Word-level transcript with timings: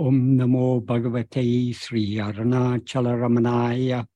Om 0.00 0.38
Namo 0.38 0.82
Bhagavate 0.82 1.74
Sri 1.74 2.14
Arunachala 2.16 3.12
Ramanaya. 3.20 4.06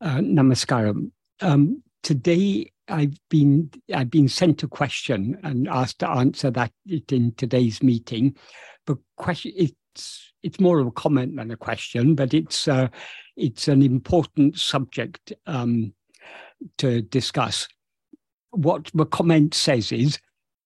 Uh, 0.00 0.16
namaskaram. 0.20 1.10
Um, 1.42 1.82
today 2.02 2.72
I've 2.88 3.18
been 3.28 3.70
I've 3.94 4.10
been 4.10 4.28
sent 4.28 4.62
a 4.62 4.68
question 4.68 5.38
and 5.42 5.68
asked 5.68 5.98
to 5.98 6.08
answer 6.08 6.50
that 6.52 6.72
in 6.86 7.34
today's 7.36 7.82
meeting. 7.82 8.34
But 8.86 8.96
question 9.18 9.52
it's 9.54 10.32
it's 10.42 10.58
more 10.58 10.78
of 10.78 10.86
a 10.86 10.92
comment 10.92 11.36
than 11.36 11.50
a 11.50 11.58
question, 11.58 12.14
but 12.14 12.32
it's 12.32 12.66
uh, 12.66 12.88
it's 13.36 13.68
an 13.68 13.82
important 13.82 14.58
subject 14.58 15.34
um, 15.46 15.92
to 16.78 17.02
discuss. 17.02 17.68
What 18.52 18.90
the 18.94 19.04
comment 19.04 19.52
says 19.52 19.92
is 19.92 20.18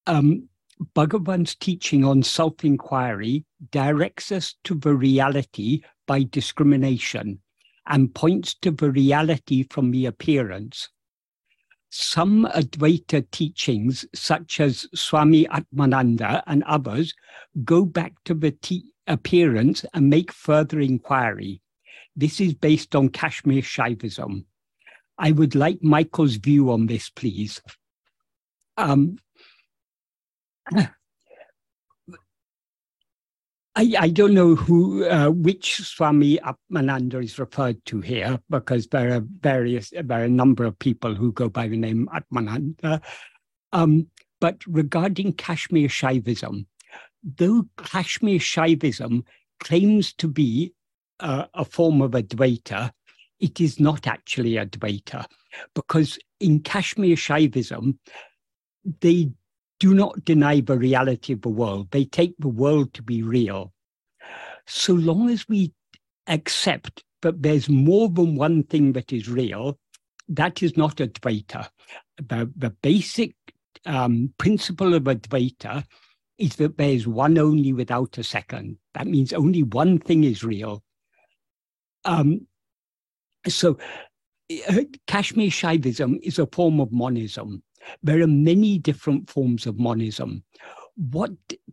um, 0.07 0.49
Bhagavan's 0.95 1.55
teaching 1.55 2.05
on 2.05 2.23
self 2.23 2.65
inquiry 2.65 3.45
directs 3.71 4.33
us 4.33 4.55
to 4.65 4.75
the 4.75 4.95
reality 4.95 5.83
by 6.07 6.25
discrimination 6.25 7.41
and 7.87 8.15
points 8.15 8.55
to 8.55 8.71
the 8.71 8.91
reality 8.91 9.67
from 9.71 9.91
the 9.91 10.07
appearance. 10.07 10.89
Some 11.91 12.47
Advaita 12.55 13.31
teachings, 13.31 14.05
such 14.15 14.59
as 14.59 14.89
Swami 14.95 15.45
Atmananda 15.47 16.43
and 16.47 16.65
others, 16.65 17.15
go 17.65 17.85
back 17.85 18.15
to 18.25 18.35
the 18.35 18.51
te- 18.51 18.87
appearance 19.07 19.85
and 19.95 20.11
make 20.11 20.33
further 20.33 20.81
inquiry. 20.81 21.61
This 22.17 22.41
is 22.41 22.55
based 22.55 22.97
on 22.97 23.11
Kashmir 23.11 23.63
Shaivism. 23.63 24.45
I 25.19 25.31
would 25.31 25.55
like 25.55 25.83
Michael's 25.83 26.37
view 26.37 26.73
on 26.73 26.87
this, 26.87 27.11
please. 27.11 27.63
Um, 28.77 29.19
I, 33.77 33.95
I 33.99 34.09
don't 34.09 34.35
know 34.35 34.55
who 34.55 35.05
uh, 35.05 35.31
which 35.31 35.77
Swami 35.77 36.39
Atmananda 36.39 37.23
is 37.23 37.39
referred 37.39 37.85
to 37.87 38.01
here 38.01 38.39
because 38.49 38.87
there 38.87 39.17
are 39.17 39.23
various 39.41 39.91
there 39.91 40.21
are 40.21 40.25
a 40.25 40.29
number 40.29 40.65
of 40.65 40.79
people 40.79 41.15
who 41.15 41.33
go 41.33 41.49
by 41.49 41.67
the 41.67 41.77
name 41.77 42.09
Atmananda. 42.15 43.03
Um, 43.73 44.07
but 44.41 44.59
regarding 44.67 45.33
Kashmir 45.33 45.89
Shaivism, 45.89 46.67
though 47.25 47.65
Kashmir 47.79 48.39
Shaivism 48.39 49.25
claims 49.59 50.13
to 50.15 50.29
be 50.29 50.73
uh, 51.19 51.47
a 51.55 51.65
form 51.65 52.01
of 52.01 52.13
Advaita, 52.13 52.93
it 53.41 53.61
is 53.61 53.81
not 53.81 54.07
actually 54.07 54.53
Advaita 54.53 55.27
because 55.75 56.19
in 56.39 56.61
Kashmir 56.61 57.17
Shaivism, 57.17 57.99
they 59.01 59.31
do 59.81 59.95
not 59.95 60.25
deny 60.25 60.61
the 60.61 60.79
reality 60.79 61.33
of 61.33 61.43
the 61.43 61.49
world. 61.49 61.91
They 61.91 62.05
take 62.05 62.35
the 62.39 62.49
world 62.49 62.95
to 62.95 63.03
be 63.03 63.23
real. 63.23 63.73
So 64.67 64.95
long 64.95 65.31
as 65.31 65.49
we 65.49 65.73
accept 66.27 67.05
that 67.23 67.43
there's 67.43 67.69
more 67.69 68.09
than 68.09 68.37
one 68.37 68.63
thing 68.65 68.93
that 68.93 69.13
is 69.13 69.29
real, 69.29 69.79
that 70.29 70.63
is 70.63 70.77
not 70.77 70.97
Advaita. 70.97 71.69
The, 72.17 72.51
the 72.57 72.71
basic 72.71 73.35
um, 73.87 74.33
principle 74.39 74.95
of 74.95 75.05
Advaita 75.05 75.85
is 76.39 76.57
that 76.57 76.77
there 76.77 76.91
is 76.91 77.07
one 77.07 77.39
only 77.39 77.73
without 77.73 78.19
a 78.19 78.25
second. 78.25 78.79
That 78.95 79.07
means 79.07 79.33
only 79.33 79.63
one 79.63 79.99
thing 79.99 80.25
is 80.25 80.43
real. 80.43 80.83
Um, 82.05 82.47
so, 83.47 83.79
uh, 84.69 84.83
Kashmir 85.07 85.49
Shaivism 85.49 86.19
is 86.23 86.39
a 86.39 86.47
form 86.47 86.81
of 86.81 86.91
monism. 86.91 87.63
There 88.03 88.21
are 88.23 88.27
many 88.27 88.79
different 88.79 89.29
forms 89.29 89.67
of 89.67 89.79
monism. 89.79 90.43
What 90.97 91.33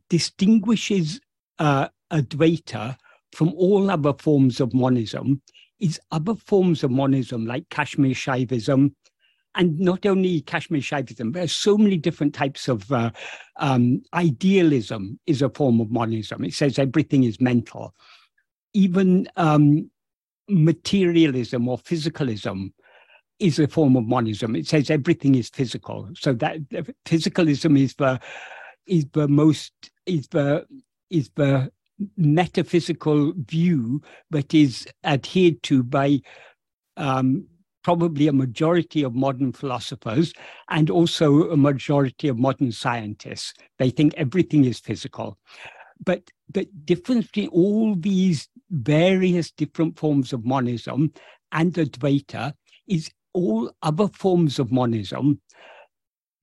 distinguishes 0.09 1.19
uh, 1.59 1.89
Advaita 2.11 2.97
from 3.33 3.53
all 3.55 3.89
other 3.89 4.13
forms 4.13 4.59
of 4.59 4.73
monism 4.73 5.41
is 5.79 5.99
other 6.11 6.35
forms 6.35 6.83
of 6.83 6.91
monism 6.91 7.45
like 7.45 7.69
Kashmir 7.69 8.11
Shaivism, 8.11 8.93
and 9.55 9.79
not 9.79 10.05
only 10.05 10.41
Kashmir 10.41 10.81
Shaivism, 10.81 11.33
there 11.33 11.43
are 11.43 11.47
so 11.47 11.77
many 11.77 11.97
different 11.97 12.33
types 12.33 12.67
of 12.67 12.89
uh, 12.91 13.11
um, 13.57 14.01
idealism 14.13 15.19
is 15.27 15.41
a 15.41 15.49
form 15.49 15.81
of 15.81 15.91
monism. 15.91 16.43
It 16.45 16.53
says 16.53 16.79
everything 16.79 17.23
is 17.23 17.41
mental. 17.41 17.93
Even 18.73 19.27
um, 19.35 19.89
materialism 20.47 21.67
or 21.67 21.77
physicalism 21.77 22.71
is 23.41 23.59
a 23.59 23.67
form 23.67 23.95
of 23.95 24.05
monism. 24.05 24.55
It 24.55 24.67
says 24.67 24.89
everything 24.89 25.35
is 25.35 25.49
physical. 25.49 26.09
So 26.15 26.33
that 26.33 26.57
physicalism 27.05 27.79
is 27.79 27.95
the 27.95 28.19
is 28.85 29.05
the 29.13 29.27
most 29.27 29.73
is 30.05 30.27
the 30.27 30.65
is 31.09 31.29
the 31.35 31.71
metaphysical 32.17 33.33
view 33.35 34.01
that 34.29 34.53
is 34.53 34.87
adhered 35.03 35.61
to 35.63 35.83
by 35.83 36.21
um, 36.97 37.45
probably 37.83 38.27
a 38.27 38.33
majority 38.33 39.03
of 39.03 39.15
modern 39.15 39.51
philosophers 39.51 40.33
and 40.69 40.89
also 40.89 41.49
a 41.49 41.57
majority 41.57 42.27
of 42.27 42.37
modern 42.37 42.71
scientists. 42.71 43.53
They 43.79 43.89
think 43.89 44.13
everything 44.15 44.65
is 44.65 44.79
physical. 44.79 45.37
But 46.03 46.23
the 46.49 46.67
difference 46.85 47.27
between 47.27 47.49
all 47.49 47.95
these 47.95 48.49
various 48.69 49.51
different 49.51 49.97
forms 49.97 50.33
of 50.33 50.45
monism 50.45 51.11
and 51.51 51.73
Advaita 51.73 52.53
is 52.87 53.11
all 53.33 53.71
other 53.81 54.07
forms 54.07 54.59
of 54.59 54.71
monism 54.71 55.41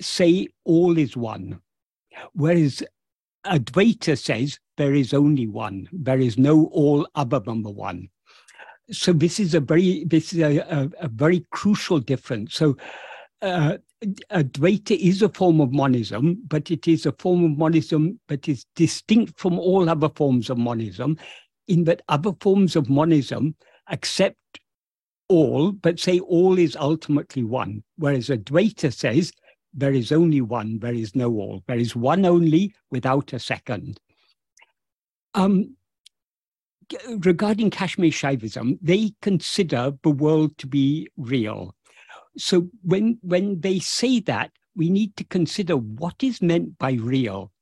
say 0.00 0.48
all 0.64 0.96
is 0.98 1.16
one. 1.16 1.60
Whereas 2.32 2.82
Advaita 3.46 4.18
says 4.18 4.58
there 4.76 4.94
is 4.94 5.14
only 5.14 5.46
one, 5.46 5.88
there 5.92 6.18
is 6.18 6.38
no 6.38 6.66
all 6.66 7.08
other 7.14 7.40
than 7.40 7.62
the 7.62 7.70
one. 7.70 8.08
So 8.90 9.12
this 9.12 9.38
is 9.38 9.54
a 9.54 9.60
very 9.60 10.04
this 10.04 10.32
is 10.32 10.40
a, 10.40 10.58
a, 10.58 10.90
a 11.00 11.08
very 11.08 11.44
crucial 11.50 12.00
difference. 12.00 12.54
So 12.54 12.76
uh, 13.42 13.76
Advaita 14.30 14.96
is 14.96 15.22
a 15.22 15.28
form 15.28 15.60
of 15.60 15.72
monism, 15.72 16.42
but 16.46 16.70
it 16.70 16.88
is 16.88 17.04
a 17.04 17.12
form 17.12 17.44
of 17.44 17.58
monism 17.58 18.18
that 18.28 18.48
is 18.48 18.64
distinct 18.76 19.38
from 19.38 19.58
all 19.58 19.88
other 19.88 20.08
forms 20.08 20.50
of 20.50 20.58
monism, 20.58 21.18
in 21.66 21.84
that 21.84 22.02
other 22.08 22.32
forms 22.40 22.76
of 22.76 22.88
monism 22.88 23.54
accept 23.88 24.36
all, 25.28 25.72
but 25.72 26.00
say 26.00 26.20
all 26.20 26.58
is 26.58 26.76
ultimately 26.76 27.44
one. 27.44 27.82
Whereas 27.96 28.28
Advaita 28.28 28.92
says 28.92 29.32
there 29.74 29.92
is 29.92 30.12
only 30.12 30.40
one, 30.40 30.78
there 30.78 30.94
is 30.94 31.14
no 31.14 31.30
all. 31.30 31.62
There 31.66 31.78
is 31.78 31.94
one 31.94 32.24
only 32.24 32.74
without 32.90 33.32
a 33.32 33.38
second. 33.38 34.00
Um, 35.34 35.76
regarding 37.18 37.70
Kashmir 37.70 38.10
Shaivism, 38.10 38.78
they 38.80 39.12
consider 39.22 39.92
the 40.02 40.10
world 40.10 40.56
to 40.58 40.66
be 40.66 41.08
real. 41.16 41.74
So 42.36 42.68
when, 42.82 43.18
when 43.22 43.60
they 43.60 43.78
say 43.78 44.20
that, 44.20 44.52
we 44.74 44.90
need 44.90 45.16
to 45.16 45.24
consider 45.24 45.76
what 45.76 46.22
is 46.22 46.40
meant 46.40 46.78
by 46.78 46.92
real. 46.92 47.52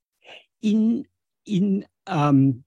In, 0.62 1.06
in, 1.46 1.86
um, 2.06 2.62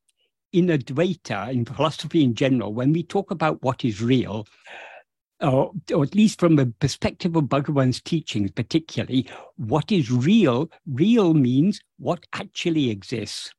in 0.52 0.68
Advaita, 0.68 1.52
in 1.52 1.66
philosophy 1.66 2.24
in 2.24 2.34
general, 2.34 2.74
when 2.74 2.92
we 2.92 3.04
talk 3.04 3.32
about 3.32 3.62
what 3.62 3.86
is 3.86 4.02
real, 4.02 4.48
or, 5.42 5.72
or 5.94 6.04
at 6.04 6.16
least 6.16 6.40
from 6.40 6.56
the 6.56 6.74
perspective 6.80 7.36
of 7.36 7.46
Bhagavan's 7.46 8.02
teachings, 8.02 8.52
particularly, 8.52 9.30
what 9.58 9.92
is 9.92 10.12
real, 10.12 10.70
real 10.86 11.34
means 11.34 11.82
what 11.98 12.26
actually 12.34 12.90
exists. 12.90 13.52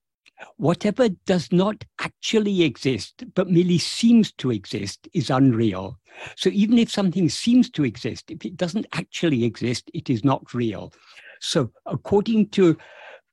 Whatever 0.57 1.09
does 1.27 1.53
not 1.53 1.85
actually 2.01 2.63
exist, 2.63 3.25
but 3.35 3.51
merely 3.51 3.79
seems 3.79 4.33
to 4.33 4.51
exist, 4.51 5.07
is 5.13 5.29
unreal. 5.31 5.99
So 6.37 6.49
even 6.51 6.79
if 6.79 6.91
something 6.91 7.29
seems 7.29 7.71
to 7.71 7.85
exist, 7.85 8.31
if 8.31 8.45
it 8.45 8.57
doesn't 8.57 8.87
actually 8.95 9.45
exist, 9.45 9.91
it 9.93 10.09
is 10.09 10.25
not 10.25 10.55
real. 10.55 10.93
So 11.41 11.71
according 11.87 12.49
to 12.51 12.77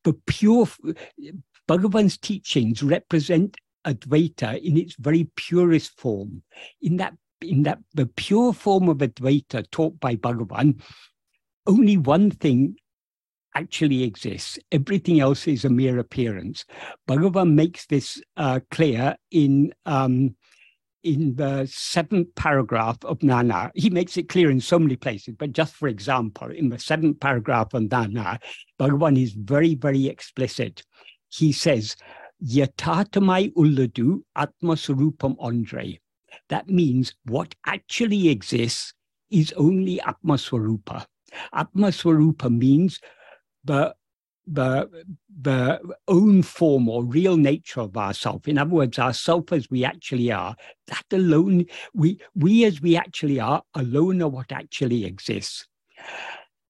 the 0.04 0.14
pure, 0.26 0.68
Bhagavan's 1.68 2.18
teachings 2.18 2.84
represent 2.84 3.58
Advaita 3.86 4.62
in 4.62 4.78
its 4.78 4.96
very 5.00 5.30
purest 5.36 5.98
form, 5.98 6.44
in 6.82 6.98
that 6.98 7.14
in 7.42 7.64
that 7.64 7.80
the 7.94 8.06
pure 8.06 8.54
form 8.54 8.90
of 8.90 8.98
Advaita 8.98 9.70
taught 9.72 10.00
by 10.00 10.16
Bhagavan, 10.16 10.82
only 11.66 11.98
one 11.98 12.32
thing 12.32 12.76
actually 13.56 14.04
exists. 14.04 14.60
Everything 14.72 15.20
else 15.20 15.48
is 15.48 15.66
a 15.66 15.70
mere 15.70 16.00
appearance. 16.00 16.66
Bhagavan 17.08 17.54
makes 17.54 17.86
this 17.88 18.22
uh, 18.38 18.60
clear 18.72 19.16
in 19.32 19.74
um, 19.86 20.36
in 21.04 21.36
the 21.36 21.66
seventh 21.72 22.28
paragraph 22.36 22.98
of 23.04 23.24
Nana. 23.24 23.72
He 23.76 23.90
makes 23.90 24.18
it 24.18 24.30
clear 24.30 24.52
in 24.52 24.60
so 24.60 24.78
many 24.78 24.96
places, 24.96 25.36
but 25.38 25.54
just 25.54 25.74
for 25.76 25.88
example, 25.88 26.52
in 26.52 26.70
the 26.70 26.80
seventh 26.80 27.20
paragraph 27.20 27.74
of 27.74 27.90
Nana, 27.90 28.40
Bhagavan 28.80 29.22
is 29.22 29.32
very, 29.34 29.76
very 29.76 30.08
explicit. 30.08 30.84
He 31.30 31.52
says, 31.52 31.96
Yatatamai 32.46 33.54
ulladu 33.54 34.22
atma 34.36 34.74
surupam 34.74 35.36
andre. 35.40 36.00
That 36.50 36.70
means 36.70 37.14
what 37.26 37.56
actually 37.66 38.30
exists 38.30 38.94
is 39.30 39.54
only 39.58 40.00
Atma 40.02 40.36
Swarupa. 40.36 41.06
Atma 41.54 41.88
Swarupa 41.88 42.50
means 42.50 43.00
the, 43.64 43.94
the, 44.46 44.90
the 45.42 45.80
own 46.08 46.42
form 46.42 46.88
or 46.88 47.04
real 47.04 47.36
nature 47.38 47.82
of 47.82 47.98
ourself. 47.98 48.48
In 48.48 48.58
other 48.58 48.72
words, 48.72 48.98
ourself 48.98 49.52
as 49.52 49.70
we 49.70 49.84
actually 49.84 50.32
are, 50.32 50.56
that 50.88 51.06
alone, 51.12 51.66
we, 51.94 52.20
we 52.36 52.64
as 52.66 52.82
we 52.82 52.96
actually 52.96 53.40
are, 53.40 53.64
alone 53.76 54.22
are 54.22 54.30
what 54.30 54.52
actually 54.52 55.06
exists. 55.06 55.68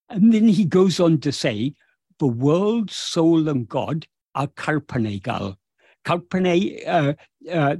And 0.09 0.33
then 0.33 0.48
he 0.48 0.65
goes 0.65 1.00
on 1.00 1.19
to 1.19 1.31
say, 1.31 1.74
the 2.19 2.27
world, 2.27 2.89
soul, 2.89 3.48
and 3.48 3.68
God 3.69 4.07
are 4.33 4.48
karpanegal. 4.48 5.57
Karpane, 6.07 6.88
uh, 6.88 7.13
uh, 7.51 7.75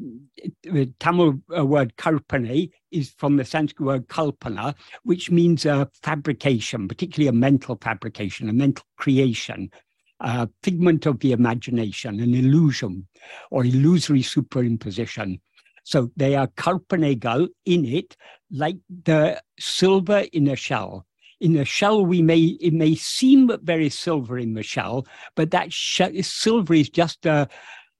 the 0.64 0.94
Tamil 1.00 1.40
uh, 1.58 1.66
word 1.66 1.96
karpane 1.96 2.70
is 2.92 3.14
from 3.18 3.38
the 3.38 3.46
Sanskrit 3.46 3.86
word 3.86 4.08
kalpana, 4.10 4.76
which 5.04 5.32
means 5.32 5.66
a 5.66 5.90
fabrication, 6.04 6.90
particularly 6.90 7.30
a 7.30 7.32
mental 7.32 7.78
fabrication, 7.82 8.50
a 8.50 8.54
mental 8.54 8.84
creation, 8.98 9.72
a 10.20 10.50
figment 10.62 11.06
of 11.06 11.20
the 11.22 11.32
imagination, 11.32 12.20
an 12.20 12.34
illusion 12.34 13.08
or 13.50 13.64
illusory 13.64 14.24
superimposition. 14.24 15.40
So 15.86 16.12
they 16.18 16.36
are 16.36 16.48
karpanegal 16.48 17.48
in 17.64 17.86
it, 17.86 18.18
like 18.52 18.76
the 19.06 19.42
silver 19.58 20.26
in 20.34 20.50
a 20.50 20.58
shell 20.58 21.06
in 21.40 21.56
a 21.56 21.64
shell 21.64 22.04
we 22.04 22.20
may 22.20 22.58
it 22.60 22.74
may 22.74 22.96
seem 22.96 23.52
very 23.62 23.90
silver 23.90 24.40
in 24.40 24.56
the 24.56 24.64
shell 24.64 25.06
but 25.36 25.52
that 25.52 25.72
silver 25.72 26.74
is 26.74 26.90
just 26.90 27.28
a, 27.28 27.48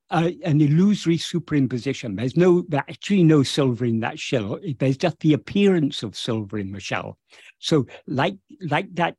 a, 0.10 0.38
an 0.44 0.62
illusory 0.62 1.18
superimposition. 1.18 2.18
There's 2.18 2.38
no, 2.38 2.64
there's 2.68 2.84
actually 2.88 3.24
no 3.24 3.44
silver 3.44 3.86
in 3.86 4.00
that 4.02 4.20
shell. 4.20 4.60
There's 4.80 4.98
just 4.98 5.20
the 5.20 5.34
appearance 5.34 6.04
of 6.04 6.16
silver 6.16 6.58
in 6.58 6.72
the 6.72 6.80
shell. 6.80 7.18
So, 7.60 7.88
like 8.06 8.38
like 8.70 8.94
that 8.96 9.16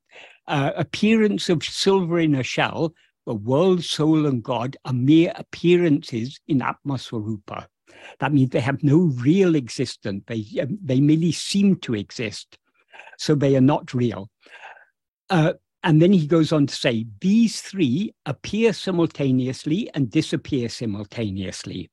uh, 0.47 0.73
appearance 0.77 1.49
of 1.49 1.63
silver 1.63 2.19
in 2.19 2.35
a 2.35 2.43
shell, 2.43 2.95
the 3.27 3.35
world, 3.35 3.85
soul, 3.85 4.27
and 4.27 4.43
God 4.43 4.77
are 4.85 4.93
mere 4.93 5.33
appearances 5.37 6.41
in 6.49 6.61
Atmaswarupa. 6.61 7.67
That 8.21 8.33
means 8.33 8.51
they 8.51 8.61
have 8.61 8.83
no 8.83 9.11
real 9.17 9.55
existence. 9.55 10.25
They 10.27 10.45
um, 10.63 10.79
they 10.83 11.01
merely 11.01 11.33
seem 11.33 11.77
to 11.81 11.95
exist, 11.95 12.59
so 13.19 13.35
they 13.35 13.57
are 13.57 13.61
not 13.61 13.93
real. 13.93 14.31
Uh, 15.31 15.55
and 15.89 16.03
then 16.03 16.13
he 16.13 16.27
goes 16.27 16.53
on 16.53 16.67
to 16.67 16.75
say, 16.75 17.07
these 17.23 17.63
three 17.63 18.15
appear 18.27 18.75
simultaneously 18.75 19.89
and 19.95 20.11
disappear 20.11 20.69
simultaneously. 20.69 21.91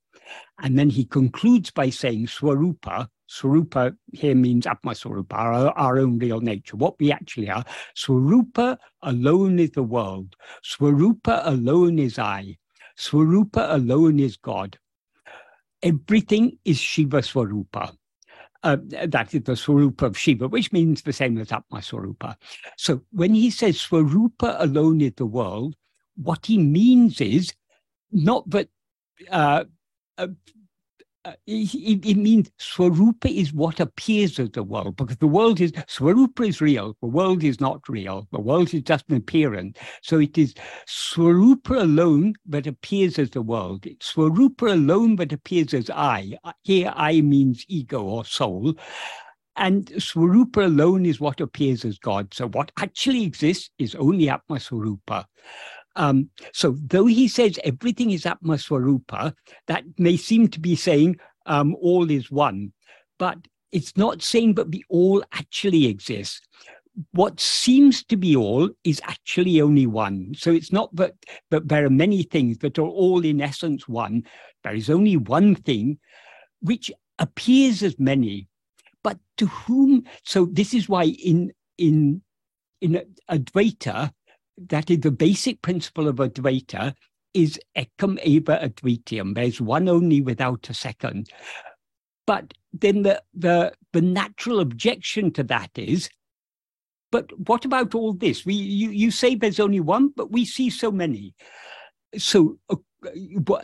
And 0.62 0.78
then 0.78 0.90
he 0.90 1.06
concludes 1.06 1.72
by 1.72 1.92
saying, 1.92 2.28
Swarupa, 2.28 3.08
Swarupa 3.30 3.96
here 4.12 4.36
means 4.36 4.66
Atmaswarupa, 4.66 5.32
our, 5.32 5.70
our 5.78 5.98
own 5.98 6.20
real 6.20 6.42
nature, 6.42 6.76
what 6.76 7.00
we 7.00 7.10
actually 7.10 7.50
are. 7.50 7.64
Swarupa 7.96 8.78
alone 9.02 9.60
is 9.60 9.72
the 9.72 9.84
world. 9.84 10.36
Swarupa 10.62 11.44
alone 11.46 11.98
is 11.98 12.20
I. 12.20 12.58
Swarupa 13.00 13.76
alone 13.76 14.20
is 14.20 14.36
God. 14.36 14.78
Everything 15.82 16.58
is 16.66 16.78
Shiva 16.78 17.20
Swarupa 17.20 17.96
uh, 18.66 18.78
that 19.06 19.34
is 19.34 19.44
the 19.44 19.56
Swarupa 19.56 20.08
of 20.08 20.18
Shiva, 20.18 20.48
which 20.48 20.72
means 20.74 21.04
the 21.04 21.14
same 21.14 21.38
as 21.38 21.52
Atma 21.52 21.80
Swarupa. 21.80 22.36
So 22.78 23.02
when 23.12 23.36
he 23.36 23.52
says 23.52 23.78
Swarupa 23.78 24.58
alone 24.60 25.02
is 25.02 25.14
the 25.16 25.28
world, 25.28 25.76
what 26.16 26.48
he 26.48 26.58
means 26.58 27.22
is 27.22 27.54
not 28.12 28.50
that 28.50 28.70
uh, 29.30 29.66
uh, 31.26 31.30
uh, 31.30 31.34
it, 31.48 32.06
it, 32.06 32.18
means 32.18 32.52
Swarupa 32.60 33.26
is 33.26 33.54
what 33.54 33.80
appears 33.80 34.40
as 34.40 34.52
the 34.52 34.64
world, 34.64 34.96
because 34.96 35.18
the 35.18 35.28
world 35.28 35.60
is, 35.60 35.72
Swarupa 35.88 36.48
is 36.48 36.62
real, 36.62 36.96
the 37.02 37.08
world 37.08 37.44
is 37.44 37.60
not 37.60 37.88
real, 37.90 38.28
the 38.32 38.40
world 38.40 38.74
is 38.74 38.82
just 38.84 39.06
an 39.10 39.18
appearance. 39.18 39.78
So 40.02 40.20
it 40.20 40.38
is 40.38 40.54
Swarupa 40.88 41.82
alone 41.82 42.36
that 42.48 42.68
appears 42.68 43.18
as 43.20 43.32
the 43.32 43.42
world. 43.42 43.86
It's 43.86 44.14
Swarupa 44.14 44.74
alone 44.74 45.16
that 45.18 45.34
appears 45.34 45.74
as 45.74 45.90
I. 45.90 46.38
Here, 46.64 46.94
I 46.96 47.22
means 47.22 47.66
ego 47.68 48.04
or 48.04 48.26
soul. 48.26 48.76
And 49.58 49.88
Swarupa 49.88 50.66
alone 50.66 51.06
is 51.06 51.20
what 51.20 51.40
appears 51.42 51.86
as 51.86 51.98
God. 51.98 52.34
So 52.34 52.50
what 52.50 52.72
actually 52.78 53.24
exists 53.24 53.70
is 53.80 53.96
only 53.96 54.30
Atma 54.30 54.58
Swarupa. 54.58 55.26
Um, 55.96 56.30
so 56.54 56.76
though 56.82 57.06
he 57.06 57.28
says 57.28 57.60
everything 57.64 58.12
is 58.12 58.26
Atma 58.26 58.56
Swarupa, 58.56 59.34
that 59.68 59.84
may 59.98 60.18
seem 60.18 60.48
to 60.50 60.60
be 60.60 60.76
saying 60.76 61.18
um, 61.46 61.76
all 61.82 62.10
is 62.10 62.30
one, 62.32 62.74
but 63.18 63.38
it's 63.72 63.96
not 63.98 64.22
saying 64.22 64.56
that 64.56 64.72
the 64.72 64.84
all 64.90 65.24
actually 65.34 65.88
exists. 65.88 66.42
What 67.12 67.40
seems 67.40 68.04
to 68.06 68.16
be 68.16 68.36
all 68.36 68.70
is 68.86 69.02
actually 69.04 69.60
only 69.62 69.86
one. 69.86 70.34
So 70.38 70.52
it's 70.52 70.72
not 70.72 70.96
that, 70.96 71.14
that 71.52 71.68
there 71.68 71.86
are 71.86 71.90
many 71.90 72.24
things 72.24 72.58
that 72.60 72.80
are 72.80 72.88
all 72.88 73.26
in 73.26 73.42
essence 73.42 73.88
one. 73.88 74.24
There 74.64 74.76
is 74.76 74.90
only 74.90 75.18
one 75.18 75.56
thing 75.56 76.00
which 76.62 76.92
appears 77.20 77.84
as 77.84 78.00
many, 78.00 78.48
but 79.04 79.18
to 79.38 79.46
whom? 79.48 80.06
So 80.24 80.46
this 80.46 80.74
is 80.74 80.90
why 80.90 81.04
in 81.04 81.52
in 81.78 82.22
in 82.82 83.02
Advaita, 83.30 84.12
that 84.58 84.90
is 84.90 85.00
the 85.00 85.12
basic 85.12 85.62
principle 85.62 86.08
of 86.08 86.18
Advaita 86.18 86.94
is 87.34 87.60
ekam 87.78 88.20
eva 88.24 88.60
advitiyam. 88.64 89.36
There's 89.36 89.60
one 89.60 89.90
only 89.90 90.22
without 90.22 90.70
a 90.70 90.74
second. 90.74 91.30
But 92.26 92.54
then 92.74 93.04
the, 93.04 93.22
the, 93.34 93.74
the 93.94 94.02
natural 94.02 94.60
objection 94.60 95.32
to 95.34 95.44
that 95.44 95.72
is, 95.76 96.10
but 97.12 97.30
what 97.48 97.66
about 97.66 97.94
all 97.94 98.14
this? 98.14 98.46
We, 98.46 98.56
you, 98.56 98.90
you 98.90 99.12
say 99.12 99.36
there's 99.36 99.60
only 99.60 99.80
one, 99.80 100.10
but 100.16 100.32
we 100.32 100.46
see 100.46 100.70
so 100.70 100.92
many. 100.92 101.36
So 102.18 102.58
uh, 102.70 102.76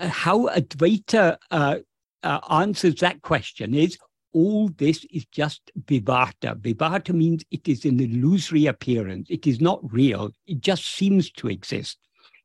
how 0.08 0.48
Advaita 0.50 1.38
uh, 1.50 1.78
uh, 2.24 2.40
answers 2.50 2.96
that 2.96 3.22
question 3.22 3.74
is 3.74 3.98
all 4.34 4.70
this 4.78 5.06
is 5.12 5.26
just 5.26 5.72
vivarta. 5.86 6.56
Vivarta 6.56 7.14
means 7.14 7.44
it 7.52 7.68
is 7.68 7.86
an 7.86 8.00
illusory 8.00 8.66
appearance. 8.66 9.28
It 9.30 9.48
is 9.48 9.62
not 9.62 9.80
real. 9.92 10.32
It 10.48 10.62
just 10.62 10.86
seems 10.86 11.32
to 11.32 11.50
exist. 11.50 11.98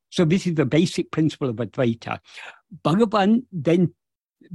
So 0.09 0.25
this 0.25 0.47
is 0.47 0.55
the 0.55 0.65
basic 0.65 1.11
principle 1.11 1.49
of 1.49 1.57
Advaita. 1.57 2.19
Bhagavan 2.83 3.43
then, 3.51 3.93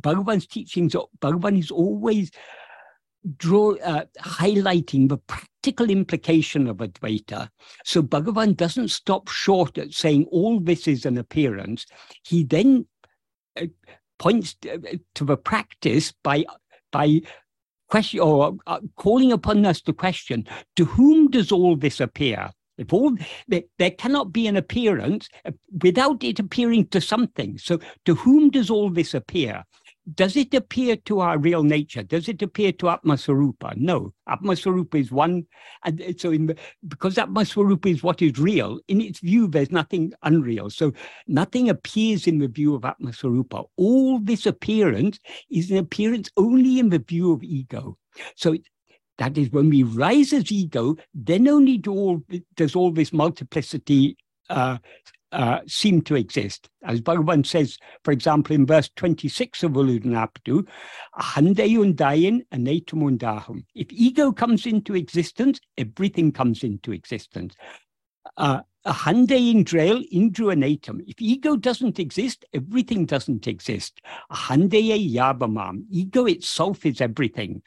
Bhagavan's 0.00 0.46
teachings, 0.46 0.94
Bhagavan 1.20 1.58
is 1.58 1.70
always 1.70 2.30
draw 3.36 3.74
uh, 3.76 4.04
highlighting 4.20 5.08
the 5.08 5.18
practical 5.18 5.90
implication 5.90 6.66
of 6.66 6.78
Advaita. 6.78 7.48
So 7.84 8.02
Bhagavan 8.02 8.56
doesn't 8.56 8.88
stop 8.88 9.28
short 9.28 9.78
at 9.78 9.92
saying 9.92 10.26
all 10.30 10.58
this 10.58 10.88
is 10.88 11.06
an 11.06 11.18
appearance. 11.18 11.86
He 12.24 12.44
then 12.44 12.86
uh, 13.60 13.66
points 14.18 14.56
uh, 14.70 14.78
to 15.14 15.24
the 15.24 15.36
practice 15.36 16.12
by 16.22 16.44
by 16.92 17.22
question 17.88 18.20
or 18.20 18.56
uh, 18.66 18.80
calling 18.96 19.32
upon 19.32 19.66
us 19.66 19.80
to 19.82 19.92
question 19.92 20.46
to 20.76 20.84
whom 20.84 21.28
does 21.28 21.50
all 21.50 21.76
this 21.76 22.00
appear? 22.00 22.50
If 22.78 22.92
all 22.92 23.16
there, 23.48 23.90
cannot 23.90 24.32
be 24.32 24.46
an 24.46 24.56
appearance 24.56 25.28
uh, 25.44 25.52
without 25.82 26.24
it 26.24 26.38
appearing 26.38 26.86
to 26.88 27.00
something. 27.00 27.58
So 27.58 27.80
to 28.06 28.14
whom 28.14 28.50
does 28.50 28.70
all 28.70 28.88
this 28.90 29.12
appear 29.14 29.64
does 30.14 30.36
it 30.36 30.52
appear 30.52 30.96
to 30.96 31.20
our 31.20 31.38
real 31.38 31.62
nature? 31.62 32.02
Does 32.02 32.28
it 32.28 32.42
appear 32.42 32.72
to 32.72 32.86
Atmaswarupa? 32.86 33.76
No. 33.76 34.12
Atmaswarupa 34.28 34.96
is 34.96 35.12
one. 35.12 35.46
And 35.84 36.14
so, 36.18 36.32
in, 36.32 36.56
because 36.88 37.16
Atmaswarupa 37.16 37.86
is 37.86 38.02
what 38.02 38.20
is 38.20 38.38
real, 38.38 38.80
in 38.88 39.00
its 39.00 39.20
view, 39.20 39.46
there's 39.46 39.70
nothing 39.70 40.12
unreal. 40.22 40.70
So, 40.70 40.92
nothing 41.28 41.70
appears 41.70 42.26
in 42.26 42.38
the 42.38 42.48
view 42.48 42.74
of 42.74 42.82
Atmaswarupa. 42.82 43.68
All 43.76 44.18
this 44.18 44.46
appearance 44.46 45.20
is 45.50 45.70
an 45.70 45.76
appearance 45.76 46.30
only 46.36 46.78
in 46.80 46.88
the 46.88 46.98
view 46.98 47.32
of 47.32 47.42
ego. 47.44 47.96
So, 48.34 48.56
that 49.18 49.38
is 49.38 49.50
when 49.50 49.70
we 49.70 49.84
rise 49.84 50.32
as 50.32 50.50
ego, 50.50 50.96
then 51.14 51.46
only 51.46 51.78
do 51.78 51.92
all, 51.92 52.22
does 52.56 52.74
all 52.74 52.90
this 52.90 53.12
multiplicity 53.12 54.16
uh, 54.50 54.78
uh, 55.32 55.60
seem 55.66 56.02
to 56.02 56.14
exist. 56.14 56.68
As 56.84 57.00
Bhagavan 57.00 57.44
says, 57.46 57.78
for 58.04 58.12
example, 58.12 58.54
in 58.54 58.66
verse 58.66 58.90
26 58.96 59.62
of 59.62 59.72
Ulladu 59.72 60.04
Narpadu, 60.04 60.66
Ahandayundayan 61.18 62.42
anatumundahum. 62.52 63.64
If 63.74 63.92
ego 63.92 64.32
comes 64.32 64.66
into 64.66 64.94
existence, 64.94 65.60
everything 65.78 66.32
comes 66.32 66.62
into 66.62 66.92
existence. 66.92 67.54
Uh, 68.36 68.60
Ahandayin 68.86 69.64
drail 69.64 70.02
indru. 70.12 70.52
If 71.06 71.20
ego 71.20 71.56
doesn't 71.56 72.00
exist, 72.00 72.44
everything 72.52 73.06
doesn't 73.06 73.46
exist. 73.46 74.00
Ahandaya 74.30 74.98
yabamam. 75.14 75.84
Ego 75.88 76.26
itself 76.26 76.84
is 76.84 77.00
everything. 77.00 77.62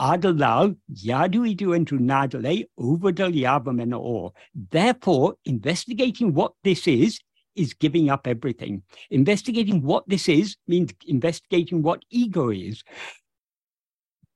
Adalal 0.00 0.76
Yaduidu 0.92 1.74
into 1.76 1.98
Nadale 1.98 2.64
Overdal 2.78 3.34
Yabamena 3.34 3.98
or. 3.98 4.32
Therefore, 4.70 5.36
investigating 5.44 6.34
what 6.34 6.52
this 6.64 6.86
is 6.86 7.20
is 7.54 7.74
giving 7.74 8.10
up 8.10 8.26
everything. 8.26 8.82
Investigating 9.10 9.82
what 9.82 10.08
this 10.08 10.28
is 10.28 10.56
means 10.66 10.92
investigating 11.06 11.82
what 11.82 12.02
ego 12.10 12.50
is. 12.50 12.82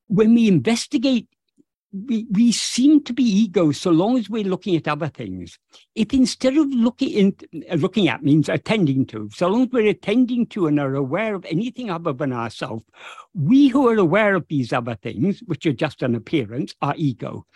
When 0.06 0.34
we 0.34 0.48
investigate 0.48 1.28
we, 1.92 2.26
we 2.30 2.52
seem 2.52 3.02
to 3.04 3.12
be 3.12 3.22
ego 3.22 3.72
so 3.72 3.90
long 3.90 4.18
as 4.18 4.28
we're 4.28 4.44
looking 4.44 4.76
at 4.76 4.88
other 4.88 5.08
things. 5.08 5.58
If 5.94 6.12
instead 6.12 6.56
of 6.56 6.66
looking 6.68 7.10
in, 7.10 7.36
looking 7.78 8.08
at 8.08 8.22
means 8.22 8.48
attending 8.48 9.06
to, 9.06 9.30
so 9.32 9.48
long 9.48 9.62
as 9.62 9.68
we're 9.70 9.88
attending 9.88 10.46
to 10.48 10.66
and 10.66 10.78
are 10.78 10.94
aware 10.94 11.34
of 11.34 11.46
anything 11.46 11.90
other 11.90 12.12
than 12.12 12.32
ourselves, 12.32 12.84
we 13.34 13.68
who 13.68 13.88
are 13.88 13.96
aware 13.96 14.34
of 14.34 14.46
these 14.48 14.72
other 14.72 14.96
things, 14.96 15.40
which 15.46 15.64
are 15.66 15.72
just 15.72 16.02
an 16.02 16.14
appearance, 16.14 16.74
are 16.82 16.94
ego. 16.96 17.46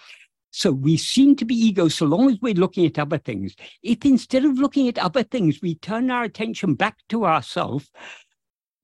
So 0.51 0.71
we 0.71 0.97
seem 0.97 1.37
to 1.37 1.45
be 1.45 1.55
ego 1.55 1.89
so 1.89 2.07
long 2.07 2.31
as 2.31 2.39
we're 2.41 2.55
looking 2.55 2.87
at 2.87 2.99
other 2.99 3.19
things. 3.19 3.55
If 3.83 4.05
instead 4.05 4.45
of 4.45 4.59
looking 4.59 4.89
at 4.89 4.99
other 4.99 5.23
things, 5.23 5.61
we 5.63 5.75
turn 5.77 6.11
our 6.11 6.25
attention 6.25 6.75
back 6.75 6.99
to 7.09 7.25
ourselves, 7.25 7.91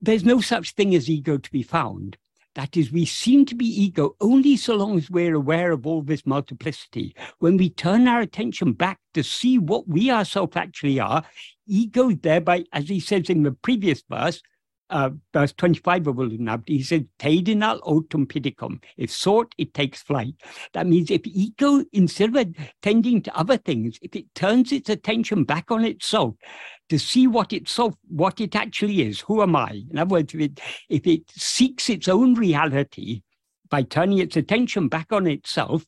there's 0.01 0.25
no 0.25 0.41
such 0.41 0.73
thing 0.73 0.95
as 0.95 1.11
ego 1.11 1.37
to 1.39 1.51
be 1.51 1.63
found. 1.63 2.17
That 2.59 2.77
is, 2.77 2.91
we 2.91 3.05
seem 3.05 3.45
to 3.45 3.55
be 3.55 3.67
ego 3.67 4.17
only 4.21 4.57
so 4.57 4.75
long 4.75 4.99
as 4.99 5.09
we're 5.09 5.37
aware 5.37 5.71
of 5.71 5.87
all 5.87 6.03
this 6.03 6.27
multiplicity. 6.27 7.15
When 7.39 7.57
we 7.57 7.71
turn 7.71 8.09
our 8.09 8.21
attention 8.21 8.73
back 8.73 8.99
to 9.15 9.23
see 9.23 9.59
what 9.59 9.87
we 9.87 10.11
ourselves 10.11 10.57
actually 10.57 10.99
are, 10.99 11.23
ego 11.69 12.11
thereby, 12.11 12.65
as 12.73 12.89
he 12.89 12.99
says 12.99 13.31
in 13.31 13.45
the 13.45 13.53
previous 13.53 14.03
verse, 14.11 14.43
uh, 14.91 15.11
verse 15.33 15.53
25 15.53 16.07
of 16.07 16.17
Ulladu 16.17 16.39
Narpadu, 16.39 16.69
he 16.69 16.83
said, 16.83 17.07
Taidinal 17.19 17.81
autum 17.83 18.27
pidicum. 18.27 18.83
If 18.97 19.11
sought, 19.11 19.55
it 19.59 19.75
takes 19.75 20.03
flight. 20.03 20.35
That 20.73 20.87
means 20.87 21.11
if 21.11 21.27
ego, 21.27 21.85
instead 21.93 22.35
of 22.35 22.55
tending 22.83 23.23
to 23.23 23.37
other 23.39 23.57
things, 23.57 23.99
if 24.03 24.15
it 24.17 24.35
turns 24.35 24.73
its 24.73 24.89
attention 24.89 25.45
back 25.45 25.71
on 25.71 25.85
itself 25.85 26.35
to 26.89 26.99
see 26.99 27.27
what 27.27 27.53
itself, 27.53 27.95
what 28.09 28.41
it 28.41 28.57
actually 28.57 29.03
is, 29.03 29.21
who 29.21 29.43
am 29.43 29.57
I? 29.57 29.83
In 29.91 29.99
other 29.99 30.13
words, 30.13 30.35
if 30.35 30.41
it, 30.41 30.61
if 30.89 31.07
it 31.07 31.23
seeks 31.31 31.91
its 31.91 32.09
own 32.09 32.35
reality 32.35 33.23
by 33.71 33.83
turning 33.83 34.19
its 34.19 34.37
attention 34.37 34.89
back 34.89 35.13
on 35.13 35.27
itself, 35.27 35.85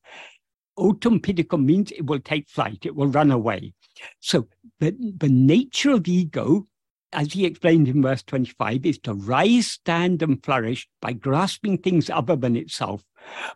autum 0.79 1.21
pidicum 1.21 1.65
means 1.65 1.91
it 1.93 2.07
will 2.07 2.21
take 2.21 2.49
flight, 2.49 2.79
it 2.85 2.95
will 2.95 3.09
run 3.09 3.31
away. 3.31 3.73
So 4.21 4.49
the, 4.79 4.95
the 5.17 5.29
nature 5.29 5.91
of 5.91 6.07
ego 6.09 6.67
as 7.13 7.33
he 7.33 7.45
explained 7.45 7.89
in 7.89 8.03
verse 8.03 8.23
25, 8.23 8.87
is 8.87 8.99
to 9.01 9.15
rise, 9.15 9.67
stand, 9.67 10.23
and 10.23 10.45
flourish 10.45 10.89
by 11.01 11.13
grasping 11.13 11.79
things 11.79 12.11
other 12.11 12.37
than 12.37 12.57
itself, 12.57 13.03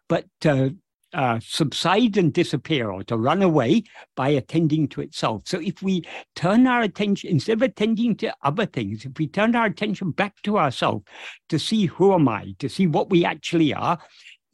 but 0.09 0.27
to 0.41 0.77
uh, 1.15 1.39
subside 1.41 2.17
and 2.17 2.33
disappear 2.33 2.91
or 2.91 3.05
to 3.05 3.17
run 3.17 3.41
away 3.41 3.85
by 4.17 4.31
attending 4.31 4.89
to 4.89 5.01
itself. 5.01 5.43
So 5.47 5.61
if 5.61 5.81
we 5.81 6.05
turn 6.35 6.67
our 6.67 6.83
attention, 6.83 7.31
instead 7.31 7.59
of 7.59 7.63
attending 7.63 8.17
to 8.17 8.35
other 8.43 8.67
things, 8.67 9.05
if 9.05 9.17
we 9.17 9.29
turn 9.29 9.55
our 9.55 9.67
attention 9.67 10.11
back 10.11 10.43
to 10.43 10.59
ourselves 10.59 11.05
to 11.51 11.59
see 11.59 11.87
who 11.87 12.13
am 12.13 12.29
I, 12.29 12.55
to 12.59 12.69
see 12.69 12.89
what 12.89 13.11
we 13.11 13.25
actually 13.25 13.73
are, 13.73 13.99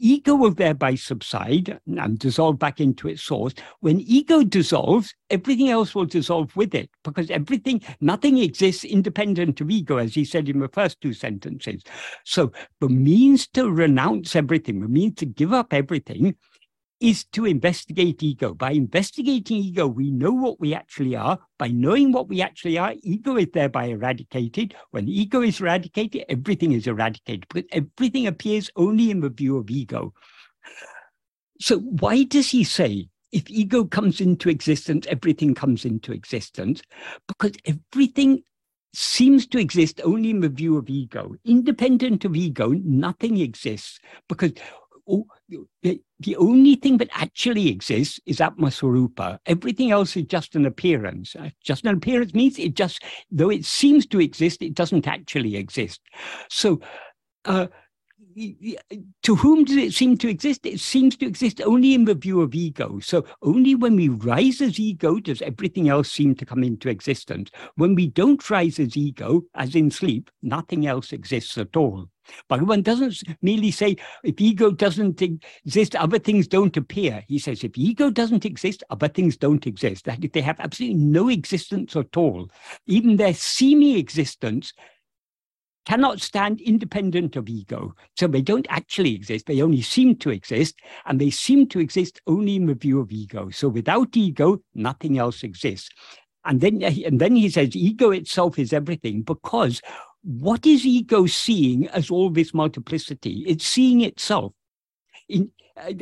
ego 0.00 0.34
will 0.34 0.50
thereby 0.50 0.94
subside 0.94 1.78
and 1.86 2.18
dissolve 2.18 2.58
back 2.58 2.80
into 2.80 3.08
its 3.08 3.22
source. 3.22 3.54
When 3.80 4.00
ego 4.00 4.42
dissolves, 4.42 5.14
everything 5.28 5.68
else 5.68 5.94
will 5.94 6.06
dissolve 6.06 6.54
with 6.56 6.74
it 6.74 6.90
because 7.04 7.30
everything, 7.30 7.82
nothing 8.00 8.38
exists 8.38 8.84
independent 8.84 9.60
of 9.60 9.70
ego, 9.70 9.98
as 9.98 10.14
he 10.14 10.24
said 10.24 10.48
in 10.48 10.60
the 10.60 10.68
first 10.68 11.00
two 11.00 11.12
sentences. 11.12 11.82
So 12.24 12.52
the 12.80 12.88
means 12.88 13.46
to 13.48 13.70
renounce 13.70 14.34
everything, 14.34 14.80
the 14.80 14.88
means 14.88 15.16
to 15.16 15.26
give 15.26 15.52
up 15.52 15.72
everything 15.72 16.34
is 17.00 17.24
to 17.24 17.46
investigate 17.46 18.22
ego. 18.22 18.54
By 18.54 18.72
investigating 18.72 19.58
ego, 19.58 19.86
we 19.86 20.10
know 20.10 20.32
what 20.32 20.60
we 20.60 20.74
actually 20.74 21.16
are. 21.16 21.38
By 21.58 21.68
knowing 21.68 22.12
what 22.12 22.28
we 22.28 22.42
actually 22.42 22.78
are, 22.78 22.94
ego 23.02 23.36
is 23.36 23.48
thereby 23.52 23.86
eradicated. 23.86 24.74
When 24.90 25.08
ego 25.08 25.40
is 25.40 25.60
eradicated, 25.60 26.24
everything 26.28 26.72
is 26.72 26.86
eradicated 26.86 27.46
because 27.48 27.68
everything 27.72 28.26
appears 28.26 28.70
only 28.76 29.10
in 29.10 29.20
the 29.20 29.30
view 29.30 29.56
of 29.56 29.70
ego. 29.70 30.12
So, 31.58 31.78
why 31.78 32.24
does 32.24 32.50
he 32.50 32.64
say 32.64 33.08
if 33.32 33.48
ego 33.50 33.84
comes 33.84 34.20
into 34.20 34.50
existence, 34.50 35.06
everything 35.08 35.54
comes 35.54 35.84
into 35.84 36.12
existence? 36.12 36.82
Because 37.26 37.52
everything 37.64 38.42
seems 38.92 39.46
to 39.46 39.58
exist 39.58 40.00
only 40.04 40.30
in 40.30 40.40
the 40.40 40.48
view 40.48 40.76
of 40.76 40.90
ego. 40.90 41.34
Independent 41.44 42.24
of 42.24 42.34
ego, 42.34 42.70
nothing 42.84 43.38
exists 43.38 44.00
because 44.28 44.52
oh, 45.10 45.26
the, 45.82 46.00
the 46.20 46.36
only 46.36 46.76
thing 46.76 46.98
that 46.98 47.10
actually 47.12 47.68
exists 47.68 48.20
is 48.26 48.38
Atmaswarupa. 48.38 49.38
Everything 49.46 49.90
else 49.90 50.16
is 50.16 50.24
just 50.24 50.54
an 50.54 50.66
appearance. 50.66 51.34
Uh, 51.34 51.50
just 51.62 51.84
an 51.84 51.96
appearance 51.96 52.34
means 52.34 52.58
it 52.58 52.74
just, 52.74 53.02
though 53.30 53.50
it 53.50 53.64
seems 53.64 54.06
to 54.06 54.20
exist, 54.20 54.62
it 54.62 54.74
doesn't 54.74 55.06
actually 55.06 55.56
exist. 55.56 56.00
So, 56.48 56.80
uh, 57.44 57.66
to 59.22 59.36
whom 59.36 59.64
does 59.64 59.76
it 59.76 59.94
seem 59.94 60.16
to 60.18 60.28
exist? 60.28 60.64
It 60.64 60.80
seems 60.80 61.16
to 61.16 61.26
exist 61.26 61.60
only 61.62 61.94
in 61.94 62.04
the 62.04 62.14
view 62.14 62.40
of 62.40 62.54
ego. 62.54 62.98
So 63.00 63.24
only 63.42 63.74
when 63.74 63.96
we 63.96 64.08
rise 64.08 64.60
as 64.60 64.78
ego 64.78 65.20
does 65.20 65.42
everything 65.42 65.88
else 65.88 66.10
seem 66.10 66.34
to 66.36 66.46
come 66.46 66.62
into 66.62 66.88
existence. 66.88 67.50
When 67.76 67.94
we 67.94 68.08
don't 68.08 68.50
rise 68.50 68.78
as 68.78 68.96
ego, 68.96 69.42
as 69.54 69.74
in 69.74 69.90
sleep, 69.90 70.30
nothing 70.42 70.86
else 70.86 71.12
exists 71.12 71.58
at 71.58 71.76
all. 71.76 72.08
Bhagavan 72.48 72.82
doesn't 72.84 73.22
merely 73.42 73.70
say 73.70 73.96
if 74.22 74.40
ego 74.40 74.70
doesn't 74.70 75.20
exist, 75.20 75.96
other 75.96 76.18
things 76.18 76.46
don't 76.46 76.76
appear. 76.76 77.24
He 77.26 77.38
says 77.38 77.64
if 77.64 77.76
ego 77.76 78.10
doesn't 78.10 78.44
exist, 78.44 78.84
other 78.90 79.08
things 79.08 79.36
don't 79.36 79.66
exist. 79.66 80.04
That 80.04 80.20
they 80.32 80.40
have 80.40 80.60
absolutely 80.60 80.98
no 80.98 81.28
existence 81.28 81.96
at 81.96 82.16
all, 82.16 82.50
even 82.86 83.16
their 83.16 83.34
seeming 83.34 83.96
existence 83.96 84.72
cannot 85.86 86.20
stand 86.20 86.60
independent 86.60 87.36
of 87.36 87.48
ego. 87.48 87.94
So 88.16 88.26
they 88.26 88.42
don't 88.42 88.66
actually 88.68 89.14
exist. 89.14 89.46
They 89.46 89.62
only 89.62 89.82
seem 89.82 90.16
to 90.16 90.30
exist, 90.30 90.76
and 91.06 91.20
they 91.20 91.30
seem 91.30 91.68
to 91.68 91.80
exist 91.80 92.20
only 92.26 92.56
in 92.56 92.66
the 92.66 92.74
view 92.74 93.00
of 93.00 93.10
ego. 93.10 93.50
So 93.50 93.68
without 93.68 94.16
ego, 94.16 94.60
nothing 94.74 95.18
else 95.18 95.42
exists. 95.42 95.88
And 96.44 96.60
then, 96.60 96.82
and 96.82 97.20
then 97.20 97.34
he 97.34 97.48
says, 97.48 97.74
ego 97.74 98.10
itself 98.10 98.58
is 98.58 98.72
everything 98.72 99.22
because 99.22 99.80
what 100.22 100.66
is 100.66 100.84
ego 100.84 101.26
seeing 101.26 101.88
as 101.88 102.10
all 102.10 102.30
this 102.30 102.52
multiplicity? 102.52 103.44
It's 103.46 103.66
seeing 103.66 104.02
itself 104.02 104.52
in, 105.28 105.50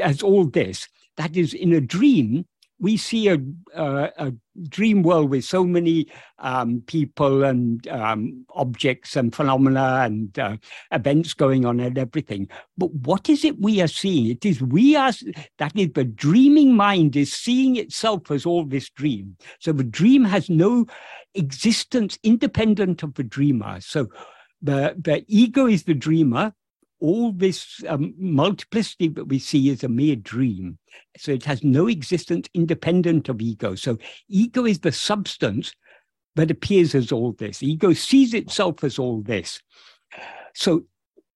as 0.01 0.23
all 0.23 0.47
this. 0.47 0.89
That 1.17 1.37
is, 1.37 1.55
in 1.55 1.73
a 1.73 1.81
dream, 1.81 2.47
we 2.81 2.97
see 2.97 3.29
a, 3.29 3.39
uh, 3.75 4.09
a 4.19 4.33
dream 4.69 5.03
world 5.03 5.31
with 5.31 5.45
so 5.45 5.65
many 5.65 6.07
um, 6.39 6.83
people 6.87 7.45
and 7.45 7.87
um, 7.89 8.45
objects 8.55 9.17
and 9.17 9.35
phenomena 9.35 10.03
and 10.05 10.39
uh, 10.39 10.57
events 10.93 11.35
going 11.35 11.65
on 11.65 11.81
and 11.81 11.99
everything. 11.99 12.49
But 12.77 12.93
what 12.95 13.29
is 13.29 13.45
it 13.45 13.61
we 13.61 13.81
are 13.81 13.89
seeing? 13.89 14.31
It 14.31 14.45
is 14.45 14.63
we 14.63 14.97
are, 14.97 15.13
that 15.59 15.77
is, 15.77 15.91
the 15.95 16.05
dreaming 16.05 16.75
mind 16.75 17.17
is 17.17 17.33
seeing 17.33 17.77
itself 17.77 18.31
as 18.31 18.47
all 18.47 18.65
this 18.65 18.91
dream. 18.91 19.37
So 19.61 19.73
the 19.73 19.85
dream 19.85 20.25
has 20.25 20.49
no 20.49 20.87
existence 21.35 22.19
independent 22.23 23.03
of 23.03 23.15
the 23.15 23.25
dreamer. 23.25 23.81
So 23.81 24.07
the, 24.63 24.95
the 24.99 25.25
ego 25.29 25.67
is 25.67 25.85
the 25.85 25.95
dreamer, 25.95 26.53
all 27.01 27.33
this 27.33 27.83
um, 27.89 28.15
multiplicity 28.19 29.09
that 29.09 29.27
we 29.27 29.39
see 29.39 29.69
is 29.71 29.85
a 29.85 29.89
mere 29.89 30.17
dream. 30.17 30.79
So 31.17 31.33
it 31.33 31.45
has 31.45 31.63
no 31.63 31.87
existence 31.87 32.49
independent 32.55 33.29
of 33.29 33.41
ego. 33.41 33.75
So 33.75 33.99
ego 34.29 34.65
is 34.65 34.81
the 34.81 34.93
substance 34.93 35.73
that 36.37 36.51
appears 36.51 36.95
as 36.95 37.13
all 37.13 37.33
this. 37.33 37.63
Ego 37.63 37.93
sees 37.93 38.35
itself 38.35 38.85
as 38.85 38.99
all 38.99 39.23
this. 39.23 39.61
So 40.55 40.85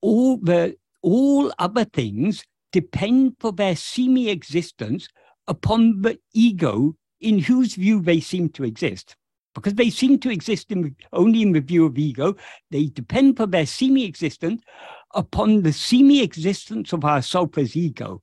all 0.00 0.36
the 0.38 0.76
all 1.02 1.52
other 1.58 1.84
things 1.84 2.44
depend 2.72 3.36
for 3.40 3.52
their 3.52 3.76
semi 3.76 4.28
existence 4.28 5.08
upon 5.48 6.02
the 6.02 6.18
ego 6.32 6.96
in 7.20 7.38
whose 7.38 7.74
view 7.74 8.00
they 8.00 8.20
seem 8.20 8.48
to 8.50 8.64
exist. 8.64 9.16
Because 9.54 9.74
they 9.74 9.90
seem 9.90 10.18
to 10.20 10.30
exist 10.30 10.70
in, 10.70 10.96
only 11.12 11.42
in 11.42 11.52
the 11.52 11.60
view 11.60 11.84
of 11.84 11.98
ego, 11.98 12.34
they 12.70 12.86
depend 12.86 13.36
for 13.36 13.46
their 13.46 13.66
semi 13.66 14.04
existence 14.04 14.62
upon 15.14 15.62
the 15.62 15.72
seeming 15.72 16.22
existence 16.22 16.92
of 16.92 17.04
our 17.04 17.22
self 17.22 17.56
as 17.58 17.76
ego. 17.76 18.20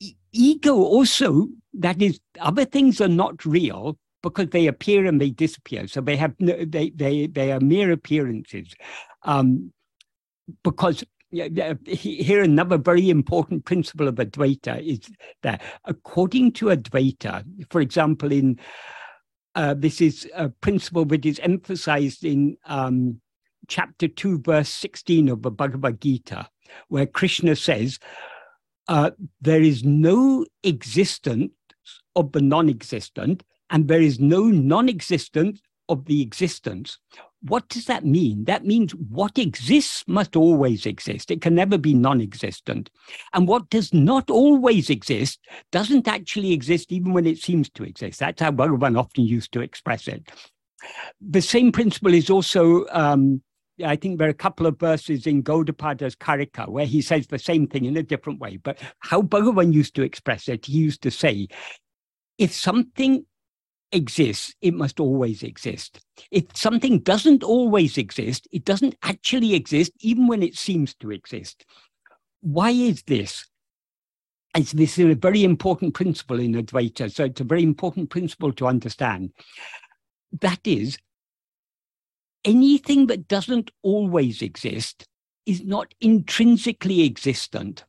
E- 0.00 0.16
ego 0.32 0.74
also, 0.74 1.48
that 1.74 2.00
is, 2.00 2.20
other 2.40 2.64
things 2.64 3.00
are 3.00 3.08
not 3.08 3.44
real 3.44 3.98
because 4.22 4.48
they 4.50 4.66
appear 4.66 5.06
and 5.06 5.20
they 5.20 5.30
disappear. 5.30 5.86
So 5.86 6.00
they 6.00 6.16
have 6.16 6.34
no, 6.38 6.64
they 6.64 6.90
they 6.90 7.26
they 7.26 7.52
are 7.52 7.60
mere 7.60 7.92
appearances. 7.92 8.74
Um, 9.22 9.72
because 10.64 11.04
here 11.30 12.42
another 12.42 12.78
very 12.78 13.10
important 13.10 13.64
principle 13.64 14.08
of 14.08 14.14
Advaita 14.14 14.80
is 14.82 15.00
that 15.42 15.62
according 15.84 16.52
to 16.52 16.66
Advaita, 16.66 17.44
for 17.70 17.80
example, 17.80 18.32
in 18.32 18.58
uh, 19.54 19.74
this 19.74 20.00
is 20.00 20.28
a 20.34 20.48
principle 20.48 21.04
that 21.04 21.26
is 21.26 21.38
emphasized 21.40 22.24
in 22.24 22.56
um, 22.64 23.20
chapter 23.68 24.08
2, 24.08 24.40
verse 24.40 24.68
16 24.68 25.28
of 25.28 25.42
the 25.42 25.50
Bhagavad 25.50 26.00
Gita, 26.00 26.48
where 26.88 27.06
Krishna 27.06 27.56
says, 27.56 27.98
uh, 28.88 29.10
There 29.40 29.62
is 29.62 29.84
no 29.84 30.46
existence 30.62 31.52
of 32.16 32.32
the 32.32 32.40
non 32.40 32.68
existent, 32.68 33.44
and 33.70 33.86
there 33.86 34.02
is 34.02 34.18
no 34.18 34.44
non 34.44 34.88
existence 34.88 35.60
of 35.88 36.04
the 36.06 36.20
existence. 36.22 36.98
what 37.42 37.68
does 37.68 37.84
that 37.84 38.04
mean? 38.04 38.44
That 38.44 38.66
means 38.66 38.92
what 38.96 39.38
exists 39.38 40.02
must 40.08 40.34
always 40.34 40.86
exist. 40.86 41.30
It 41.30 41.40
can 41.40 41.54
never 41.54 41.78
be 41.78 41.94
non 41.94 42.20
existent. 42.20 42.90
And 43.32 43.46
what 43.46 43.70
does 43.70 43.94
not 43.94 44.28
always 44.28 44.90
exist 44.90 45.38
doesn't 45.70 46.08
actually 46.08 46.52
exist 46.52 46.90
even 46.90 47.12
when 47.12 47.26
it 47.26 47.38
seems 47.38 47.70
to 47.70 47.84
exist. 47.84 48.18
That's 48.18 48.42
how 48.42 48.50
Bhagavan 48.50 48.98
often 48.98 49.24
used 49.24 49.52
to 49.52 49.60
express 49.60 50.08
it. 50.08 50.30
The 51.20 51.42
same 51.42 51.72
principle 51.72 52.14
is 52.14 52.30
also, 52.30 52.86
um, 52.90 53.42
I 53.84 53.96
think 53.96 54.18
there 54.18 54.28
are 54.28 54.30
a 54.30 54.34
couple 54.34 54.66
of 54.66 54.78
verses 54.78 55.26
in 55.26 55.42
Gaudapada's 55.42 56.16
Karika 56.16 56.68
where 56.68 56.86
he 56.86 57.00
says 57.00 57.26
the 57.26 57.38
same 57.38 57.66
thing 57.66 57.84
in 57.84 57.96
a 57.96 58.02
different 58.02 58.40
way. 58.40 58.56
But 58.56 58.78
how 59.00 59.22
Bhagavan 59.22 59.72
used 59.72 59.94
to 59.96 60.02
express 60.02 60.48
it, 60.48 60.66
he 60.66 60.72
used 60.72 61.02
to 61.02 61.10
say, 61.10 61.48
if 62.38 62.52
something 62.52 63.24
exists, 63.92 64.54
it 64.60 64.74
must 64.74 65.00
always 65.00 65.42
exist. 65.42 66.00
If 66.30 66.44
something 66.54 67.00
doesn't 67.00 67.42
always 67.42 67.98
exist, 67.98 68.46
it 68.52 68.64
doesn't 68.64 68.96
actually 69.02 69.54
exist, 69.54 69.92
even 70.00 70.26
when 70.26 70.42
it 70.42 70.56
seems 70.56 70.94
to 70.96 71.10
exist. 71.10 71.64
Why 72.40 72.70
is 72.70 73.02
this? 73.04 73.46
It's, 74.54 74.72
this 74.72 74.98
is 74.98 75.12
a 75.12 75.14
very 75.14 75.44
important 75.44 75.94
principle 75.94 76.40
in 76.40 76.54
Advaita, 76.54 77.12
so 77.12 77.24
it's 77.24 77.40
a 77.40 77.44
very 77.44 77.62
important 77.62 78.10
principle 78.10 78.52
to 78.54 78.66
understand. 78.66 79.32
That 80.40 80.60
is, 80.64 80.98
anything 82.44 83.06
that 83.06 83.28
doesn't 83.28 83.70
always 83.82 84.42
exist 84.42 85.06
is 85.46 85.64
not 85.64 85.94
intrinsically 86.00 87.04
existent. 87.04 87.84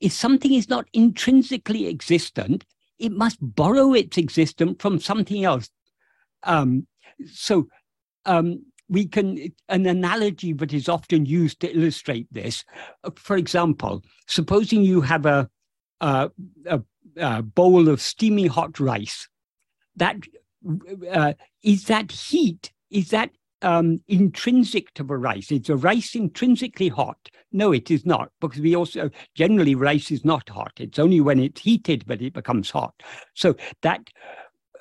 If 0.00 0.12
something 0.12 0.54
is 0.54 0.68
not 0.68 0.88
intrinsically 0.92 1.86
existent, 1.86 2.64
it 2.98 3.12
must 3.12 3.38
borrow 3.40 3.94
its 3.94 4.16
existence 4.16 4.76
from 4.78 5.00
something 5.00 5.44
else. 5.44 5.68
Um, 6.44 6.86
so 7.32 7.68
um, 8.24 8.64
we 8.88 9.06
can, 9.06 9.52
an 9.68 9.86
analogy 9.86 10.52
that 10.54 10.72
is 10.72 10.88
often 10.88 11.26
used 11.26 11.60
to 11.60 11.74
illustrate 11.74 12.26
this, 12.30 12.64
for 13.16 13.36
example, 13.36 14.02
supposing 14.26 14.82
you 14.82 15.00
have 15.00 15.26
a, 15.26 15.48
a, 16.00 16.30
a, 16.66 16.80
a 17.16 17.42
bowl 17.42 17.88
of 17.88 18.00
steaming 18.00 18.48
hot 18.48 18.80
rice, 18.80 19.28
that 19.96 20.16
uh, 21.10 21.32
is 21.62 21.84
that 21.84 22.12
heat, 22.12 22.72
is 22.90 23.10
that 23.10 23.30
um, 23.62 24.00
intrinsic 24.08 24.92
to 24.94 25.04
the 25.04 25.16
rice? 25.16 25.50
Is 25.50 25.62
the 25.62 25.76
rice 25.76 26.14
intrinsically 26.14 26.88
hot? 26.88 27.18
No, 27.52 27.72
it 27.72 27.90
is 27.90 28.06
not, 28.06 28.30
because 28.40 28.60
we 28.60 28.76
also 28.76 29.10
generally 29.34 29.74
rice 29.74 30.10
is 30.10 30.24
not 30.24 30.48
hot. 30.48 30.72
It's 30.78 30.98
only 30.98 31.20
when 31.20 31.40
it's 31.40 31.60
heated 31.60 32.04
that 32.06 32.22
it 32.22 32.32
becomes 32.32 32.70
hot. 32.70 32.94
So 33.34 33.56
that 33.82 34.08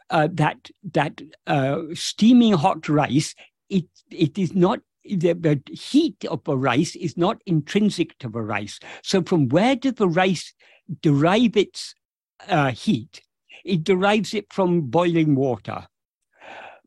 uh, 0.10 0.28
that 0.34 0.70
that 0.94 1.22
uh, 1.48 1.82
steaming 1.94 2.54
hot 2.54 2.88
rice, 2.90 3.36
it 3.70 3.86
it 4.10 4.38
is 4.38 4.54
not 4.54 4.80
the, 5.04 5.34
the, 5.34 5.62
heat 5.72 6.26
of 6.26 6.44
the 6.44 6.58
rice 6.58 6.96
is 6.96 7.18
not 7.18 7.42
intrinsic 7.46 8.18
to 8.20 8.30
the 8.30 8.42
rice. 8.42 8.80
So 9.04 9.24
from 9.24 9.50
where 9.50 9.76
does 9.76 9.94
the 9.94 10.08
rice 10.08 10.54
derive 11.02 11.58
its 11.58 11.96
uh, 12.48 12.72
heat? 12.72 13.22
It 13.66 13.84
derives 13.84 14.34
it 14.34 14.52
from 14.52 14.82
boiling 14.82 15.36
water. 15.36 15.88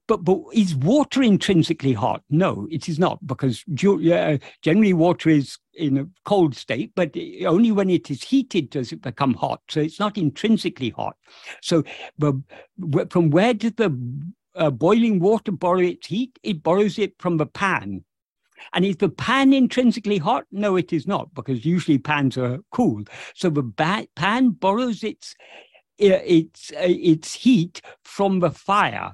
But, 0.08 0.24
but 0.24 0.38
is 0.52 0.74
water 0.74 1.22
intrinsically 1.22 1.92
hot? 1.92 2.22
No, 2.28 2.66
it 2.70 2.88
is 2.88 2.98
not, 2.98 3.24
because 3.24 3.64
generally 3.72 4.92
water 4.92 5.30
is 5.30 5.58
in 5.74 5.96
a 5.96 6.08
cold 6.24 6.56
state, 6.56 6.92
but 6.94 7.16
only 7.46 7.70
when 7.70 7.88
it 7.88 8.10
is 8.10 8.22
heated 8.24 8.70
does 8.70 8.92
it 8.92 9.00
become 9.00 9.34
hot. 9.34 9.60
So 9.70 9.80
it's 9.80 10.00
not 10.00 10.18
intrinsically 10.18 10.90
hot. 10.90 11.16
So 11.62 11.84
but 12.18 12.34
from 13.12 13.30
where 13.30 13.54
does 13.54 13.72
the 13.74 13.96
uh, 14.54 14.70
boiling 14.70 15.20
water 15.20 15.52
borrow 15.52 15.80
its 15.80 16.08
heat? 16.08 16.38
It 16.42 16.62
borrows 16.62 16.98
it 16.98 17.14
from 17.18 17.36
the 17.36 17.46
pan. 17.46 18.04
And 18.72 18.84
is 18.84 18.96
the 18.96 19.08
pan 19.08 19.52
intrinsically 19.52 20.18
hot? 20.18 20.44
No, 20.50 20.76
it 20.76 20.92
is 20.92 21.06
not, 21.06 21.34
because 21.34 21.64
usually 21.64 21.98
pans 21.98 22.36
are 22.36 22.58
cool. 22.70 23.04
So 23.34 23.50
the 23.50 23.62
ba- 23.62 24.08
pan 24.14 24.50
borrows 24.50 25.02
its 25.02 25.34
uh, 26.00 26.22
its 26.24 26.72
uh, 26.72 26.86
its 26.86 27.34
heat 27.34 27.80
from 28.04 28.40
the 28.40 28.50
fire. 28.50 29.12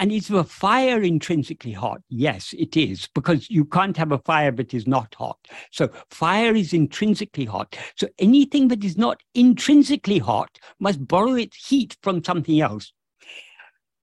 And 0.00 0.10
is 0.10 0.28
the 0.28 0.44
fire 0.44 1.02
intrinsically 1.02 1.72
hot? 1.72 2.00
Yes, 2.08 2.54
it 2.58 2.74
is, 2.74 3.06
because 3.14 3.50
you 3.50 3.66
can't 3.66 3.98
have 3.98 4.12
a 4.12 4.18
fire 4.18 4.50
that 4.52 4.72
is 4.72 4.86
not 4.86 5.14
hot. 5.14 5.36
So 5.72 5.90
fire 6.08 6.54
is 6.54 6.72
intrinsically 6.72 7.44
hot. 7.44 7.76
So 7.96 8.08
anything 8.18 8.68
that 8.68 8.82
is 8.82 8.96
not 8.96 9.22
intrinsically 9.34 10.18
hot 10.18 10.58
must 10.78 11.06
borrow 11.06 11.34
its 11.34 11.68
heat 11.68 11.98
from 12.02 12.24
something 12.24 12.62
else. 12.62 12.94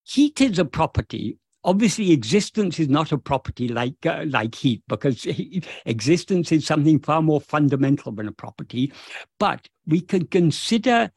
Heat 0.03 0.39
is 0.39 0.59
a 0.59 0.65
property. 0.65 1.39
Obviously, 1.63 2.11
existence 2.11 2.79
is 2.79 2.89
not 2.89 3.11
a 3.11 3.17
property 3.17 3.67
like 3.67 4.05
uh, 4.05 4.23
like 4.27 4.53
heat 4.53 4.83
because 4.87 5.25
existence 5.87 6.51
is 6.51 6.63
something 6.63 6.99
far 6.99 7.23
more 7.23 7.41
fundamental 7.41 8.11
than 8.11 8.27
a 8.27 8.31
property. 8.31 8.93
But 9.39 9.67
we 9.87 10.01
can 10.01 10.27
consider 10.27 11.11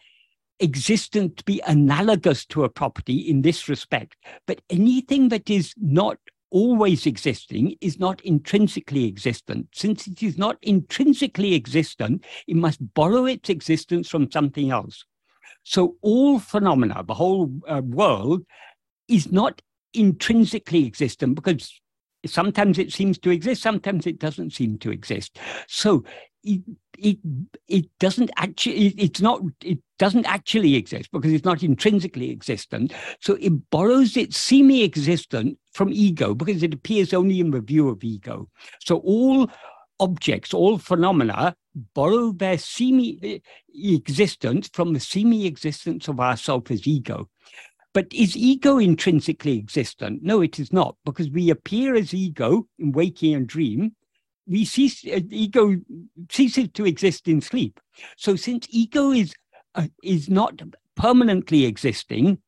existent 0.61 1.37
to 1.39 1.45
be 1.45 1.63
analogous 1.67 2.45
to 2.47 2.65
a 2.65 2.69
property 2.69 3.17
in 3.17 3.43
this 3.43 3.69
respect. 3.69 4.17
But 4.47 4.61
anything 4.71 5.29
that 5.31 5.51
is 5.51 5.75
not 5.77 6.19
always 6.51 7.07
existing 7.07 7.77
is 7.81 7.99
not 7.99 8.21
intrinsically 8.23 9.05
existent. 9.07 9.69
Since 9.73 10.07
it 10.07 10.23
is 10.23 10.37
not 10.37 10.59
intrinsically 10.63 11.55
existent, 11.55 12.25
it 12.47 12.57
must 12.57 12.95
borrow 12.95 13.27
its 13.27 13.49
existence 13.49 14.09
from 14.09 14.31
something 14.31 14.71
else. 14.71 15.05
So 15.63 15.97
all 16.03 16.39
phenomena, 16.39 17.05
the 17.07 17.15
whole 17.15 17.53
uh, 17.69 17.83
world, 17.85 18.45
is 19.09 19.31
not 19.31 19.63
intrinsically 19.93 20.87
existent 20.87 21.35
because 21.35 21.81
sometimes 22.27 22.79
it 22.79 22.93
seems 22.93 23.19
to 23.19 23.31
exist, 23.31 23.63
sometimes 23.63 24.07
it 24.07 24.19
doesn't 24.19 24.53
seem 24.53 24.79
to 24.79 24.91
exist. 24.91 25.39
So 25.69 26.05
it, 27.01 27.19
it 27.69 27.87
doesn't 27.99 28.31
actually 28.37 28.87
it, 28.87 28.95
it's 28.97 29.21
not 29.21 29.41
it 29.63 29.79
doesn't 29.99 30.27
actually 30.27 30.77
exist 30.77 31.11
because 31.13 31.33
it's 31.33 31.45
not 31.45 31.63
intrinsically 31.63 32.31
existent. 32.31 32.93
So 33.21 33.37
it 33.41 33.71
borrows 33.71 34.17
its 34.17 34.39
semi-existent 34.39 35.59
from 35.73 35.93
ego 35.93 36.35
because 36.35 36.63
it 36.63 36.75
appears 36.75 37.13
only 37.13 37.41
in 37.41 37.51
the 37.51 37.61
view 37.61 37.89
of 37.89 38.03
ego. 38.03 38.49
So 38.81 38.99
all 38.99 39.51
objects 39.99 40.55
all 40.55 40.79
phenomena 40.79 41.55
borrow 41.95 42.33
their 42.33 42.59
semi-existence 42.59 44.71
from 44.73 44.95
the 44.95 45.01
semi-existence 45.01 46.09
of 46.09 46.19
ourself 46.19 46.71
as 46.71 46.87
ego. 46.87 47.29
But 47.93 48.07
is 48.13 48.37
ego 48.37 48.79
intrinsically 48.79 49.59
existent? 49.59 50.23
No, 50.23 50.41
it 50.41 50.61
is 50.61 50.73
not, 50.73 50.97
because 51.05 51.29
we 51.31 51.51
appear 51.51 51.97
as 51.97 52.15
ego 52.15 52.67
in 52.79 52.93
waking 52.93 53.35
and 53.35 53.47
dream, 53.47 53.95
we 54.47 54.65
cease 54.65 55.05
uh, 55.07 55.21
ego 55.31 55.77
ceases 56.31 56.69
to 56.75 56.87
exist 56.87 57.29
in 57.29 57.41
sleep. 57.41 57.81
So 58.17 58.37
since 58.37 58.67
ego 58.71 59.13
is 59.13 59.35
uh, 59.75 59.89
is 60.03 60.29
not 60.29 60.61
permanently 60.97 61.65
existing, 61.65 62.39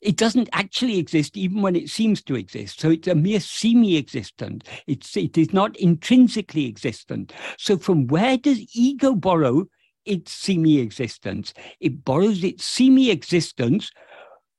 it 0.00 0.16
doesn't 0.16 0.48
actually 0.52 0.98
exist 0.98 1.36
even 1.36 1.60
when 1.62 1.76
it 1.76 1.90
seems 1.90 2.22
to 2.22 2.34
exist. 2.34 2.80
So 2.80 2.90
it's 2.90 3.08
a 3.08 3.14
mere 3.14 3.40
semi-existent. 3.40 4.66
It's 4.86 5.16
it 5.16 5.36
is 5.36 5.52
not 5.52 5.76
intrinsically 5.76 6.66
existent. 6.66 7.32
So 7.58 7.76
from 7.76 8.06
where 8.06 8.36
does 8.36 8.64
ego 8.74 9.14
borrow 9.14 9.66
its 10.04 10.32
semi-existence? 10.32 11.52
It 11.80 12.04
borrows 12.04 12.42
its 12.42 12.64
semi-existence 12.64 13.90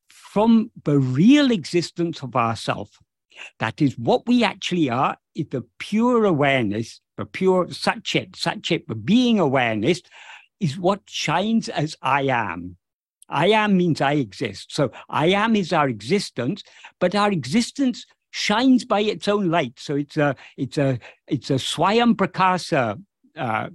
from 0.10 0.72
the 0.84 1.00
real 1.00 1.52
existence 1.52 2.22
of 2.22 2.36
ourself. 2.36 3.00
That 3.60 3.82
is 3.82 3.98
what 3.98 4.28
we 4.28 4.44
actually 4.44 4.90
are, 4.90 5.18
is 5.36 5.48
the 5.52 5.66
pure 5.80 6.26
awareness, 6.26 7.02
the 7.18 7.26
pure 7.26 7.68
Satchit, 7.68 8.32
Satchit, 8.32 8.88
the 8.88 8.96
being 8.96 9.40
awareness 9.40 10.02
is 10.60 10.78
what 10.78 11.02
shines 11.08 11.70
as 11.70 11.96
I 12.02 12.24
am. 12.24 12.78
I 13.30 13.48
am 13.48 13.78
means 13.78 14.02
I 14.02 14.14
exist. 14.14 14.74
So 14.76 14.92
I 15.10 15.28
am 15.28 15.56
is 15.56 15.72
our 15.74 15.88
existence, 15.88 16.64
but 17.00 17.16
our 17.16 17.32
existence 17.32 18.06
shines 18.32 18.86
by 18.86 19.02
its 19.02 19.28
own 19.28 19.50
light. 19.50 19.74
So 19.78 19.96
it's 19.96 20.18
a 20.18 20.36
it's 20.58 20.78
a 20.78 21.00
it's 21.28 21.50
a 21.50 21.56
swayam 21.56 22.16
prakasa 22.16 23.02
uh, 23.38 23.70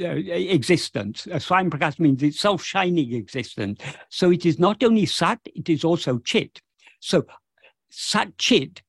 uh, 0.00 0.04
existence. 0.04 1.26
A 1.26 1.36
swayam 1.36 1.70
prakasa 1.70 2.00
means 2.00 2.22
it's 2.22 2.40
self-shining 2.40 3.14
existence. 3.14 3.80
So 4.10 4.30
it 4.30 4.44
is 4.44 4.58
not 4.58 4.82
only 4.82 5.06
sat, 5.06 5.40
it 5.54 5.68
is 5.68 5.84
also 5.84 6.18
chit. 6.18 6.60
So 7.00 7.24
Satchit 7.92 8.80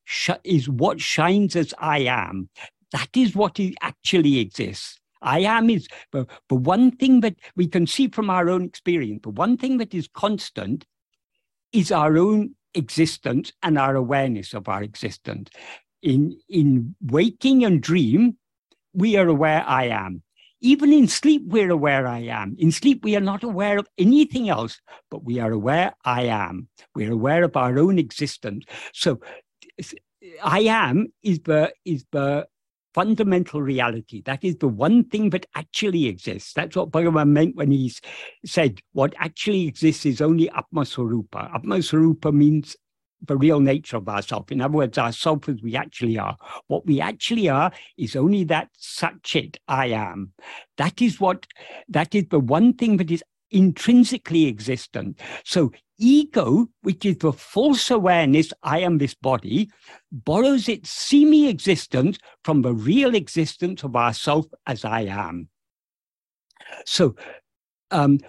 is 0.44 0.68
what 0.68 1.00
shines 1.00 1.56
as 1.56 1.72
I 1.78 2.00
am. 2.00 2.48
That 2.92 3.10
is 3.14 3.34
what 3.34 3.58
actually 3.80 4.38
exists. 4.38 4.98
I 5.20 5.40
am 5.40 5.68
is 5.68 5.88
the, 6.12 6.26
the 6.48 6.54
one 6.54 6.92
thing 6.92 7.20
that 7.20 7.36
we 7.56 7.66
can 7.66 7.86
see 7.86 8.08
from 8.08 8.30
our 8.30 8.48
own 8.48 8.64
experience, 8.64 9.20
the 9.22 9.30
one 9.30 9.56
thing 9.56 9.78
that 9.78 9.94
is 9.94 10.08
constant 10.08 10.86
is 11.72 11.90
our 11.90 12.16
own 12.16 12.54
existence 12.74 13.52
and 13.62 13.78
our 13.78 13.96
awareness 13.96 14.54
of 14.54 14.68
our 14.68 14.82
existence. 14.82 15.50
In, 16.02 16.38
in 16.48 16.94
waking 17.02 17.64
and 17.64 17.82
dream, 17.82 18.36
we 18.94 19.16
are 19.16 19.28
aware 19.28 19.64
I 19.66 19.86
am. 19.86 20.22
Even 20.60 20.92
in 20.92 21.06
sleep, 21.06 21.42
we're 21.46 21.70
aware 21.70 22.06
I 22.06 22.20
am. 22.20 22.56
In 22.58 22.72
sleep, 22.72 23.04
we 23.04 23.14
are 23.16 23.20
not 23.20 23.44
aware 23.44 23.78
of 23.78 23.86
anything 23.96 24.48
else, 24.48 24.80
but 25.10 25.24
we 25.24 25.38
are 25.38 25.52
aware 25.52 25.94
I 26.04 26.22
am. 26.24 26.68
We're 26.94 27.12
aware 27.12 27.44
of 27.44 27.56
our 27.56 27.78
own 27.78 27.98
existence. 27.98 28.64
So 28.92 29.20
I 30.42 30.60
am 30.60 31.12
is 31.22 31.40
the 31.40 31.72
is 31.84 32.04
the 32.10 32.48
fundamental 32.94 33.62
reality. 33.62 34.22
That 34.24 34.42
is 34.42 34.56
the 34.56 34.66
one 34.66 35.04
thing 35.04 35.30
that 35.30 35.46
actually 35.54 36.06
exists. 36.06 36.52
That's 36.54 36.74
what 36.74 36.90
Bhagavan 36.90 37.28
meant 37.28 37.54
when 37.54 37.70
he 37.70 37.92
said 38.44 38.80
what 38.92 39.14
actually 39.18 39.68
exists 39.68 40.04
is 40.06 40.20
only 40.20 40.48
Atmaswarupa. 40.48 41.52
Atmaswarupa 41.54 42.32
means 42.32 42.76
the 43.26 43.36
real 43.36 43.60
nature 43.60 43.96
of 43.96 44.08
ourself. 44.08 44.50
In 44.50 44.60
other 44.60 44.74
words, 44.74 44.98
ourself 44.98 45.48
as 45.48 45.62
we 45.62 45.76
actually 45.76 46.18
are. 46.18 46.36
What 46.68 46.86
we 46.86 47.00
actually 47.00 47.48
are 47.48 47.72
is 47.96 48.16
only 48.16 48.44
that 48.44 48.70
Satchit 48.78 49.56
I 49.66 49.86
am. 49.86 50.32
That 50.76 51.02
is 51.02 51.20
what, 51.20 51.46
that 51.88 52.14
is 52.14 52.26
the 52.30 52.40
one 52.40 52.74
thing 52.74 52.96
that 52.98 53.10
is 53.10 53.22
intrinsically 53.50 54.46
existent. 54.46 55.18
So 55.44 55.72
ego, 55.98 56.68
which 56.82 57.04
is 57.04 57.18
the 57.18 57.32
false 57.32 57.90
awareness, 57.90 58.52
I 58.62 58.80
am 58.80 58.98
this 58.98 59.14
body, 59.14 59.70
borrows 60.12 60.68
its 60.68 60.90
semi 60.90 61.48
existence 61.48 62.18
from 62.44 62.62
the 62.62 62.74
real 62.74 63.14
existence 63.14 63.82
of 63.82 63.96
ourself 63.96 64.46
as 64.66 64.84
I 64.84 65.02
am. 65.02 65.48
So, 66.84 67.16
um, 67.90 68.20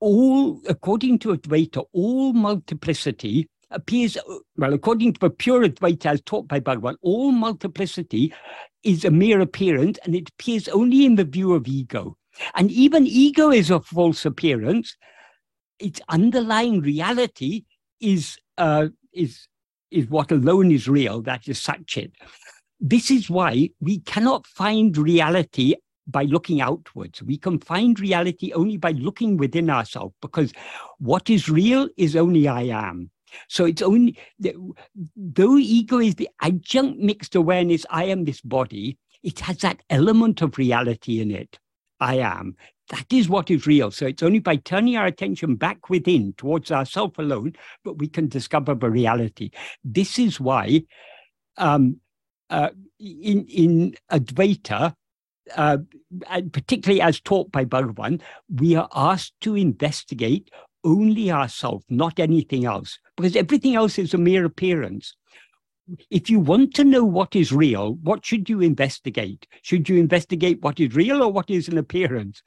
all, 0.00 0.60
according 0.68 1.20
to 1.20 1.36
Advaita, 1.36 1.84
all 1.92 2.32
multiplicity 2.32 3.48
appears, 3.74 4.16
well, 4.56 4.72
according 4.72 5.14
to 5.14 5.20
the 5.20 5.30
pure 5.30 5.66
Advaita 5.66 6.06
as 6.06 6.22
taught 6.22 6.48
by 6.48 6.60
Bhagavan, 6.60 6.96
all 7.02 7.32
multiplicity 7.32 8.32
is 8.82 9.04
a 9.04 9.10
mere 9.10 9.40
appearance 9.40 9.98
and 10.04 10.14
it 10.14 10.30
appears 10.30 10.68
only 10.68 11.04
in 11.04 11.16
the 11.16 11.24
view 11.24 11.54
of 11.54 11.66
ego. 11.66 12.16
And 12.54 12.70
even 12.70 13.06
ego 13.06 13.50
is 13.50 13.70
a 13.70 13.80
false 13.80 14.24
appearance. 14.24 14.96
Its 15.78 16.00
underlying 16.08 16.80
reality 16.80 17.64
is 18.00 18.38
uh, 18.58 18.88
is 19.12 19.48
is 19.90 20.08
what 20.08 20.32
alone 20.32 20.70
is 20.70 20.88
real. 20.88 21.22
That 21.22 21.46
is 21.48 21.60
Satchit. 21.60 22.12
This 22.80 23.10
is 23.10 23.30
why 23.30 23.70
we 23.80 24.00
cannot 24.00 24.46
find 24.46 24.96
reality 24.96 25.74
by 26.06 26.24
looking 26.24 26.60
outwards. 26.60 27.22
We 27.22 27.38
can 27.38 27.58
find 27.58 27.98
reality 27.98 28.52
only 28.52 28.76
by 28.76 28.90
looking 28.92 29.36
within 29.36 29.70
ourselves, 29.70 30.14
because 30.20 30.52
what 30.98 31.30
is 31.30 31.48
real 31.48 31.88
is 31.96 32.16
only 32.16 32.46
I 32.48 32.62
am. 32.62 33.10
So 33.48 33.64
it's 33.64 33.82
only 33.82 34.18
though 35.16 35.58
ego 35.58 35.98
is 35.98 36.14
the 36.16 36.28
adjunct 36.40 37.00
mixed 37.00 37.34
awareness, 37.34 37.86
I 37.90 38.04
am 38.04 38.24
this 38.24 38.40
body. 38.40 38.98
It 39.22 39.40
has 39.40 39.58
that 39.58 39.82
element 39.90 40.42
of 40.42 40.58
reality 40.58 41.20
in 41.20 41.30
it. 41.30 41.58
I 42.00 42.16
am. 42.18 42.56
That 42.90 43.06
is 43.10 43.28
what 43.28 43.50
is 43.50 43.66
real. 43.66 43.90
So 43.90 44.06
it's 44.06 44.22
only 44.22 44.40
by 44.40 44.56
turning 44.56 44.96
our 44.96 45.06
attention 45.06 45.56
back 45.56 45.88
within 45.88 46.34
towards 46.36 46.70
ourself 46.70 47.16
alone 47.18 47.54
that 47.84 47.94
we 47.94 48.08
can 48.08 48.28
discover 48.28 48.74
the 48.74 48.90
reality. 48.90 49.50
This 49.82 50.18
is 50.18 50.38
why, 50.38 50.82
um, 51.56 52.00
uh, 52.50 52.70
in 53.00 53.46
in 53.46 53.94
Advaita, 54.12 54.94
uh, 55.56 55.78
particularly 56.52 57.00
as 57.00 57.20
taught 57.20 57.50
by 57.50 57.64
Bhagavan, 57.64 58.20
we 58.54 58.74
are 58.74 58.88
asked 58.94 59.34
to 59.40 59.54
investigate 59.54 60.50
only 60.84 61.30
ourselves, 61.30 61.84
not 61.88 62.18
anything 62.18 62.64
else, 62.64 62.98
because 63.16 63.36
everything 63.36 63.74
else 63.74 63.98
is 63.98 64.14
a 64.14 64.18
mere 64.18 64.44
appearance 64.44 65.14
if 66.10 66.30
you 66.30 66.40
want 66.40 66.74
to 66.74 66.84
know 66.84 67.04
what 67.04 67.36
is 67.36 67.52
real, 67.52 67.94
what 67.94 68.24
should 68.24 68.48
you 68.48 68.60
investigate? 68.60 69.46
Should 69.62 69.88
you 69.88 69.98
investigate 69.98 70.62
what 70.62 70.80
is 70.80 70.94
real 70.94 71.22
or 71.22 71.30
what 71.30 71.50
is 71.50 71.68
an 71.68 71.78
appearance? 71.78 72.42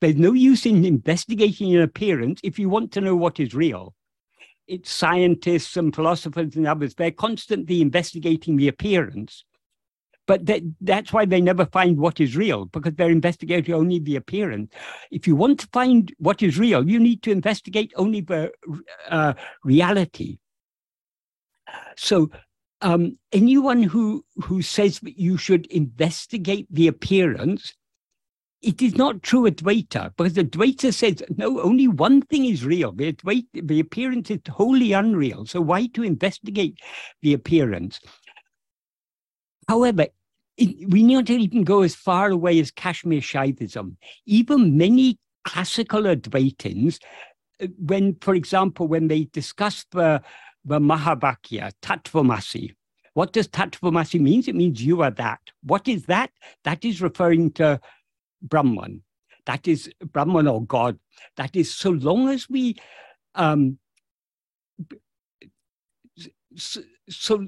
There's 0.00 0.16
no 0.16 0.32
use 0.32 0.66
in 0.66 0.84
investigating 0.84 1.74
an 1.74 1.82
appearance 1.82 2.40
if 2.44 2.58
you 2.58 2.68
want 2.68 2.92
to 2.92 3.00
know 3.00 3.16
what 3.16 3.40
is 3.40 3.54
real. 3.54 3.94
It's 4.68 4.90
scientists 4.90 5.76
and 5.76 5.94
philosophers 5.94 6.56
and 6.56 6.66
others, 6.66 6.94
they're 6.94 7.10
constantly 7.10 7.80
investigating 7.80 8.56
the 8.56 8.68
appearance. 8.68 9.44
But 10.26 10.46
that, 10.46 10.62
that's 10.80 11.12
why 11.12 11.24
they 11.24 11.40
never 11.40 11.66
find 11.66 11.98
what 11.98 12.20
is 12.20 12.36
real, 12.36 12.64
because 12.66 12.94
they're 12.94 13.10
investigating 13.10 13.74
only 13.74 14.00
the 14.00 14.16
appearance. 14.16 14.72
If 15.10 15.26
you 15.26 15.36
want 15.36 15.60
to 15.60 15.68
find 15.72 16.12
what 16.18 16.42
is 16.42 16.58
real, 16.58 16.88
you 16.88 16.98
need 16.98 17.22
to 17.22 17.30
investigate 17.30 17.92
only 17.96 18.22
the 18.22 18.50
uh, 19.08 19.34
reality. 19.62 20.38
So 21.96 22.30
um, 22.80 23.18
anyone 23.32 23.82
who 23.82 24.24
who 24.44 24.62
says 24.62 25.00
that 25.00 25.18
you 25.18 25.36
should 25.36 25.66
investigate 25.66 26.66
the 26.70 26.88
appearance, 26.88 27.74
it 28.62 28.82
is 28.82 28.96
not 28.96 29.22
true 29.22 29.48
Advaita, 29.48 30.12
because 30.16 30.34
Advaita 30.34 30.92
says 30.92 31.22
no, 31.36 31.60
only 31.60 31.88
one 31.88 32.22
thing 32.22 32.46
is 32.46 32.64
real. 32.64 32.92
The 32.92 33.16
the 33.52 33.80
appearance 33.80 34.30
is 34.30 34.40
wholly 34.48 34.92
unreal. 34.92 35.46
So 35.46 35.60
why 35.60 35.86
to 35.94 36.02
investigate 36.02 36.78
the 37.22 37.32
appearance? 37.32 38.00
However, 39.68 40.06
it, 40.56 40.88
we 40.90 41.02
need 41.02 41.26
to 41.26 41.34
even 41.34 41.64
go 41.64 41.82
as 41.82 41.94
far 41.94 42.30
away 42.30 42.58
as 42.60 42.70
Kashmir 42.70 43.20
Shaivism. 43.20 43.96
Even 44.26 44.76
many 44.76 45.18
classical 45.44 46.02
Advaitins, 46.02 46.98
uh, 47.62 47.66
when, 47.78 48.16
for 48.20 48.34
example, 48.34 48.86
when 48.88 49.08
they 49.08 49.24
discuss 49.24 49.84
the 49.92 50.22
the 50.64 50.80
Mahavakya, 50.80 51.70
Tattvamasi. 51.80 52.74
What 53.14 53.32
does 53.32 53.46
Tattvamasi 53.46 54.20
means? 54.20 54.48
It 54.48 54.56
means 54.56 54.84
you 54.84 55.00
are 55.02 55.12
that. 55.12 55.38
What 55.62 55.86
is 55.86 56.06
that? 56.06 56.30
That 56.64 56.84
is 56.84 57.00
referring 57.00 57.52
to 57.52 57.80
Brahman. 58.42 59.02
That 59.46 59.68
is 59.68 59.88
Brahman 60.12 60.48
or 60.48 60.64
God. 60.64 60.98
That 61.36 61.54
is 61.54 61.72
so 61.72 61.90
long 61.90 62.28
as 62.28 62.50
we 62.50 62.76
um, 63.36 63.78
so, 66.56 66.80
so 67.08 67.46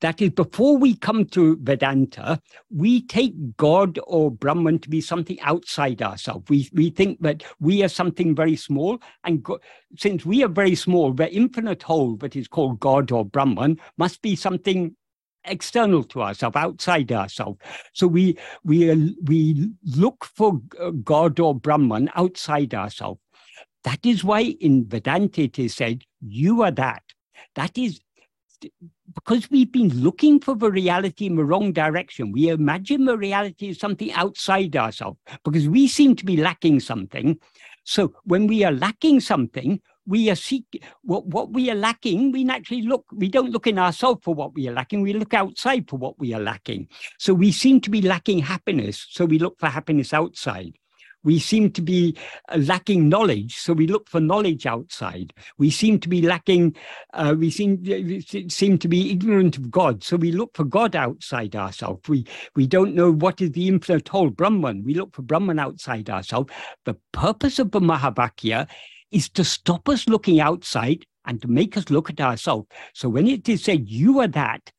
that 0.00 0.20
is, 0.22 0.30
before 0.30 0.76
we 0.76 0.96
come 0.96 1.26
to 1.26 1.58
Vedanta, 1.62 2.40
we 2.70 3.02
take 3.02 3.56
God 3.56 3.98
or 4.06 4.30
Brahman 4.30 4.78
to 4.80 4.88
be 4.88 5.00
something 5.00 5.38
outside 5.40 6.02
ourselves. 6.02 6.48
We, 6.48 6.68
we 6.72 6.90
think 6.90 7.20
that 7.20 7.42
we 7.60 7.82
are 7.82 7.88
something 7.88 8.34
very 8.34 8.56
small, 8.56 9.00
and 9.24 9.42
go, 9.42 9.60
since 9.96 10.24
we 10.24 10.42
are 10.42 10.48
very 10.48 10.74
small, 10.74 11.12
the 11.12 11.32
infinite 11.32 11.82
whole 11.82 12.16
that 12.16 12.36
is 12.36 12.48
called 12.48 12.80
God 12.80 13.12
or 13.12 13.24
Brahman 13.24 13.78
must 13.98 14.22
be 14.22 14.36
something 14.36 14.96
external 15.44 16.04
to 16.04 16.22
ourselves, 16.22 16.56
outside 16.56 17.10
ourselves. 17.12 17.58
So 17.94 18.06
we 18.06 18.38
we 18.64 19.16
we 19.24 19.70
look 19.84 20.24
for 20.24 20.60
uh, 20.78 20.90
God 20.90 21.40
or 21.40 21.54
Brahman 21.54 22.10
outside 22.14 22.74
ourselves. 22.74 23.20
That 23.84 24.04
is 24.04 24.22
why 24.22 24.40
in 24.60 24.86
Vedanta 24.86 25.42
it 25.42 25.58
is 25.58 25.74
said, 25.74 26.04
"You 26.20 26.62
are 26.62 26.70
that." 26.72 27.02
That 27.54 27.78
is 27.78 28.00
because 29.14 29.50
we've 29.50 29.72
been 29.72 29.90
looking 30.02 30.40
for 30.40 30.54
the 30.54 30.70
reality 30.70 31.26
in 31.26 31.36
the 31.36 31.44
wrong 31.44 31.72
direction, 31.72 32.32
we 32.32 32.48
imagine 32.48 33.04
the 33.04 33.16
reality 33.16 33.68
is 33.68 33.78
something 33.78 34.12
outside 34.12 34.76
ourselves 34.76 35.18
because 35.44 35.68
we 35.68 35.88
seem 35.88 36.16
to 36.16 36.24
be 36.24 36.36
lacking 36.36 36.80
something. 36.80 37.38
So 37.84 38.14
when 38.24 38.46
we 38.46 38.64
are 38.64 38.72
lacking 38.72 39.20
something, 39.20 39.80
we 40.06 40.30
are 40.30 40.36
seeking 40.36 40.80
what, 41.02 41.26
what 41.26 41.52
we 41.52 41.70
are 41.70 41.74
lacking. 41.76 42.32
We 42.32 42.44
naturally 42.44 42.82
look, 42.82 43.04
we 43.12 43.28
don't 43.28 43.50
look 43.50 43.66
in 43.66 43.78
ourselves 43.78 44.20
for 44.24 44.34
what 44.34 44.54
we 44.54 44.68
are 44.68 44.72
lacking. 44.72 45.02
We 45.02 45.12
look 45.12 45.34
outside 45.34 45.88
for 45.88 45.96
what 45.96 46.18
we 46.18 46.34
are 46.34 46.40
lacking. 46.40 46.88
So 47.18 47.32
we 47.34 47.52
seem 47.52 47.80
to 47.82 47.90
be 47.90 48.02
lacking 48.02 48.40
happiness. 48.40 49.06
So 49.10 49.24
we 49.24 49.38
look 49.38 49.58
for 49.58 49.68
happiness 49.68 50.12
outside. 50.12 50.79
We 51.22 51.38
seem 51.38 51.70
to 51.72 51.82
be 51.82 52.16
uh, 52.48 52.58
lacking 52.58 53.08
knowledge, 53.08 53.56
so 53.56 53.72
we 53.72 53.86
look 53.86 54.08
for 54.08 54.20
knowledge 54.20 54.66
outside. 54.66 55.32
We 55.58 55.70
seem 55.70 56.00
to 56.00 56.08
be 56.08 56.22
lacking, 56.22 56.76
uh, 57.14 57.34
we 57.38 57.50
seem, 57.50 57.84
seem 58.48 58.78
to 58.78 58.88
be 58.88 59.10
ignorant 59.10 59.56
of 59.56 59.70
God, 59.70 60.02
so 60.02 60.16
we 60.16 60.32
look 60.32 60.56
for 60.56 60.64
God 60.64 60.96
outside 60.96 61.54
ourselves. 61.56 62.08
We, 62.08 62.26
we 62.56 62.66
don't 62.66 62.94
know 62.94 63.12
what 63.12 63.40
is 63.40 63.52
the 63.52 63.68
infinite 63.68 64.08
whole, 64.08 64.30
Brahman. 64.30 64.84
We 64.84 64.94
look 64.94 65.14
for 65.14 65.22
Brahman 65.22 65.58
outside 65.58 66.08
ourselves. 66.08 66.52
The 66.84 66.96
purpose 67.12 67.58
of 67.58 67.70
the 67.70 67.80
Mahavakya 67.80 68.68
is 69.10 69.28
to 69.30 69.44
stop 69.44 69.88
us 69.88 70.08
looking 70.08 70.40
outside 70.40 71.04
and 71.26 71.42
to 71.42 71.48
make 71.48 71.76
us 71.76 71.90
look 71.90 72.10
at 72.10 72.20
ourselves. 72.20 72.66
So 72.94 73.08
when 73.08 73.26
it 73.26 73.48
is 73.48 73.62
said, 73.62 73.88
you 73.88 74.20
are 74.20 74.28
that, 74.28 74.72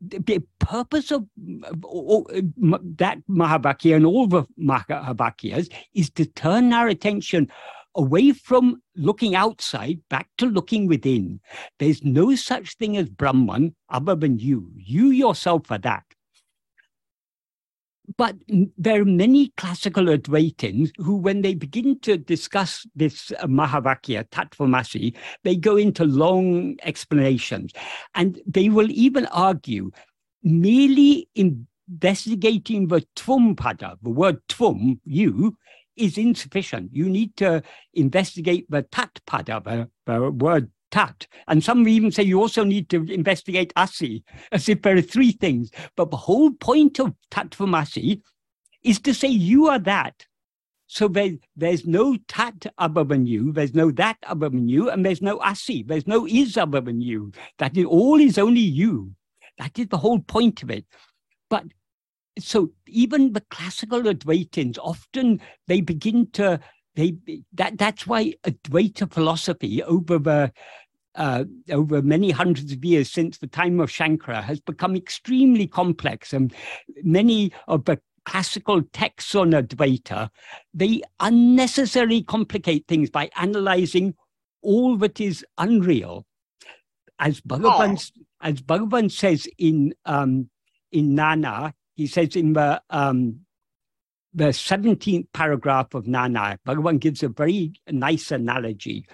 the 0.00 0.42
purpose 0.58 1.10
of 1.10 1.26
that 1.36 3.18
Mahavakya 3.28 3.96
and 3.96 4.06
all 4.06 4.26
the 4.26 4.44
Mahavakyas 4.58 5.70
is 5.94 6.10
to 6.10 6.24
turn 6.24 6.72
our 6.72 6.88
attention 6.88 7.50
away 7.94 8.32
from 8.32 8.80
looking 8.96 9.34
outside 9.34 9.98
back 10.08 10.28
to 10.38 10.46
looking 10.46 10.86
within. 10.86 11.40
There's 11.78 12.02
no 12.04 12.34
such 12.34 12.76
thing 12.76 12.96
as 12.96 13.08
Brahman 13.08 13.74
other 13.88 14.14
than 14.14 14.38
you. 14.38 14.70
You 14.76 15.10
yourself 15.10 15.70
are 15.70 15.78
that. 15.78 16.04
But 18.16 18.36
there 18.76 19.02
are 19.02 19.04
many 19.04 19.52
classical 19.56 20.06
Advaitins 20.06 20.90
who, 20.96 21.16
when 21.16 21.42
they 21.42 21.54
begin 21.54 21.98
to 22.00 22.16
discuss 22.16 22.86
this 22.94 23.32
uh, 23.38 23.46
Mahavakya, 23.46 24.28
Tattvamasi, 24.30 25.14
they 25.44 25.56
go 25.56 25.76
into 25.76 26.04
long 26.04 26.76
explanations. 26.82 27.72
And 28.14 28.40
they 28.46 28.68
will 28.68 28.90
even 28.90 29.26
argue 29.26 29.90
merely 30.42 31.28
investigating 31.34 32.88
the 32.88 33.04
Tvam 33.16 33.54
pada, 33.54 33.96
the 34.02 34.10
word 34.10 34.40
Tvam, 34.48 34.98
you, 35.04 35.56
is 35.96 36.16
insufficient. 36.16 36.90
You 36.92 37.08
need 37.08 37.36
to 37.36 37.62
investigate 37.94 38.66
the 38.70 38.82
Tat 38.82 39.20
pada, 39.26 39.62
the, 39.62 39.88
the 40.06 40.30
word 40.30 40.70
tat. 40.90 41.26
And 41.48 41.62
some 41.62 41.86
even 41.88 42.12
say 42.12 42.22
you 42.22 42.40
also 42.40 42.64
need 42.64 42.88
to 42.90 43.04
investigate 43.12 43.72
asi, 43.76 44.24
as 44.52 44.68
if 44.68 44.82
there 44.82 44.96
are 44.96 45.02
three 45.02 45.32
things. 45.32 45.70
But 45.96 46.10
the 46.10 46.16
whole 46.16 46.52
point 46.52 46.98
of 47.00 47.14
tatvamasi 47.30 48.20
is 48.82 48.98
to 49.00 49.14
say 49.14 49.28
you 49.28 49.68
are 49.68 49.78
that. 49.80 50.26
So 50.86 51.06
there, 51.06 51.30
there's 51.54 51.86
no 51.86 52.16
tat 52.26 52.66
other 52.78 53.04
than 53.04 53.24
you, 53.24 53.52
there's 53.52 53.74
no 53.74 53.92
that 53.92 54.16
other 54.26 54.48
than 54.48 54.68
you, 54.68 54.90
and 54.90 55.06
there's 55.06 55.22
no 55.22 55.38
asi, 55.38 55.84
there's 55.84 56.08
no 56.08 56.26
is 56.26 56.56
other 56.56 56.80
than 56.80 57.00
you. 57.00 57.32
That 57.58 57.76
is 57.76 57.84
all 57.84 58.18
is 58.18 58.38
only 58.38 58.60
you. 58.60 59.14
That 59.58 59.78
is 59.78 59.86
the 59.86 59.98
whole 59.98 60.18
point 60.18 60.64
of 60.64 60.70
it. 60.70 60.84
But 61.48 61.66
so 62.38 62.72
even 62.88 63.32
the 63.32 63.42
classical 63.42 64.02
Advaitins 64.02 64.78
often 64.82 65.40
they 65.68 65.80
begin 65.80 66.30
to 66.32 66.58
they 66.96 67.16
that 67.54 67.78
that's 67.78 68.06
why 68.06 68.34
Advaita 68.44 69.12
philosophy 69.12 69.82
over 69.82 70.18
the 70.18 70.52
uh, 71.16 71.44
over 71.70 72.02
many 72.02 72.30
hundreds 72.30 72.72
of 72.72 72.84
years 72.84 73.10
since 73.10 73.38
the 73.38 73.46
time 73.46 73.80
of 73.80 73.90
Shankara 73.90 74.42
has 74.42 74.60
become 74.60 74.94
extremely 74.94 75.66
complex, 75.66 76.32
and 76.32 76.54
many 77.02 77.52
of 77.68 77.84
the 77.84 78.00
classical 78.24 78.82
texts 78.92 79.34
on 79.34 79.50
Advaita, 79.52 80.30
they 80.74 81.02
unnecessarily 81.18 82.22
complicate 82.22 82.86
things 82.86 83.10
by 83.10 83.30
analyzing 83.36 84.14
all 84.62 84.96
that 84.98 85.20
is 85.20 85.44
unreal. 85.58 86.26
As 87.18 87.40
Bhagavan, 87.40 88.12
oh. 88.16 88.22
as 88.40 88.62
Bhagavan 88.62 89.10
says 89.10 89.48
in 89.58 89.94
um, 90.04 90.48
in 90.92 91.14
Nana, 91.14 91.74
he 91.96 92.06
says 92.06 92.36
in 92.36 92.54
the 92.54 92.80
um, 92.90 93.40
the 94.32 94.46
17th 94.46 95.26
paragraph 95.32 95.94
of 95.94 96.06
Nana, 96.06 96.58
Bhagavan 96.66 97.00
gives 97.00 97.22
a 97.22 97.28
very 97.28 97.72
nice 97.88 98.30
analogy. 98.30 99.06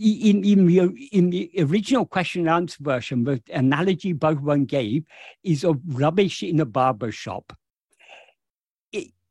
In, 0.00 0.42
in, 0.44 0.66
the, 0.66 1.08
in 1.12 1.30
the 1.30 1.50
original 1.58 2.06
question 2.06 2.42
and 2.42 2.50
answer 2.50 2.78
version, 2.80 3.24
the 3.24 3.42
analogy 3.52 4.14
Bhagavan 4.14 4.66
gave 4.66 5.04
is 5.42 5.64
of 5.64 5.78
rubbish 5.86 6.42
in 6.42 6.58
a 6.60 6.64
barber 6.64 7.12
shop 7.12 7.52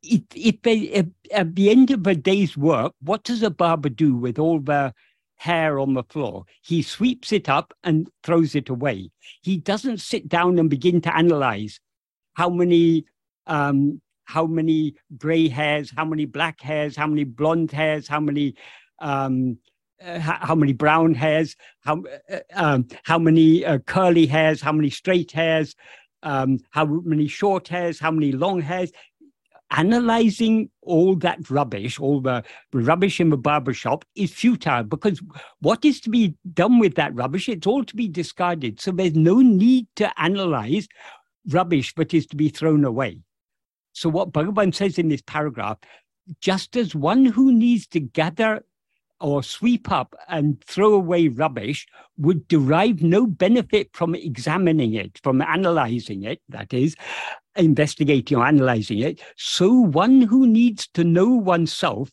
at 0.04 1.56
the 1.56 1.70
end 1.70 1.92
of 1.92 2.06
a 2.08 2.16
day's 2.16 2.58
work, 2.58 2.94
what 3.02 3.24
does 3.24 3.42
a 3.42 3.50
barber 3.50 3.90
do 3.90 4.16
with 4.16 4.38
all 4.38 4.60
the 4.60 4.94
hair 5.36 5.80
on 5.80 5.94
the 5.94 6.04
floor? 6.04 6.46
He 6.62 6.82
sweeps 6.82 7.32
it 7.32 7.48
up 7.48 7.74
and 7.84 8.08
throws 8.24 8.56
it 8.56 8.70
away. 8.70 9.12
He 9.42 9.58
doesn't 9.58 10.02
sit 10.02 10.28
down 10.28 10.60
and 10.60 10.70
begin 10.70 11.02
to 11.02 11.16
analyze 11.16 11.80
how 12.34 12.50
many 12.50 13.06
um, 13.48 14.02
how 14.26 14.46
many 14.46 14.96
gray 15.18 15.48
hairs, 15.48 15.92
how 15.96 16.06
many 16.06 16.26
black 16.26 16.62
hairs, 16.62 16.96
how 16.96 17.08
many 17.08 17.24
blonde 17.24 17.72
hairs, 17.72 18.08
how 18.08 18.20
many 18.20 18.56
um, 19.00 19.58
uh, 20.04 20.20
how 20.20 20.56
many 20.56 20.74
brown 20.74 21.14
hairs, 21.14 21.56
how 21.82 22.04
uh, 22.32 22.40
um, 22.54 22.88
how 23.04 23.18
many 23.18 23.66
uh, 23.66 23.80
curly 23.80 24.26
hairs, 24.26 24.62
how 24.62 24.72
many 24.72 24.90
straight 24.90 25.32
hairs, 25.32 25.76
um, 26.24 26.60
how 26.72 26.86
many 26.86 27.28
short 27.28 27.68
hairs, 27.68 28.00
how 28.00 28.12
many 28.12 28.32
long 28.32 28.62
hairs 28.62 28.92
analyzing 29.74 30.70
all 30.82 31.16
that 31.16 31.50
rubbish, 31.50 32.00
all 32.00 32.22
the 32.22 32.44
rubbish 32.72 33.20
in 33.20 33.30
the 33.30 33.38
barbershop 33.38 34.06
is 34.16 34.32
futile 34.32 34.84
because 34.84 35.22
what 35.60 35.84
is 35.84 36.00
to 36.02 36.10
be 36.10 36.36
done 36.54 36.80
with 36.80 36.96
that 36.96 37.14
rubbish? 37.16 37.50
It's 37.50 37.68
all 37.68 37.84
to 37.84 37.96
be 37.96 38.08
discarded. 38.08 38.80
So 38.80 38.92
there's 38.92 39.16
no 39.16 39.40
need 39.40 39.88
to 39.98 40.22
analyze 40.22 40.88
rubbish 41.50 41.94
that 41.96 42.14
is 42.14 42.26
to 42.28 42.36
be 42.36 42.50
thrown 42.50 42.86
away. 42.86 43.22
So 43.94 44.10
what 44.10 44.32
Bhagavan 44.32 44.74
says 44.74 44.98
in 44.98 45.10
this 45.10 45.22
paragraph, 45.22 45.78
just 46.42 46.76
as 46.76 46.96
one 46.96 47.26
who 47.26 47.52
needs 47.54 47.88
to 47.88 48.00
gather 48.00 48.64
or 49.20 49.42
sweep 49.42 49.90
up 49.92 50.16
and 50.28 50.62
throw 50.66 50.94
away 50.94 51.30
rubbish 51.30 51.88
would 52.18 52.48
derive 52.48 53.02
no 53.02 53.26
benefit 53.26 53.90
from 53.94 54.16
examining 54.16 54.94
it, 54.96 55.20
from 55.24 55.42
analyzing 55.42 56.24
it, 56.24 56.42
that 56.50 56.74
is, 56.74 56.96
investigating 57.56 58.38
or 58.38 58.46
analyzing 58.46 59.00
it. 59.00 59.22
So 59.38 59.72
one 59.72 60.22
who 60.22 60.46
needs 60.46 60.88
to 60.96 61.04
know 61.04 61.30
oneself 61.30 62.12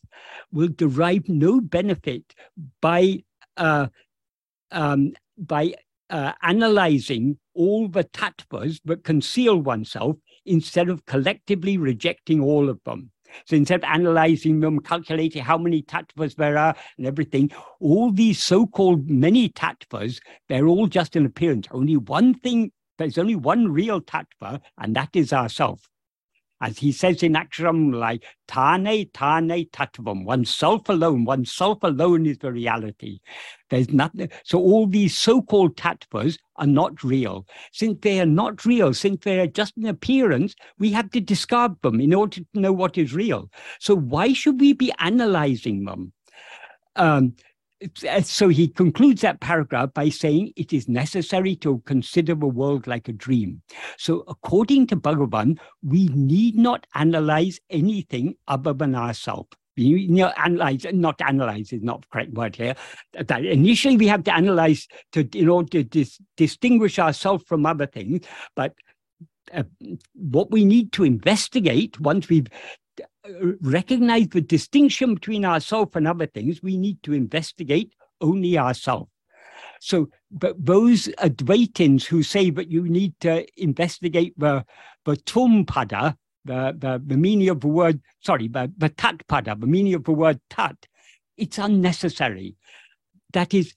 will 0.51 0.69
derive 0.69 1.27
no 1.27 1.59
benefit 1.59 2.33
by 2.81 3.23
uh, 3.57 3.87
um, 4.71 5.13
by 5.37 5.73
uh, 6.09 6.33
analyzing 6.41 7.37
all 7.53 7.87
the 7.87 8.03
tattvas 8.05 8.79
that 8.85 9.03
conceal 9.03 9.57
oneself 9.57 10.15
instead 10.45 10.89
of 10.89 11.05
collectively 11.05 11.77
rejecting 11.77 12.41
all 12.41 12.69
of 12.69 12.79
them. 12.85 13.11
So 13.45 13.55
instead 13.55 13.83
of 13.83 13.89
analyzing 13.89 14.59
them, 14.59 14.79
calculating 14.79 15.41
how 15.41 15.57
many 15.57 15.81
tattvas 15.83 16.35
there 16.35 16.57
are 16.57 16.75
and 16.97 17.07
everything, 17.07 17.51
all 17.79 18.11
these 18.11 18.43
so-called 18.43 19.09
many 19.09 19.49
tattvas, 19.49 20.19
they're 20.49 20.67
all 20.67 20.87
just 20.87 21.15
an 21.15 21.25
appearance. 21.25 21.67
Only 21.71 21.97
one 21.97 22.33
thing, 22.33 22.71
there's 22.97 23.17
only 23.17 23.35
one 23.35 23.71
real 23.71 24.01
tattva, 24.01 24.59
and 24.77 24.95
that 24.95 25.09
is 25.15 25.31
ourself. 25.31 25.87
As 26.61 26.77
he 26.77 26.91
says 26.91 27.23
in 27.23 27.33
Aksharam, 27.33 27.93
like 27.93 28.23
Tane 28.47 29.09
Tane 29.13 29.67
Tattvam, 29.71 30.25
oneself 30.25 30.87
alone, 30.89 31.25
oneself 31.25 31.79
alone 31.81 32.27
is 32.27 32.37
the 32.37 32.51
reality. 32.51 33.19
There's 33.71 33.89
nothing. 33.89 34.29
So 34.43 34.59
all 34.59 34.85
these 34.85 35.17
so-called 35.17 35.75
tattvas 35.75 36.37
are 36.57 36.67
not 36.67 37.03
real. 37.03 37.47
Since 37.71 37.99
they 38.01 38.19
are 38.19 38.27
not 38.27 38.63
real, 38.63 38.93
since 38.93 39.23
they 39.23 39.39
are 39.39 39.47
just 39.47 39.75
an 39.77 39.87
appearance, 39.87 40.53
we 40.77 40.91
have 40.91 41.09
to 41.11 41.19
discard 41.19 41.81
them 41.81 41.99
in 41.99 42.13
order 42.13 42.41
to 42.41 42.45
know 42.53 42.73
what 42.73 42.97
is 42.97 43.13
real. 43.13 43.49
So 43.79 43.95
why 43.95 44.33
should 44.33 44.59
we 44.59 44.73
be 44.73 44.93
analyzing 44.99 45.85
them? 45.85 46.13
Um, 46.95 47.35
so 48.23 48.49
he 48.49 48.67
concludes 48.67 49.21
that 49.21 49.39
paragraph 49.39 49.93
by 49.93 50.09
saying 50.09 50.53
it 50.55 50.73
is 50.73 50.87
necessary 50.87 51.55
to 51.57 51.81
consider 51.85 52.35
the 52.35 52.47
world 52.47 52.87
like 52.87 53.07
a 53.07 53.13
dream. 53.13 53.61
So 53.97 54.23
according 54.27 54.87
to 54.87 54.95
Bhagavan, 54.95 55.59
we 55.83 56.07
need 56.07 56.57
not 56.57 56.85
analyze 56.95 57.59
anything 57.69 58.35
other 58.47 58.73
than 58.73 58.95
ourselves. 58.95 59.49
You 59.77 60.07
know, 60.09 60.27
analyze, 60.37 60.85
not 60.91 61.21
analyze 61.21 61.71
is 61.71 61.81
not 61.81 62.01
the 62.01 62.07
correct 62.11 62.33
word 62.33 62.55
here. 62.55 62.75
That 63.13 63.45
initially 63.45 63.97
we 63.97 64.07
have 64.07 64.23
to 64.25 64.35
analyze 64.35 64.87
to 65.13 65.27
in 65.33 65.49
order 65.49 65.69
to 65.69 65.83
dis, 65.83 66.19
distinguish 66.37 66.99
ourselves 66.99 67.45
from 67.47 67.65
other 67.65 67.87
things, 67.87 68.25
but 68.55 68.75
uh, 69.53 69.63
what 70.13 70.51
we 70.51 70.65
need 70.65 70.91
to 70.93 71.03
investigate 71.03 71.99
once 71.99 72.29
we've 72.29 72.47
recognize 73.61 74.29
the 74.29 74.41
distinction 74.41 75.13
between 75.15 75.45
ourselves 75.45 75.91
and 75.95 76.07
other 76.07 76.25
things, 76.25 76.63
we 76.63 76.77
need 76.77 77.01
to 77.03 77.13
investigate 77.13 77.93
only 78.19 78.57
ourselves. 78.57 79.09
So, 79.79 80.09
but 80.31 80.63
those 80.63 81.07
Advaitins 81.19 82.05
who 82.05 82.23
say 82.23 82.49
that 82.51 82.69
you 82.69 82.83
need 82.83 83.13
to 83.21 83.45
investigate 83.61 84.33
the, 84.37 84.65
the 85.05 85.15
pada, 85.15 86.15
the, 86.45 86.75
the, 86.77 87.01
the 87.05 87.17
meaning 87.17 87.49
of 87.49 87.61
the 87.61 87.67
word, 87.67 88.01
sorry, 88.19 88.47
the, 88.47 88.71
the 88.77 88.89
tat 88.89 89.23
pada, 89.27 89.59
the 89.59 89.67
meaning 89.67 89.93
of 89.93 90.03
the 90.03 90.11
word 90.11 90.39
tat, 90.49 90.75
it's 91.37 91.57
unnecessary. 91.57 92.55
That 93.33 93.53
is, 93.53 93.73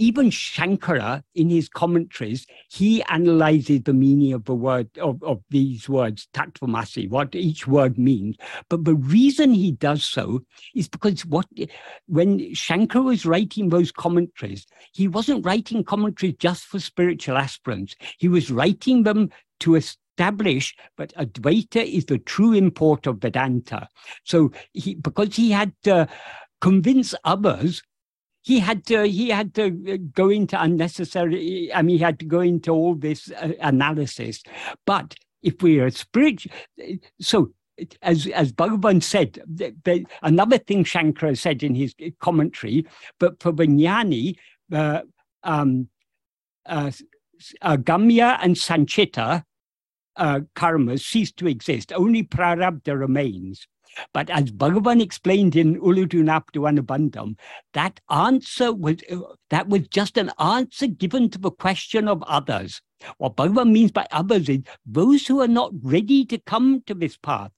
even 0.00 0.30
Shankara, 0.30 1.22
in 1.34 1.50
his 1.50 1.68
commentaries, 1.68 2.46
he 2.70 3.02
analyzes 3.04 3.82
the 3.82 3.92
meaning 3.92 4.32
of 4.32 4.46
the 4.46 4.54
word 4.54 4.88
of, 4.98 5.22
of 5.22 5.42
these 5.50 5.90
words, 5.90 6.26
tattvamasi, 6.32 7.10
what 7.10 7.34
each 7.34 7.66
word 7.66 7.98
means. 7.98 8.36
But 8.70 8.86
the 8.86 8.94
reason 8.94 9.52
he 9.52 9.72
does 9.72 10.02
so 10.02 10.40
is 10.74 10.88
because 10.88 11.26
what 11.26 11.46
when 12.06 12.38
Shankara 12.54 13.04
was 13.04 13.26
writing 13.26 13.68
those 13.68 13.92
commentaries, 13.92 14.66
he 14.94 15.06
wasn't 15.06 15.44
writing 15.44 15.84
commentaries 15.84 16.36
just 16.38 16.64
for 16.64 16.80
spiritual 16.80 17.36
aspirants. 17.36 17.94
He 18.18 18.28
was 18.28 18.50
writing 18.50 19.02
them 19.02 19.28
to 19.60 19.74
establish 19.74 20.74
that 20.96 21.14
Advaita 21.16 21.84
is 21.84 22.06
the 22.06 22.18
true 22.18 22.54
import 22.54 23.06
of 23.06 23.18
Vedanta. 23.18 23.86
So 24.24 24.50
he 24.72 24.94
because 24.94 25.36
he 25.36 25.50
had 25.50 25.74
to 25.82 26.08
convince 26.62 27.14
others 27.24 27.82
he 28.50 28.58
had 28.58 28.84
to 28.84 29.06
he 29.06 29.28
had 29.28 29.54
to 29.54 29.66
uh, 29.92 29.96
go 30.12 30.28
into 30.28 30.60
unnecessary 30.60 31.72
i 31.72 31.82
mean 31.82 31.96
he 31.98 32.02
had 32.02 32.18
to 32.18 32.24
go 32.36 32.40
into 32.40 32.70
all 32.72 32.94
this 32.94 33.30
uh, 33.32 33.52
analysis 33.60 34.42
but 34.86 35.14
if 35.42 35.62
we 35.62 35.78
are 35.78 35.90
spiritual 35.90 36.52
so 37.20 37.50
as 38.02 38.26
as 38.26 38.52
Bhagavan 38.52 39.02
said, 39.02 39.42
the, 39.46 39.74
the, 39.84 40.04
another 40.22 40.58
thing 40.58 40.84
Shankara 40.84 41.34
said 41.38 41.62
in 41.62 41.74
his 41.74 41.94
commentary, 42.20 42.86
but 43.18 43.42
for 43.42 43.54
Vijnani, 43.54 44.36
uh, 44.70 45.00
um, 45.44 45.88
uh, 46.66 46.90
uh, 47.62 47.76
Gamya 47.78 48.38
and 48.42 48.54
Sanchita 48.54 49.44
uh, 50.16 50.40
karmas 50.54 51.00
cease 51.00 51.32
to 51.32 51.48
exist. 51.48 51.90
Only 51.92 52.22
Prarabdha 52.22 52.98
remains. 52.98 53.66
But 54.12 54.30
as 54.30 54.50
Bhagavan 54.50 55.00
explained 55.00 55.56
in 55.56 55.80
Ulladu 55.80 56.22
Narpadu 56.22 56.68
Anubandham, 56.68 57.36
that 57.72 58.00
answer 58.10 58.72
was 58.72 58.96
uh, 59.10 59.18
that 59.50 59.68
was 59.68 59.88
just 59.88 60.16
an 60.16 60.30
answer 60.38 60.86
given 60.86 61.30
to 61.30 61.38
the 61.38 61.50
question 61.50 62.08
of 62.08 62.22
others. 62.24 62.82
What 63.18 63.36
Bhagavan 63.36 63.70
means 63.70 63.92
by 63.92 64.06
others 64.10 64.48
is 64.48 64.60
those 64.86 65.26
who 65.26 65.40
are 65.40 65.48
not 65.48 65.72
ready 65.82 66.24
to 66.26 66.38
come 66.38 66.82
to 66.86 66.94
this 66.94 67.16
path. 67.16 67.50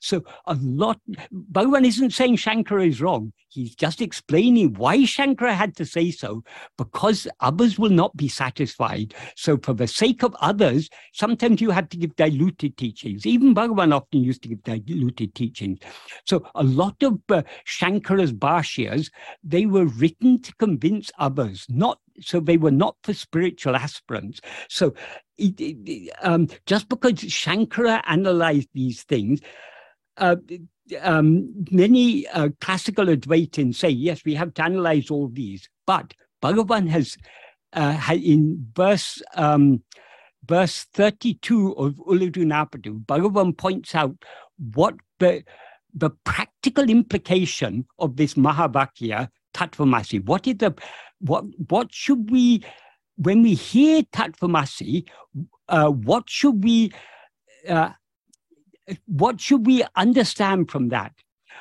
So 0.00 0.24
a 0.46 0.56
lot, 0.60 1.00
Bhagavan 1.32 1.86
isn't 1.86 2.12
saying 2.12 2.36
Shankara 2.36 2.88
is 2.88 3.00
wrong. 3.00 3.32
He's 3.48 3.74
just 3.74 4.00
explaining 4.00 4.74
why 4.74 4.98
Shankara 4.98 5.54
had 5.54 5.76
to 5.76 5.84
say 5.84 6.10
so, 6.10 6.42
because 6.76 7.26
others 7.40 7.78
will 7.78 7.90
not 7.90 8.16
be 8.16 8.28
satisfied. 8.28 9.14
So 9.36 9.58
for 9.58 9.72
the 9.72 9.86
sake 9.86 10.22
of 10.22 10.36
others, 10.40 10.88
sometimes 11.12 11.60
you 11.60 11.70
have 11.70 11.88
to 11.90 11.96
give 11.96 12.14
diluted 12.16 12.76
teachings. 12.76 13.26
Even 13.26 13.54
Bhagavan 13.54 13.94
often 13.94 14.22
used 14.22 14.42
to 14.42 14.48
give 14.48 14.62
diluted 14.62 15.34
teachings. 15.34 15.78
So 16.26 16.46
a 16.54 16.62
lot 16.62 17.02
of 17.02 17.20
uh, 17.28 17.42
Shankara's 17.66 18.32
bhashyas, 18.32 19.10
they 19.42 19.66
were 19.66 19.86
written 19.86 20.40
to 20.42 20.54
convince 20.56 21.10
others, 21.18 21.66
not 21.68 21.98
so 22.20 22.40
they 22.40 22.56
were 22.56 22.70
not 22.70 22.96
for 23.02 23.14
spiritual 23.14 23.76
aspirants. 23.76 24.40
So 24.68 24.94
it, 25.38 25.54
it, 25.60 26.12
um, 26.22 26.48
just 26.66 26.88
because 26.88 27.14
Shankara 27.14 28.02
analyzed 28.06 28.68
these 28.74 29.02
things, 29.04 29.40
uh, 30.16 30.36
um, 31.00 31.52
many 31.70 32.26
uh, 32.28 32.50
classical 32.60 33.06
Advaitins 33.06 33.76
say, 33.76 33.88
yes, 33.90 34.22
we 34.24 34.34
have 34.34 34.54
to 34.54 34.64
analyze 34.64 35.10
all 35.10 35.28
these. 35.28 35.68
But 35.86 36.14
Bhagavan 36.42 36.88
has, 36.88 37.16
uh, 37.72 37.98
in 38.12 38.66
verse 38.74 39.22
um, 39.34 39.82
verse 40.46 40.84
32 40.94 41.74
of 41.74 41.94
Ulladu 41.94 42.44
Narpadu, 42.44 43.04
Bhagavan 43.04 43.56
points 43.56 43.94
out 43.94 44.16
what 44.74 44.94
the, 45.18 45.44
the 45.94 46.10
practical 46.24 46.88
implication 46.88 47.86
of 47.98 48.16
this 48.16 48.34
Mahavakya 48.34 49.28
Tattvamasi. 49.54 50.24
What 50.24 50.46
is 50.46 50.56
the 50.56 50.74
what 51.20 51.44
what 51.68 51.92
should 51.92 52.30
we 52.30 52.64
when 53.16 53.42
we 53.42 53.54
hear 53.54 54.02
Tattvamasi, 54.02 55.06
uh, 55.68 55.90
what 55.90 56.28
should 56.28 56.64
we 56.64 56.92
uh, 57.68 57.90
what 59.06 59.40
should 59.40 59.66
we 59.66 59.84
understand 59.96 60.70
from 60.70 60.88
that? 60.88 61.12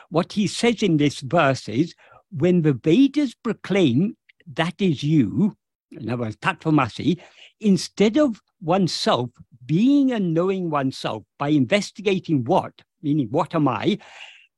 What 0.10 0.34
he 0.34 0.48
says 0.48 0.82
in 0.82 0.98
this 0.98 1.20
verse 1.20 1.68
is 1.68 1.94
when 2.32 2.62
the 2.62 2.74
Vedas 2.74 3.36
proclaim 3.36 4.16
that 4.56 4.76
is 4.80 5.04
you, 5.04 5.56
in 5.92 6.10
other 6.10 6.24
words, 6.24 6.38
Tattvamasi, 6.38 7.20
instead 7.60 8.18
of 8.18 8.42
oneself 8.62 9.30
being 9.66 10.12
and 10.12 10.34
knowing 10.34 10.70
oneself 10.70 11.24
by 11.38 11.50
investigating 11.50 12.44
what, 12.46 12.74
meaning 13.02 13.28
what 13.30 13.54
am 13.54 13.68
I, 13.68 14.00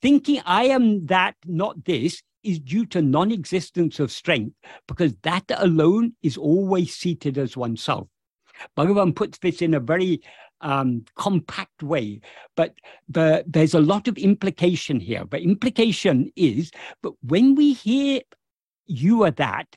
thinking 0.01 0.41
I 0.45 0.65
am 0.65 1.05
that, 1.07 1.35
not 1.45 1.83
this, 1.85 2.21
is 2.43 2.59
due 2.59 2.85
to 2.87 3.01
non 3.01 3.31
existence 3.31 3.99
of 3.99 4.11
strength, 4.11 4.55
because 4.87 5.15
that 5.23 5.45
alone 5.57 6.13
is 6.21 6.37
always 6.37 6.95
seated 6.95 7.37
as 7.37 7.57
oneself. 7.57 8.07
Bhagavan 8.77 9.15
puts 9.15 9.37
this 9.39 9.61
in 9.61 9.73
a 9.73 9.79
very 9.79 10.21
um, 10.61 11.05
compact 11.15 11.83
way. 11.83 12.21
But 12.55 12.75
the, 13.09 13.43
there's 13.47 13.73
a 13.73 13.79
lot 13.79 14.07
of 14.07 14.17
implication 14.17 14.99
here. 14.99 15.25
But 15.25 15.41
implication 15.41 16.31
is, 16.35 16.71
but 17.01 17.13
when 17.21 17.55
we 17.55 17.73
hear 17.73 18.21
you 18.85 19.23
are 19.23 19.31
that, 19.31 19.75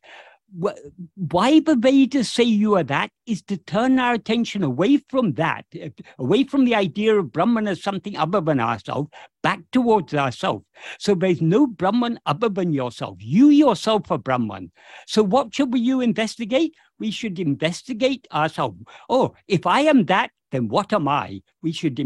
why 1.16 1.58
the 1.60 1.74
Vedas 1.74 2.30
say 2.30 2.44
you 2.44 2.76
are 2.76 2.84
that 2.84 3.10
is 3.26 3.42
to 3.42 3.56
turn 3.56 3.98
our 3.98 4.14
attention 4.14 4.62
away 4.62 4.98
from 5.08 5.32
that, 5.32 5.64
away 6.18 6.44
from 6.44 6.64
the 6.64 6.76
idea 6.76 7.18
of 7.18 7.32
Brahman 7.32 7.66
as 7.66 7.82
something 7.82 8.16
other 8.16 8.40
than 8.40 8.60
ourselves, 8.60 9.10
back 9.44 9.60
towards 9.72 10.14
ourselves. 10.14 10.64
So 10.98 11.14
there's 11.14 11.42
no 11.42 11.66
Brahman 11.66 12.18
other 12.24 12.48
than 12.48 12.72
yourself. 12.72 13.18
You 13.20 13.50
yourself 13.50 14.10
are 14.10 14.18
Brahman. 14.18 14.72
So 15.06 15.22
what 15.22 15.54
should 15.54 15.72
we 15.72 15.80
you 15.80 16.00
investigate? 16.00 16.74
We 16.98 17.10
should 17.10 17.38
investigate 17.38 18.26
ourselves. 18.32 18.78
Oh, 19.10 19.34
if 19.46 19.66
I 19.66 19.80
am 19.80 20.06
that, 20.06 20.30
then 20.50 20.68
what 20.68 20.94
am 20.94 21.08
I? 21.08 21.42
We 21.62 21.72
should, 21.72 22.00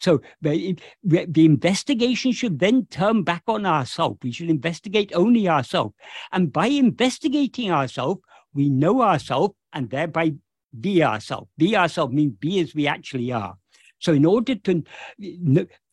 so 0.00 0.22
the, 0.40 0.78
the 1.02 1.44
investigation 1.44 2.32
should 2.32 2.58
then 2.58 2.86
turn 2.86 3.22
back 3.22 3.42
on 3.48 3.66
ourselves. 3.66 4.18
We 4.22 4.32
should 4.32 4.48
investigate 4.48 5.12
only 5.14 5.46
ourselves. 5.46 5.94
And 6.32 6.50
by 6.50 6.68
investigating 6.68 7.70
ourselves, 7.70 8.22
we 8.54 8.70
know 8.70 9.02
ourselves 9.02 9.54
and 9.74 9.90
thereby 9.90 10.34
be 10.80 11.02
ourselves. 11.02 11.50
Be 11.58 11.76
ourselves 11.76 12.14
means 12.14 12.36
be 12.40 12.60
as 12.60 12.74
we 12.74 12.86
actually 12.86 13.30
are. 13.30 13.56
So 13.98 14.14
in 14.14 14.24
order 14.24 14.54
to 14.54 14.84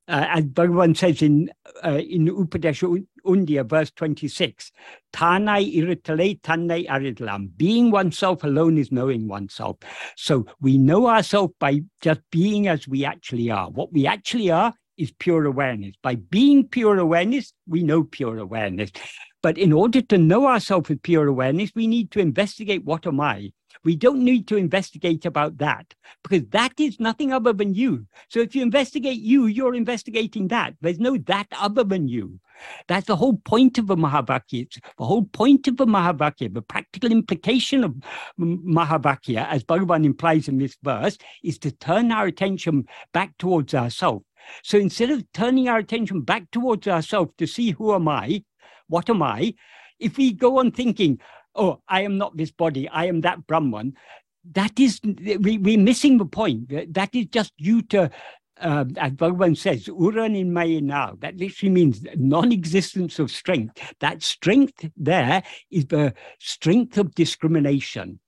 uh, 0.07 0.25
as 0.29 0.45
Bhagavan 0.45 0.95
says 0.95 1.21
in 1.21 1.49
uh, 1.83 2.01
in 2.07 2.27
Upadesha 2.27 3.05
Undiyar, 3.25 3.65
verse 3.67 3.91
26, 3.91 4.71
Tanai 5.11 5.65
iritale 5.75 6.39
tanai 6.43 6.85
aridlam. 6.85 7.49
Being 7.57 7.91
oneself 7.91 8.43
alone 8.43 8.77
is 8.77 8.91
knowing 8.91 9.27
oneself. 9.27 9.77
So 10.15 10.45
we 10.61 10.77
know 10.77 11.07
ourselves 11.07 11.53
by 11.59 11.81
just 12.01 12.21
being 12.31 12.67
as 12.67 12.87
we 12.87 13.03
actually 13.03 13.49
are. 13.49 13.69
What 13.69 13.91
we 13.91 14.05
actually 14.05 14.51
are 14.51 14.73
is 14.97 15.11
pure 15.11 15.45
awareness. 15.45 15.95
By 16.01 16.15
being 16.15 16.67
pure 16.67 16.99
awareness, 16.99 17.53
we 17.67 17.83
know 17.83 18.03
pure 18.03 18.37
awareness. 18.37 18.91
But 19.41 19.57
in 19.57 19.73
order 19.73 20.01
to 20.01 20.17
know 20.17 20.47
ourselves 20.47 20.89
with 20.89 21.01
pure 21.01 21.27
awareness, 21.27 21.71
we 21.75 21.87
need 21.87 22.11
to 22.11 22.19
investigate 22.19 22.85
what 22.85 23.05
am 23.07 23.19
I? 23.19 23.51
We 23.83 23.95
don't 23.95 24.23
need 24.23 24.47
to 24.47 24.57
investigate 24.57 25.25
about 25.25 25.57
that 25.59 25.93
because 26.23 26.47
that 26.49 26.79
is 26.79 26.99
nothing 26.99 27.33
other 27.33 27.53
than 27.53 27.73
you. 27.73 28.07
So 28.29 28.39
if 28.39 28.55
you 28.55 28.61
investigate 28.61 29.19
you, 29.19 29.45
you're 29.45 29.75
investigating 29.75 30.47
that. 30.49 30.73
There's 30.81 30.99
no 30.99 31.17
that 31.17 31.47
other 31.51 31.83
than 31.83 32.07
you. 32.07 32.39
That's 32.87 33.07
the 33.07 33.15
whole 33.15 33.37
point 33.37 33.77
of 33.77 33.87
the 33.87 33.95
Mahavakya. 33.95 34.67
the 34.97 35.05
whole 35.05 35.25
point 35.25 35.67
of 35.67 35.77
the 35.77 35.85
Mahavakya, 35.85 36.53
the 36.53 36.61
practical 36.61 37.11
implication 37.11 37.83
of 37.83 37.95
Mahavakya, 38.39 39.47
as 39.49 39.63
Bhagavan 39.63 40.05
implies 40.05 40.47
in 40.47 40.57
this 40.57 40.77
verse, 40.81 41.17
is 41.43 41.57
to 41.59 41.71
turn 41.71 42.11
our 42.11 42.25
attention 42.25 42.85
back 43.13 43.37
towards 43.37 43.73
ourselves. 43.73 44.25
So 44.63 44.77
instead 44.77 45.09
of 45.09 45.23
turning 45.33 45.67
our 45.67 45.79
attention 45.79 46.21
back 46.21 46.51
towards 46.51 46.87
ourselves 46.87 47.33
to 47.37 47.47
see 47.47 47.71
who 47.71 47.93
am 47.93 48.07
I, 48.07 48.43
what 48.87 49.09
am 49.09 49.21
I, 49.21 49.55
if 49.99 50.17
we 50.17 50.33
go 50.33 50.59
on 50.59 50.71
thinking, 50.71 51.19
oh, 51.55 51.81
I 51.87 52.01
am 52.01 52.17
not 52.17 52.37
this 52.37 52.51
body, 52.51 52.87
I 52.89 53.05
am 53.05 53.21
that 53.21 53.47
Brahman, 53.47 53.95
that 54.51 54.79
is, 54.79 54.99
we, 55.03 55.57
we're 55.57 55.79
missing 55.79 56.17
the 56.17 56.25
point. 56.25 56.71
That 56.93 57.15
is 57.15 57.25
just 57.27 57.53
due 57.57 57.81
to, 57.83 58.11
uh, 58.61 58.85
as 58.97 59.13
Bhagavan 59.13 59.57
says, 59.57 59.85
Uran 59.85 60.37
in 60.37 60.85
now. 60.85 61.17
That 61.19 61.37
literally 61.37 61.71
means 61.71 62.05
non 62.15 62.51
existence 62.51 63.19
of 63.19 63.31
strength. 63.31 63.81
That 63.99 64.21
strength 64.21 64.87
there 64.95 65.43
is 65.71 65.87
the 65.87 66.13
strength 66.39 66.97
of 66.97 67.15
discrimination. 67.15 68.19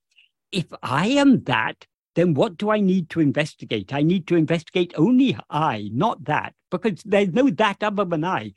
If 0.52 0.66
I 0.82 1.08
am 1.08 1.44
that, 1.44 1.86
then 2.16 2.34
what 2.34 2.58
do 2.58 2.72
I 2.72 2.80
need 2.80 3.12
to 3.12 3.20
investigate? 3.20 3.94
I 3.94 4.02
need 4.02 4.26
to 4.28 4.36
investigate 4.36 4.94
only 4.98 5.38
I, 5.52 5.90
not 5.94 6.24
that, 6.26 6.56
because 6.72 7.04
there's 7.06 7.30
no 7.30 7.50
that 7.52 7.84
other 7.84 8.06
than 8.06 8.26
I. 8.26 8.54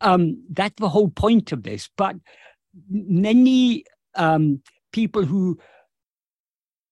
Um, 0.00 0.42
that's 0.50 0.80
the 0.80 0.88
whole 0.88 1.10
point 1.10 1.52
of 1.52 1.64
this. 1.64 1.90
But 1.96 2.16
many 2.88 3.84
um, 4.14 4.62
people 4.92 5.24
who 5.24 5.58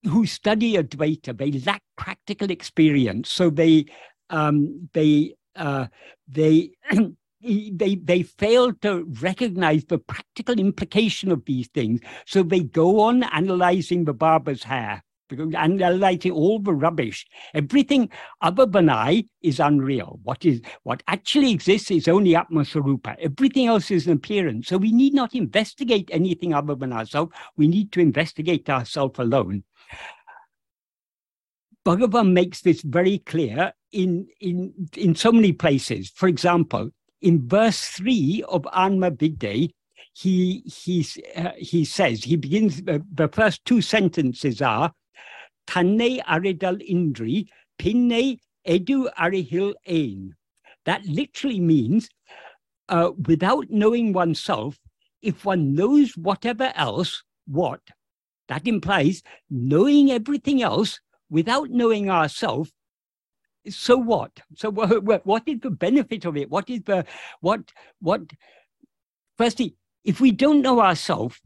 who 0.05 0.25
study 0.27 0.75
Advaita, 0.75 1.37
they 1.37 1.53
lack 1.61 1.83
practical 1.97 2.51
experience, 2.51 3.31
so 3.31 3.51
they 3.51 3.85
um, 4.31 4.89
they 4.95 5.35
uh, 5.57 5.87
they 6.29 6.71
they 7.43 7.97
they 7.97 8.23
fail 8.23 8.73
to 8.75 9.07
recognize 9.21 9.85
the 9.85 9.99
practical 9.99 10.59
implication 10.59 11.31
of 11.31 11.45
these 11.45 11.69
things. 11.69 12.01
So 12.27 12.43
they 12.43 12.61
go 12.61 13.01
on 13.01 13.23
analyzing 13.25 14.05
the 14.05 14.15
barber's 14.15 14.63
hair 14.63 15.03
analyzing 15.33 16.33
all 16.33 16.59
the 16.59 16.73
rubbish. 16.73 17.27
Everything 17.55 18.11
other 18.41 18.67
than 18.67 18.91
I 18.91 19.25
is 19.43 19.61
unreal. 19.61 20.21
What 20.23 20.45
is 20.45 20.61
what 20.83 21.03
actually 21.09 21.53
exists 21.53 21.91
is 21.91 22.09
only 22.09 22.37
Atma 22.37 22.63
Swarupa. 22.63 23.17
Everything 23.19 23.67
else 23.67 23.91
is 23.91 24.07
an 24.07 24.15
appearance. 24.15 24.69
So 24.69 24.77
we 24.77 24.93
need 24.93 25.15
not 25.15 25.35
investigate 25.35 26.09
anything 26.13 26.55
other 26.55 26.75
than 26.75 26.93
ourselves. 26.93 27.33
We 27.57 27.69
need 27.69 27.93
to 27.93 28.01
investigate 28.01 28.69
ourselves 28.69 29.19
alone. 29.19 29.65
Bhagavan 31.85 32.33
makes 32.33 32.61
this 32.61 32.83
very 32.83 33.19
clear 33.19 33.73
in, 33.93 34.29
in, 34.41 34.73
in 34.97 35.15
so 35.15 35.33
many 35.33 35.53
places. 35.53 36.11
For 36.15 36.29
example, 36.29 36.91
in 37.23 37.49
verse 37.49 37.81
3 37.89 38.45
of 38.49 38.67
Anma 38.75 39.11
Vidde, 39.11 39.73
he, 40.13 40.63
he, 40.67 41.07
uh, 41.37 41.51
he 41.57 41.85
says, 41.85 42.25
he 42.25 42.37
begins, 42.37 42.83
uh, 42.87 42.99
the 43.13 43.29
first 43.29 43.65
two 43.65 43.81
sentences 43.81 44.61
are, 44.61 44.93
Aridal 45.71 46.79
indri, 46.89 47.47
pinne 47.79 48.39
edu 48.67 49.09
arihil 49.19 49.75
ein. 49.87 50.35
That 50.85 51.05
literally 51.07 51.61
means 51.61 52.09
uh, 52.89 53.13
without 53.27 53.71
knowing 53.71 54.13
oneself, 54.13 54.79
if 55.23 55.45
one 55.45 55.75
knows 55.75 56.17
whatever 56.17 56.73
else, 56.75 57.23
what? 57.47 57.81
That 58.49 58.67
implies 58.67 59.23
knowing 59.49 60.11
everything 60.11 60.63
else 60.63 61.01
without 61.29 61.71
knowing 61.71 62.11
ourselves. 62.11 62.73
So 63.69 63.97
what? 63.97 64.33
So 64.57 64.71
what, 64.71 65.25
what 65.27 65.43
is 65.47 65.61
the 65.61 65.71
benefit 65.71 66.25
of 66.25 66.37
it? 66.37 66.51
What 66.51 66.69
is 66.71 66.83
the 66.83 67.05
what 67.41 67.61
what? 68.01 68.23
Firstly, 69.37 69.77
if 70.03 70.21
we 70.21 70.33
don't 70.33 70.63
know 70.63 70.81
ourselves, 70.81 71.41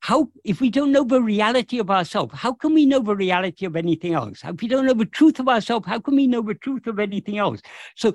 how 0.00 0.28
if 0.44 0.60
we 0.60 0.70
don't 0.70 0.92
know 0.92 1.04
the 1.04 1.20
reality 1.20 1.78
of 1.78 1.90
ourselves 1.90 2.32
how 2.34 2.52
can 2.52 2.72
we 2.72 2.86
know 2.86 3.00
the 3.00 3.16
reality 3.16 3.66
of 3.66 3.76
anything 3.76 4.14
else? 4.14 4.40
If 4.44 4.62
we 4.62 4.68
don't 4.68 4.86
know 4.86 4.94
the 4.94 5.06
truth 5.06 5.40
of 5.40 5.48
ourselves 5.48 5.86
how 5.86 5.98
can 6.00 6.16
we 6.16 6.26
know 6.26 6.42
the 6.42 6.54
truth 6.54 6.86
of 6.86 6.98
anything 6.98 7.38
else? 7.38 7.60
So 7.96 8.14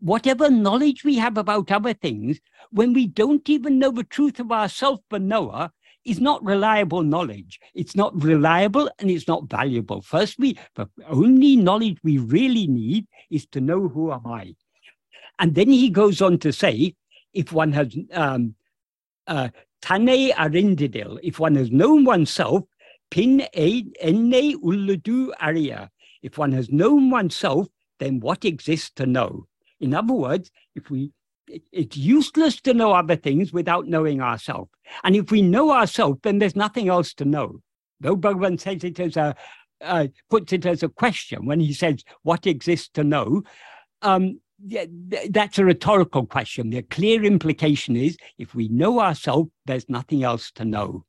whatever 0.00 0.50
knowledge 0.50 1.04
we 1.04 1.16
have 1.16 1.38
about 1.38 1.70
other 1.72 1.94
things 1.94 2.40
when 2.70 2.92
we 2.92 3.06
don't 3.06 3.48
even 3.48 3.78
know 3.78 3.90
the 3.90 4.04
truth 4.04 4.38
of 4.38 4.52
ourselves 4.52 5.02
but 5.08 5.22
knower 5.22 5.70
is 6.04 6.20
not 6.20 6.44
reliable 6.44 7.02
knowledge. 7.02 7.58
It's 7.74 7.96
not 7.96 8.22
reliable 8.22 8.88
and 8.98 9.10
it's 9.10 9.26
not 9.26 9.50
valuable. 9.50 10.02
First 10.02 10.38
we 10.38 10.58
the 10.74 10.88
only 11.08 11.56
knowledge 11.56 11.98
we 12.02 12.18
really 12.18 12.66
need 12.66 13.06
is 13.30 13.46
to 13.48 13.60
know 13.60 13.88
who 13.88 14.12
am 14.12 14.26
i. 14.26 14.54
And 15.38 15.54
then 15.54 15.68
he 15.68 15.90
goes 15.90 16.22
on 16.22 16.38
to 16.38 16.52
say 16.52 16.94
if 17.32 17.52
one 17.52 17.72
has 17.72 17.94
um, 18.12 18.54
uh, 19.26 19.48
Tane 19.86 20.32
arindidil, 20.32 21.18
if 21.22 21.38
one 21.38 21.54
has 21.54 21.70
known 21.70 22.04
oneself, 22.04 22.64
pin 23.10 23.42
enne 23.54 24.54
uludu 24.60 25.30
aria. 25.40 25.90
If 26.22 26.38
one 26.38 26.50
has 26.52 26.70
known 26.70 27.10
oneself, 27.10 27.68
then 28.00 28.18
what 28.18 28.44
exists 28.44 28.90
to 28.96 29.06
know? 29.06 29.46
In 29.78 29.94
other 29.94 30.14
words, 30.14 30.50
if 30.74 30.90
we 30.90 31.12
it's 31.72 31.96
useless 31.96 32.60
to 32.62 32.74
know 32.74 32.92
other 32.92 33.14
things 33.14 33.52
without 33.52 33.86
knowing 33.86 34.20
ourselves. 34.20 34.70
And 35.04 35.14
if 35.14 35.30
we 35.30 35.42
know 35.42 35.70
ourselves, 35.70 36.18
then 36.24 36.40
there's 36.40 36.56
nothing 36.56 36.88
else 36.88 37.14
to 37.14 37.24
know. 37.24 37.60
Though 38.00 38.16
Bhagavan 38.16 38.58
says 38.60 38.82
it 38.82 38.98
as 38.98 39.16
a 39.16 39.36
uh, 39.80 40.08
puts 40.30 40.52
it 40.52 40.66
as 40.66 40.82
a 40.82 40.88
question 40.88 41.46
when 41.46 41.60
he 41.60 41.72
says 41.72 42.02
what 42.22 42.46
exists 42.46 42.88
to 42.94 43.04
know. 43.04 43.42
Um, 44.02 44.40
yeah, 44.64 44.86
that's 45.30 45.58
a 45.58 45.64
rhetorical 45.64 46.26
question. 46.26 46.70
The 46.70 46.82
clear 46.82 47.24
implication 47.24 47.96
is 47.96 48.16
if 48.38 48.54
we 48.54 48.68
know 48.68 49.00
ourselves, 49.00 49.50
there's 49.66 49.88
nothing 49.88 50.22
else 50.22 50.50
to 50.52 50.64
know. 50.64 51.04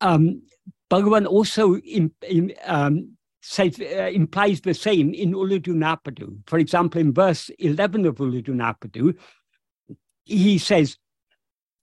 Um, 0.00 0.42
Bhagavan 0.90 1.26
also 1.26 1.76
in, 1.76 2.12
in, 2.28 2.52
um, 2.64 3.16
says, 3.42 3.80
uh, 3.80 4.10
implies 4.12 4.60
the 4.60 4.74
same 4.74 5.14
in 5.14 5.32
Ulladu 5.32 5.68
Narpadu. 5.68 6.38
For 6.46 6.58
example, 6.58 7.00
in 7.00 7.12
verse 7.12 7.50
11 7.58 8.06
of 8.06 8.16
Ulladu 8.16 8.48
Narpadu, 8.48 9.16
he 10.24 10.58
says, 10.58 10.96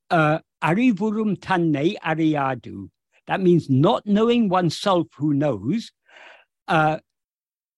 uh, 0.09 0.39
Arivurum 0.63 1.39
tanne 1.39 1.95
ariyadu. 2.03 2.89
That 3.27 3.41
means 3.41 3.69
not 3.69 4.05
knowing 4.05 4.49
oneself 4.49 5.07
who 5.17 5.33
knows. 5.33 5.91
Uh, 6.67 6.99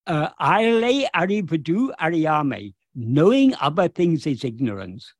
uh, 0.09 0.29
Aile 0.41 1.07
arivadu 1.15 1.91
ariame, 2.01 2.73
knowing 2.95 3.53
other 3.61 3.87
things 3.87 4.25
is 4.25 4.43
ignorance. 4.43 5.13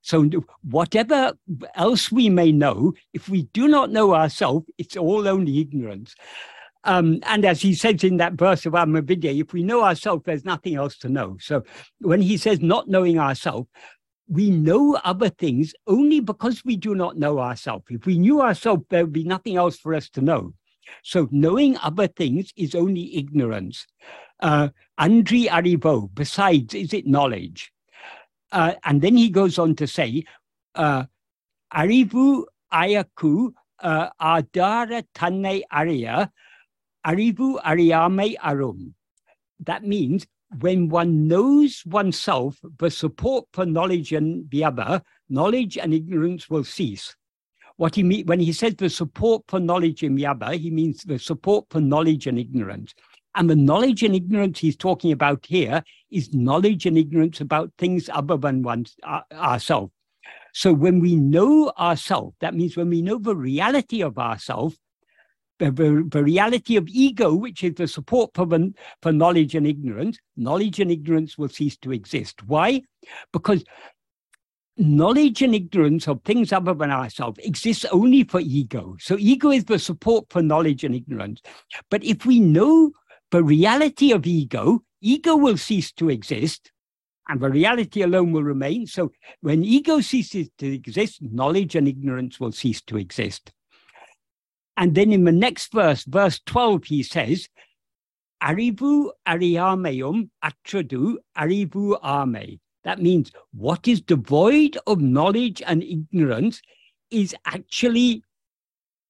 So 0.00 0.28
whatever 0.62 1.34
else 1.76 2.10
we 2.10 2.28
may 2.28 2.50
know, 2.50 2.94
if 3.12 3.28
we 3.28 3.42
do 3.52 3.68
not 3.68 3.90
know 3.90 4.14
ourselves, 4.14 4.66
it's 4.78 4.96
all 4.96 5.28
only 5.28 5.60
ignorance. 5.60 6.16
Um, 6.84 7.20
and 7.24 7.44
as 7.44 7.60
he 7.60 7.74
says 7.74 8.02
in 8.02 8.16
that 8.16 8.32
verse 8.32 8.66
of 8.66 8.72
Amavidya, 8.72 9.40
if 9.40 9.52
we 9.52 9.62
know 9.62 9.84
ourselves, 9.84 10.24
there's 10.24 10.44
nothing 10.44 10.74
else 10.74 10.98
to 10.98 11.08
know. 11.08 11.36
So 11.38 11.62
when 12.00 12.20
he 12.20 12.36
says 12.36 12.60
not 12.60 12.88
knowing 12.88 13.20
ourselves, 13.20 13.68
we 14.26 14.50
know 14.50 14.98
other 15.04 15.28
things 15.28 15.74
only 15.86 16.18
because 16.18 16.64
we 16.64 16.76
do 16.76 16.94
not 16.94 17.16
know 17.16 17.38
ourselves. 17.38 17.84
If 17.90 18.06
we 18.06 18.18
knew 18.18 18.40
ourselves, 18.40 18.84
there 18.88 19.04
would 19.04 19.12
be 19.12 19.24
nothing 19.24 19.56
else 19.56 19.76
for 19.76 19.94
us 19.94 20.08
to 20.10 20.20
know. 20.20 20.54
So 21.02 21.28
knowing 21.30 21.76
other 21.78 22.06
things 22.06 22.52
is 22.56 22.74
only 22.74 23.16
ignorance. 23.16 23.86
Uh, 24.40 24.68
Andri 24.98 25.48
Arivo, 25.48 26.10
besides, 26.12 26.74
is 26.74 26.92
it 26.92 27.06
knowledge? 27.06 27.72
Uh, 28.50 28.74
and 28.84 29.00
then 29.00 29.16
he 29.16 29.30
goes 29.30 29.58
on 29.58 29.74
to 29.76 29.86
say, 29.86 30.24
uh, 30.74 31.04
Arivu 31.74 32.44
Ayaku 32.72 33.52
uh, 33.82 34.10
Adara 34.20 35.04
Tanne 35.14 35.62
Arya, 35.70 36.30
Arivu 37.06 37.60
Ariame 37.62 38.36
Arum. 38.42 38.94
That 39.60 39.84
means 39.84 40.26
when 40.60 40.88
one 40.88 41.28
knows 41.28 41.82
oneself, 41.86 42.60
the 42.78 42.90
support 42.90 43.46
for 43.52 43.64
knowledge 43.64 44.12
and 44.12 44.48
the 44.50 44.64
other, 44.64 45.02
knowledge 45.28 45.78
and 45.78 45.94
ignorance 45.94 46.50
will 46.50 46.64
cease. 46.64 47.16
What 47.82 47.96
he 47.96 48.04
mean 48.04 48.26
when 48.26 48.38
he 48.38 48.52
says 48.52 48.76
the 48.76 48.88
support 48.88 49.42
for 49.48 49.58
knowledge 49.58 50.04
in 50.04 50.16
Yaba, 50.16 50.56
he 50.56 50.70
means 50.70 51.02
the 51.02 51.18
support 51.18 51.66
for 51.68 51.80
knowledge 51.80 52.28
and 52.28 52.38
ignorance. 52.38 52.94
And 53.34 53.50
the 53.50 53.56
knowledge 53.56 54.04
and 54.04 54.14
ignorance 54.14 54.60
he's 54.60 54.76
talking 54.76 55.10
about 55.10 55.44
here 55.44 55.82
is 56.08 56.32
knowledge 56.32 56.86
and 56.86 56.96
ignorance 56.96 57.40
about 57.40 57.72
things 57.78 58.08
other 58.08 58.36
than 58.36 58.62
one's, 58.62 58.94
uh, 59.02 59.22
ourselves. 59.32 59.90
So 60.52 60.72
when 60.72 61.00
we 61.00 61.16
know 61.16 61.72
ourselves, 61.76 62.36
that 62.40 62.54
means 62.54 62.76
when 62.76 62.88
we 62.88 63.02
know 63.02 63.18
the 63.18 63.34
reality 63.34 64.00
of 64.00 64.16
ourselves, 64.16 64.78
the, 65.58 65.72
the, 65.72 66.08
the, 66.08 66.22
reality 66.22 66.76
of 66.76 66.86
ego, 66.88 67.34
which 67.34 67.64
is 67.64 67.74
the 67.74 67.88
support 67.88 68.30
for, 68.34 68.46
for 69.02 69.12
knowledge 69.12 69.56
and 69.56 69.66
ignorance, 69.66 70.18
knowledge 70.36 70.78
and 70.78 70.92
ignorance 70.92 71.36
will 71.36 71.48
cease 71.48 71.76
to 71.78 71.92
exist. 71.92 72.44
Why? 72.44 72.82
Because 73.32 73.64
knowledge 74.76 75.42
and 75.42 75.54
ignorance 75.54 76.08
of 76.08 76.22
things 76.22 76.52
other 76.52 76.74
than 76.74 76.90
ourselves 76.90 77.38
exists 77.42 77.84
only 77.92 78.24
for 78.24 78.40
ego. 78.40 78.96
So 79.00 79.16
ego 79.18 79.50
is 79.50 79.64
the 79.64 79.78
support 79.78 80.26
for 80.30 80.42
knowledge 80.42 80.84
and 80.84 80.94
ignorance. 80.94 81.42
But 81.90 82.04
if 82.04 82.24
we 82.24 82.40
know 82.40 82.92
the 83.30 83.42
reality 83.42 84.12
of 84.12 84.26
ego, 84.26 84.82
ego 85.00 85.36
will 85.36 85.56
cease 85.56 85.92
to 85.92 86.10
exist 86.10 86.72
and 87.28 87.40
the 87.40 87.50
reality 87.50 88.02
alone 88.02 88.32
will 88.32 88.42
remain. 88.42 88.86
So 88.86 89.12
when 89.40 89.64
ego 89.64 90.00
ceases 90.00 90.48
to 90.58 90.72
exist, 90.72 91.18
knowledge 91.22 91.76
and 91.76 91.86
ignorance 91.86 92.40
will 92.40 92.52
cease 92.52 92.80
to 92.82 92.96
exist. 92.96 93.52
And 94.76 94.94
then 94.94 95.12
in 95.12 95.24
the 95.24 95.32
next 95.32 95.72
verse, 95.72 96.04
verse 96.04 96.40
12, 96.46 96.84
he 96.84 97.02
says, 97.02 97.48
Arivu 98.42 99.10
ariameum 99.28 100.30
atradu 100.42 101.16
arivu 101.36 101.98
ame. 102.04 102.58
That 102.84 103.00
means 103.00 103.30
what 103.52 103.86
is 103.86 104.00
devoid 104.00 104.76
of 104.86 105.00
knowledge 105.00 105.62
and 105.66 105.82
ignorance 105.82 106.60
is 107.10 107.34
actually 107.46 108.22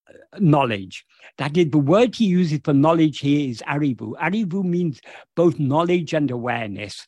uh, 0.09 0.39
knowledge. 0.39 1.07
That 1.39 1.57
is 1.57 1.71
the 1.71 1.79
word 1.79 2.15
he 2.15 2.27
uses 2.27 2.61
for 2.65 2.75
knowledge 2.75 3.21
here 3.21 3.49
is 3.49 3.63
arivu. 3.67 4.15
Arivu 4.19 4.63
means 4.65 5.01
both 5.35 5.59
knowledge 5.59 6.13
and 6.13 6.31
awareness. 6.31 7.07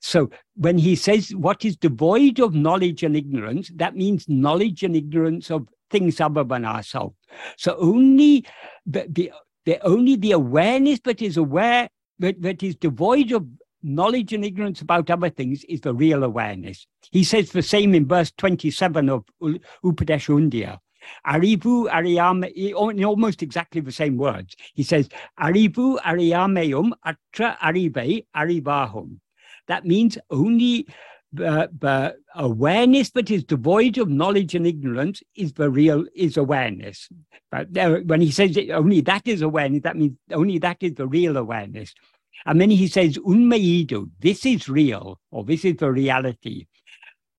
So 0.00 0.30
when 0.54 0.78
he 0.78 0.96
says 0.96 1.34
what 1.34 1.64
is 1.64 1.76
devoid 1.76 2.40
of 2.40 2.54
knowledge 2.54 3.02
and 3.02 3.16
ignorance, 3.16 3.70
that 3.76 3.96
means 3.96 4.28
knowledge 4.28 4.82
and 4.82 4.94
ignorance 4.94 5.50
of 5.50 5.68
things 5.90 6.20
other 6.20 6.44
than 6.44 6.64
ourselves. 6.64 7.16
So 7.56 7.76
only 7.78 8.46
the, 8.86 9.06
the, 9.08 9.32
the 9.64 9.80
only 9.86 10.16
the 10.16 10.32
awareness 10.32 11.00
that 11.00 11.22
is 11.22 11.36
aware 11.36 11.88
that, 12.18 12.40
that 12.42 12.62
is 12.62 12.76
devoid 12.76 13.32
of 13.32 13.46
knowledge 13.88 14.32
and 14.32 14.44
ignorance 14.44 14.80
about 14.80 15.10
other 15.10 15.30
things 15.30 15.64
is 15.64 15.80
the 15.80 15.94
real 15.94 16.24
awareness. 16.24 16.86
He 17.10 17.24
says 17.24 17.50
the 17.50 17.62
same 17.62 17.94
in 17.94 18.06
verse 18.06 18.32
27 18.36 19.08
of 19.08 19.24
Upadesha 19.42 20.34
Undiyar. 20.38 20.78
Arivu 21.26 21.88
Ariam, 21.90 22.44
in 22.54 23.04
almost 23.04 23.42
exactly 23.42 23.80
the 23.80 23.92
same 23.92 24.16
words. 24.16 24.56
He 24.74 24.82
says, 24.82 25.08
Arivu 25.40 25.98
Ariameum 26.00 26.92
Atra 27.04 27.56
Arive 27.62 28.26
Arivahum. 28.36 29.18
That 29.68 29.84
means 29.84 30.18
only 30.30 30.86
the, 31.32 32.16
awareness 32.34 33.10
that 33.10 33.30
is 33.30 33.44
devoid 33.44 33.98
of 33.98 34.08
knowledge 34.08 34.54
and 34.54 34.66
ignorance 34.66 35.22
is 35.34 35.52
the 35.54 35.70
real 35.70 36.06
is 36.14 36.36
awareness. 36.36 37.08
But 37.50 37.76
uh, 37.76 38.00
when 38.04 38.20
he 38.20 38.30
says 38.30 38.56
it, 38.56 38.70
only 38.70 39.00
that 39.02 39.26
is 39.26 39.42
awareness, 39.42 39.82
that 39.82 39.96
means 39.96 40.16
only 40.32 40.58
that 40.58 40.78
is 40.80 40.94
the 40.94 41.06
real 41.06 41.36
awareness. 41.36 41.94
And 42.46 42.60
then 42.60 42.70
he 42.70 42.88
says, 42.88 43.18
Unmeidu, 43.18 44.10
this 44.20 44.46
is 44.46 44.68
real, 44.68 45.20
or 45.30 45.44
this 45.44 45.64
is 45.64 45.76
the 45.76 45.90
reality. 45.90 46.66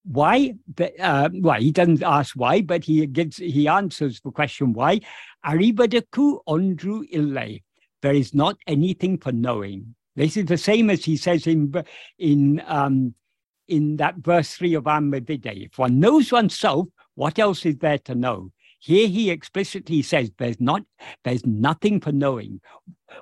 Why? 0.03 0.55
Uh, 0.99 1.29
well, 1.33 1.59
he 1.59 1.71
doesn't 1.71 2.03
ask 2.03 2.33
why, 2.35 2.61
but 2.61 2.83
he 2.83 3.05
gets 3.05 3.37
he 3.37 3.67
answers 3.67 4.21
the 4.21 4.31
question 4.31 4.73
why. 4.73 5.01
Aribadaku 5.45 6.39
ondru 6.47 7.03
ille. 7.11 7.61
There 8.01 8.13
is 8.13 8.33
not 8.33 8.57
anything 8.65 9.17
for 9.17 9.31
knowing. 9.31 9.95
This 10.15 10.37
is 10.37 10.45
the 10.45 10.57
same 10.57 10.89
as 10.89 11.03
he 11.03 11.17
says 11.17 11.47
in 11.47 11.73
in 12.17 12.63
um, 12.65 13.13
in 13.67 13.97
that 13.97 14.15
verse 14.17 14.53
three 14.53 14.73
of 14.73 14.85
Amavide. 14.85 15.65
If 15.65 15.77
one 15.77 15.99
knows 15.99 16.31
oneself, 16.31 16.87
what 17.15 17.37
else 17.37 17.65
is 17.65 17.77
there 17.77 17.99
to 17.99 18.15
know? 18.15 18.51
Here 18.79 19.07
he 19.07 19.29
explicitly 19.29 20.01
says 20.01 20.31
there's 20.37 20.59
not 20.59 20.83
there's 21.23 21.45
nothing 21.45 21.99
for 21.99 22.13
knowing. 22.13 22.61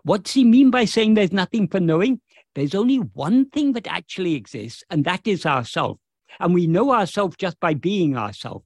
What's 0.03 0.33
he 0.33 0.43
mean 0.43 0.69
by 0.69 0.85
saying 0.85 1.15
there's 1.15 1.31
nothing 1.31 1.67
for 1.67 1.79
knowing? 1.79 2.21
There's 2.53 2.75
only 2.75 2.97
one 2.97 3.49
thing 3.49 3.73
that 3.73 3.87
actually 3.87 4.35
exists, 4.35 4.83
and 4.89 5.03
that 5.05 5.27
is 5.27 5.45
ourself. 5.45 5.99
And 6.39 6.53
we 6.53 6.67
know 6.67 6.91
ourselves 6.91 7.35
just 7.37 7.59
by 7.59 7.73
being 7.73 8.15
ourself. 8.15 8.63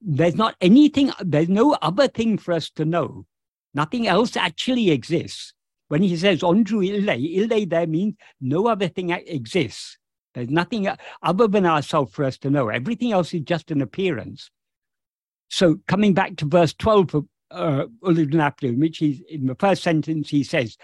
There's 0.00 0.34
not 0.34 0.56
anything, 0.60 1.10
there's 1.20 1.48
no 1.48 1.74
other 1.82 2.08
thing 2.08 2.38
for 2.38 2.52
us 2.52 2.70
to 2.70 2.84
know. 2.84 3.26
Nothing 3.74 4.06
else 4.06 4.36
actually 4.36 4.90
exists. 4.90 5.52
When 5.88 6.02
he 6.02 6.16
says 6.16 6.40
Ondru 6.40 6.86
Ille, 6.86 7.18
Ille 7.18 7.66
there 7.66 7.86
means 7.86 8.14
no 8.40 8.66
other 8.68 8.88
thing 8.88 9.10
exists. 9.10 9.98
There's 10.34 10.48
nothing 10.48 10.88
other 11.22 11.48
than 11.48 11.66
ourselves 11.66 12.12
for 12.14 12.24
us 12.24 12.38
to 12.38 12.50
know. 12.50 12.68
Everything 12.68 13.12
else 13.12 13.34
is 13.34 13.42
just 13.42 13.70
an 13.70 13.82
appearance. 13.82 14.50
So 15.50 15.78
coming 15.88 16.14
back 16.14 16.36
to 16.36 16.46
verse 16.46 16.72
12 16.74 17.14
of 17.14 17.26
uh, 17.50 17.86
in 18.06 18.78
which 18.78 18.98
he's 18.98 19.20
in 19.28 19.46
the 19.46 19.56
first 19.56 19.82
sentence 19.82 20.30
he 20.30 20.44
says, 20.44 20.76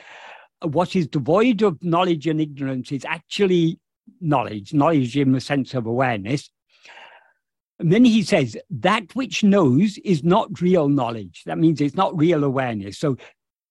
what 0.63 0.97
is 0.97 1.07
devoid 1.07 1.63
of 1.63 1.83
knowledge 1.83 2.27
and 2.27 2.41
ignorance 2.41 2.91
is 2.91 3.05
actually 3.05 3.79
knowledge, 4.21 4.75
knowledge 4.75 5.17
in 5.17 5.33
the 5.33 5.41
sense 5.41 5.75
of 5.75 5.87
awareness. 5.87 6.51
And 7.79 7.93
then 7.93 8.05
he 8.05 8.23
says, 8.23 8.57
that 8.71 9.15
which 9.15 9.45
knows 9.45 9.99
is 9.99 10.25
not 10.25 10.61
real 10.61 10.89
knowledge. 10.89 11.43
That 11.47 11.59
means 11.59 11.81
it's 11.81 11.95
not 11.95 12.19
real 12.19 12.43
awareness. 12.43 12.99
So 12.99 13.17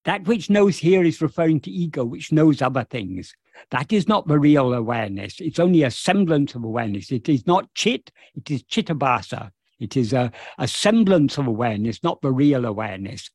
that 0.05 0.25
which 0.25 0.49
knows 0.49 0.77
here 0.77 1.03
is 1.03 1.21
referring 1.21 1.59
to 1.61 1.71
ego, 1.71 2.05
which 2.05 2.31
knows 2.31 2.61
other 2.61 2.85
things. 2.89 3.33
That 3.71 3.91
is 3.91 4.07
not 4.07 4.27
the 4.27 4.37
real 4.37 4.73
awareness. 4.73 5.39
It's 5.39 5.59
only 5.59 5.83
a 5.83 5.91
semblance 5.91 6.53
of 6.53 6.63
awareness. 6.63 7.11
It 7.11 7.27
is 7.27 7.47
not 7.47 7.73
chit, 7.73 8.11
it 8.35 8.49
is 8.51 8.63
chitabhasa. 8.63 9.51
It 9.80 9.97
is 9.97 10.13
a, 10.13 10.32
a 10.57 10.67
semblance 10.67 11.38
of 11.38 11.47
awareness, 11.47 12.03
not 12.03 12.21
the 12.21 12.32
real 12.32 12.65
awareness. 12.65 13.30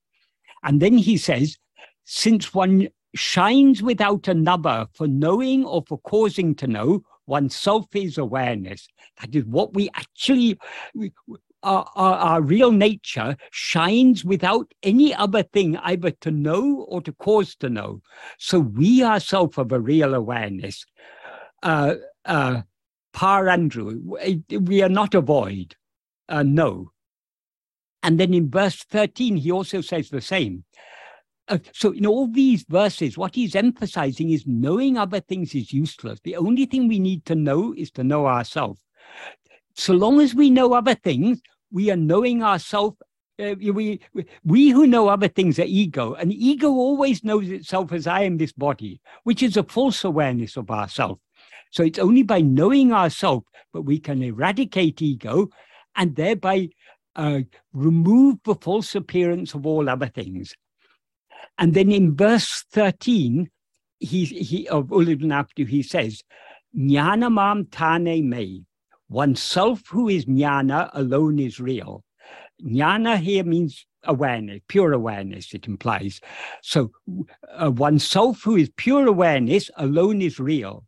And 0.62 0.80
then 0.80 0.96
he 0.98 1.16
says, 1.16 1.58
since 2.04 2.54
one 2.54 2.88
shines 3.14 3.82
without 3.82 4.28
another 4.28 4.86
for 4.94 5.06
knowing 5.06 5.64
or 5.64 5.82
for 5.86 5.98
causing 6.00 6.54
to 6.56 6.66
know, 6.66 7.02
oneself 7.26 7.86
is 7.94 8.18
awareness. 8.18 8.88
That 9.20 9.34
is 9.34 9.44
what 9.44 9.74
we 9.74 9.90
actually, 9.94 10.58
our, 11.62 11.88
our, 11.94 12.14
our, 12.14 12.42
real 12.42 12.72
nature 12.72 13.36
shines 13.50 14.24
without 14.24 14.72
any 14.82 15.14
other 15.14 15.42
thing 15.42 15.76
either 15.78 16.10
to 16.10 16.30
know 16.30 16.86
or 16.88 17.00
to 17.02 17.12
cause 17.12 17.54
to 17.56 17.68
know. 17.68 18.00
So 18.38 18.60
we 18.60 19.04
ourselves 19.04 19.56
have 19.56 19.72
a 19.72 19.80
real 19.80 20.14
awareness. 20.14 20.84
Uh, 21.62 21.94
uh, 22.24 22.62
Par 23.12 23.48
Andrew, 23.48 24.00
we 24.50 24.82
are 24.82 24.88
not 24.88 25.14
a 25.14 25.20
void. 25.20 25.74
Uh, 26.30 26.44
no. 26.44 26.92
And 28.02 28.18
then 28.18 28.32
in 28.32 28.48
verse 28.48 28.84
13, 28.84 29.36
he 29.36 29.50
also 29.50 29.80
says 29.80 30.08
the 30.08 30.20
same. 30.20 30.64
Uh, 31.48 31.58
so 31.74 31.90
in 31.90 32.06
all 32.06 32.28
these 32.28 32.64
verses, 32.68 33.18
what 33.18 33.34
he's 33.34 33.56
emphasizing 33.56 34.30
is 34.30 34.44
knowing 34.46 34.96
other 34.96 35.20
things 35.20 35.54
is 35.54 35.72
useless. 35.72 36.20
The 36.22 36.36
only 36.36 36.64
thing 36.64 36.86
we 36.86 37.00
need 37.00 37.26
to 37.26 37.34
know 37.34 37.74
is 37.76 37.90
to 37.92 38.04
know 38.04 38.26
ourselves. 38.26 38.80
So 39.74 39.92
long 39.92 40.20
as 40.20 40.34
we 40.34 40.48
know 40.48 40.72
other 40.72 40.94
things, 40.94 41.40
we 41.72 41.90
are 41.90 41.96
knowing 41.96 42.42
ourselves. 42.42 42.96
Uh, 43.38 43.54
we, 43.58 44.00
we 44.44 44.68
who 44.68 44.86
know 44.86 45.08
other 45.08 45.28
things 45.28 45.58
are 45.58 45.64
ego, 45.64 46.14
and 46.14 46.32
ego 46.32 46.68
always 46.68 47.24
knows 47.24 47.48
itself 47.48 47.90
as 47.90 48.06
I 48.06 48.22
am 48.22 48.36
this 48.36 48.52
body, 48.52 49.00
which 49.24 49.42
is 49.42 49.56
a 49.56 49.62
false 49.62 50.04
awareness 50.04 50.56
of 50.56 50.70
ourself. 50.70 51.18
So 51.70 51.82
it's 51.82 51.98
only 51.98 52.22
by 52.22 52.42
knowing 52.42 52.92
ourself 52.92 53.44
that 53.72 53.82
we 53.82 53.98
can 53.98 54.22
eradicate 54.22 55.00
ego 55.00 55.48
and 55.96 56.16
thereby 56.16 56.68
uh, 57.16 57.40
remove 57.72 58.38
the 58.44 58.54
false 58.54 58.94
appearance 58.94 59.54
of 59.54 59.66
all 59.66 59.88
other 59.88 60.06
things. 60.06 60.54
And 61.58 61.74
then 61.74 61.92
in 61.92 62.16
verse 62.16 62.64
13 62.72 63.50
he, 64.00 64.24
he, 64.24 64.68
of 64.68 64.86
Ulladu 64.86 65.22
Narpadu, 65.22 65.68
he 65.68 65.82
says, 65.82 66.22
Jnana 66.76 67.32
mam 67.32 67.66
tane 67.66 68.28
me, 68.28 68.64
oneself 69.08 69.82
who 69.88 70.08
is 70.08 70.24
jnana 70.24 70.90
alone 70.94 71.38
is 71.38 71.60
real. 71.60 72.02
Jnana 72.62 73.18
here 73.18 73.44
means 73.44 73.86
awareness, 74.04 74.60
pure 74.68 74.92
awareness, 74.92 75.52
it 75.52 75.66
implies. 75.66 76.20
So 76.62 76.92
uh, 77.60 77.70
oneself 77.70 78.42
who 78.42 78.56
is 78.56 78.70
pure 78.76 79.06
awareness 79.06 79.70
alone 79.76 80.22
is 80.22 80.38
real. 80.38 80.84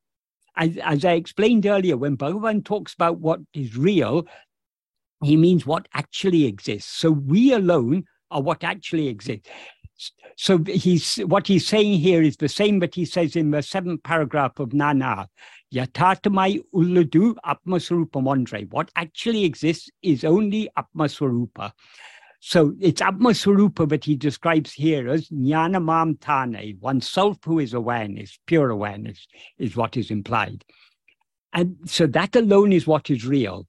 As, 0.57 0.77
as 0.79 1.05
I 1.05 1.13
explained 1.13 1.67
earlier, 1.67 1.97
when 1.97 2.17
Bhagavan 2.17 2.65
talks 2.65 2.95
about 2.95 3.19
what 3.19 3.41
is 3.55 3.77
real, 3.77 4.27
he 5.23 5.37
means 5.37 5.67
what 5.67 5.89
actually 5.95 6.45
exists. 6.47 6.91
So 6.91 7.11
we 7.11 7.53
alone 7.53 8.05
are 8.31 8.43
what 8.43 8.65
actually 8.65 9.09
exists. 9.09 9.49
So 10.37 10.59
he's 10.67 11.17
what 11.17 11.47
he's 11.47 11.67
saying 11.67 12.01
here 12.01 12.23
is 12.23 12.37
the 12.37 12.49
same 12.49 12.81
that 12.81 12.95
he 12.95 13.05
says 13.05 13.37
in 13.37 13.51
the 13.51 13.63
seventh 13.63 14.03
paragraph 14.03 14.59
of 14.59 14.73
Nan 14.73 15.01
Yar. 15.01 15.29
Yatatmai 15.73 16.61
uladu 16.75 17.35
atmaswarupa 17.47 18.23
mondre. 18.23 18.71
What 18.71 18.91
actually 18.97 19.45
exists 19.45 19.91
is 20.03 20.25
only 20.25 20.69
atmaswarupa. 20.77 21.73
So 22.41 22.75
it's 22.81 23.01
atmaswarupa 23.01 23.89
that 23.91 24.05
he 24.05 24.17
describes 24.17 24.73
here 24.73 25.09
as 25.09 25.29
jnanamam 25.29 26.21
tane, 26.21 26.79
oneself 26.81 27.39
who 27.45 27.61
is 27.61 27.73
awareness, 27.73 28.39
pure 28.47 28.71
awareness, 28.71 29.27
is 29.59 29.77
what 29.77 29.97
is 29.97 30.11
implied. 30.11 30.65
And 31.53 31.77
so 31.85 32.07
that 32.09 32.35
alone 32.35 32.73
is 32.73 32.87
what 32.87 33.11
is 33.11 33.25
real. 33.25 33.67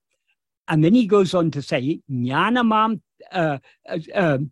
And 0.67 0.83
then 0.83 0.93
he 0.93 1.05
goes 1.07 1.33
on 1.33 1.51
to 1.51 1.61
say, 1.61 1.99
jnanamam, 2.09 3.01
uh, 3.31 3.57
uh, 3.89 3.99
um, 4.13 4.51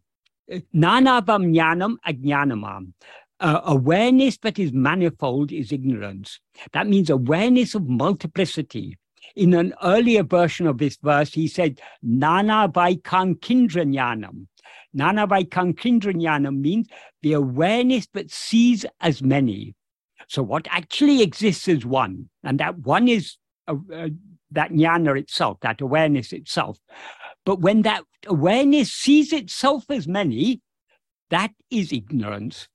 Nanavam 0.76 1.54
jnanam 1.54 1.96
ajnanamam. 2.06 2.94
Uh, 3.40 3.62
awareness 3.64 4.38
that 4.40 4.60
is 4.60 4.72
manifold 4.72 5.52
is 5.52 5.72
ignorance. 5.72 6.40
That 6.74 6.88
means 6.88 7.10
awareness 7.10 7.74
of 7.74 7.88
multiplicity. 7.88 8.98
In 9.36 9.54
an 9.54 9.74
earlier 9.82 10.24
version 10.24 10.68
of 10.68 10.78
this 10.78 10.98
verse, 11.02 11.34
he 11.34 11.48
said, 11.48 11.80
Nana 12.04 12.68
vai 12.68 12.96
kankindra 12.96 13.86
jnanam. 13.86 14.48
Nana 14.94 15.26
vai 15.26 15.44
kankindra 15.44 16.14
means 16.54 16.88
the 17.22 17.34
awareness 17.34 18.08
that 18.14 18.30
sees 18.30 18.86
as 19.00 19.24
many. 19.24 19.74
So 20.28 20.44
what 20.44 20.68
actually 20.70 21.22
exists 21.22 21.68
is 21.68 21.86
one, 21.86 22.30
and 22.44 22.60
that 22.60 22.80
one 22.80 23.08
is 23.08 23.38
uh, 23.68 23.76
uh, 23.94 24.10
that 24.52 24.72
jnana 24.72 25.20
itself, 25.20 25.58
that 25.62 25.82
awareness 25.82 26.34
itself. 26.34 26.78
But 27.46 27.62
when 27.62 27.82
that 27.84 28.04
awareness 28.28 28.92
sees 28.92 29.34
itself 29.34 29.86
as 29.90 30.08
many, 30.08 30.62
that 31.30 31.52
is 31.70 31.92
ignorance. 31.92 32.68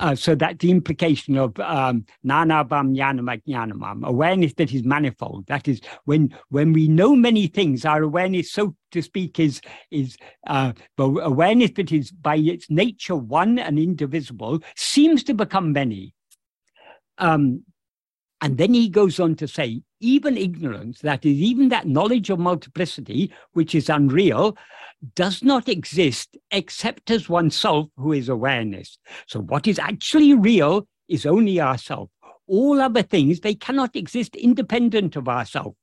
Uh, 0.00 0.14
so 0.14 0.34
that's 0.34 0.56
the 0.60 0.70
implication 0.70 1.36
of 1.36 1.58
um, 1.60 2.06
nanabam 2.24 2.96
jnanam 2.96 4.02
awareness 4.02 4.54
that 4.54 4.72
is 4.72 4.82
manifold. 4.82 5.46
That 5.46 5.68
is 5.68 5.82
when 6.06 6.34
when 6.48 6.72
we 6.72 6.88
know 6.88 7.14
many 7.14 7.48
things, 7.48 7.84
our 7.84 8.02
awareness, 8.02 8.50
so 8.50 8.74
to 8.92 9.02
speak, 9.02 9.38
is 9.38 9.60
is 9.90 10.16
uh, 10.46 10.72
awareness 10.98 11.72
that 11.72 11.92
is 11.92 12.12
by 12.12 12.36
its 12.36 12.70
nature 12.70 13.16
one 13.16 13.58
and 13.58 13.78
indivisible, 13.78 14.60
seems 14.74 15.22
to 15.24 15.34
become 15.34 15.72
many. 15.72 16.14
Um, 17.18 17.62
and 18.40 18.56
then 18.56 18.72
he 18.72 18.88
goes 18.88 19.20
on 19.20 19.34
to 19.36 19.48
say, 19.48 19.82
even 20.00 20.36
ignorance, 20.36 21.00
that 21.00 21.26
is, 21.26 21.36
even 21.36 21.68
that 21.68 21.86
knowledge 21.86 22.30
of 22.30 22.38
multiplicity, 22.38 23.32
which 23.52 23.74
is 23.74 23.90
unreal, 23.90 24.56
does 25.14 25.42
not 25.42 25.68
exist 25.68 26.36
except 26.50 27.10
as 27.10 27.28
oneself 27.28 27.88
who 27.96 28.12
is 28.12 28.28
awareness. 28.28 28.98
So 29.26 29.40
what 29.40 29.66
is 29.66 29.78
actually 29.78 30.34
real 30.34 30.86
is 31.08 31.26
only 31.26 31.60
ourself. 31.60 32.10
All 32.46 32.80
other 32.80 33.02
things, 33.02 33.40
they 33.40 33.54
cannot 33.54 33.94
exist 33.94 34.36
independent 34.36 35.16
of 35.16 35.28
ourself. 35.28 35.74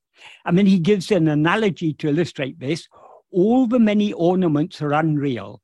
I 0.45 0.51
mean, 0.51 0.65
he 0.65 0.79
gives 0.79 1.11
an 1.11 1.27
analogy 1.27 1.93
to 1.93 2.09
illustrate 2.09 2.59
this. 2.59 2.87
All 3.31 3.67
the 3.67 3.79
many 3.79 4.13
ornaments 4.13 4.81
are 4.81 4.93
unreal. 4.93 5.61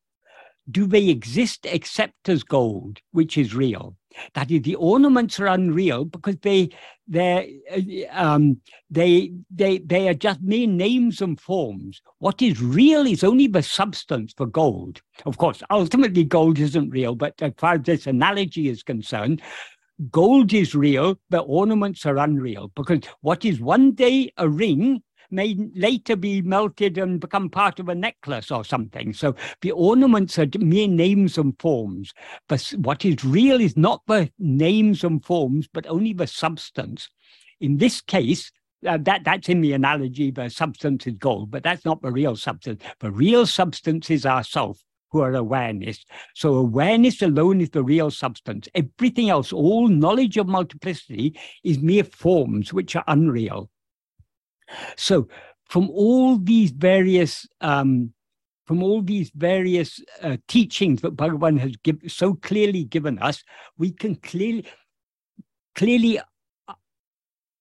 Do 0.69 0.85
they 0.85 1.09
exist 1.09 1.65
except 1.65 2.29
as 2.29 2.43
gold, 2.43 2.99
which 3.11 3.37
is 3.37 3.55
real? 3.55 3.95
That 4.33 4.51
is, 4.51 4.61
the 4.61 4.75
ornaments 4.75 5.39
are 5.39 5.47
unreal 5.47 6.05
because 6.05 6.37
they 6.41 6.69
they 7.07 8.07
um, 8.11 8.59
they 8.89 9.33
they 9.49 9.79
they 9.79 10.07
are 10.07 10.13
just 10.13 10.41
mere 10.41 10.67
names 10.67 11.21
and 11.21 11.39
forms. 11.39 12.01
What 12.19 12.41
is 12.41 12.61
real 12.61 13.05
is 13.05 13.23
only 13.23 13.47
the 13.47 13.63
substance 13.63 14.33
for 14.35 14.45
gold. 14.45 15.01
Of 15.25 15.37
course, 15.37 15.61
ultimately, 15.69 16.23
gold 16.23 16.59
isn't 16.59 16.89
real, 16.89 17.15
but 17.15 17.41
as 17.41 17.53
far 17.57 17.75
as 17.75 17.81
this 17.81 18.07
analogy 18.07 18.69
is 18.69 18.83
concerned, 18.83 19.41
gold 20.11 20.53
is 20.53 20.75
real, 20.75 21.19
but 21.29 21.45
ornaments 21.47 22.05
are 22.05 22.17
unreal 22.17 22.71
because 22.75 22.99
what 23.21 23.45
is 23.45 23.59
one 23.59 23.91
day 23.91 24.31
a 24.37 24.47
ring 24.47 25.01
may 25.33 25.57
later 25.75 26.15
be 26.15 26.41
melted 26.41 26.97
and 26.97 27.19
become 27.19 27.49
part 27.49 27.79
of 27.79 27.89
a 27.89 27.95
necklace 27.95 28.51
or 28.51 28.63
something. 28.63 29.13
So 29.13 29.35
the 29.61 29.71
ornaments 29.71 30.37
are 30.39 30.47
mere 30.59 30.87
names 30.87 31.37
and 31.37 31.59
forms. 31.59 32.13
But 32.47 32.73
what 32.77 33.03
is 33.03 33.25
real 33.25 33.59
is 33.59 33.75
not 33.75 34.01
the 34.07 34.31
names 34.39 35.03
and 35.03 35.25
forms, 35.25 35.67
but 35.73 35.87
only 35.87 36.13
the 36.13 36.27
substance. 36.27 37.09
In 37.59 37.77
this 37.77 37.99
case, 37.99 38.51
uh, 38.85 38.97
that 38.97 39.23
that's 39.23 39.49
in 39.49 39.61
the 39.61 39.73
analogy 39.73 40.29
the 40.29 40.49
substance 40.49 41.07
is 41.07 41.13
gold 41.13 41.49
but 41.49 41.63
that's 41.63 41.85
not 41.85 42.01
the 42.01 42.11
real 42.11 42.35
substance 42.35 42.83
the 42.99 43.11
real 43.11 43.45
substance 43.45 44.09
is 44.09 44.25
ourself 44.25 44.83
who 45.11 45.21
are 45.21 45.33
awareness 45.35 46.03
so 46.35 46.55
awareness 46.55 47.21
alone 47.21 47.61
is 47.61 47.69
the 47.69 47.83
real 47.83 48.11
substance 48.11 48.67
everything 48.75 49.29
else 49.29 49.53
all 49.53 49.87
knowledge 49.87 50.35
of 50.37 50.47
multiplicity 50.47 51.37
is 51.63 51.79
mere 51.79 52.03
forms 52.03 52.73
which 52.73 52.95
are 52.95 53.05
unreal 53.07 53.69
so 54.95 55.27
from 55.65 55.89
all 55.89 56.37
these 56.37 56.71
various 56.71 57.47
um, 57.61 58.13
from 58.65 58.81
all 58.81 59.01
these 59.01 59.29
various 59.35 59.99
uh, 60.21 60.37
teachings 60.47 61.01
that 61.01 61.17
Bhagavan 61.17 61.59
has 61.59 61.75
give, 61.83 61.99
so 62.07 62.35
clearly 62.35 62.85
given 62.85 63.19
us, 63.19 63.43
we 63.77 63.91
can 63.91 64.15
clearly 64.15 64.65
clearly 65.75 66.19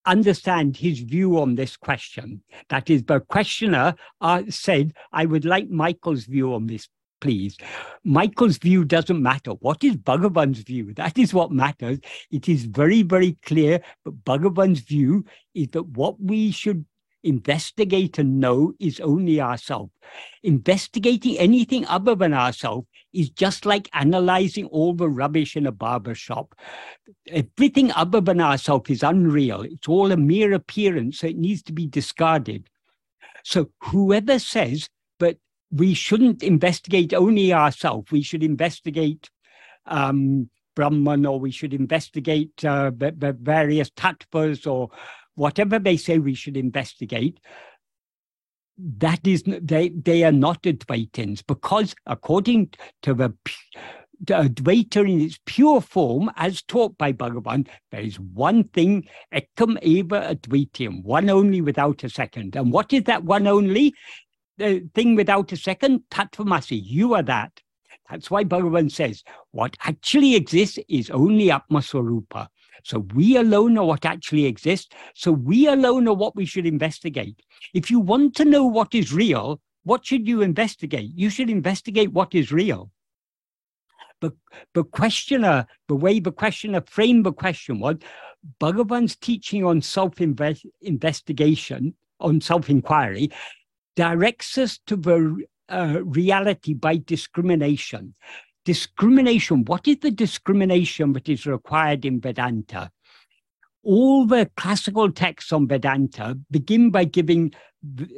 understand 0.04 0.76
his 0.76 1.00
view 1.00 1.38
on 1.38 1.54
this 1.54 1.76
question. 1.76 2.42
That 2.68 2.90
is, 2.90 3.04
the 3.04 3.20
questioner 3.20 3.94
uh, 4.20 4.42
said, 4.48 4.92
I 5.12 5.26
would 5.26 5.44
like 5.44 5.70
Michael's 5.70 6.24
view 6.24 6.54
on 6.54 6.66
this, 6.66 6.88
please. 7.20 7.56
Michael's 8.04 8.58
view 8.58 8.84
doesn't 8.84 9.22
matter. 9.22 9.52
What 9.52 9.84
is 9.84 9.96
Bhagavan's 9.96 10.60
view? 10.60 10.92
That 10.94 11.18
is 11.18 11.32
what 11.32 11.52
matters. 11.52 12.00
It 12.30 12.48
is 12.48 12.64
very, 12.64 13.02
very 13.02 13.36
clear, 13.44 13.80
but 14.04 14.24
Bhagavan's 14.24 14.80
view 14.80 15.24
is 15.54 15.68
that 15.68 15.84
what 15.84 16.20
we 16.20 16.50
should 16.50 16.84
investigate 17.22 18.18
and 18.18 18.40
know 18.40 18.72
is 18.80 19.00
only 19.00 19.40
ourselves. 19.40 19.92
Investigating 20.42 21.38
anything 21.38 21.86
other 21.86 22.14
than 22.14 22.34
ourselves 22.34 22.86
is 23.12 23.30
just 23.30 23.66
like 23.66 23.88
analyzing 23.92 24.66
all 24.66 24.94
the 24.94 25.08
rubbish 25.08 25.56
in 25.56 25.66
a 25.66 25.72
barber 25.72 26.14
shop. 26.14 26.54
Everything 27.28 27.92
other 27.92 28.20
than 28.20 28.40
ourselves 28.40 28.90
is 28.90 29.02
unreal. 29.02 29.62
It's 29.62 29.88
all 29.88 30.12
a 30.12 30.16
mere 30.16 30.52
appearance, 30.52 31.18
so 31.18 31.26
it 31.26 31.36
needs 31.36 31.62
to 31.64 31.72
be 31.72 31.86
discarded. 31.86 32.68
So 33.44 33.70
whoever 33.80 34.38
says 34.38 34.88
that 35.18 35.38
we 35.70 35.94
shouldn't 35.94 36.42
investigate 36.42 37.12
only 37.12 37.52
ourselves, 37.52 38.10
we 38.10 38.22
should 38.22 38.42
investigate 38.42 39.30
um, 39.86 40.48
Brahman 40.74 41.26
or 41.26 41.38
we 41.38 41.50
should 41.50 41.74
investigate 41.74 42.64
uh, 42.64 42.90
the, 42.96 43.12
the 43.16 43.32
various 43.32 43.90
tattvas 43.90 44.66
or 44.66 44.90
whatever 45.34 45.78
they 45.78 45.96
say 45.96 46.18
we 46.18 46.34
should 46.34 46.56
investigate, 46.56 47.40
that 48.78 49.26
is 49.26 49.42
they 49.46 49.90
they 49.90 50.24
are 50.24 50.32
not 50.32 50.62
Advaitins 50.62 51.44
because 51.46 51.94
according 52.06 52.70
to 53.02 53.14
the 53.14 53.34
the 54.24 54.34
Advaita 54.34 54.98
in 54.98 55.20
its 55.20 55.38
pure 55.46 55.80
form, 55.80 56.30
as 56.36 56.62
taught 56.62 56.96
by 56.96 57.12
Bhagavan, 57.12 57.66
there 57.90 58.02
is 58.02 58.20
one 58.20 58.64
thing, 58.68 59.08
ekam 59.34 59.82
eva 59.82 60.36
advitiyam, 60.36 61.02
one 61.02 61.28
only 61.28 61.60
without 61.60 62.04
a 62.04 62.08
second. 62.08 62.54
And 62.54 62.72
what 62.72 62.92
is 62.92 63.02
that 63.04 63.24
one 63.24 63.48
only? 63.48 63.94
The 64.58 64.88
thing 64.94 65.16
without 65.16 65.50
a 65.50 65.56
second, 65.56 66.02
tattvamasi, 66.10 66.80
you 66.84 67.14
are 67.14 67.22
that. 67.24 67.60
That's 68.08 68.30
why 68.30 68.44
Bhagavan 68.44 68.92
says, 68.92 69.24
what 69.50 69.76
actually 69.82 70.36
exists 70.36 70.78
is 70.88 71.10
only 71.10 71.48
Atmaswarupa. 71.48 72.46
So 72.84 73.00
we 73.14 73.36
alone 73.36 73.78
are 73.78 73.84
what 73.84 74.04
actually 74.04 74.46
exists. 74.46 74.94
So 75.14 75.32
we 75.32 75.66
alone 75.66 76.08
are 76.08 76.14
what 76.14 76.36
we 76.36 76.44
should 76.44 76.66
investigate. 76.66 77.42
If 77.74 77.90
you 77.90 78.00
want 78.00 78.34
to 78.36 78.44
know 78.44 78.64
what 78.64 78.94
is 78.94 79.12
real, 79.12 79.60
what 79.84 80.06
should 80.06 80.28
you 80.28 80.42
investigate? 80.42 81.10
You 81.14 81.30
should 81.30 81.50
investigate 81.50 82.12
what 82.12 82.34
is 82.34 82.52
real. 82.52 82.90
But 84.20 84.34
the 84.74 84.84
questioner, 84.84 85.66
the 85.88 85.96
way 85.96 86.20
the 86.20 86.30
questioner 86.32 86.82
framed 86.86 87.26
the 87.26 87.32
question 87.32 87.80
was 87.80 87.96
Bhagavan's 88.60 89.16
teaching 89.16 89.64
on 89.64 89.82
self 89.82 90.20
investigation, 90.20 91.94
on 92.20 92.40
self 92.40 92.70
inquiry, 92.70 93.30
directs 93.96 94.56
us 94.58 94.78
to 94.86 94.96
the 94.96 95.44
uh, 95.68 95.98
reality 96.04 96.74
by 96.74 96.98
discrimination 96.98 98.14
discrimination. 98.64 99.64
What 99.64 99.86
is 99.88 99.98
the 99.98 100.10
discrimination 100.10 101.12
that 101.14 101.28
is 101.28 101.46
required 101.46 102.04
in 102.04 102.20
Vedanta? 102.20 102.90
All 103.82 104.26
the 104.26 104.50
classical 104.56 105.10
texts 105.10 105.52
on 105.52 105.66
Vedanta 105.66 106.38
begin 106.50 106.90
by 106.90 107.04
giving 107.04 107.52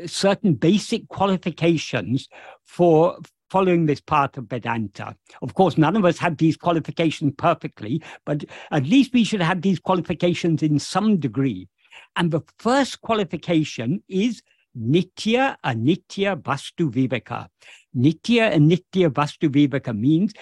certain 0.06 0.54
basic 0.54 1.08
qualifications 1.08 2.28
for 2.64 3.18
following 3.48 3.86
this 3.86 4.00
path 4.00 4.36
of 4.36 4.48
Vedanta. 4.48 5.16
Of 5.40 5.54
course, 5.54 5.78
none 5.78 5.96
of 5.96 6.04
us 6.04 6.18
have 6.18 6.36
these 6.36 6.56
qualifications 6.56 7.32
perfectly, 7.38 8.02
but 8.26 8.44
at 8.70 8.84
least 8.84 9.14
we 9.14 9.24
should 9.24 9.40
have 9.40 9.62
these 9.62 9.78
qualifications 9.78 10.62
in 10.62 10.78
some 10.78 11.18
degree. 11.18 11.68
And 12.16 12.30
the 12.30 12.40
first 12.58 13.00
qualification 13.00 14.02
is 14.08 14.42
Nitya 14.78 15.56
Anitya 15.64 16.36
Vastu 16.40 16.90
Viveka. 16.90 17.48
Nitya 17.96 18.52
Anitya 18.54 19.08
Vastu 19.10 19.48
Viveka 19.48 19.96
means, 19.96 20.32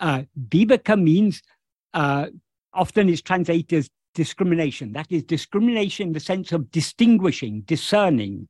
uh, 0.00 0.22
Viveka 0.48 1.00
means, 1.00 1.42
uh, 1.94 2.26
often 2.72 3.08
is 3.08 3.22
translated 3.22 3.78
as 3.78 3.90
discrimination. 4.14 4.92
That 4.92 5.06
is 5.10 5.24
discrimination 5.24 6.08
in 6.08 6.12
the 6.12 6.20
sense 6.20 6.52
of 6.52 6.70
distinguishing, 6.70 7.62
discerning. 7.62 8.48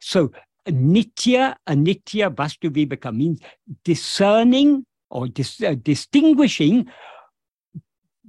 So 0.00 0.32
Nitya 0.66 1.56
Anitya 1.68 2.34
Vastu 2.34 2.70
Viveka 2.70 3.14
means 3.14 3.40
discerning 3.84 4.86
or 5.10 5.28
dis, 5.28 5.62
uh, 5.62 5.74
distinguishing 5.80 6.88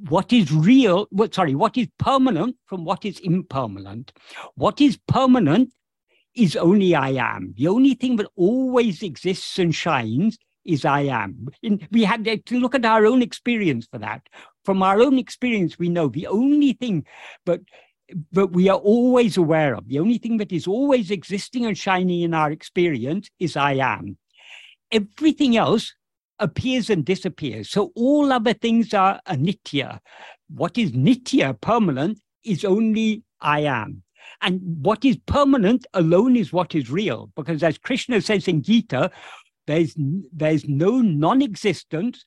what 0.10 0.34
is 0.34 0.52
real, 0.52 1.08
sorry, 1.32 1.56
what 1.56 1.78
is 1.78 1.88
permanent 1.98 2.58
from 2.66 2.84
what 2.84 3.06
is 3.06 3.20
impermanent. 3.20 4.12
What 4.56 4.82
is 4.82 4.98
permanent 5.08 5.74
is 6.36 6.56
only 6.56 6.96
I 6.96 7.12
am. 7.12 7.54
The 7.58 7.68
only 7.68 7.94
thing 7.94 8.18
that 8.18 8.28
always 8.36 9.04
exists 9.04 9.58
and 9.60 9.74
shines 9.74 10.38
is 10.66 10.84
I 10.84 11.02
am. 11.02 11.48
And 11.64 11.88
we 11.92 12.04
have 12.04 12.24
to 12.24 12.60
look 12.60 12.76
at 12.76 12.86
our 12.86 13.06
own 13.06 13.22
experience 13.22 13.88
for 13.90 14.00
that. 14.00 14.28
From 14.64 14.82
our 14.82 15.00
own 15.00 15.20
experience, 15.20 15.78
we 15.78 15.90
know 15.90 16.08
the 16.08 16.28
only 16.28 16.74
thing 16.74 17.06
but 17.46 17.62
but 18.32 18.52
we 18.52 18.70
are 18.70 18.78
always 18.78 19.36
aware 19.36 19.76
of, 19.76 19.88
the 19.88 20.00
only 20.00 20.20
thing 20.20 20.38
that 20.38 20.52
is 20.52 20.68
always 20.68 21.10
existing 21.10 21.66
and 21.66 21.78
shining 21.78 22.22
in 22.22 22.34
our 22.34 22.52
experience 22.52 23.30
is 23.40 23.58
I 23.58 23.74
am. 23.74 24.18
Everything 24.92 25.58
else 25.58 25.96
appears 26.38 26.90
and 26.90 27.04
disappears. 27.04 27.70
So 27.70 27.92
all 27.96 28.32
other 28.32 28.54
things 28.54 28.94
are 28.94 29.20
anitya. 29.28 30.00
What 30.50 30.78
is 30.78 30.92
nitya, 30.92 31.60
permanent, 31.60 32.20
is 32.44 32.64
only 32.64 33.24
I 33.42 33.62
am. 33.62 34.04
And 34.42 34.62
what 34.64 35.06
is 35.06 35.18
permanent 35.26 35.86
alone 35.94 36.36
is 36.36 36.54
what 36.54 36.76
is 36.76 36.90
real. 36.90 37.32
Because 37.36 37.64
as 37.64 37.78
Krishna 37.78 38.22
says 38.22 38.48
in 38.48 38.62
Gita, 38.62 39.12
there's, 39.68 39.96
there's 40.32 40.68
no 40.68 41.02
non 41.02 41.42
existence 41.42 42.26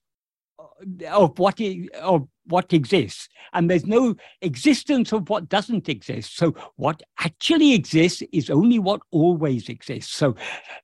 uh, 0.58 1.06
of 1.10 1.38
what, 1.38 1.60
of 2.00 2.28
what 2.46 2.72
exists. 2.72 3.28
And 3.52 3.70
there's 3.70 3.86
no 3.86 4.14
existence 4.42 5.12
of 5.12 5.28
what 5.28 5.48
doesn't 5.48 5.88
exist. 5.88 6.36
So 6.36 6.54
what 6.76 7.02
actually 7.20 7.74
exists 7.74 8.22
is 8.32 8.50
only 8.50 8.78
what 8.78 9.00
always 9.10 9.68
exists. 9.68 10.14
So 10.14 10.34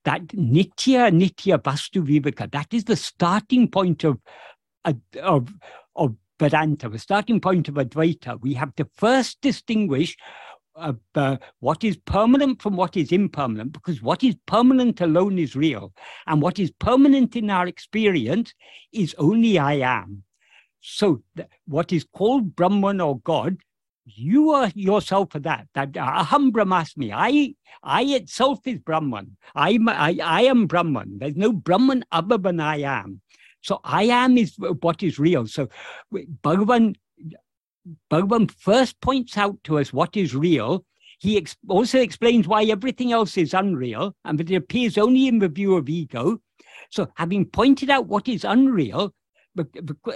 that 0.05 0.27
nitya, 0.27 1.11
nitya 1.11 1.61
vastu 1.61 2.05
viveka, 2.05 2.51
that 2.51 2.73
is 2.73 2.85
the 2.85 2.95
starting 2.95 3.69
point 3.69 4.03
of, 4.03 4.19
of, 5.21 5.53
of 5.95 6.15
Vedanta, 6.39 6.89
the 6.89 6.99
starting 6.99 7.39
point 7.39 7.67
of 7.67 7.75
Advaita. 7.75 8.39
We 8.41 8.53
have 8.55 8.75
to 8.75 8.87
first 8.95 9.39
distinguish 9.41 10.17
uh, 10.75 11.37
what 11.59 11.83
is 11.83 11.97
permanent 11.97 12.61
from 12.61 12.75
what 12.75 12.97
is 12.97 13.11
impermanent, 13.11 13.71
because 13.71 14.01
what 14.01 14.23
is 14.23 14.35
permanent 14.45 15.01
alone 15.01 15.39
is 15.39 15.55
real. 15.55 15.93
And 16.27 16.41
what 16.41 16.59
is 16.59 16.71
permanent 16.71 17.35
in 17.35 17.49
our 17.49 17.67
experience 17.67 18.53
is 18.91 19.15
only 19.17 19.57
I 19.57 19.75
am. 19.75 20.23
So, 20.81 21.23
what 21.65 21.91
is 21.91 22.03
called 22.03 22.55
Brahman 22.55 23.01
or 23.01 23.19
God, 23.19 23.57
you 24.05 24.51
are 24.51 24.71
yourself 24.75 25.31
for 25.31 25.39
that. 25.39 25.67
That 25.73 25.93
aham 25.93 26.51
brahmasmi. 26.51 27.11
I, 27.13 27.55
I 27.81 28.03
itself 28.03 28.59
is 28.65 28.77
Brahman. 28.79 29.37
I, 29.55 29.79
I, 29.87 30.19
I 30.23 30.41
am 30.43 30.67
Brahman. 30.67 31.17
There's 31.17 31.35
no 31.35 31.51
Brahman 31.51 32.05
other 32.11 32.37
than 32.37 32.59
I 32.59 32.81
am. 32.81 33.21
So 33.61 33.79
I 33.83 34.03
am 34.03 34.37
is 34.37 34.55
what 34.81 35.01
is 35.01 35.17
real. 35.17 35.47
So 35.47 35.69
Bhagavan 36.13 36.95
Bhagavan 38.09 38.49
first 38.51 38.99
points 39.01 39.37
out 39.37 39.63
to 39.65 39.79
us 39.79 39.93
what 39.93 40.17
is 40.17 40.35
real. 40.35 40.85
He 41.19 41.37
ex- 41.37 41.55
also 41.67 41.99
explains 41.99 42.47
why 42.47 42.63
everything 42.63 43.11
else 43.11 43.37
is 43.37 43.53
unreal 43.53 44.15
and 44.25 44.39
that 44.39 44.49
it 44.49 44.55
appears 44.55 44.97
only 44.97 45.27
in 45.27 45.39
the 45.39 45.49
view 45.49 45.75
of 45.75 45.87
ego. 45.87 46.39
So, 46.89 47.07
having 47.15 47.45
pointed 47.45 47.89
out 47.89 48.07
what 48.07 48.27
is 48.27 48.43
unreal, 48.43 49.13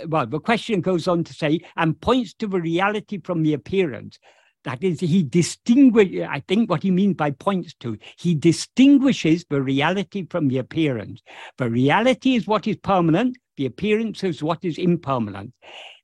well, 0.08 0.26
the 0.26 0.40
question 0.40 0.82
goes 0.82 1.08
on 1.08 1.24
to 1.24 1.34
say, 1.34 1.62
and 1.78 2.00
points 2.00 2.34
to 2.36 2.48
the 2.48 2.60
reality 2.60 3.22
from 3.24 3.44
the 3.44 3.54
appearance. 3.54 4.20
That 4.66 4.84
is, 4.84 5.00
he 5.00 5.24
distinguishes, 5.24 6.28
I 6.30 6.42
think 6.42 6.70
what 6.70 6.84
he 6.84 6.92
means 6.92 7.16
by 7.16 7.32
points 7.32 7.74
to, 7.80 7.98
he 8.18 8.36
distinguishes 8.36 9.46
the 9.50 9.62
reality 9.62 10.28
from 10.30 10.50
the 10.50 10.58
appearance. 10.58 11.22
The 11.58 11.70
reality 11.70 12.36
is 12.36 12.46
what 12.46 12.68
is 12.68 12.76
permanent, 12.76 13.38
the 13.56 13.68
appearance 13.68 14.22
is 14.24 14.44
what 14.44 14.66
is 14.66 14.78
impermanent 14.78 15.54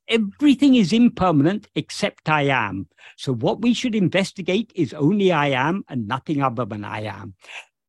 everything 0.08 0.76
is 0.76 0.94
impermanent 0.94 1.68
except 1.76 2.30
I 2.30 2.44
am. 2.44 2.88
So 3.18 3.34
what 3.34 3.62
we 3.62 3.74
should 3.74 3.96
investigate 3.96 4.72
is 4.76 4.94
only 4.94 5.32
I 5.32 5.48
am 5.48 5.84
and 5.90 6.08
nothing 6.08 6.42
other 6.42 6.66
than 6.66 6.84
I 6.84 7.04
am. 7.04 7.36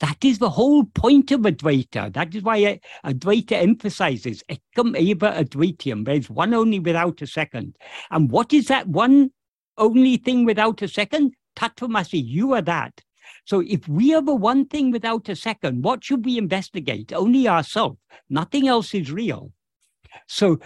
That 0.00 0.24
is 0.24 0.38
the 0.38 0.50
whole 0.50 0.84
point 0.84 1.30
of 1.30 1.40
Advaita. 1.40 2.12
That 2.12 2.34
is 2.34 2.42
why 2.42 2.64
uh, 3.04 3.10
Advaita 3.10 3.52
emphasizes 3.52 4.42
ekam 4.50 4.94
eva 4.96 5.32
advitiyam. 5.32 6.04
There 6.04 6.14
is 6.14 6.28
one 6.28 6.52
only 6.52 6.78
without 6.78 7.22
a 7.22 7.26
second. 7.26 7.76
And 8.10 8.30
what 8.30 8.52
is 8.52 8.68
that 8.68 8.88
one 8.88 9.30
only 9.78 10.18
thing 10.18 10.44
without 10.44 10.82
a 10.82 10.88
second? 10.88 11.32
Tattvamasi, 11.56 12.22
you 12.22 12.52
are 12.52 12.62
that. 12.62 13.00
So 13.46 13.60
if 13.60 13.88
we 13.88 14.14
are 14.14 14.20
the 14.20 14.34
one 14.34 14.66
thing 14.66 14.90
without 14.90 15.28
a 15.30 15.36
second, 15.36 15.82
what 15.82 16.04
should 16.04 16.24
we 16.24 16.36
investigate? 16.36 17.12
Only 17.12 17.48
ourselves. 17.48 17.98
Nothing 18.28 18.68
else 18.68 18.92
is 18.92 19.10
real. 19.10 19.52
So 20.26 20.58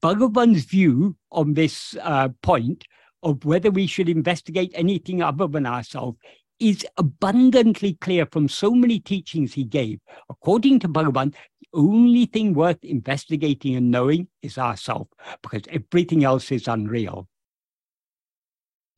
Bhagavan's 0.00 0.64
view 0.64 1.16
on 1.30 1.54
this 1.54 1.96
uh, 2.02 2.28
point 2.42 2.84
of 3.22 3.44
whether 3.44 3.70
we 3.70 3.86
should 3.86 4.08
investigate 4.08 4.72
anything 4.74 5.22
other 5.22 5.46
than 5.46 5.66
ourselves 5.66 6.18
is 6.58 6.86
abundantly 6.96 7.94
clear 7.94 8.26
from 8.30 8.48
so 8.48 8.70
many 8.70 9.00
teachings 9.00 9.52
he 9.52 9.64
gave. 9.64 9.98
According 10.30 10.78
to 10.80 10.88
Bhagavan, 10.88 11.34
the 11.60 11.68
only 11.74 12.26
thing 12.26 12.54
worth 12.54 12.82
investigating 12.84 13.74
and 13.74 13.90
knowing 13.90 14.28
is 14.42 14.58
ourself, 14.58 15.08
because 15.42 15.62
everything 15.68 16.22
else 16.22 16.52
is 16.52 16.68
unreal. 16.68 17.26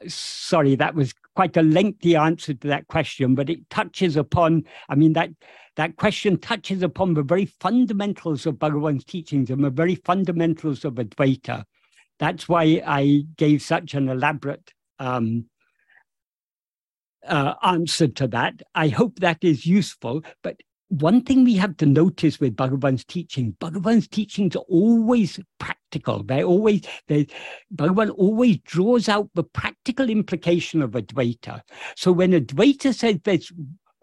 Sorry, 0.06 0.74
that 0.74 0.94
was 0.94 1.14
quite 1.34 1.56
a 1.56 1.62
lengthy 1.62 2.16
answer 2.16 2.52
to 2.52 2.68
that 2.68 2.86
question, 2.88 3.34
but 3.34 3.48
it 3.48 3.70
touches 3.70 4.16
upon, 4.16 4.64
I 4.90 4.94
mean, 4.94 5.14
that 5.14 5.30
that 5.76 5.96
question 5.96 6.38
touches 6.38 6.82
upon 6.82 7.14
the 7.14 7.22
very 7.22 7.46
fundamentals 7.46 8.46
of 8.46 8.54
Bhagavan's 8.56 9.04
teachings 9.04 9.50
and 9.50 9.64
the 9.64 9.70
very 9.70 9.96
fundamentals 9.96 10.84
of 10.84 10.94
Advaita. 10.94 11.64
That's 12.18 12.48
why 12.48 12.82
I 12.86 13.24
gave 13.36 13.60
such 13.60 13.94
an 13.94 14.08
elaborate 14.08 14.72
um, 14.98 15.46
uh, 17.26 17.54
answer 17.62 18.06
to 18.06 18.28
that. 18.28 18.62
I 18.74 18.88
hope 18.88 19.18
that 19.18 19.42
is 19.42 19.66
useful. 19.66 20.22
But 20.42 20.60
one 20.88 21.22
thing 21.22 21.44
we 21.44 21.54
have 21.56 21.76
to 21.78 21.86
notice 21.86 22.38
with 22.38 22.54
Bhagavan's 22.56 23.04
teaching, 23.04 23.56
Bhagavan's 23.58 24.06
teachings 24.06 24.54
are 24.54 24.64
always 24.68 25.40
practical. 25.58 26.22
They 26.22 26.44
always, 26.44 26.82
they, 27.08 27.26
Bhagavan 27.74 28.14
always 28.16 28.58
draws 28.58 29.08
out 29.08 29.28
the 29.34 29.42
practical 29.42 30.08
implication 30.08 30.82
of 30.82 30.92
Advaita. 30.92 31.62
So 31.96 32.12
when 32.12 32.30
Advaita 32.32 32.94
says 32.94 33.18
there's 33.24 33.50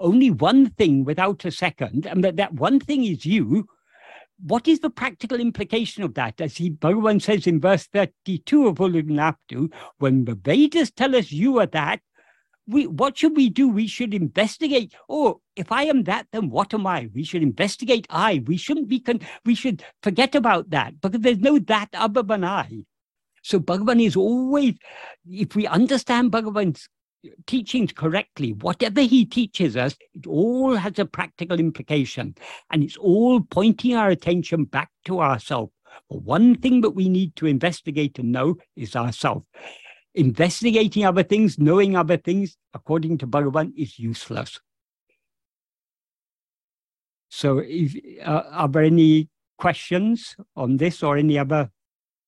only 0.02 0.32
one 0.32 0.70
thing 0.72 1.04
without 1.04 1.46
a 1.46 1.52
second, 1.52 2.06
and 2.06 2.24
that, 2.24 2.38
that 2.38 2.54
one 2.54 2.80
thing 2.80 3.04
is 3.04 3.26
you, 3.26 3.68
what 4.44 4.68
is 4.68 4.80
the 4.80 4.90
practical 4.90 5.40
implication 5.40 6.04
of 6.04 6.16
that? 6.16 6.42
As 6.42 6.58
he 6.58 6.72
Bhagavan 6.72 7.22
says 7.22 7.48
in 7.48 7.62
verse 7.62 7.88
32 7.88 8.68
of 8.68 8.78
Ulladu 8.78 9.10
Narpadu, 9.10 9.72
when 10.00 10.26
the 10.26 10.36
Vedas 10.36 10.92
tell 10.92 11.16
us 11.16 11.32
you 11.32 11.60
are 11.60 11.68
that, 11.68 12.02
we 12.68 12.88
what 12.88 13.18
should 13.18 13.36
we 13.36 13.50
do? 13.50 13.68
We 13.70 13.88
should 13.88 14.14
investigate. 14.14 14.94
Oh, 15.10 15.42
if 15.56 15.72
I 15.72 15.84
am 15.84 16.04
that, 16.04 16.28
then 16.32 16.50
what 16.50 16.74
am 16.74 16.88
I? 16.88 17.10
We 17.14 17.24
should 17.24 17.44
investigate 17.44 18.08
I. 18.10 18.44
We 18.46 18.58
shouldn't 18.58 18.88
be 18.88 19.00
con- 19.00 19.22
we 19.46 19.56
should 19.56 19.84
forget 20.02 20.36
about 20.36 20.70
that 20.70 21.02
because 21.02 21.22
there's 21.22 21.40
no 21.40 21.60
that 21.60 21.90
other 21.94 22.24
than 22.24 22.44
I. 22.44 22.84
So 23.44 23.60
Bhagavan 23.60 24.04
is 24.06 24.16
always, 24.16 24.76
if 25.28 25.56
we 25.56 25.66
understand 25.66 26.32
Bhagavan's 26.32 26.88
teachings 27.46 27.92
correctly, 27.92 28.54
whatever 28.54 29.02
he 29.02 29.26
teaches 29.26 29.78
us, 29.78 29.96
it 30.14 30.28
all 30.28 30.76
has 30.76 30.98
a 31.00 31.06
practical 31.06 31.60
implication. 31.60 32.36
And 32.72 32.84
it's 32.84 32.98
all 32.98 33.42
pointing 33.42 33.96
our 33.96 34.10
attention 34.10 34.66
back 34.66 34.90
to 35.06 35.22
ourselves. 35.22 35.72
One 36.08 36.56
thing 36.56 36.82
that 36.82 36.92
we 36.92 37.10
need 37.10 37.36
to 37.38 37.48
investigate 37.48 38.20
and 38.20 38.32
know 38.32 38.56
is 38.76 38.96
ourselves. 38.96 39.46
Investigating 40.14 41.06
other 41.06 41.24
things, 41.24 41.58
knowing 41.58 41.96
other 41.96 42.18
things, 42.18 42.58
according 42.74 43.18
to 43.20 43.28
Bhagavan, 43.28 43.72
is 43.78 43.98
useless. 43.98 44.60
So, 47.30 47.60
if, 47.60 47.96
uh, 48.26 48.44
are 48.52 48.68
there 48.68 48.84
any 48.84 49.30
questions 49.58 50.36
on 50.56 50.78
this 50.78 51.02
or 51.02 51.18
any 51.18 51.40
other 51.40 51.72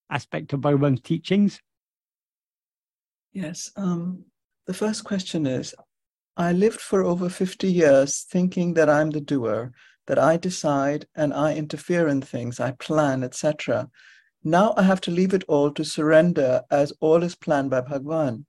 aspect 0.09 0.53
of 0.53 0.61
Bhagavan's 0.61 1.01
teachings? 1.01 1.61
Yes. 3.33 3.71
Um, 3.75 4.25
the 4.65 4.73
first 4.73 5.03
question 5.03 5.45
is 5.45 5.75
I 6.37 6.51
lived 6.51 6.79
for 6.79 7.03
over 7.03 7.29
50 7.29 7.71
years 7.71 8.25
thinking 8.29 8.73
that 8.73 8.89
I'm 8.89 9.11
the 9.11 9.21
doer, 9.21 9.71
that 10.07 10.17
I 10.17 10.37
decide 10.37 11.05
and 11.15 11.33
I 11.33 11.55
interfere 11.55 12.07
in 12.07 12.21
things, 12.21 12.59
I 12.59 12.71
plan, 12.71 13.23
etc. 13.23 13.89
Now 14.43 14.73
I 14.75 14.83
have 14.83 15.01
to 15.01 15.11
leave 15.11 15.33
it 15.33 15.43
all 15.47 15.71
to 15.71 15.85
surrender 15.85 16.61
as 16.71 16.93
all 16.99 17.23
is 17.23 17.35
planned 17.35 17.69
by 17.69 17.81
Bhagwan. 17.81 18.45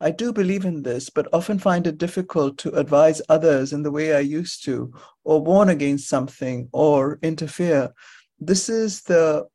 I 0.00 0.10
do 0.10 0.32
believe 0.32 0.64
in 0.64 0.82
this, 0.82 1.10
but 1.10 1.28
often 1.32 1.58
find 1.58 1.86
it 1.86 1.98
difficult 1.98 2.56
to 2.58 2.74
advise 2.74 3.20
others 3.28 3.72
in 3.72 3.82
the 3.82 3.90
way 3.90 4.14
I 4.14 4.20
used 4.20 4.64
to, 4.64 4.92
or 5.24 5.40
warn 5.42 5.68
against 5.68 6.08
something, 6.08 6.68
or 6.72 7.18
interfere. 7.22 7.92
This 8.38 8.68
is 8.68 9.02
the 9.02 9.46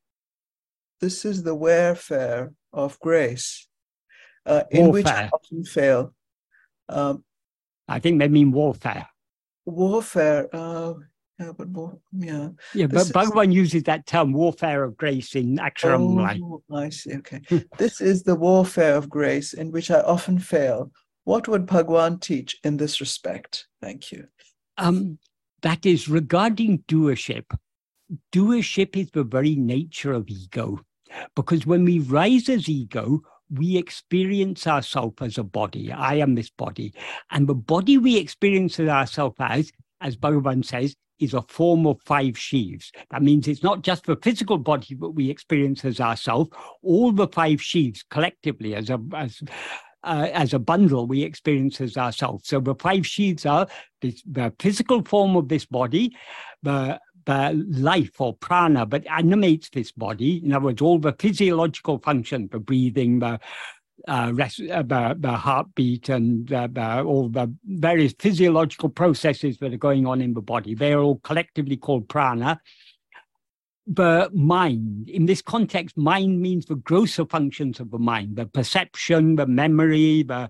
this 0.99 1.25
is 1.25 1.43
the 1.43 1.55
warfare 1.55 2.53
of 2.73 2.99
grace 2.99 3.67
uh, 4.45 4.63
in 4.71 4.91
which 4.91 5.05
I 5.05 5.29
often 5.31 5.63
fail. 5.63 6.13
Um, 6.89 7.23
I 7.87 7.99
think 7.99 8.19
they 8.19 8.27
mean 8.27 8.51
warfare. 8.51 9.07
Warfare. 9.65 10.49
Uh, 10.53 10.93
yeah, 11.39 11.51
but 11.57 11.67
yeah. 12.11 12.49
Yeah, 12.73 12.87
but 12.87 13.07
Bhagavan 13.07 13.51
uses 13.51 13.83
that 13.83 14.05
term 14.05 14.33
warfare 14.33 14.83
of 14.83 14.95
grace 14.95 15.35
in 15.35 15.57
Aksharam. 15.57 16.41
Oh, 16.41 16.75
I 16.75 16.89
see. 16.89 17.15
Okay. 17.15 17.41
this 17.77 18.01
is 18.01 18.23
the 18.23 18.35
warfare 18.35 18.95
of 18.95 19.09
grace 19.09 19.53
in 19.53 19.71
which 19.71 19.89
I 19.89 20.01
often 20.01 20.39
fail. 20.39 20.91
What 21.23 21.47
would 21.47 21.65
Bhagwan 21.65 22.19
teach 22.19 22.57
in 22.63 22.77
this 22.77 22.99
respect? 22.99 23.67
Thank 23.81 24.11
you. 24.11 24.27
Um, 24.77 25.17
that 25.61 25.85
is 25.85 26.07
regarding 26.07 26.79
doership. 26.87 27.45
Doership 28.31 28.95
is 28.95 29.09
the 29.11 29.23
very 29.23 29.55
nature 29.55 30.13
of 30.13 30.27
ego. 30.27 30.79
Because 31.35 31.65
when 31.65 31.85
we 31.85 31.99
rise 31.99 32.49
as 32.49 32.67
ego, 32.67 33.21
we 33.49 33.77
experience 33.77 34.67
ourselves 34.67 35.15
as 35.21 35.37
a 35.37 35.43
body. 35.43 35.91
I 35.91 36.15
am 36.15 36.35
this 36.35 36.49
body. 36.49 36.93
And 37.31 37.47
the 37.47 37.55
body 37.55 37.97
we 37.97 38.17
experience 38.17 38.79
ourselves 38.79 39.35
as, 39.39 39.71
as 40.01 40.15
Bhagavan 40.15 40.65
says, 40.65 40.95
is 41.19 41.33
a 41.33 41.41
form 41.43 41.85
of 41.87 42.01
five 42.05 42.37
sheaves. 42.37 42.91
That 43.11 43.23
means 43.23 43.47
it's 43.47 43.63
not 43.63 43.81
just 43.81 44.05
the 44.05 44.17
physical 44.17 44.57
body 44.57 44.95
that 44.95 45.09
we 45.09 45.29
experience 45.29 45.85
as 45.85 45.99
ourselves, 45.99 46.49
all 46.81 47.11
the 47.11 47.27
five 47.27 47.61
sheaves 47.61 48.03
collectively 48.09 48.75
as 48.75 48.89
a 48.89 48.99
as 49.15 49.41
uh, 50.03 50.27
as 50.33 50.53
a 50.53 50.59
bundle 50.59 51.07
we 51.07 51.23
experience 51.23 51.79
as 51.79 51.97
ourselves. 51.97 52.47
So 52.47 52.59
the 52.59 52.75
five 52.75 53.07
sheaves 53.07 53.45
are 53.45 53.67
this, 54.01 54.21
the 54.29 54.53
physical 54.59 55.01
form 55.03 55.35
of 55.37 55.47
this 55.47 55.65
body, 55.65 56.15
the 56.61 56.99
the 57.25 57.65
life 57.69 58.19
or 58.19 58.33
prana, 58.33 58.85
but 58.85 59.05
animates 59.07 59.69
this 59.69 59.91
body. 59.91 60.41
In 60.43 60.53
other 60.53 60.65
words, 60.65 60.81
all 60.81 60.99
the 60.99 61.13
physiological 61.13 61.99
function, 61.99 62.49
the 62.51 62.59
breathing, 62.59 63.19
the 63.19 63.39
uh, 64.07 64.31
rest, 64.33 64.61
uh, 64.61 64.81
the, 64.81 65.15
the, 65.17 65.31
heartbeat, 65.31 66.09
and 66.09 66.51
uh, 66.51 66.67
the, 66.71 67.03
all 67.03 67.29
the 67.29 67.53
various 67.65 68.13
physiological 68.19 68.89
processes 68.89 69.57
that 69.59 69.73
are 69.73 69.77
going 69.77 70.05
on 70.05 70.21
in 70.21 70.33
the 70.33 70.41
body. 70.41 70.75
They 70.75 70.93
are 70.93 70.99
all 70.99 71.19
collectively 71.19 71.77
called 71.77 72.09
prana. 72.09 72.59
The 73.85 74.29
mind, 74.33 75.09
in 75.09 75.25
this 75.25 75.41
context, 75.41 75.97
mind 75.97 76.41
means 76.41 76.65
the 76.65 76.75
grosser 76.75 77.25
functions 77.25 77.79
of 77.79 77.91
the 77.91 77.99
mind, 77.99 78.37
the 78.37 78.45
perception, 78.45 79.35
the 79.35 79.45
memory, 79.45 80.23
the 80.23 80.49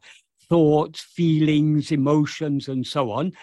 thoughts, 0.49 1.01
feelings, 1.01 1.91
emotions, 1.91 2.67
and 2.67 2.85
so 2.85 3.11
on 3.11 3.33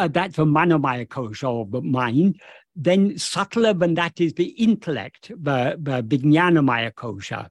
uh, 0.00 0.08
that's 0.08 0.36
the 0.36 0.46
manomaya 0.46 1.06
kosha 1.06 1.48
or 1.48 1.82
mind. 1.82 2.40
Then 2.74 3.18
subtler 3.18 3.74
than 3.74 3.94
that 3.94 4.18
is 4.20 4.32
the 4.34 4.48
intellect, 4.66 5.28
the, 5.28 5.76
the 5.78 6.02
vijnanamaya 6.02 6.92
kosha. 6.94 7.48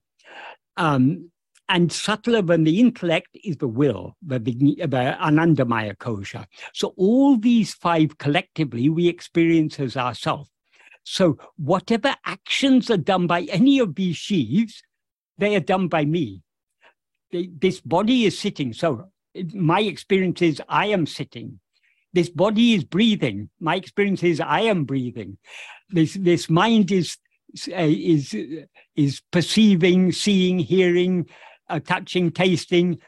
Um, 0.75 1.29
and 1.67 1.91
subtler 1.91 2.41
than 2.41 2.63
the 2.63 2.79
intellect 2.79 3.27
is 3.43 3.57
the 3.57 3.67
will, 3.67 4.15
the, 4.25 4.39
the 4.39 4.75
anandamaya 5.21 5.95
kosha. 5.97 6.45
So 6.73 6.95
all 6.97 7.37
these 7.37 7.75
five 7.75 8.17
collectively 8.17 8.89
we 8.89 9.07
experience 9.07 9.79
as 9.79 9.95
ourselves. 9.95 10.49
So 11.03 11.37
whatever 11.57 12.15
actions 12.25 12.89
are 12.89 12.97
done 12.97 13.27
by 13.27 13.41
any 13.43 13.77
of 13.77 13.93
these 13.93 14.17
sheaves, 14.17 14.81
they 15.37 15.55
are 15.55 15.59
done 15.59 15.87
by 15.87 16.05
me. 16.05 16.41
They, 17.31 17.49
this 17.55 17.79
body 17.79 18.25
is 18.25 18.39
sitting. 18.39 18.73
So 18.73 19.09
my 19.53 19.81
experience 19.81 20.41
is 20.41 20.61
I 20.67 20.87
am 20.87 21.05
sitting 21.05 21.59
this 22.13 22.29
body 22.29 22.73
is 22.73 22.83
breathing. 22.83 23.49
My 23.59 23.75
experience 23.75 24.23
is 24.23 24.39
I 24.39 24.61
am 24.61 24.85
breathing. 24.85 25.37
This 25.89 26.13
this 26.13 26.49
mind 26.49 26.91
is 26.91 27.17
uh, 27.69 27.73
is 27.77 28.35
is 28.95 29.21
perceiving, 29.31 30.11
seeing, 30.11 30.59
hearing, 30.59 31.27
uh, 31.69 31.79
touching, 31.79 32.31
tasting. 32.31 32.99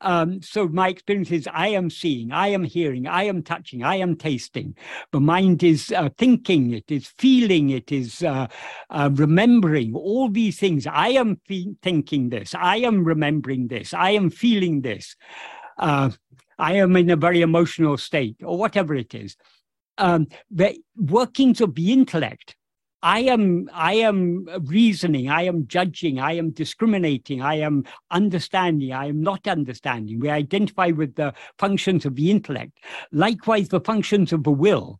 Um, 0.00 0.40
so 0.42 0.68
my 0.68 0.88
experience 0.88 1.32
is 1.32 1.48
I 1.52 1.68
am 1.68 1.90
seeing, 1.90 2.30
I 2.30 2.48
am 2.48 2.62
hearing, 2.62 3.08
I 3.08 3.24
am 3.24 3.42
touching, 3.42 3.82
I 3.82 3.96
am 3.96 4.14
tasting. 4.14 4.76
The 5.10 5.18
mind 5.18 5.64
is 5.64 5.90
uh, 5.90 6.10
thinking, 6.16 6.72
it 6.72 6.88
is 6.88 7.08
feeling, 7.08 7.70
it 7.70 7.90
is 7.90 8.22
uh, 8.22 8.46
uh, 8.90 9.10
remembering 9.12 9.94
all 9.94 10.28
these 10.28 10.60
things. 10.60 10.86
I 10.86 11.08
am 11.08 11.40
thinking 11.82 12.28
this, 12.28 12.54
I 12.54 12.76
am 12.76 13.02
remembering 13.02 13.66
this, 13.66 13.92
I 13.92 14.10
am 14.10 14.30
feeling 14.30 14.82
this. 14.82 15.16
I 16.58 16.74
am 16.74 16.96
in 16.96 17.10
a 17.10 17.16
very 17.16 17.40
emotional 17.42 17.96
state, 17.96 18.36
or 18.42 18.58
whatever 18.58 18.94
it 18.94 19.14
is. 19.14 19.36
Um, 19.96 20.28
the 20.50 20.78
workings 20.96 21.60
of 21.60 21.74
the 21.74 21.92
intellect. 21.92 22.56
I 23.00 23.20
am, 23.20 23.70
I 23.72 23.94
am 23.94 24.46
reasoning, 24.64 25.30
I 25.30 25.42
am 25.42 25.68
judging, 25.68 26.18
I 26.18 26.32
am 26.32 26.50
discriminating, 26.50 27.40
I 27.40 27.60
am 27.60 27.84
understanding, 28.10 28.92
I 28.92 29.06
am 29.06 29.22
not 29.22 29.46
understanding. 29.46 30.18
We 30.18 30.30
identify 30.30 30.88
with 30.88 31.14
the 31.14 31.32
functions 31.58 32.04
of 32.04 32.16
the 32.16 32.30
intellect. 32.32 32.72
Likewise, 33.12 33.68
the 33.68 33.80
functions 33.80 34.32
of 34.32 34.42
the 34.42 34.50
will. 34.50 34.98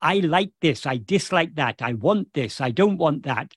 I 0.00 0.18
like 0.18 0.52
this, 0.60 0.86
I 0.86 0.98
dislike 0.98 1.56
that, 1.56 1.82
I 1.82 1.94
want 1.94 2.32
this, 2.32 2.60
I 2.60 2.70
don't 2.70 2.96
want 2.96 3.24
that. 3.24 3.52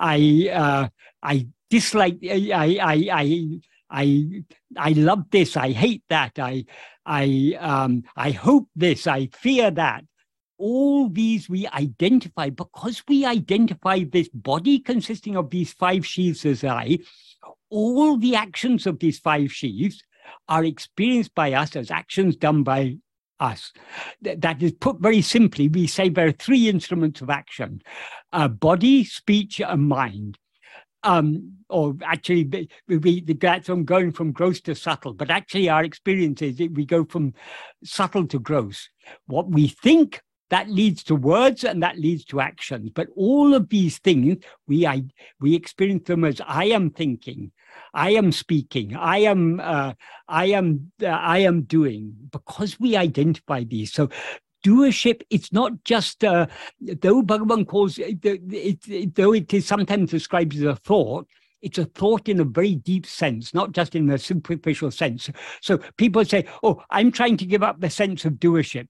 I, 0.00 0.50
uh, 0.52 0.88
I 1.22 1.46
dislike, 1.70 2.18
I, 2.24 2.78
I, 2.82 3.08
I 3.12 3.60
I 3.90 4.44
I 4.76 4.90
love 4.90 5.30
this, 5.30 5.56
I 5.56 5.70
hate 5.72 6.02
that, 6.08 6.38
I 6.38 6.64
I 7.06 7.56
um, 7.60 8.04
I 8.16 8.30
hope 8.30 8.68
this, 8.76 9.06
I 9.06 9.26
fear 9.26 9.70
that. 9.72 10.04
All 10.60 11.08
these 11.08 11.48
we 11.48 11.68
identify 11.68 12.50
because 12.50 13.02
we 13.06 13.24
identify 13.24 14.02
this 14.02 14.28
body 14.30 14.80
consisting 14.80 15.36
of 15.36 15.50
these 15.50 15.72
five 15.72 16.04
sheaths 16.04 16.44
as 16.44 16.64
I, 16.64 16.98
all 17.70 18.16
the 18.16 18.34
actions 18.34 18.86
of 18.86 18.98
these 18.98 19.20
five 19.20 19.52
sheaths 19.52 20.02
are 20.48 20.64
experienced 20.64 21.34
by 21.34 21.52
us 21.52 21.76
as 21.76 21.90
actions 21.90 22.34
done 22.34 22.64
by 22.64 22.96
us. 23.40 23.72
That 24.20 24.62
is 24.62 24.72
put 24.72 24.98
very 24.98 25.22
simply, 25.22 25.68
we 25.68 25.86
say 25.86 26.08
there 26.08 26.26
are 26.26 26.32
three 26.32 26.68
instruments 26.68 27.20
of 27.20 27.30
action 27.30 27.82
uh, 28.32 28.48
body, 28.48 29.04
speech, 29.04 29.60
and 29.60 29.88
mind. 29.88 30.38
Um, 31.04 31.54
or 31.68 31.94
actually, 32.02 32.68
we, 32.88 32.96
we 32.96 33.20
that's 33.20 33.66
from 33.66 33.84
going 33.84 34.12
from 34.12 34.32
gross 34.32 34.60
to 34.62 34.74
subtle, 34.74 35.14
but 35.14 35.30
actually, 35.30 35.68
our 35.68 35.84
experience 35.84 36.42
is 36.42 36.56
that 36.56 36.72
we 36.72 36.84
go 36.84 37.04
from 37.04 37.34
subtle 37.84 38.26
to 38.28 38.38
gross. 38.38 38.88
What 39.26 39.48
we 39.50 39.68
think 39.68 40.20
that 40.50 40.68
leads 40.68 41.02
to 41.04 41.14
words 41.14 41.64
and 41.64 41.82
that 41.82 41.98
leads 41.98 42.24
to 42.26 42.40
actions. 42.40 42.90
But 42.94 43.08
all 43.16 43.54
of 43.54 43.68
these 43.68 43.98
things, 43.98 44.38
we 44.66 44.86
I, 44.86 45.04
we 45.40 45.54
experience 45.54 46.06
them 46.06 46.24
as 46.24 46.40
I 46.46 46.66
am 46.66 46.90
thinking, 46.90 47.52
I 47.92 48.10
am 48.10 48.32
speaking, 48.32 48.96
I 48.96 49.18
am 49.18 49.60
uh, 49.60 49.92
I 50.26 50.46
am 50.46 50.92
uh, 51.02 51.06
I 51.06 51.38
am 51.38 51.62
doing 51.62 52.14
because 52.30 52.80
we 52.80 52.96
identify 52.96 53.64
these. 53.64 53.92
So 53.92 54.08
doership 54.64 55.22
it's 55.30 55.52
not 55.52 55.72
just 55.84 56.24
uh, 56.24 56.46
though 56.80 57.22
bhagavan 57.22 57.66
calls 57.66 57.98
it, 57.98 58.24
it, 58.24 58.78
it, 58.88 59.14
though 59.14 59.32
it 59.32 59.52
is 59.54 59.66
sometimes 59.66 60.10
described 60.10 60.54
as 60.56 60.62
a 60.62 60.76
thought 60.76 61.26
it's 61.62 61.78
a 61.78 61.84
thought 61.86 62.28
in 62.28 62.40
a 62.40 62.44
very 62.44 62.76
deep 62.76 63.04
sense, 63.04 63.52
not 63.52 63.72
just 63.72 63.94
in 63.94 64.08
a 64.10 64.18
superficial 64.18 64.92
sense. 64.92 65.28
So 65.60 65.78
people 65.96 66.24
say, 66.24 66.46
Oh, 66.62 66.82
I'm 66.90 67.10
trying 67.10 67.36
to 67.38 67.46
give 67.46 67.62
up 67.62 67.80
the 67.80 67.90
sense 67.90 68.24
of 68.24 68.34
doership 68.34 68.86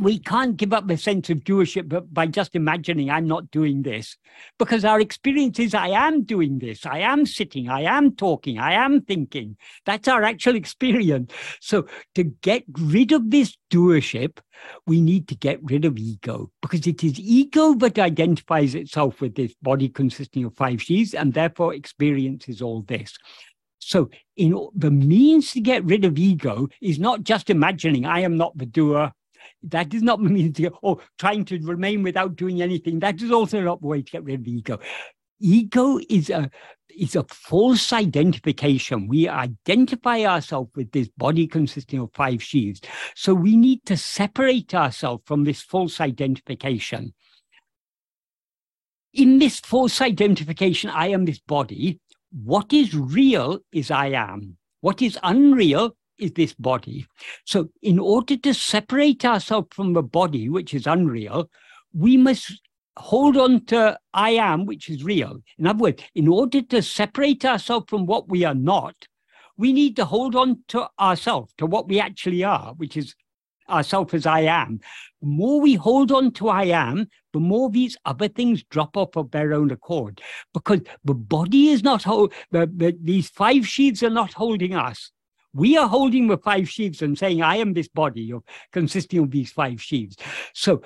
we 0.00 0.18
can't 0.18 0.56
give 0.56 0.72
up 0.72 0.86
the 0.86 0.96
sense 0.96 1.30
of 1.30 1.38
doership 1.38 2.06
by 2.12 2.26
just 2.26 2.56
imagining 2.56 3.10
I'm 3.10 3.26
not 3.26 3.50
doing 3.50 3.82
this, 3.82 4.16
because 4.58 4.84
our 4.84 5.00
experience 5.00 5.58
is 5.58 5.74
I 5.74 5.88
am 5.88 6.24
doing 6.24 6.58
this, 6.58 6.86
I 6.86 7.00
am 7.00 7.26
sitting, 7.26 7.68
I 7.68 7.82
am 7.82 8.16
talking, 8.16 8.58
I 8.58 8.72
am 8.72 9.02
thinking. 9.02 9.56
That's 9.84 10.08
our 10.08 10.22
actual 10.22 10.56
experience. 10.56 11.32
So 11.60 11.86
to 12.14 12.24
get 12.24 12.64
rid 12.72 13.12
of 13.12 13.30
this 13.30 13.56
doership, 13.70 14.38
we 14.86 15.00
need 15.00 15.28
to 15.28 15.34
get 15.34 15.58
rid 15.62 15.84
of 15.84 15.98
ego, 15.98 16.50
because 16.62 16.86
it 16.86 17.04
is 17.04 17.18
ego 17.20 17.74
that 17.74 17.98
identifies 17.98 18.74
itself 18.74 19.20
with 19.20 19.34
this 19.34 19.54
body 19.62 19.88
consisting 19.88 20.44
of 20.44 20.56
five 20.56 20.82
sheaths, 20.82 21.14
and 21.14 21.34
therefore 21.34 21.74
experiences 21.74 22.62
all 22.62 22.82
this. 22.82 23.16
So, 23.82 24.10
in 24.36 24.68
the 24.74 24.90
means 24.90 25.52
to 25.52 25.60
get 25.60 25.84
rid 25.84 26.04
of 26.04 26.18
ego 26.18 26.68
is 26.82 26.98
not 26.98 27.22
just 27.22 27.48
imagining 27.48 28.04
I 28.04 28.20
am 28.20 28.36
not 28.36 28.56
the 28.56 28.66
doer, 28.66 29.12
that 29.64 29.88
does 29.88 30.02
not 30.02 30.22
mean 30.22 30.52
to, 30.54 30.70
oh, 30.82 31.00
trying 31.18 31.44
to 31.46 31.58
remain 31.60 32.02
without 32.02 32.36
doing 32.36 32.62
anything. 32.62 33.00
That 33.00 33.20
is 33.22 33.30
also 33.30 33.60
not 33.60 33.80
the 33.80 33.86
way 33.86 34.02
to 34.02 34.10
get 34.10 34.24
rid 34.24 34.40
of 34.40 34.46
ego. 34.46 34.78
Ego 35.40 35.98
is 36.08 36.28
a 36.28 36.50
is 36.96 37.16
a 37.16 37.24
false 37.24 37.92
identification. 37.92 39.08
We 39.08 39.28
identify 39.28 40.24
ourselves 40.24 40.70
with 40.74 40.92
this 40.92 41.08
body 41.16 41.46
consisting 41.46 42.00
of 42.00 42.10
five 42.14 42.42
sheaths. 42.42 42.80
So 43.14 43.32
we 43.32 43.56
need 43.56 43.84
to 43.86 43.96
separate 43.96 44.74
ourselves 44.74 45.22
from 45.24 45.44
this 45.44 45.62
false 45.62 46.00
identification. 46.00 47.14
In 49.12 49.38
this 49.38 49.60
false 49.60 50.00
identification, 50.00 50.90
I 50.90 51.08
am 51.08 51.24
this 51.24 51.40
body. 51.40 52.00
What 52.32 52.72
is 52.72 52.94
real 52.94 53.60
is 53.72 53.90
I 53.90 54.08
am. 54.08 54.56
What 54.80 55.02
is 55.02 55.18
unreal 55.22 55.96
is 56.20 56.32
this 56.32 56.54
body. 56.54 57.06
So, 57.44 57.70
in 57.82 57.98
order 57.98 58.36
to 58.36 58.54
separate 58.54 59.24
ourselves 59.24 59.68
from 59.72 59.92
the 59.92 60.02
body, 60.02 60.48
which 60.48 60.74
is 60.74 60.86
unreal, 60.86 61.50
we 61.92 62.16
must 62.16 62.60
hold 62.96 63.36
on 63.36 63.64
to 63.66 63.98
I 64.12 64.30
am, 64.30 64.66
which 64.66 64.88
is 64.88 65.02
real. 65.04 65.40
In 65.58 65.66
other 65.66 65.78
words, 65.78 66.02
in 66.14 66.28
order 66.28 66.62
to 66.62 66.82
separate 66.82 67.44
ourselves 67.44 67.86
from 67.88 68.06
what 68.06 68.28
we 68.28 68.44
are 68.44 68.54
not, 68.54 68.94
we 69.56 69.72
need 69.72 69.96
to 69.96 70.04
hold 70.04 70.36
on 70.36 70.62
to 70.68 70.88
ourselves, 70.98 71.52
to 71.58 71.66
what 71.66 71.88
we 71.88 72.00
actually 72.00 72.44
are, 72.44 72.74
which 72.74 72.96
is 72.96 73.14
ourself 73.68 74.14
as 74.14 74.26
I 74.26 74.40
am. 74.40 74.80
The 75.20 75.28
more 75.28 75.60
we 75.60 75.74
hold 75.74 76.12
on 76.12 76.32
to 76.32 76.48
I 76.48 76.64
am, 76.64 77.08
the 77.32 77.40
more 77.40 77.70
these 77.70 77.96
other 78.04 78.28
things 78.28 78.62
drop 78.64 78.96
off 78.96 79.16
of 79.16 79.30
their 79.30 79.52
own 79.52 79.70
accord. 79.70 80.20
Because 80.52 80.80
the 81.04 81.14
body 81.14 81.68
is 81.68 81.82
not 81.82 82.02
hold 82.02 82.32
the, 82.50 82.70
the, 82.74 82.96
these 83.00 83.28
five 83.28 83.66
sheaths 83.66 84.02
are 84.02 84.10
not 84.10 84.32
holding 84.32 84.74
us. 84.74 85.12
We 85.52 85.76
are 85.76 85.88
holding 85.88 86.28
the 86.28 86.38
five 86.38 86.68
sheaves 86.68 87.02
and 87.02 87.18
saying, 87.18 87.42
I 87.42 87.56
am 87.56 87.72
this 87.72 87.88
body 87.88 88.32
of, 88.32 88.42
consisting 88.72 89.20
of 89.20 89.30
these 89.30 89.52
five 89.52 89.82
sheaves. 89.82 90.16
So 90.54 90.82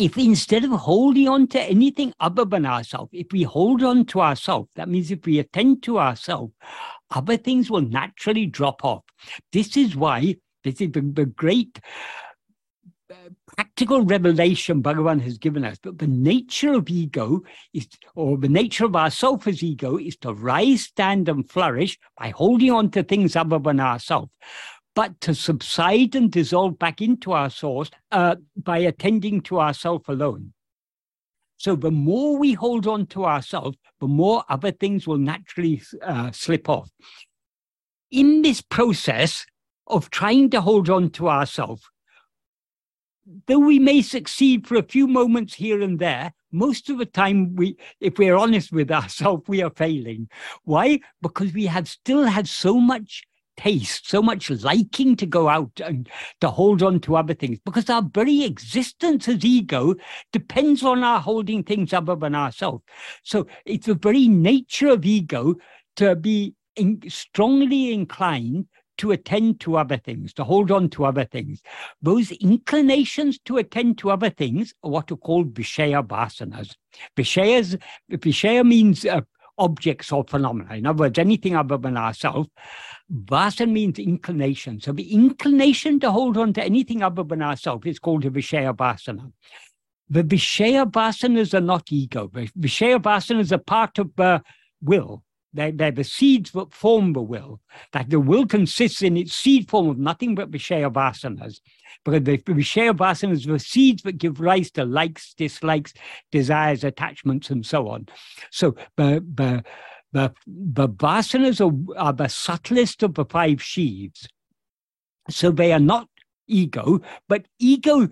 if 0.00 0.16
instead 0.16 0.64
of 0.64 0.70
holding 0.70 1.28
on 1.28 1.46
to 1.48 1.60
anything 1.60 2.14
other 2.20 2.44
than 2.44 2.64
ourselves, 2.64 3.10
if 3.12 3.26
we 3.32 3.42
hold 3.42 3.82
on 3.82 4.06
to 4.06 4.20
ourselves, 4.22 4.70
that 4.74 4.88
means 4.88 5.10
if 5.10 5.26
we 5.26 5.38
attend 5.38 5.82
to 5.82 5.98
ourselves, 5.98 6.54
other 7.10 7.36
things 7.36 7.70
will 7.70 7.82
naturally 7.82 8.46
drop 8.46 8.82
off. 8.84 9.04
This 9.52 9.76
is 9.76 9.94
why 9.94 10.36
this 10.64 10.80
is 10.80 10.92
the, 10.92 11.02
the 11.02 11.26
great 11.26 11.80
practical 13.56 14.02
revelation 14.02 14.82
Bhagavan 14.82 15.20
has 15.22 15.38
given 15.38 15.64
us. 15.64 15.78
But 15.82 15.98
the 15.98 16.06
nature 16.06 16.74
of 16.74 16.88
ego 16.88 17.42
is, 17.72 17.88
or 18.14 18.36
the 18.36 18.48
nature 18.48 18.84
of 18.84 18.96
our 18.96 19.10
self 19.10 19.46
as 19.46 19.62
ego 19.62 19.96
is 19.98 20.16
to 20.18 20.32
rise, 20.32 20.82
stand, 20.82 21.28
and 21.28 21.48
flourish 21.48 21.98
by 22.18 22.30
holding 22.30 22.70
on 22.70 22.90
to 22.90 23.02
things 23.02 23.36
other 23.36 23.58
than 23.58 23.80
ourself. 23.80 24.30
But 24.94 25.20
to 25.22 25.34
subside 25.34 26.14
and 26.14 26.30
dissolve 26.30 26.78
back 26.78 27.00
into 27.00 27.32
our 27.32 27.50
source 27.50 27.90
uh, 28.10 28.36
by 28.56 28.78
attending 28.78 29.40
to 29.42 29.60
ourself 29.60 30.08
alone. 30.08 30.52
So 31.56 31.76
the 31.76 31.90
more 31.90 32.38
we 32.38 32.54
hold 32.54 32.86
on 32.86 33.06
to 33.08 33.26
ourselves, 33.26 33.76
the 34.00 34.08
more 34.08 34.44
other 34.48 34.72
things 34.72 35.06
will 35.06 35.18
naturally 35.18 35.82
uh, 36.02 36.32
slip 36.32 36.68
off. 36.68 36.90
In 38.10 38.42
this 38.42 38.62
process 38.62 39.44
of 39.86 40.10
trying 40.10 40.50
to 40.50 40.60
hold 40.60 40.88
on 40.88 41.10
to 41.10 41.28
ourselves, 41.28 41.82
though 43.46 43.58
we 43.58 43.78
may 43.78 44.02
succeed 44.02 44.66
for 44.66 44.76
a 44.76 44.82
few 44.82 45.06
moments 45.06 45.54
here 45.54 45.80
and 45.80 45.98
there, 45.98 46.32
most 46.52 46.90
of 46.90 46.98
the 46.98 47.06
time 47.06 47.54
we 47.54 47.76
if 48.00 48.18
we're 48.18 48.36
honest 48.36 48.72
with 48.72 48.90
ourselves 48.90 49.44
we 49.46 49.62
are 49.62 49.70
failing. 49.70 50.28
Why? 50.64 51.00
Because 51.22 51.52
we 51.52 51.66
have 51.66 51.88
still 51.88 52.24
had 52.24 52.48
so 52.48 52.80
much 52.80 53.24
taste 53.56 54.08
so 54.08 54.22
much 54.22 54.48
liking 54.48 55.14
to 55.14 55.26
go 55.26 55.48
out 55.48 55.80
and 55.84 56.08
to 56.40 56.48
hold 56.48 56.82
on 56.82 56.98
to 56.98 57.14
other 57.14 57.34
things 57.34 57.58
because 57.64 57.90
our 57.90 58.02
very 58.14 58.42
existence 58.42 59.28
as 59.28 59.44
ego 59.44 59.94
depends 60.32 60.82
on 60.82 61.04
our 61.04 61.20
holding 61.20 61.62
things 61.62 61.92
other 61.92 62.16
than 62.16 62.34
ourselves. 62.34 62.82
So 63.22 63.46
it's 63.66 63.86
the 63.86 63.94
very 63.94 64.28
nature 64.28 64.88
of 64.88 65.04
ego 65.04 65.56
to 65.96 66.16
be 66.16 66.54
in, 66.76 67.02
strongly 67.08 67.92
inclined 67.92 68.66
to 69.00 69.12
attend 69.12 69.60
to 69.60 69.76
other 69.76 69.96
things, 69.96 70.32
to 70.34 70.44
hold 70.44 70.70
on 70.70 70.88
to 70.90 71.04
other 71.04 71.24
things. 71.24 71.62
Those 72.00 72.30
inclinations 72.32 73.38
to 73.46 73.56
attend 73.56 73.98
to 73.98 74.10
other 74.10 74.30
things 74.30 74.74
are 74.82 74.90
what 74.90 75.10
are 75.10 75.16
called 75.16 75.54
Vishaya 75.54 76.06
Vasanas. 76.06 76.76
Vishayas, 77.16 77.80
Vishaya 78.10 78.66
means 78.66 79.04
uh, 79.04 79.22
objects 79.56 80.12
or 80.12 80.24
phenomena. 80.24 80.74
In 80.74 80.86
other 80.86 81.00
words, 81.00 81.18
anything 81.18 81.56
other 81.56 81.76
than 81.76 81.96
ourselves. 81.96 82.48
Vasana 83.12 83.70
means 83.70 83.98
inclination. 83.98 84.80
So 84.80 84.92
the 84.92 85.12
inclination 85.12 85.98
to 86.00 86.10
hold 86.10 86.36
on 86.36 86.52
to 86.54 86.62
anything 86.62 87.02
other 87.02 87.24
than 87.24 87.42
ourselves 87.42 87.86
is 87.86 87.98
called 87.98 88.24
a 88.24 88.30
Vishaya 88.30 88.74
Vasana. 88.74 89.32
The 90.08 90.24
Vishaya 90.24 90.90
Vasanas 90.90 91.54
are 91.54 91.60
not 91.60 91.90
ego. 91.90 92.28
Vishaya 92.28 93.00
Vasanas 93.00 93.52
are 93.52 93.58
part 93.58 93.98
of 93.98 94.10
the 94.16 94.42
will. 94.80 95.22
They're, 95.52 95.72
they're 95.72 95.90
the 95.90 96.04
seeds 96.04 96.52
that 96.52 96.72
form 96.72 97.12
the 97.12 97.22
will. 97.22 97.60
That 97.92 98.10
the 98.10 98.20
will 98.20 98.46
consists 98.46 99.02
in 99.02 99.16
its 99.16 99.34
seed 99.34 99.68
form 99.68 99.88
of 99.88 99.98
nothing 99.98 100.34
but 100.34 100.50
Vishaya 100.50 100.92
Vasanas. 100.92 101.60
Because 102.04 102.22
the 102.22 102.38
Vishaya 102.38 102.96
Vasanas 102.96 103.46
are 103.48 103.52
the 103.52 103.58
seeds 103.58 104.02
that 104.04 104.18
give 104.18 104.40
rise 104.40 104.70
to 104.72 104.84
likes, 104.84 105.34
dislikes, 105.34 105.92
desires, 106.30 106.84
attachments, 106.84 107.50
and 107.50 107.66
so 107.66 107.88
on. 107.88 108.06
So 108.50 108.76
the, 108.96 109.24
the, 109.34 109.64
the, 110.12 110.32
the 110.46 110.88
Vasanas 110.88 111.60
are, 111.60 112.00
are 112.00 112.12
the 112.12 112.28
subtlest 112.28 113.02
of 113.02 113.14
the 113.14 113.24
five 113.24 113.62
sheaves. 113.62 114.28
So 115.28 115.50
they 115.50 115.72
are 115.72 115.80
not 115.80 116.08
ego, 116.46 117.00
but 117.28 117.46
ego 117.58 118.08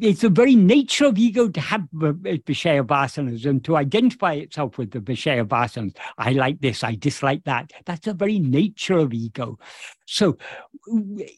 it's 0.00 0.20
the 0.22 0.28
very 0.28 0.54
nature 0.54 1.06
of 1.06 1.18
ego 1.18 1.48
to 1.48 1.60
have 1.60 1.86
the 1.92 2.12
Vishaya 2.12 2.84
Vasanas 2.84 3.46
and 3.46 3.64
to 3.64 3.76
identify 3.76 4.34
itself 4.34 4.78
with 4.78 4.90
the 4.90 5.00
Vishaya 5.00 5.44
Vasanas. 5.46 5.96
I 6.18 6.32
like 6.32 6.60
this, 6.60 6.84
I 6.84 6.94
dislike 6.94 7.44
that. 7.44 7.72
That's 7.84 8.06
the 8.06 8.14
very 8.14 8.38
nature 8.38 8.98
of 8.98 9.12
ego. 9.12 9.58
So, 10.06 10.36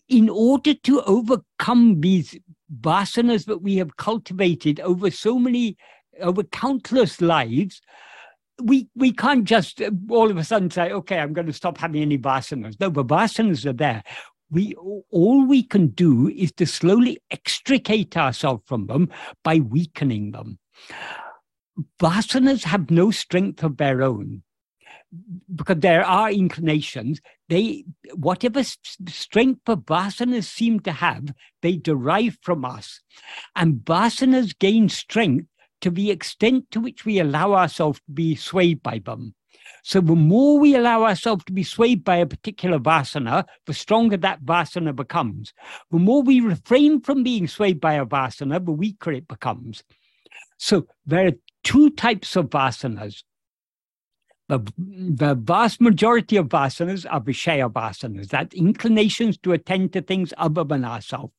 in 0.09 0.29
order 0.29 0.75
to 0.75 1.03
overcome 1.03 2.01
these 2.01 2.39
vasanas 2.81 3.47
that 3.47 3.63
we 3.63 3.77
have 3.77 3.97
cultivated 3.97 4.81
over 4.81 5.11
so 5.11 5.39
many, 5.39 5.77
over 6.21 6.43
countless 6.43 7.21
lives, 7.21 7.81
we 8.63 8.89
we 8.97 9.13
can't 9.13 9.45
just 9.45 9.81
uh, 9.81 9.91
all 10.11 10.31
of 10.31 10.37
a 10.37 10.45
sudden 10.45 10.71
say, 10.71 10.91
okay, 10.91 11.19
I'm 11.19 11.33
going 11.33 11.47
to 11.47 11.53
stop 11.53 11.79
having 11.79 12.03
any 12.03 12.19
vasanas. 12.19 12.79
No, 12.81 12.91
but 12.91 13.07
vasanas 13.07 13.65
are 13.67 13.73
there. 13.73 14.03
We 14.51 14.75
all 14.75 15.47
we 15.47 15.63
can 15.63 15.89
do 15.89 16.29
is 16.29 16.53
to 16.53 16.67
slowly 16.67 17.19
extricate 17.31 18.17
ourselves 18.17 18.63
from 18.67 18.87
them 18.87 19.11
by 19.45 19.59
weakening 19.59 20.33
them. 20.33 20.59
Vasanas 22.01 22.65
have 22.65 22.91
no 22.91 23.11
strength 23.11 23.63
of 23.63 23.77
their 23.77 24.03
own 24.03 24.43
because 25.55 25.79
there 25.79 26.05
are 26.05 26.31
inclinations. 26.31 27.21
They 27.49 27.85
whatever 28.15 28.63
strength 28.65 29.61
the 29.67 29.77
vasanas 29.77 30.45
seem 30.45 30.81
to 30.81 30.93
have, 30.93 31.33
they 31.63 31.77
derive 31.77 32.39
from 32.43 32.65
us, 32.65 33.01
and 33.57 33.77
vasanas 33.77 34.59
gain 34.59 34.89
strength 34.89 35.47
to 35.81 35.91
the 35.91 36.11
extent 36.11 36.71
to 36.73 36.81
which 36.81 37.05
we 37.05 37.21
allow 37.21 37.55
ourselves 37.55 38.01
to 38.01 38.13
be 38.13 38.35
swayed 38.35 38.83
by 38.83 38.99
them. 38.99 39.35
So 39.83 40.01
the 40.01 40.15
more 40.15 40.59
we 40.59 40.75
allow 40.75 41.05
ourselves 41.05 41.45
to 41.45 41.53
be 41.53 41.63
swayed 41.63 42.05
by 42.05 42.17
a 42.17 42.27
particular 42.27 42.79
vasana, 42.79 43.45
the 43.67 43.75
stronger 43.75 44.17
that 44.19 44.43
vasana 44.43 44.95
becomes. 44.95 45.53
The 45.91 45.99
more 45.99 46.23
we 46.23 46.41
refrain 46.41 47.01
from 47.01 47.23
being 47.23 47.49
swayed 47.49 47.81
by 47.81 47.95
a 47.95 48.05
vasana, 48.05 48.65
the 48.65 48.73
weaker 48.73 49.13
it 49.13 49.29
becomes. 49.29 49.83
So 50.59 50.87
there 51.07 51.27
are 51.27 51.33
two 51.65 51.91
types 51.91 52.37
of 52.37 52.51
vasanas. 52.51 53.23
The, 54.49 54.61
the 54.79 55.35
vast 55.35 55.81
majority 55.81 56.37
of 56.37 56.49
vasanas 56.49 57.07
are 57.11 57.21
Vishaya 57.21 57.71
vasanas, 57.71 58.29
that 58.29 58.55
inclinations 58.55 59.37
to 59.39 59.53
attend 59.53 59.93
to 59.93 60.01
things 60.01 60.33
other 60.39 60.65
than 60.65 60.85
ourselves. 60.85 61.35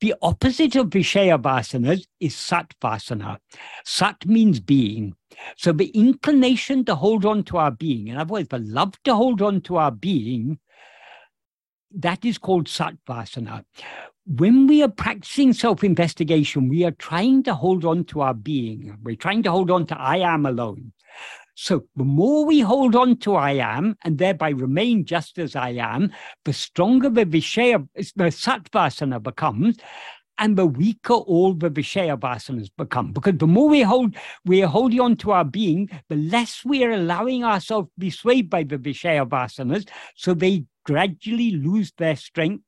The 0.00 0.14
opposite 0.22 0.76
of 0.76 0.88
Vishaya 0.88 1.40
vasanas 1.40 2.06
is 2.20 2.34
Sat 2.34 2.72
vasana. 2.82 3.38
Sat 3.84 4.24
means 4.26 4.58
being. 4.58 5.14
So 5.56 5.72
the 5.72 5.88
inclination 5.88 6.84
to 6.86 6.94
hold 6.94 7.26
on 7.26 7.44
to 7.44 7.58
our 7.58 7.70
being, 7.70 8.08
in 8.08 8.16
other 8.16 8.32
words, 8.32 8.48
the 8.48 8.58
love 8.58 8.94
to 9.04 9.14
hold 9.14 9.42
on 9.42 9.60
to 9.62 9.76
our 9.76 9.90
being, 9.90 10.58
that 11.94 12.24
is 12.24 12.38
called 12.38 12.66
Sat 12.66 12.94
vasana. 13.06 13.64
When 14.24 14.66
we 14.66 14.82
are 14.82 14.88
practicing 14.88 15.52
self 15.52 15.84
investigation, 15.84 16.68
we 16.68 16.84
are 16.84 16.92
trying 16.92 17.42
to 17.42 17.54
hold 17.54 17.84
on 17.84 18.04
to 18.06 18.22
our 18.22 18.34
being. 18.34 18.96
We're 19.02 19.16
trying 19.16 19.42
to 19.42 19.50
hold 19.50 19.70
on 19.70 19.86
to 19.86 20.00
I 20.00 20.18
am 20.18 20.46
alone. 20.46 20.92
So 21.62 21.84
the 21.94 22.04
more 22.04 22.46
we 22.46 22.60
hold 22.60 22.96
on 22.96 23.18
to 23.18 23.34
I 23.34 23.50
am 23.50 23.94
and 24.02 24.16
thereby 24.16 24.48
remain 24.48 25.04
just 25.04 25.38
as 25.38 25.54
I 25.54 25.72
am, 25.72 26.10
the 26.46 26.54
stronger 26.54 27.10
the 27.10 27.26
Vishaya, 27.26 27.86
the 27.94 28.24
Sattvasana 28.24 29.22
becomes, 29.22 29.76
and 30.38 30.56
the 30.56 30.64
weaker 30.64 31.12
all 31.12 31.52
the 31.52 31.68
Vishaya 31.68 32.18
vasanas 32.18 32.70
become. 32.78 33.12
Because 33.12 33.36
the 33.36 33.46
more 33.46 33.68
we 33.68 33.82
hold, 33.82 34.16
we 34.46 34.62
are 34.62 34.68
holding 34.68 35.00
on 35.00 35.16
to 35.16 35.32
our 35.32 35.44
being, 35.44 35.90
the 36.08 36.16
less 36.16 36.64
we 36.64 36.82
are 36.82 36.92
allowing 36.92 37.44
ourselves 37.44 37.88
to 37.88 38.00
be 38.00 38.08
swayed 38.08 38.48
by 38.48 38.62
the 38.62 38.78
Vishaya 38.78 39.28
vasanas, 39.28 39.86
so 40.16 40.32
they 40.32 40.64
gradually 40.86 41.50
lose 41.50 41.92
their 41.98 42.16
strength. 42.16 42.64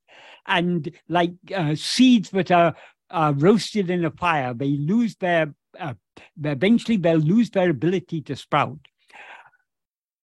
And 0.47 0.91
like 1.09 1.33
uh, 1.57 1.77
seeds 1.77 2.29
that 2.33 2.51
are 2.51 2.75
uh, 3.09 3.33
roasted 3.37 3.89
in 3.89 4.05
a 4.05 4.11
fire, 4.11 4.53
they 4.53 4.77
lose 4.77 5.17
their 5.17 5.55
uh, 5.79 5.95
eventually 6.43 6.97
they'll 6.97 7.19
lose 7.19 7.51
their 7.51 7.71
ability 7.71 8.21
to 8.23 8.37
sprout. 8.37 8.79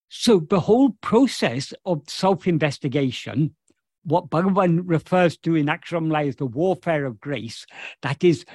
So 0.10 0.39
the 0.39 0.60
whole 0.60 0.91
process 1.02 1.74
of 1.86 2.02
self-investigation, 2.08 3.56
what 4.04 4.30
Bhagavan 4.30 4.82
refers 4.86 5.38
to 5.39 5.56
in 5.56 5.68
Aksharamala 5.68 6.28
as 6.28 6.36
the 6.38 6.47
warfare 6.47 7.06
of 7.06 7.20
grace, 7.20 7.66
that 8.02 8.24
is 8.24 8.45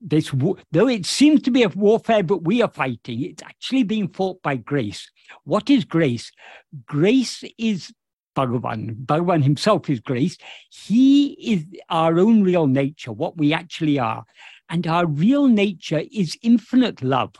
this 0.00 0.30
though 0.72 0.88
it 0.88 1.06
seems 1.06 1.40
to 1.42 1.50
be 1.50 1.62
a 1.62 1.68
warfare 1.70 2.22
but 2.22 2.44
we 2.44 2.60
are 2.60 2.70
fighting 2.70 3.22
it's 3.22 3.42
actually 3.42 3.82
being 3.82 4.08
fought 4.08 4.40
by 4.42 4.56
grace. 4.56 5.10
What 5.44 5.70
is 5.70 5.84
grace? 5.84 6.30
Grace 6.84 7.42
is 7.58 7.92
bhagavan. 8.36 9.06
Bhagavan 9.06 9.42
himself 9.42 9.88
is 9.88 10.00
grace. 10.00 10.36
He 10.70 11.32
is 11.32 11.64
our 11.88 12.18
own 12.18 12.42
real 12.42 12.66
nature 12.66 13.12
what 13.12 13.38
we 13.38 13.54
actually 13.54 13.98
are 13.98 14.24
and 14.68 14.86
our 14.86 15.06
real 15.06 15.46
nature 15.46 16.02
is 16.12 16.38
infinite 16.42 17.02
love. 17.02 17.34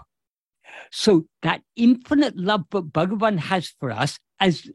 So 0.90 1.26
that 1.42 1.62
infinite 1.74 2.36
love 2.36 2.64
that 2.70 2.92
Bhagavan 2.92 3.38
has 3.38 3.74
for 3.80 3.90
us, 3.90 4.18
as 4.40 4.70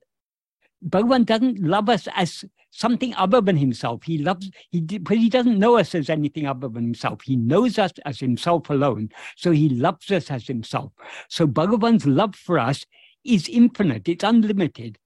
Bhagavan 0.88 1.26
doesn't 1.26 1.60
love 1.60 1.90
us 1.90 2.08
as 2.16 2.44
something 2.72 3.14
other 3.16 3.42
than 3.42 3.58
himself. 3.58 4.04
He 4.04 4.18
loves, 4.18 4.50
he, 4.70 4.82
but 4.82 5.18
he 5.18 5.30
doesn't 5.30 5.60
know 5.60 5.78
us 5.78 5.94
as 5.94 6.10
anything 6.10 6.48
other 6.48 6.68
than 6.68 6.84
himself. 6.84 7.22
He 7.24 7.36
knows 7.36 7.78
us 7.78 7.92
as 8.06 8.20
himself 8.20 8.70
alone. 8.70 9.10
So 9.36 9.52
he 9.52 9.70
loves 9.70 10.10
us 10.12 10.32
as 10.32 10.48
himself. 10.48 10.92
So 11.30 11.46
Bhagavan's 11.48 12.08
love 12.08 12.36
for 12.36 12.58
us 12.58 12.86
is 13.24 13.48
infinite, 13.48 14.10
it's 14.10 14.24
unlimited. 14.24 14.98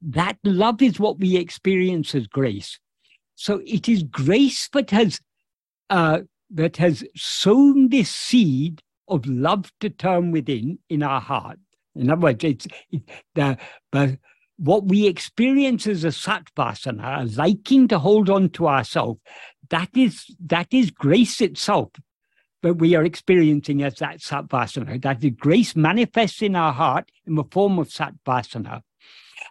That 0.00 0.38
love 0.44 0.80
is 0.82 1.00
what 1.00 1.18
we 1.18 1.36
experience 1.36 2.14
as 2.14 2.26
grace. 2.26 2.78
So 3.34 3.60
it 3.66 3.88
is 3.88 4.02
grace 4.02 4.68
that 4.72 4.90
has 4.90 5.20
uh, 5.90 6.20
that 6.50 6.76
has 6.76 7.04
sown 7.14 7.88
this 7.88 8.10
seed 8.10 8.82
of 9.08 9.26
love 9.26 9.72
to 9.80 9.90
turn 9.90 10.30
within 10.30 10.78
in 10.88 11.02
our 11.02 11.20
heart. 11.20 11.58
In 11.94 12.10
other 12.10 12.20
words, 12.20 12.44
it's 12.44 12.66
it, 12.90 13.02
the, 13.34 13.58
what 14.58 14.86
we 14.86 15.06
experience 15.06 15.86
as 15.86 16.04
a 16.04 16.08
satvasana, 16.08 17.22
a 17.22 17.36
liking 17.36 17.88
to 17.88 17.98
hold 17.98 18.30
on 18.30 18.50
to 18.50 18.68
ourselves, 18.68 19.20
that 19.70 19.90
is 19.94 20.24
that 20.40 20.68
is 20.70 20.90
grace 20.90 21.40
itself 21.40 21.90
that 22.62 22.74
we 22.74 22.94
are 22.94 23.04
experiencing 23.04 23.82
as 23.82 23.94
that 23.96 24.18
satvasana. 24.18 25.00
That 25.02 25.22
is 25.22 25.32
grace 25.38 25.76
manifests 25.76 26.42
in 26.42 26.56
our 26.56 26.72
heart 26.72 27.10
in 27.26 27.34
the 27.34 27.44
form 27.50 27.78
of 27.78 27.88
satvasana. 27.88 28.82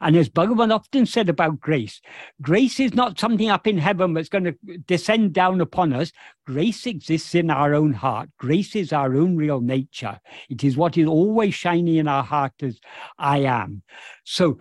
And 0.02 0.16
as 0.16 0.30
Bhagavan 0.30 0.74
often 0.74 1.06
said 1.06 1.30
about 1.30 1.60
grace, 1.60 2.02
grace 2.41 2.80
is 2.80 2.93
not 2.93 3.20
something 3.20 3.50
up 3.50 3.68
in 3.68 3.78
heaven 3.78 4.14
that's 4.14 4.30
going 4.30 4.43
to 4.43 4.56
descend 4.86 5.34
down 5.34 5.62
upon 5.62 5.93
us. 5.93 6.12
Grace 6.46 6.86
exists 6.86 7.36
in 7.36 7.50
our 7.50 7.74
own 7.74 7.93
heart. 7.93 8.30
Grace 8.38 8.76
is 8.76 8.93
our 8.93 9.16
own 9.16 9.36
real 9.36 9.62
nature. 9.62 10.20
It 10.50 10.64
is 10.64 10.78
what 10.78 10.98
is 10.98 11.08
always 11.08 11.54
shining 11.54 11.96
in 11.96 12.08
our 12.08 12.24
heart 12.24 12.54
as 12.62 12.80
I 13.18 13.39
am. 13.39 13.84
So 14.24 14.60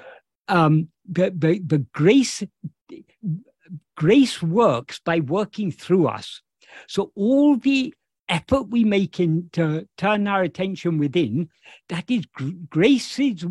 um, 0.48 0.88
the, 1.08 1.32
the, 1.36 1.60
the 1.64 1.78
grace, 1.92 2.42
grace 3.96 4.42
works 4.42 5.00
by 5.04 5.20
working 5.20 5.70
through 5.70 6.06
us. 6.06 6.42
So 6.86 7.12
all 7.14 7.56
the 7.56 7.94
effort 8.28 8.68
we 8.70 8.84
make 8.84 9.20
in 9.20 9.48
to 9.52 9.86
turn 9.96 10.26
our 10.26 10.42
attention 10.42 10.98
within, 10.98 11.48
that 11.88 12.10
is 12.10 12.26
grace 12.70 13.18
is 13.18 13.46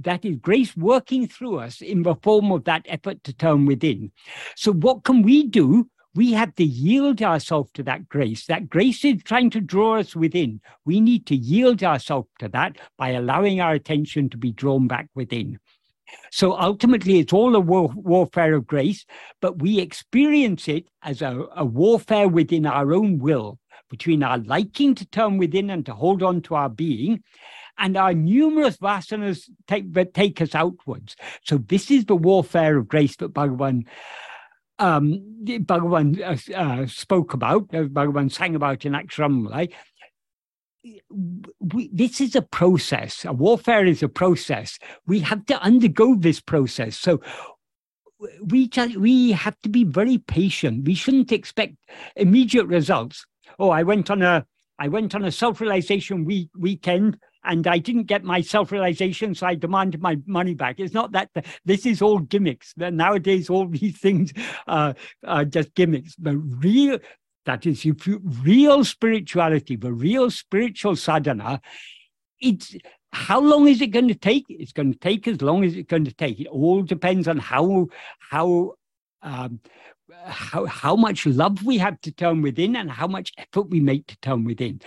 that 0.00 0.24
is 0.24 0.36
grace 0.36 0.76
working 0.76 1.26
through 1.26 1.58
us 1.58 1.80
in 1.80 2.02
the 2.02 2.14
form 2.16 2.52
of 2.52 2.64
that 2.64 2.84
effort 2.88 3.22
to 3.24 3.32
turn 3.32 3.66
within. 3.66 4.12
So 4.56 4.72
what 4.72 5.04
can 5.04 5.22
we 5.22 5.46
do? 5.46 5.88
We 6.14 6.32
have 6.32 6.54
to 6.56 6.64
yield 6.64 7.22
ourselves 7.22 7.70
to 7.74 7.82
that 7.84 8.08
grace. 8.08 8.46
That 8.46 8.70
grace 8.70 9.04
is 9.04 9.22
trying 9.24 9.50
to 9.50 9.60
draw 9.60 9.98
us 9.98 10.14
within. 10.14 10.60
We 10.84 11.00
need 11.00 11.26
to 11.26 11.34
yield 11.34 11.82
ourselves 11.82 12.28
to 12.38 12.48
that 12.50 12.78
by 12.96 13.10
allowing 13.10 13.60
our 13.60 13.72
attention 13.72 14.30
to 14.30 14.36
be 14.36 14.52
drawn 14.52 14.86
back 14.86 15.08
within. 15.16 15.58
So 16.30 16.56
ultimately, 16.56 17.18
it's 17.18 17.32
all 17.32 17.56
a 17.56 17.60
war, 17.60 17.90
warfare 17.94 18.54
of 18.54 18.66
grace, 18.66 19.04
but 19.40 19.60
we 19.60 19.80
experience 19.80 20.68
it 20.68 20.86
as 21.02 21.22
a, 21.22 21.46
a 21.56 21.64
warfare 21.64 22.28
within 22.28 22.66
our 22.66 22.92
own 22.92 23.18
will 23.18 23.58
between 23.90 24.22
our 24.22 24.38
liking 24.38 24.94
to 24.94 25.06
turn 25.06 25.38
within 25.38 25.70
and 25.70 25.86
to 25.86 25.94
hold 25.94 26.22
on 26.22 26.42
to 26.42 26.54
our 26.54 26.68
being 26.68 27.22
and 27.78 27.96
our 27.96 28.14
numerous 28.14 28.76
vasanas 28.76 29.50
take, 29.66 29.92
that 29.94 30.14
take 30.14 30.40
us 30.40 30.54
outwards. 30.54 31.16
So 31.42 31.58
this 31.58 31.90
is 31.90 32.04
the 32.04 32.16
warfare 32.16 32.76
of 32.76 32.88
grace 32.88 33.16
that 33.16 33.32
Bhagavan 33.32 33.86
um, 34.78 35.22
Bhagavan 35.44 36.20
uh, 36.20 36.54
uh, 36.54 36.86
spoke 36.86 37.32
about, 37.32 37.62
uh, 37.72 37.84
Bhagavan 37.84 38.32
sang 38.32 38.56
about 38.56 38.84
in 38.84 38.92
Aksharamala. 38.92 39.72
This 41.60 42.20
is 42.20 42.34
a 42.34 42.42
process. 42.42 43.24
A 43.24 43.32
warfare 43.32 43.86
is 43.86 44.02
a 44.02 44.08
process. 44.08 44.78
We 45.06 45.20
have 45.20 45.46
to 45.46 45.60
undergo 45.62 46.16
this 46.16 46.40
process. 46.40 46.98
So 46.98 47.20
we 48.42 48.68
we 48.98 49.32
have 49.32 49.58
to 49.62 49.68
be 49.68 49.84
very 49.84 50.18
patient. 50.18 50.84
We 50.84 50.94
shouldn't 50.94 51.32
expect 51.32 51.76
immediate 52.16 52.66
results 52.66 53.24
oh, 53.58 53.70
I 53.70 53.82
went 53.82 54.10
on 54.10 54.22
a 54.22 54.46
I 54.78 54.88
went 54.88 55.14
on 55.14 55.24
a 55.24 55.32
self-realization 55.32 56.24
week 56.24 56.50
weekend 56.58 57.18
and 57.44 57.66
I 57.66 57.78
didn't 57.78 58.04
get 58.04 58.24
my 58.24 58.40
self-realization, 58.40 59.34
so 59.34 59.46
I 59.46 59.54
demanded 59.54 60.00
my 60.00 60.18
money 60.26 60.54
back. 60.54 60.80
It's 60.80 60.94
not 60.94 61.12
that 61.12 61.30
this 61.64 61.84
is 61.84 62.00
all 62.00 62.18
gimmicks. 62.18 62.72
Nowadays, 62.76 63.50
all 63.50 63.68
these 63.68 63.98
things 63.98 64.32
are 64.66 64.94
just 65.44 65.74
gimmicks. 65.74 66.16
But 66.16 66.36
real 66.36 66.98
that 67.46 67.66
is, 67.66 67.84
if 67.84 68.06
you, 68.06 68.20
real 68.42 68.84
spirituality, 68.84 69.76
the 69.76 69.92
real 69.92 70.30
spiritual 70.30 70.96
sadhana, 70.96 71.60
it's 72.40 72.74
how 73.12 73.40
long 73.40 73.68
is 73.68 73.80
it 73.80 73.88
going 73.88 74.08
to 74.08 74.14
take? 74.14 74.44
It's 74.48 74.72
going 74.72 74.92
to 74.92 74.98
take 74.98 75.28
as 75.28 75.40
long 75.40 75.64
as 75.64 75.74
it's 75.74 75.88
going 75.88 76.04
to 76.06 76.14
take. 76.14 76.40
It 76.40 76.48
all 76.48 76.82
depends 76.82 77.28
on 77.28 77.38
how 77.38 77.88
how 78.18 78.74
um, 79.22 79.60
how, 80.24 80.66
how 80.66 80.96
much 80.96 81.26
love 81.26 81.62
we 81.64 81.78
have 81.78 82.00
to 82.02 82.12
turn 82.12 82.42
within 82.42 82.76
and 82.76 82.90
how 82.90 83.06
much 83.06 83.32
effort 83.38 83.70
we 83.70 83.80
make 83.80 84.06
to 84.08 84.16
turn 84.20 84.44
within. 84.44 84.80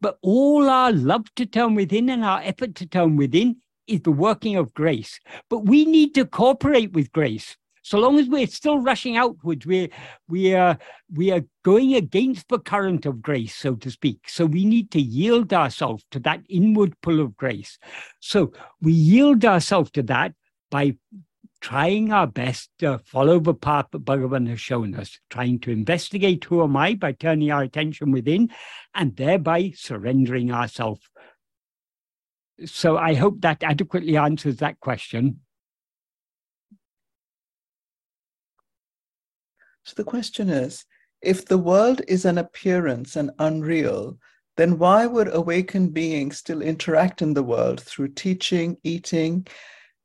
But 0.00 0.18
all 0.22 0.68
our 0.68 0.92
love 0.92 1.32
to 1.36 1.46
turn 1.46 1.74
within 1.74 2.10
and 2.10 2.24
our 2.24 2.40
effort 2.42 2.74
to 2.76 2.86
turn 2.86 3.16
within 3.16 3.56
is 3.86 4.02
the 4.02 4.12
working 4.12 4.56
of 4.56 4.74
grace. 4.74 5.20
But 5.48 5.60
we 5.60 5.84
need 5.84 6.14
to 6.14 6.24
cooperate 6.24 6.92
with 6.92 7.12
grace. 7.12 7.56
So 7.82 7.98
long 7.98 8.18
as 8.18 8.26
we're 8.26 8.48
still 8.48 8.80
rushing 8.80 9.16
outwards, 9.16 9.64
we're, 9.64 9.88
we, 10.28 10.54
are, 10.54 10.76
we 11.14 11.30
are 11.30 11.42
going 11.62 11.94
against 11.94 12.48
the 12.48 12.58
current 12.58 13.06
of 13.06 13.22
grace, 13.22 13.54
so 13.54 13.76
to 13.76 13.90
speak. 13.92 14.28
So 14.28 14.44
we 14.44 14.64
need 14.64 14.90
to 14.90 15.00
yield 15.00 15.52
ourselves 15.52 16.04
to 16.10 16.18
that 16.20 16.40
inward 16.48 17.00
pull 17.00 17.20
of 17.20 17.36
grace. 17.36 17.78
So 18.18 18.52
we 18.82 18.92
yield 18.92 19.44
ourselves 19.44 19.92
to 19.92 20.02
that 20.02 20.34
by 20.68 20.96
trying 21.60 22.12
our 22.12 22.26
best 22.26 22.70
to 22.78 22.98
follow 22.98 23.40
the 23.40 23.54
path 23.54 23.86
that 23.92 24.04
Bhagavan 24.04 24.48
has 24.48 24.60
shown 24.60 24.94
us, 24.94 25.18
trying 25.30 25.58
to 25.60 25.70
investigate 25.70 26.44
who 26.44 26.62
am 26.62 26.76
I 26.76 26.94
by 26.94 27.12
turning 27.12 27.50
our 27.50 27.62
attention 27.62 28.12
within 28.12 28.50
and 28.94 29.16
thereby 29.16 29.72
surrendering 29.74 30.52
ourselves. 30.52 31.02
So 32.64 32.96
I 32.96 33.14
hope 33.14 33.40
that 33.42 33.62
adequately 33.62 34.16
answers 34.16 34.56
that 34.56 34.80
question. 34.80 35.40
So 39.84 39.94
the 39.96 40.04
question 40.04 40.48
is 40.48 40.84
if 41.22 41.44
the 41.46 41.58
world 41.58 42.02
is 42.08 42.24
an 42.24 42.38
appearance 42.38 43.16
and 43.16 43.30
unreal, 43.38 44.18
then 44.56 44.78
why 44.78 45.06
would 45.06 45.34
awakened 45.34 45.92
beings 45.92 46.38
still 46.38 46.62
interact 46.62 47.20
in 47.22 47.34
the 47.34 47.42
world 47.42 47.80
through 47.80 48.08
teaching, 48.08 48.78
eating, 48.82 49.46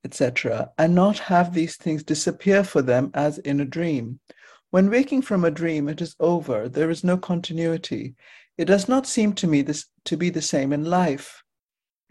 etc., 0.03 0.69
and 0.77 0.95
not 0.95 1.19
have 1.19 1.53
these 1.53 1.77
things 1.77 2.03
disappear 2.03 2.63
for 2.63 2.81
them 2.81 3.11
as 3.13 3.37
in 3.39 3.59
a 3.59 3.65
dream. 3.65 4.19
When 4.71 4.89
waking 4.89 5.21
from 5.23 5.43
a 5.43 5.51
dream, 5.51 5.89
it 5.89 6.01
is 6.01 6.15
over, 6.19 6.69
there 6.69 6.89
is 6.89 7.03
no 7.03 7.17
continuity. 7.17 8.15
It 8.57 8.65
does 8.65 8.87
not 8.87 9.05
seem 9.07 9.33
to 9.33 9.47
me 9.47 9.61
this, 9.61 9.85
to 10.05 10.17
be 10.17 10.29
the 10.29 10.41
same 10.41 10.71
in 10.71 10.85
life. 10.85 11.43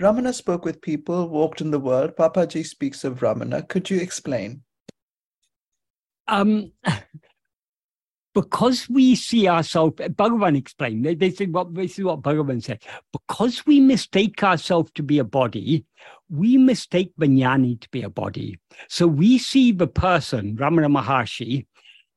Ramana 0.00 0.34
spoke 0.34 0.64
with 0.64 0.80
people, 0.80 1.28
walked 1.28 1.60
in 1.60 1.70
the 1.70 1.78
world. 1.78 2.16
Papaji 2.16 2.64
speaks 2.64 3.04
of 3.04 3.20
Ramana. 3.20 3.68
Could 3.68 3.90
you 3.90 4.00
explain? 4.00 4.62
Um, 6.26 6.72
because 8.34 8.88
we 8.88 9.14
see 9.16 9.48
ourselves, 9.48 9.96
Bhagavan 9.96 10.56
explained, 10.56 11.04
they, 11.04 11.30
said 11.30 11.52
what 11.52 11.74
this 11.74 11.98
is 11.98 12.04
what 12.04 12.22
Bhagavan 12.22 12.62
said. 12.62 12.82
Because 13.12 13.66
we 13.66 13.80
mistake 13.80 14.42
ourselves 14.42 14.92
to 14.94 15.02
be 15.02 15.18
a 15.18 15.24
body, 15.24 15.84
we 16.28 16.56
mistake 16.56 17.12
the 17.18 17.26
jnani 17.26 17.80
to 17.80 17.88
be 17.90 18.02
a 18.02 18.10
body. 18.10 18.58
So 18.88 19.06
we 19.06 19.38
see 19.38 19.72
the 19.72 19.88
person, 19.88 20.56
Ramana 20.56 20.88
Maharshi, 20.88 21.66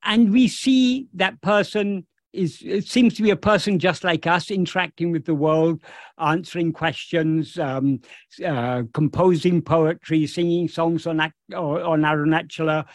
and 0.04 0.32
we 0.32 0.48
see 0.48 1.08
that 1.14 1.42
person 1.42 2.06
is 2.32 2.64
seems 2.88 3.14
to 3.14 3.22
be 3.22 3.30
a 3.30 3.36
person 3.36 3.78
just 3.78 4.04
like 4.04 4.26
us, 4.26 4.50
interacting 4.50 5.12
with 5.12 5.26
the 5.26 5.36
world, 5.36 5.82
answering 6.18 6.74
questions, 6.74 7.60
um, 7.60 8.02
uh, 8.46 8.84
composing 8.94 9.62
poetry, 9.62 10.26
singing 10.26 10.68
songs 10.68 11.06
on 11.06 11.20
on 11.20 12.02
Arunachala, 12.02 12.86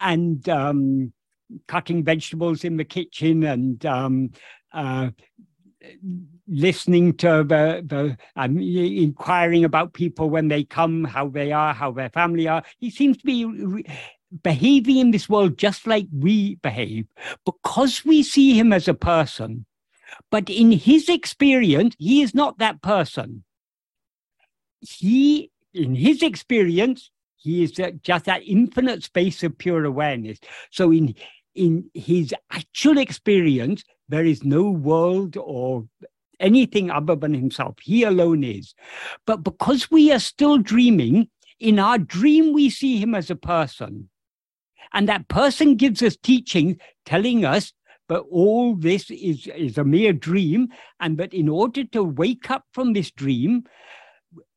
and 0.00 0.48
um, 0.48 1.12
cutting 1.66 2.04
vegetables 2.04 2.64
in 2.64 2.76
the 2.76 2.84
kitchen 2.84 3.44
and 3.44 3.84
um, 3.86 4.30
uh, 4.72 5.10
listening 6.46 7.14
to 7.16 7.44
the, 7.46 7.82
the 7.86 8.16
um, 8.36 8.58
inquiring 8.58 9.64
about 9.64 9.92
people 9.94 10.30
when 10.30 10.48
they 10.48 10.64
come, 10.64 11.04
how 11.04 11.28
they 11.28 11.52
are, 11.52 11.72
how 11.72 11.90
their 11.90 12.10
family 12.10 12.48
are. 12.48 12.62
He 12.78 12.90
seems 12.90 13.16
to 13.18 13.24
be 13.24 13.44
re- 13.44 13.86
behaving 14.42 14.98
in 14.98 15.10
this 15.10 15.28
world 15.28 15.58
just 15.58 15.86
like 15.86 16.06
we 16.12 16.56
behave 16.56 17.06
because 17.44 18.04
we 18.04 18.22
see 18.22 18.58
him 18.58 18.72
as 18.72 18.88
a 18.88 18.94
person. 18.94 19.66
But 20.30 20.50
in 20.50 20.72
his 20.72 21.08
experience, 21.08 21.94
he 21.98 22.22
is 22.22 22.34
not 22.34 22.58
that 22.58 22.82
person. 22.82 23.44
He, 24.80 25.50
in 25.72 25.94
his 25.94 26.22
experience, 26.22 27.10
he 27.36 27.62
is 27.62 27.72
just 27.72 28.24
that 28.26 28.42
infinite 28.44 29.02
space 29.02 29.42
of 29.42 29.56
pure 29.56 29.84
awareness. 29.84 30.38
So 30.70 30.92
in 30.92 31.14
in 31.54 31.90
his 31.94 32.34
actual 32.50 32.98
experience, 32.98 33.84
there 34.08 34.24
is 34.24 34.44
no 34.44 34.70
world 34.70 35.36
or 35.36 35.86
anything 36.38 36.90
other 36.90 37.14
than 37.14 37.34
himself. 37.34 37.76
He 37.82 38.02
alone 38.02 38.42
is. 38.42 38.74
But 39.26 39.44
because 39.44 39.90
we 39.90 40.12
are 40.12 40.18
still 40.18 40.58
dreaming, 40.58 41.28
in 41.58 41.78
our 41.78 41.98
dream, 41.98 42.52
we 42.52 42.70
see 42.70 42.98
him 42.98 43.14
as 43.14 43.30
a 43.30 43.36
person. 43.36 44.08
And 44.92 45.08
that 45.08 45.28
person 45.28 45.76
gives 45.76 46.02
us 46.02 46.16
teaching 46.16 46.78
telling 47.04 47.44
us, 47.44 47.72
but 48.08 48.24
all 48.30 48.74
this 48.74 49.10
is, 49.10 49.46
is 49.54 49.78
a 49.78 49.84
mere 49.84 50.12
dream. 50.12 50.68
And 50.98 51.18
that 51.18 51.32
in 51.32 51.48
order 51.48 51.84
to 51.84 52.02
wake 52.02 52.50
up 52.50 52.64
from 52.72 52.94
this 52.94 53.10
dream, 53.10 53.64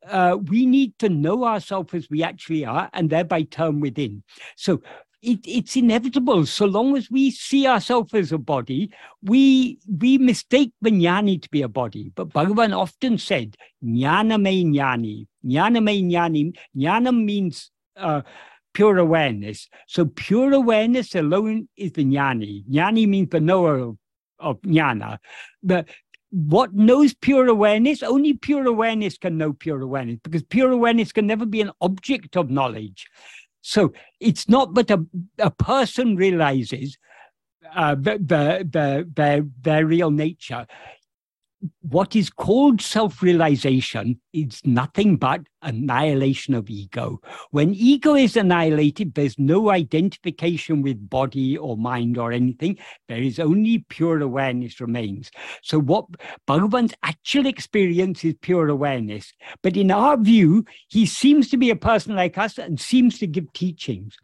uh, 0.07 0.37
we 0.41 0.65
need 0.65 0.97
to 0.99 1.09
know 1.09 1.43
ourselves 1.45 1.93
as 1.93 2.09
we 2.09 2.23
actually 2.23 2.65
are 2.65 2.89
and 2.93 3.09
thereby 3.09 3.43
turn 3.43 3.79
within. 3.79 4.23
So 4.55 4.81
it, 5.23 5.39
it's 5.45 5.75
inevitable. 5.75 6.45
So 6.45 6.65
long 6.65 6.97
as 6.97 7.09
we 7.09 7.31
see 7.31 7.65
ourselves 7.65 8.13
as 8.13 8.31
a 8.31 8.37
body, 8.37 8.91
we 9.23 9.79
we 9.87 10.17
mistake 10.17 10.73
the 10.81 10.91
jnani 10.91 11.41
to 11.41 11.49
be 11.49 11.61
a 11.61 11.69
body. 11.69 12.11
But 12.13 12.29
Bhagavan 12.29 12.77
often 12.77 13.17
said, 13.17 13.55
jnana 13.83 14.39
me 14.41 14.65
jnani. 14.65 15.27
Jnana 15.45 15.81
me 15.81 16.03
jnani. 16.03 16.55
Jnana 16.75 17.23
means 17.23 17.71
uh, 17.95 18.21
pure 18.73 18.97
awareness. 18.97 19.69
So 19.87 20.05
pure 20.05 20.53
awareness 20.53 21.15
alone 21.15 21.69
is 21.77 21.93
the 21.93 22.03
jnani. 22.03 22.65
Jnani 22.69 23.07
means 23.07 23.29
the 23.29 23.39
knower 23.39 23.79
of, 23.79 23.97
of 24.39 24.61
jnana. 24.61 25.19
But 25.63 25.87
what 26.31 26.73
knows 26.73 27.13
pure 27.13 27.47
awareness? 27.47 28.01
Only 28.03 28.33
pure 28.33 28.65
awareness 28.65 29.17
can 29.17 29.37
know 29.37 29.53
pure 29.53 29.79
awareness 29.81 30.17
because 30.23 30.43
pure 30.43 30.71
awareness 30.71 31.11
can 31.11 31.27
never 31.27 31.45
be 31.45 31.61
an 31.61 31.71
object 31.79 32.35
of 32.35 32.49
knowledge. 32.49 33.07
So 33.63 33.93
it's 34.19 34.49
not 34.49 34.73
that 34.75 34.91
a, 34.91 35.03
a 35.39 35.49
person 35.49 36.17
realizes 36.17 36.97
uh, 37.73 37.95
the, 37.95 38.19
the, 38.69 39.07
the, 39.15 39.49
their 39.61 39.85
real 39.85 40.11
nature 40.11 40.67
what 41.81 42.15
is 42.15 42.29
called 42.29 42.81
self 42.81 43.21
realization 43.21 44.19
is 44.33 44.61
nothing 44.65 45.15
but 45.15 45.41
annihilation 45.61 46.53
of 46.53 46.69
ego. 46.69 47.21
When 47.51 47.73
ego 47.73 48.15
is 48.15 48.35
annihilated, 48.35 49.13
there's 49.13 49.39
no 49.39 49.69
identification 49.69 50.81
with 50.81 51.09
body 51.09 51.57
or 51.57 51.77
mind 51.77 52.17
or 52.17 52.31
anything. 52.31 52.77
There 53.07 53.21
is 53.21 53.39
only 53.39 53.85
pure 53.89 54.21
awareness 54.21 54.81
remains. 54.81 55.31
So, 55.61 55.79
what 55.79 56.05
Bhagavan's 56.47 56.93
actual 57.03 57.45
experience 57.45 58.23
is 58.23 58.35
pure 58.41 58.67
awareness. 58.67 59.31
But 59.61 59.77
in 59.77 59.91
our 59.91 60.17
view, 60.17 60.65
he 60.89 61.05
seems 61.05 61.49
to 61.49 61.57
be 61.57 61.69
a 61.69 61.75
person 61.75 62.15
like 62.15 62.37
us 62.37 62.57
and 62.57 62.79
seems 62.79 63.19
to 63.19 63.27
give 63.27 63.51
teachings. 63.53 64.15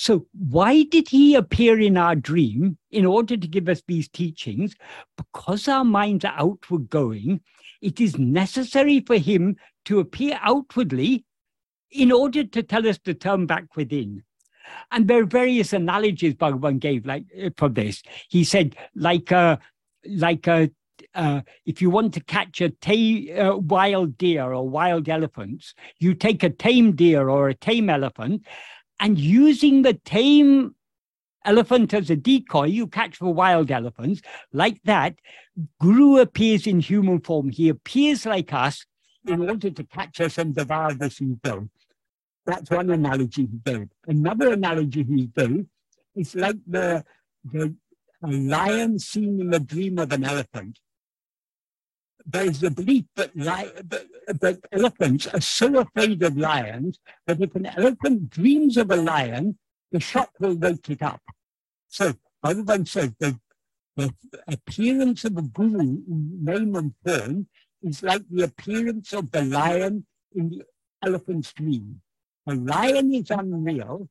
So, 0.00 0.26
why 0.32 0.84
did 0.84 1.10
he 1.10 1.34
appear 1.34 1.78
in 1.78 1.98
our 1.98 2.16
dream 2.16 2.78
in 2.90 3.04
order 3.04 3.36
to 3.36 3.46
give 3.46 3.68
us 3.68 3.82
these 3.86 4.08
teachings? 4.08 4.74
Because 5.14 5.68
our 5.68 5.84
minds 5.84 6.24
are 6.24 6.32
outward 6.38 6.88
going, 6.88 7.42
it 7.82 8.00
is 8.00 8.18
necessary 8.18 9.00
for 9.00 9.18
him 9.18 9.56
to 9.84 10.00
appear 10.00 10.40
outwardly 10.40 11.26
in 11.90 12.12
order 12.12 12.44
to 12.44 12.62
tell 12.62 12.88
us 12.88 12.96
to 13.00 13.12
turn 13.12 13.44
back 13.44 13.76
within. 13.76 14.24
And 14.90 15.06
there 15.06 15.20
are 15.20 15.26
various 15.26 15.74
analogies 15.74 16.32
Bhagavan 16.32 16.78
gave 16.78 17.04
like 17.04 17.26
uh, 17.38 17.50
for 17.58 17.68
this. 17.68 18.02
He 18.30 18.42
said, 18.42 18.76
like 18.94 19.30
a, 19.30 19.58
like 20.06 20.46
a, 20.46 20.70
uh, 21.14 21.42
if 21.66 21.82
you 21.82 21.90
want 21.90 22.14
to 22.14 22.24
catch 22.24 22.62
a 22.62 22.70
ta- 22.70 23.34
uh, 23.38 23.58
wild 23.58 24.16
deer 24.16 24.50
or 24.50 24.66
wild 24.66 25.10
elephants, 25.10 25.74
you 25.98 26.14
take 26.14 26.42
a 26.42 26.48
tame 26.48 26.96
deer 26.96 27.28
or 27.28 27.50
a 27.50 27.54
tame 27.54 27.90
elephant 27.90 28.46
and 29.00 29.18
using 29.18 29.82
the 29.82 29.94
tame 29.94 30.74
elephant 31.44 31.94
as 31.94 32.10
a 32.10 32.16
decoy, 32.16 32.66
you 32.66 32.86
catch 32.86 33.18
the 33.18 33.26
wild 33.26 33.70
elephants. 33.70 34.20
Like 34.52 34.80
that, 34.84 35.16
Guru 35.80 36.18
appears 36.18 36.66
in 36.66 36.80
human 36.80 37.20
form. 37.20 37.48
He 37.48 37.70
appears 37.70 38.26
like 38.26 38.52
us 38.52 38.84
in 39.26 39.48
order 39.48 39.70
to 39.70 39.84
catch 39.84 40.20
us 40.20 40.38
and 40.38 40.54
devour 40.54 40.92
us 41.00 41.20
and 41.20 41.40
kill. 41.42 41.68
That's 42.46 42.70
one 42.70 42.90
analogy 42.90 43.48
he 43.50 43.58
gave. 43.64 43.88
Another 44.06 44.52
analogy 44.52 45.02
he 45.02 45.26
gave 45.26 45.66
is 46.14 46.34
like 46.34 46.56
the, 46.66 47.04
the 47.44 47.74
lion 48.22 48.98
seen 48.98 49.40
in 49.40 49.50
the 49.50 49.60
dream 49.60 49.98
of 49.98 50.12
an 50.12 50.24
elephant 50.24 50.78
there's 52.32 52.62
a 52.62 52.70
belief 52.70 53.04
that, 53.16 53.34
that, 53.34 54.60
elephants 54.72 55.26
are 55.26 55.40
so 55.40 55.78
afraid 55.78 56.22
of 56.22 56.36
lions 56.36 56.98
that 57.26 57.40
if 57.40 57.54
an 57.54 57.66
elephant 57.66 58.30
dreams 58.30 58.76
of 58.76 58.90
a 58.90 58.96
lion, 58.96 59.58
the 59.92 60.00
shock 60.00 60.30
will 60.38 60.54
wake 60.54 60.88
it 60.90 61.02
up. 61.02 61.20
So 61.88 62.14
Bhagavan 62.44 62.86
says 62.86 63.12
that 63.20 63.36
the 63.96 64.12
appearance 64.48 65.24
of 65.24 65.36
a 65.36 65.42
guru 65.42 65.80
in 65.80 66.44
name 66.44 66.76
and 66.76 66.94
form 67.04 67.48
is 67.82 68.02
like 68.02 68.22
the 68.30 68.44
appearance 68.44 69.12
of 69.12 69.30
the 69.30 69.42
lion 69.42 70.06
in 70.34 70.50
the 70.50 70.64
elephant's 71.04 71.52
dream. 71.52 72.00
A 72.46 72.54
lion 72.54 73.12
is 73.12 73.30
unreal, 73.30 74.08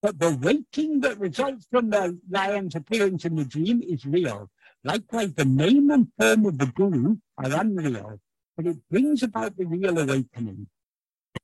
but 0.00 0.18
the 0.18 0.36
waking 0.40 1.00
that 1.00 1.18
results 1.18 1.66
from 1.70 1.90
the 1.90 2.18
lion's 2.30 2.74
appearance 2.74 3.24
in 3.24 3.34
the 3.34 3.44
dream 3.44 3.82
is 3.82 4.06
real. 4.06 4.50
Likewise, 4.84 5.34
the 5.34 5.44
name 5.44 5.90
and 5.90 6.08
form 6.18 6.46
of 6.46 6.58
the 6.58 6.66
guru 6.66 7.16
are 7.36 7.60
unreal, 7.60 8.20
but 8.56 8.66
it 8.66 8.78
brings 8.90 9.22
about 9.22 9.56
the 9.56 9.64
real 9.64 9.98
awakening. 9.98 10.68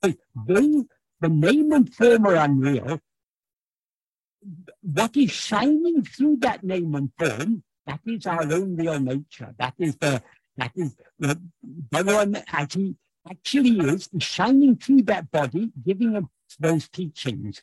Though 0.03 0.85
the 1.21 1.29
name 1.29 1.73
and 1.73 1.93
form 1.93 2.27
are 2.27 2.37
unreal, 2.37 3.01
what 4.83 5.17
is 5.17 5.31
shining 5.31 6.05
through 6.05 6.37
that 6.41 6.63
name 6.63 6.95
and 6.95 7.11
form, 7.19 7.65
that 7.87 8.01
is 8.07 8.27
our 8.27 8.43
own 8.53 8.77
real 8.77 9.01
nature. 9.01 9.55
That 9.59 9.75
is 9.79 9.97
the 9.97 10.23
that 10.57 10.73
is 10.77 10.97
the 11.19 11.41
Bhagavan 11.91 12.43
actually, 12.47 12.95
actually 13.29 13.81
is 13.81 14.09
shining 14.19 14.77
through 14.77 15.03
that 15.03 15.31
body, 15.31 15.73
giving 15.85 16.17
us 16.17 16.25
those 16.61 16.89
teachings. 16.89 17.63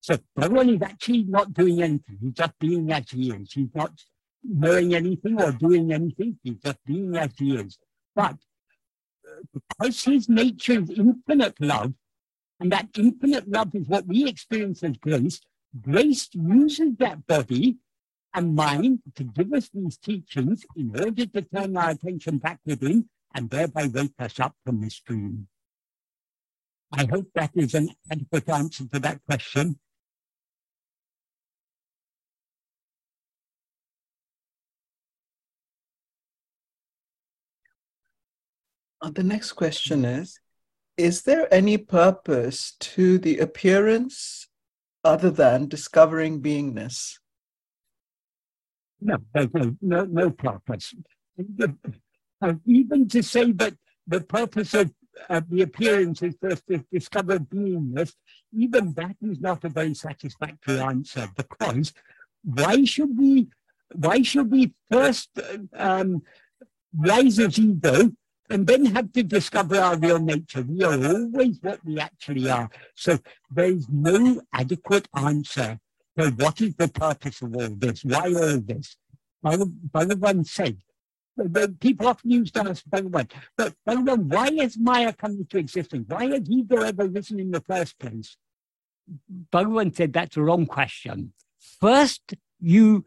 So 0.00 0.18
Bhagavan 0.38 0.76
is 0.76 0.82
actually 0.82 1.24
not 1.24 1.52
doing 1.52 1.82
anything. 1.82 2.18
He's 2.20 2.32
just 2.32 2.58
being 2.58 2.90
as 2.92 3.10
he 3.10 3.30
is. 3.30 3.52
He's 3.52 3.74
not 3.74 3.92
knowing 4.44 4.94
anything 4.94 5.40
or 5.40 5.52
doing 5.52 5.92
anything. 5.92 6.38
He's 6.42 6.56
just 6.56 6.78
being 6.84 7.16
as 7.16 7.30
he 7.38 7.56
is. 7.56 7.78
But 8.14 8.36
uh, 9.28 9.42
because 9.52 10.04
his 10.04 10.28
nature 10.28 10.80
is 10.80 10.90
infinite 10.90 11.60
love, 11.60 11.94
and 12.60 12.70
that 12.72 12.88
infinite 12.96 13.48
love 13.48 13.74
is 13.74 13.88
what 13.88 14.06
we 14.06 14.28
experience 14.28 14.82
as 14.82 14.96
grace, 14.98 15.40
grace 15.80 16.28
uses 16.32 16.96
that 16.98 17.26
body 17.26 17.78
and 18.32 18.54
mind 18.54 19.00
to 19.14 19.24
give 19.24 19.52
us 19.52 19.70
these 19.72 19.96
teachings 19.96 20.64
in 20.76 20.90
order 20.98 21.26
to 21.26 21.42
turn 21.42 21.76
our 21.76 21.90
attention 21.90 22.38
back 22.38 22.60
within 22.66 23.08
and 23.34 23.50
thereby 23.50 23.86
wake 23.86 24.14
us 24.18 24.38
up 24.40 24.54
from 24.64 24.80
this 24.80 25.00
dream. 25.00 25.48
I 26.92 27.06
hope 27.06 27.28
that 27.34 27.50
is 27.54 27.74
an 27.74 27.90
adequate 28.10 28.48
answer 28.48 28.84
to 28.92 28.98
that 29.00 29.20
question. 29.26 29.78
The 39.10 39.24
next 39.24 39.52
question 39.52 40.04
is 40.04 40.38
Is 40.96 41.22
there 41.22 41.52
any 41.52 41.78
purpose 41.78 42.74
to 42.80 43.18
the 43.18 43.38
appearance 43.38 44.48
other 45.02 45.30
than 45.30 45.68
discovering 45.68 46.40
beingness? 46.40 47.18
No, 49.00 49.18
no, 49.34 49.76
no, 49.82 50.04
no 50.04 50.30
purpose. 50.30 50.94
Uh, 52.40 52.54
even 52.66 53.08
to 53.08 53.22
say 53.22 53.52
that 53.52 53.74
the 54.06 54.20
purpose 54.20 54.74
of 54.74 54.90
uh, 55.28 55.40
the 55.48 55.62
appearance 55.62 56.22
is 56.22 56.34
first 56.40 56.66
to 56.66 56.84
discover 56.92 57.38
beingness, 57.38 58.14
even 58.52 58.92
that 58.94 59.16
is 59.22 59.40
not 59.40 59.64
a 59.64 59.68
very 59.68 59.94
satisfactory 59.94 60.78
answer 60.78 61.28
because 61.36 61.92
why 62.42 62.84
should 62.84 63.16
we 63.16 63.48
why 63.94 64.22
should 64.22 64.50
we 64.50 64.72
first 64.90 65.30
um, 65.74 66.22
rise 66.96 67.38
as 67.38 67.58
ego 67.58 68.10
and 68.50 68.66
then 68.66 68.84
have 68.86 69.12
to 69.12 69.22
discover 69.22 69.76
our 69.76 69.96
real 69.96 70.18
nature. 70.18 70.62
We 70.62 70.82
are 70.84 70.92
always 70.92 71.58
what 71.62 71.84
we 71.84 71.98
actually 71.98 72.50
are. 72.50 72.68
So 72.94 73.18
there 73.50 73.66
is 73.66 73.88
no 73.88 74.42
adequate 74.52 75.08
answer 75.16 75.78
to 76.18 76.30
what 76.30 76.60
is 76.60 76.74
the 76.74 76.88
purpose 76.88 77.42
of 77.42 77.54
all 77.56 77.70
this? 77.70 78.04
Why 78.04 78.26
all 78.34 78.60
this? 78.60 78.96
Bhagavan 79.44 80.46
said, 80.46 80.78
the 81.36 81.74
people 81.80 82.06
often 82.06 82.30
use 82.30 82.50
to 82.52 82.60
ask 82.60 82.84
Bhagavan, 82.84 83.30
but 83.56 83.74
Bhagavan, 83.88 84.26
why 84.26 84.52
has 84.62 84.78
Maya 84.78 85.12
come 85.12 85.32
into 85.32 85.58
existence? 85.58 86.06
Why 86.08 86.26
has 86.26 86.48
ego 86.48 86.82
ever 86.82 87.08
risen 87.08 87.40
in 87.40 87.50
the 87.50 87.60
first 87.60 87.98
place? 87.98 88.36
Bhagavan 89.52 89.94
said 89.96 90.12
that's 90.12 90.36
a 90.36 90.42
wrong 90.42 90.66
question. 90.66 91.32
First, 91.80 92.34
you 92.60 93.04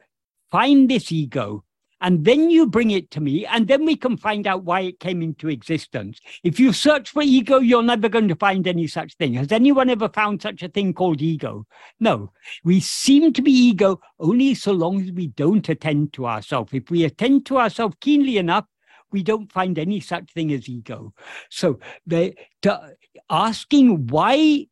find 0.52 0.90
this 0.90 1.12
ego 1.12 1.64
and 2.02 2.26
then 2.26 2.50
you 2.50 2.68
bring 2.68 2.92
it 2.92 3.10
to 3.12 3.20
me, 3.20 3.46
and 3.46 3.68
then 3.68 3.86
we 3.86 3.96
can 3.96 4.18
find 4.18 4.46
out 4.46 4.64
why 4.64 4.82
it 4.82 5.00
came 5.00 5.22
into 5.22 5.50
existence. 5.50 6.20
If 6.44 6.60
you 6.60 6.74
search 6.74 7.10
for 7.10 7.22
ego, 7.24 7.60
you're 7.60 7.84
never 7.84 8.10
going 8.10 8.28
to 8.28 8.36
find 8.36 8.68
any 8.68 8.88
such 8.88 9.16
thing. 9.16 9.34
Has 9.34 9.52
anyone 9.52 9.90
ever 9.90 10.10
found 10.10 10.42
such 10.42 10.62
a 10.64 10.70
thing 10.70 10.94
called 10.94 11.22
ego? 11.22 11.66
No. 12.00 12.32
We 12.64 12.80
seem 12.80 13.34
to 13.34 13.42
be 13.42 13.52
ego 13.52 14.00
only 14.20 14.54
so 14.54 14.72
long 14.72 15.02
as 15.02 15.12
we 15.12 15.28
don't 15.28 15.68
attend 15.70 16.14
to 16.14 16.28
ourselves. 16.28 16.74
If 16.74 16.92
we 16.92 17.04
attend 17.04 17.46
to 17.48 17.58
ourselves 17.58 17.96
keenly 18.00 18.38
enough, 18.38 18.66
we 19.12 19.24
don't 19.24 19.52
find 19.52 19.80
any 19.80 20.00
such 20.00 20.32
thing 20.34 20.52
as 20.52 20.68
ego. 20.68 21.14
So 21.50 21.80
the, 22.06 22.36
asking 23.30 24.08
why 24.08 24.68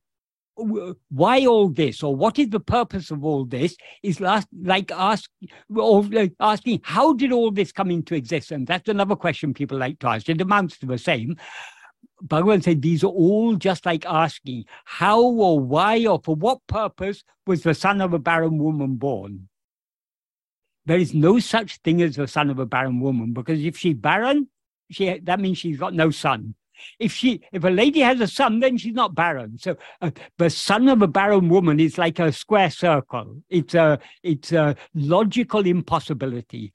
why 0.58 1.46
all 1.46 1.70
this? 1.70 2.04
Or 2.04 2.16
what 2.16 2.40
is 2.40 2.50
the 2.50 2.60
purpose 2.60 3.12
of 3.12 3.24
all 3.24 3.46
this? 3.46 3.76
Is 4.04 4.20
last, 4.20 4.48
like 4.62 4.92
ask 4.92 5.30
or 5.76 6.04
like 6.04 6.34
asking 6.40 6.82
how 6.84 7.14
did 7.14 7.32
all 7.32 7.52
this 7.52 7.72
come 7.72 7.92
into 7.92 8.16
existence? 8.16 8.68
That's 8.68 8.90
another 8.90 9.16
question 9.16 9.54
people 9.54 9.78
like 9.78 10.00
to 10.00 10.08
ask. 10.08 10.30
It 10.30 10.42
amounts 10.42 10.78
to 10.80 10.86
the 10.86 10.98
same. 10.98 11.38
Bhagavan 12.24 12.64
said 12.64 12.82
these 12.82 13.04
are 13.04 13.08
all 13.08 13.56
just 13.56 13.86
like 13.86 14.06
asking 14.06 14.66
how 14.86 15.22
or 15.22 15.60
why 15.60 16.06
or 16.06 16.22
for 16.24 16.36
what 16.36 16.66
purpose 16.68 17.24
was 17.46 17.64
the 17.64 17.74
son 17.74 18.00
of 18.00 18.14
a 18.14 18.20
barren 18.20 18.58
woman 18.58 18.96
born? 18.96 19.50
There 20.86 20.98
is 20.98 21.14
no 21.14 21.40
such 21.40 21.78
thing 21.78 22.02
as 22.02 22.16
the 22.16 22.28
son 22.28 22.50
of 22.50 22.60
a 22.60 22.66
barren 22.66 23.00
woman 23.00 23.34
because 23.34 23.64
if 23.64 23.78
she's 23.78 23.96
barren 23.96 24.48
she 24.92 25.20
that 25.20 25.40
means 25.40 25.58
she's 25.58 25.78
got 25.78 25.94
no 25.94 26.12
son 26.12 26.56
if 27.00 27.14
she, 27.14 27.42
if 27.52 27.64
a 27.64 27.70
lady 27.70 28.00
has 28.02 28.20
a 28.20 28.28
son, 28.28 28.60
then 28.60 28.78
she's 28.78 28.94
not 28.94 29.16
barren. 29.16 29.58
So 29.58 29.76
uh, 30.02 30.12
the 30.38 30.50
son 30.50 30.88
of 30.88 31.02
a 31.02 31.08
barren 31.08 31.50
woman 31.50 31.80
is 31.80 31.98
like 31.98 32.20
a 32.20 32.32
square 32.32 32.70
circle. 32.70 33.42
It's 33.50 33.74
a, 33.74 34.00
it's 34.24 34.52
a 34.52 34.76
logical 34.94 35.66
impossibility. 35.66 36.74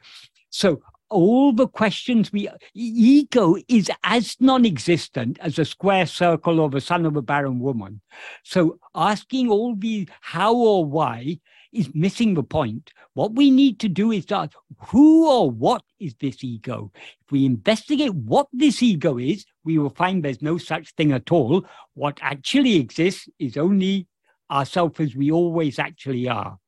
So 0.51 0.83
all 1.11 1.53
the 1.53 1.67
questions 1.67 2.33
we 2.33 2.49
ego 2.73 3.57
is 3.69 3.91
as 4.05 4.37
non-existent 4.41 5.39
as 5.41 5.59
a 5.59 5.65
square 5.65 6.07
circle 6.07 6.61
or 6.61 6.71
the 6.71 6.81
son 6.81 7.05
of 7.05 7.17
a 7.17 7.23
barren 7.23 7.59
woman 7.59 8.01
so 8.45 8.79
asking 8.95 9.51
all 9.51 9.75
the 9.75 10.09
how 10.21 10.55
or 10.55 10.85
why 10.85 11.37
is 11.73 11.95
missing 11.95 12.35
the 12.35 12.43
point. 12.43 12.93
What 13.15 13.35
we 13.35 13.51
need 13.51 13.81
to 13.81 13.89
do 13.89 14.13
is 14.13 14.31
ask 14.31 14.53
who 14.89 15.29
or 15.29 15.51
what 15.51 15.83
is 15.99 16.15
this 16.21 16.43
ego? 16.43 16.91
If 16.95 17.33
we 17.33 17.45
investigate 17.45 18.15
what 18.15 18.49
this 18.53 18.83
ego 18.83 19.19
is, 19.19 19.45
we 19.65 19.79
will 19.79 19.91
find 19.91 20.23
there's 20.23 20.43
no 20.43 20.59
such 20.59 20.95
thing 20.95 21.13
at 21.13 21.31
all. 21.31 21.65
What 21.95 22.19
actually 22.23 22.77
exists 22.77 23.29
is 23.39 23.57
only 23.57 24.07
ourselves 24.51 24.99
as 25.01 25.15
we 25.15 25.31
always 25.31 25.79
actually 25.79 26.29
are. 26.29 26.59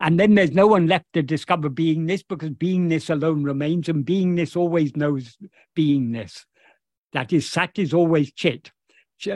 And 0.00 0.20
then 0.20 0.34
there's 0.34 0.52
no 0.52 0.66
one 0.66 0.86
left 0.86 1.06
to 1.14 1.22
discover 1.22 1.70
beingness 1.70 2.22
because 2.28 2.50
beingness 2.50 3.08
alone 3.08 3.44
remains, 3.44 3.88
and 3.88 4.04
beingness 4.04 4.56
always 4.56 4.96
knows 4.96 5.38
beingness. 5.76 6.44
That 7.12 7.32
is, 7.32 7.48
Sat 7.48 7.78
is 7.78 7.94
always 7.94 8.32
Chit. 8.32 8.72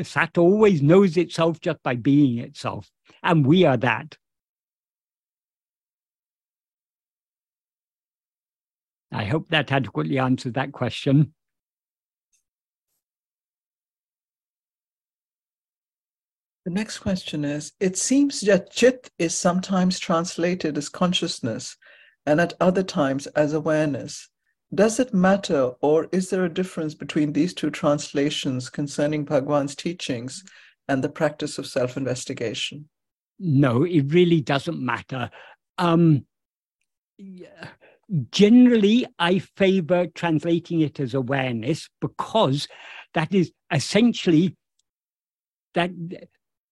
Sat 0.02 0.36
always 0.36 0.82
knows 0.82 1.16
itself 1.16 1.60
just 1.60 1.82
by 1.82 1.94
being 1.94 2.38
itself 2.38 2.90
and 3.22 3.46
we 3.46 3.64
are 3.64 3.76
that. 3.76 4.16
I 9.10 9.24
hope 9.24 9.48
that 9.48 9.72
adequately 9.72 10.18
answers 10.18 10.52
that 10.52 10.72
question. 10.72 11.34
The 16.64 16.74
next 16.74 16.98
question 16.98 17.46
is 17.46 17.72
It 17.80 17.96
seems 17.96 18.42
that 18.42 18.70
chit 18.70 19.10
is 19.18 19.34
sometimes 19.34 19.98
translated 19.98 20.76
as 20.76 20.90
consciousness 20.90 21.78
and 22.26 22.42
at 22.42 22.52
other 22.60 22.82
times 22.82 23.26
as 23.28 23.54
awareness. 23.54 24.28
Does 24.74 25.00
it 25.00 25.14
matter, 25.14 25.72
or 25.80 26.08
is 26.12 26.28
there 26.28 26.44
a 26.44 26.52
difference 26.52 26.94
between 26.94 27.32
these 27.32 27.54
two 27.54 27.70
translations 27.70 28.68
concerning 28.68 29.24
Bhagavan's 29.24 29.74
teachings 29.74 30.44
and 30.86 31.02
the 31.02 31.08
practice 31.08 31.56
of 31.56 31.66
self 31.66 31.96
investigation? 31.96 32.90
No, 33.38 33.84
it 33.84 34.12
really 34.12 34.40
doesn't 34.40 34.80
matter. 34.80 35.30
Um, 35.78 36.26
generally, 38.30 39.06
I 39.18 39.38
favor 39.38 40.06
translating 40.14 40.80
it 40.80 41.00
as 41.00 41.14
awareness 41.14 41.88
because 42.00 42.68
that 43.14 43.34
is 43.34 43.52
essentially 43.72 44.56
that 45.74 45.90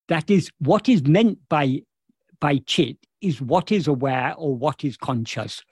that 0.08 0.30
is 0.30 0.50
what 0.58 0.88
is 0.88 1.02
meant 1.04 1.38
by 1.48 1.82
by 2.40 2.58
chit 2.66 2.96
is 3.20 3.40
what 3.40 3.72
is 3.72 3.86
aware 3.86 4.34
or 4.36 4.54
what 4.54 4.84
is 4.84 4.96
conscious 4.96 5.62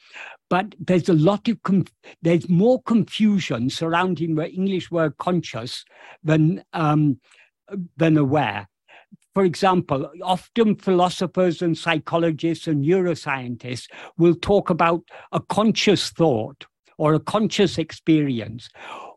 but 0.49 0.75
there's 0.79 1.09
a 1.09 1.15
lot 1.15 1.47
of 1.49 1.59
there's 2.23 2.49
more 2.49 2.83
confusion 2.83 3.69
surrounding 3.69 4.35
the 4.35 4.49
english 4.51 4.91
word 4.91 5.17
conscious 5.19 5.85
than 6.23 6.63
um, 6.73 7.19
than 7.97 8.17
aware 8.17 8.69
for 9.35 9.45
example, 9.45 10.11
often 10.23 10.77
philosophers 10.77 11.61
and 11.61 11.77
psychologists 11.77 12.69
and 12.69 12.85
neuroscientists 12.85 13.89
will 14.17 14.35
talk 14.37 14.71
about 14.71 15.03
a 15.33 15.41
conscious 15.41 16.11
thought 16.11 16.67
or 16.99 17.15
a 17.15 17.21
conscious 17.21 17.77
experience. 17.77 18.69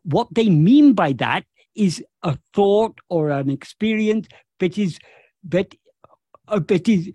What 0.02 0.26
they 0.32 0.50
mean 0.50 0.94
by 0.94 1.12
that 1.14 1.44
is 1.76 2.04
a 2.24 2.36
thought 2.52 2.98
or 3.08 3.30
an 3.30 3.48
experience 3.48 4.26
that 4.58 4.76
is 4.76 4.98
that 5.44 5.74
uh, 6.48 6.58
but 6.58 6.88
is, 6.88 7.10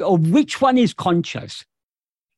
of 0.00 0.30
which 0.30 0.60
one 0.60 0.76
is 0.76 0.92
conscious. 0.92 1.64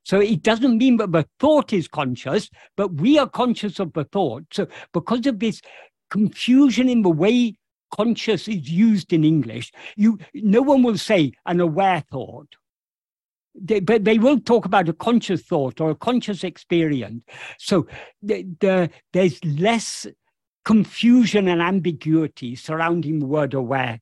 So 0.04 0.20
it 0.20 0.42
doesn't 0.42 0.76
mean 0.76 0.96
that 0.98 1.12
the 1.12 1.26
thought 1.38 1.72
is 1.72 1.88
conscious, 1.88 2.50
but 2.76 2.94
we 2.94 3.18
are 3.18 3.28
conscious 3.28 3.78
of 3.78 3.92
the 3.92 4.04
thought. 4.04 4.44
So 4.52 4.66
because 4.92 5.26
of 5.26 5.38
this 5.38 5.62
confusion 6.10 6.88
in 6.88 7.02
the 7.02 7.10
way 7.10 7.54
conscious 7.92 8.48
is 8.48 8.68
used 8.68 9.12
in 9.12 9.24
English, 9.24 9.72
you 9.96 10.18
no 10.34 10.62
one 10.62 10.82
will 10.82 10.98
say 10.98 11.32
an 11.46 11.60
aware 11.60 12.02
thought. 12.10 12.48
They, 13.54 13.80
but 13.80 14.04
they 14.04 14.18
will 14.18 14.40
talk 14.40 14.64
about 14.64 14.88
a 14.88 14.94
conscious 14.94 15.42
thought 15.42 15.80
or 15.80 15.90
a 15.90 15.94
conscious 15.94 16.42
experience. 16.42 17.22
So 17.58 17.86
the, 18.22 18.46
the, 18.60 18.90
there's 19.12 19.44
less 19.44 20.06
confusion 20.64 21.48
and 21.48 21.60
ambiguity 21.60 22.56
surrounding 22.56 23.18
the 23.18 23.26
word 23.26 23.52
aware, 23.52 24.00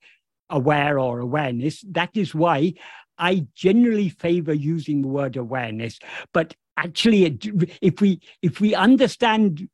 aware 0.51 1.01
or 1.01 1.19
awareness. 1.19 1.85
That 1.91 2.11
is 2.15 2.33
why 2.33 2.75
I 3.19 3.47
generally 3.55 4.09
favor 4.09 4.55
using 4.55 5.03
the 5.03 5.09
word 5.09 5.37
awareness. 5.37 5.99
But 6.33 6.55
actually, 6.77 7.25
it, 7.25 7.45
if 7.83 8.01
we 8.01 8.21
if 8.43 8.61
we 8.61 8.75
understand 8.75 9.69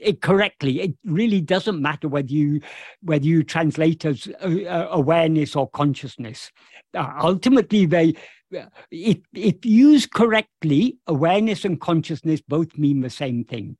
it 0.00 0.20
correctly, 0.22 0.80
it 0.80 0.94
really 1.04 1.40
doesn't 1.40 1.80
matter 1.80 2.08
whether 2.08 2.32
you 2.32 2.60
whether 3.02 3.24
you 3.24 3.42
translate 3.42 4.04
as 4.04 4.28
uh, 4.42 4.86
awareness 4.90 5.54
or 5.54 5.68
consciousness. 5.70 6.50
Uh, 6.94 7.12
ultimately, 7.22 7.86
they 7.86 8.14
if 8.90 9.18
if 9.34 9.64
used 9.64 10.12
correctly, 10.12 10.98
awareness 11.06 11.64
and 11.64 11.80
consciousness 11.80 12.40
both 12.40 12.76
mean 12.76 13.00
the 13.00 13.10
same 13.10 13.44
thing. 13.44 13.76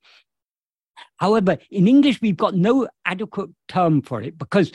However, 1.17 1.57
in 1.69 1.87
English, 1.87 2.21
we've 2.21 2.37
got 2.37 2.55
no 2.55 2.87
adequate 3.05 3.49
term 3.67 4.01
for 4.01 4.21
it 4.21 4.37
because 4.37 4.71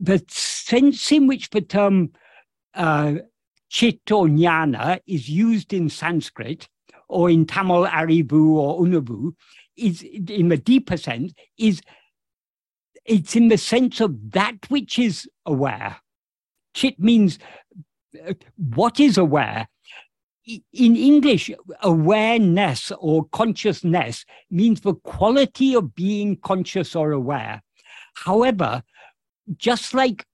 the 0.00 0.24
sense 0.28 1.12
in 1.12 1.26
which 1.26 1.50
the 1.50 1.60
term 1.60 2.12
uh, 2.74 3.14
chit 3.68 4.10
or 4.10 4.26
jnana 4.26 5.00
is 5.06 5.28
used 5.28 5.72
in 5.72 5.88
Sanskrit 5.88 6.68
or 7.08 7.30
in 7.30 7.46
Tamil 7.46 7.86
Arivu 7.86 8.54
or 8.54 8.80
Unarvu 8.80 9.34
is 9.76 10.02
in 10.02 10.48
the 10.48 10.56
deeper 10.56 10.96
sense 10.96 11.32
is 11.58 11.80
it's 13.04 13.36
in 13.36 13.48
the 13.48 13.58
sense 13.58 14.00
of 14.00 14.32
that 14.32 14.56
which 14.68 14.98
is 14.98 15.28
aware. 15.44 15.96
Chit 16.74 16.98
means 16.98 17.38
uh, 18.26 18.34
what 18.56 18.98
is 18.98 19.18
aware. 19.18 19.68
In 20.46 20.94
English, 20.96 21.50
awareness 21.82 22.92
or 22.98 23.24
consciousness 23.32 24.24
means 24.50 24.80
the 24.80 24.94
quality 24.94 25.74
of 25.74 25.94
being 25.94 26.36
conscious 26.36 26.94
or 26.94 27.12
aware. 27.12 27.62
However, 28.14 28.82
just 29.56 29.94
like 29.94 30.26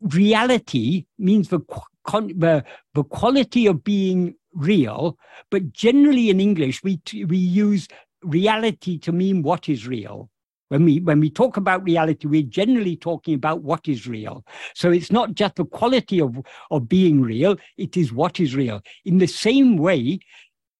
reality 0.00 1.06
means 1.18 1.48
the, 1.48 1.60
the, 2.06 2.64
the 2.94 3.04
quality 3.04 3.66
of 3.66 3.82
being 3.82 4.36
real, 4.52 5.18
but 5.50 5.72
generally 5.72 6.30
in 6.30 6.40
English, 6.40 6.82
we, 6.82 7.00
we 7.26 7.36
use 7.36 7.88
reality 8.26 8.98
to 8.98 9.12
mean 9.12 9.42
what 9.42 9.68
is 9.68 9.86
real. 9.86 10.30
When 10.68 10.84
we 10.84 11.00
when 11.00 11.20
we 11.20 11.30
talk 11.30 11.56
about 11.56 11.84
reality, 11.84 12.26
we're 12.26 12.42
generally 12.42 12.96
talking 12.96 13.34
about 13.34 13.62
what 13.62 13.86
is 13.86 14.06
real. 14.06 14.44
So 14.74 14.90
it's 14.90 15.12
not 15.12 15.34
just 15.34 15.54
the 15.56 15.64
quality 15.64 16.20
of, 16.20 16.36
of 16.72 16.88
being 16.88 17.22
real, 17.22 17.56
it 17.76 17.96
is 17.96 18.12
what 18.12 18.40
is 18.40 18.56
real. 18.56 18.82
In 19.04 19.18
the 19.18 19.28
same 19.28 19.76
way, 19.76 20.18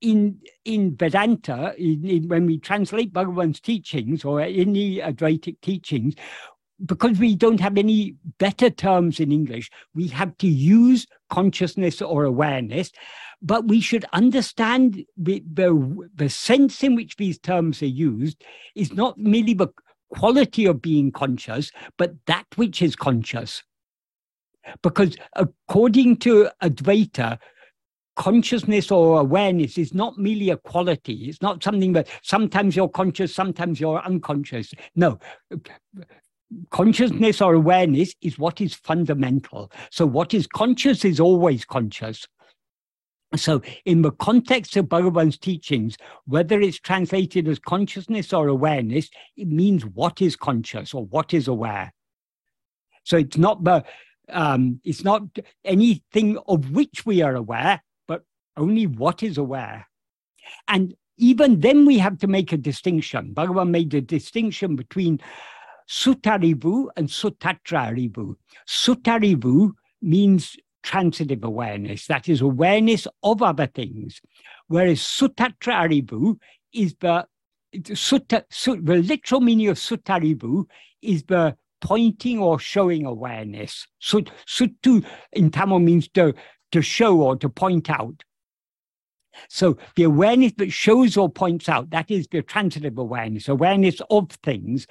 in 0.00 0.40
in 0.64 0.96
Vedanta, 0.96 1.74
in, 1.78 2.04
in, 2.04 2.28
when 2.28 2.46
we 2.46 2.58
translate 2.58 3.12
Bhagavan's 3.12 3.60
teachings 3.60 4.24
or 4.24 4.40
any 4.40 4.98
Advaitic 4.98 5.60
teachings, 5.60 6.14
because 6.84 7.18
we 7.18 7.36
don't 7.36 7.60
have 7.60 7.78
any 7.78 8.16
better 8.38 8.70
terms 8.70 9.20
in 9.20 9.30
English, 9.30 9.70
we 9.94 10.08
have 10.08 10.36
to 10.38 10.48
use 10.48 11.06
consciousness 11.30 12.02
or 12.02 12.24
awareness 12.24 12.90
but 13.46 13.68
we 13.68 13.80
should 13.80 14.04
understand 14.12 15.04
the, 15.16 15.42
the, 15.52 16.08
the 16.16 16.28
sense 16.28 16.82
in 16.82 16.96
which 16.96 17.16
these 17.16 17.38
terms 17.38 17.80
are 17.80 17.86
used 17.86 18.42
is 18.74 18.92
not 18.92 19.16
merely 19.18 19.54
the 19.54 19.68
quality 20.10 20.66
of 20.66 20.82
being 20.82 21.12
conscious, 21.12 21.70
but 21.96 22.14
that 22.26 22.46
which 22.56 22.82
is 22.82 22.96
conscious. 22.96 23.62
Because 24.82 25.16
according 25.34 26.16
to 26.18 26.50
Advaita, 26.60 27.38
consciousness 28.16 28.90
or 28.90 29.20
awareness 29.20 29.78
is 29.78 29.94
not 29.94 30.18
merely 30.18 30.50
a 30.50 30.56
quality. 30.56 31.28
It's 31.28 31.40
not 31.40 31.62
something 31.62 31.92
that 31.92 32.08
sometimes 32.22 32.74
you're 32.74 32.88
conscious, 32.88 33.32
sometimes 33.32 33.78
you're 33.78 34.02
unconscious. 34.02 34.74
No. 34.96 35.20
Consciousness 36.70 37.40
or 37.40 37.54
awareness 37.54 38.12
is 38.22 38.40
what 38.40 38.60
is 38.60 38.74
fundamental. 38.74 39.70
So, 39.90 40.04
what 40.06 40.34
is 40.34 40.48
conscious 40.48 41.04
is 41.04 41.20
always 41.20 41.64
conscious. 41.64 42.26
So, 43.34 43.60
in 43.84 44.02
the 44.02 44.12
context 44.12 44.76
of 44.76 44.86
Bhagavan's 44.86 45.36
teachings, 45.36 45.96
whether 46.26 46.60
it's 46.60 46.78
translated 46.78 47.48
as 47.48 47.58
consciousness 47.58 48.32
or 48.32 48.46
awareness, 48.46 49.10
it 49.36 49.48
means 49.48 49.84
what 49.84 50.22
is 50.22 50.36
conscious 50.36 50.94
or 50.94 51.06
what 51.06 51.34
is 51.34 51.48
aware. 51.48 51.92
So, 53.02 53.16
it's 53.16 53.36
not 53.36 53.64
the 53.64 53.84
um, 54.28 54.80
it's 54.84 55.04
not 55.04 55.22
anything 55.64 56.38
of 56.46 56.70
which 56.70 57.04
we 57.04 57.22
are 57.22 57.34
aware, 57.34 57.82
but 58.06 58.22
only 58.56 58.86
what 58.86 59.22
is 59.22 59.38
aware. 59.38 59.88
And 60.68 60.94
even 61.18 61.60
then, 61.60 61.84
we 61.84 61.98
have 61.98 62.18
to 62.18 62.28
make 62.28 62.52
a 62.52 62.56
distinction. 62.56 63.34
Bhagavan 63.34 63.70
made 63.70 63.92
a 63.94 64.00
distinction 64.00 64.76
between 64.76 65.20
Sutarivu 65.88 66.88
and 66.96 67.08
Sutatrarivu. 67.08 68.36
Sutarivu 68.68 69.72
means 70.02 70.56
transitive 70.86 71.42
awareness, 71.42 72.06
that 72.06 72.28
is 72.28 72.40
awareness 72.40 73.08
of 73.22 73.42
other 73.42 73.66
things. 73.66 74.22
Whereas 74.68 75.00
sutatra 75.00 76.38
is 76.72 76.94
the 77.00 77.26
sutta, 77.74 78.44
sut, 78.50 78.86
the 78.86 78.96
literal 78.96 79.40
meaning 79.40 79.68
of 79.68 79.78
sutarivu 79.78 80.64
is 81.02 81.24
the 81.24 81.56
pointing 81.80 82.38
or 82.38 82.58
showing 82.60 83.04
awareness. 83.04 83.86
Sut, 83.98 84.30
suttu 84.46 85.04
in 85.32 85.50
Tamil 85.50 85.80
means 85.80 86.08
to, 86.10 86.32
to 86.70 86.80
show 86.80 87.20
or 87.20 87.36
to 87.36 87.48
point 87.48 87.90
out. 87.90 88.22
So 89.48 89.76
the 89.96 90.04
awareness 90.04 90.52
that 90.58 90.72
shows 90.72 91.16
or 91.16 91.28
points 91.28 91.68
out, 91.68 91.90
that 91.90 92.10
is 92.10 92.28
the 92.28 92.42
transitive 92.42 92.96
awareness, 92.96 93.48
awareness 93.48 94.00
of 94.08 94.30
things. 94.44 94.86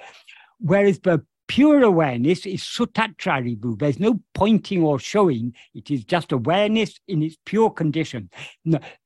Whereas 0.58 1.00
the 1.00 1.24
Pure 1.48 1.84
awareness 1.84 2.44
is 2.44 2.62
sutatrarivu. 2.62 3.78
There's 3.78 4.00
no 4.00 4.20
pointing 4.34 4.82
or 4.82 4.98
showing. 4.98 5.54
It 5.74 5.90
is 5.90 6.04
just 6.04 6.32
awareness 6.32 6.98
in 7.06 7.22
its 7.22 7.36
pure 7.44 7.70
condition. 7.70 8.30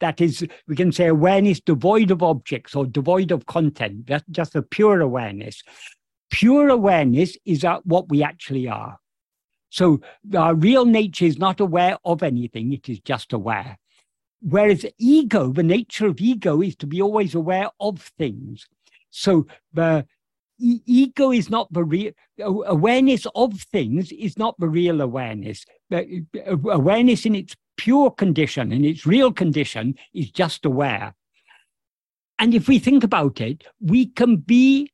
That 0.01 0.21
is, 0.21 0.47
we 0.67 0.75
can 0.75 0.91
say 0.91 1.09
awareness 1.09 1.61
devoid 1.61 2.11
of 2.11 2.23
objects 2.23 2.75
or 2.75 2.87
devoid 2.87 3.31
of 3.31 3.45
content. 3.45 4.07
That's 4.07 4.25
just 4.31 4.55
a 4.55 4.63
pure 4.63 5.01
awareness. 5.01 5.63
Pure 6.31 6.71
awareness 6.71 7.37
is 7.45 7.65
what 7.85 8.09
we 8.09 8.23
actually 8.23 8.69
are. 8.69 8.99
So 9.69 10.01
our 10.35 10.55
real 10.55 10.87
nature 10.87 11.27
is 11.27 11.39
not 11.39 11.61
aware 11.61 11.99
of 12.05 12.23
anything, 12.23 12.73
it 12.73 12.89
is 12.89 13.01
just 13.01 13.33
aware. 13.33 13.79
Whereas 14.41 14.87
ego, 14.99 15.53
the 15.53 15.63
nature 15.63 16.07
of 16.07 16.21
ego 16.21 16.63
is 16.63 16.75
to 16.77 16.87
be 16.87 17.03
always 17.03 17.35
aware 17.35 17.69
of 17.79 18.01
things. 18.17 18.67
So 19.11 19.47
the 19.75 20.07
ego 20.61 21.33
is 21.33 21.51
not 21.51 21.73
the 21.73 21.85
real 21.85 22.13
awareness 22.39 23.27
of 23.35 23.61
things 23.61 24.13
is 24.13 24.39
not 24.39 24.55
the 24.59 24.69
real 24.69 25.01
awareness. 25.01 25.65
Uh, 25.93 26.03
awareness 26.71 27.27
in 27.27 27.35
its 27.35 27.57
pure 27.77 28.11
condition 28.11 28.73
in 28.73 28.85
its 28.85 29.07
real 29.07 29.33
condition 29.33 29.95
is 30.13 30.31
just 30.31 30.65
aware. 30.65 31.15
And 32.39 32.55
if 32.55 32.69
we 32.69 32.79
think 32.79 33.05
about 33.05 33.41
it 33.41 33.65
we 33.81 34.07
can 34.07 34.37
be 34.37 34.91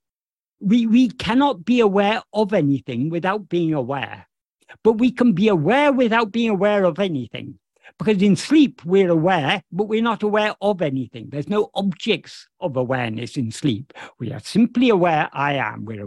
we 0.60 0.86
we 0.86 1.08
cannot 1.08 1.64
be 1.64 1.80
aware 1.80 2.22
of 2.32 2.52
anything 2.52 3.10
without 3.10 3.48
being 3.48 3.74
aware. 3.74 4.28
But 4.82 4.94
we 4.94 5.10
can 5.10 5.32
be 5.32 5.48
aware 5.48 5.92
without 5.92 6.32
being 6.32 6.50
aware 6.50 6.84
of 6.84 6.98
anything 6.98 7.58
because 7.98 8.22
in 8.22 8.36
sleep, 8.36 8.82
we're 8.84 9.10
aware, 9.10 9.62
but 9.72 9.88
we're 9.88 10.02
not 10.02 10.22
aware 10.22 10.54
of 10.60 10.82
anything. 10.82 11.28
There's 11.30 11.48
no 11.48 11.70
objects 11.74 12.46
of 12.60 12.76
awareness 12.76 13.36
in 13.36 13.50
sleep. 13.50 13.92
We 14.18 14.32
are 14.32 14.40
simply 14.40 14.90
aware, 14.90 15.30
I 15.32 15.54
am. 15.54 15.84
We're 15.84 16.06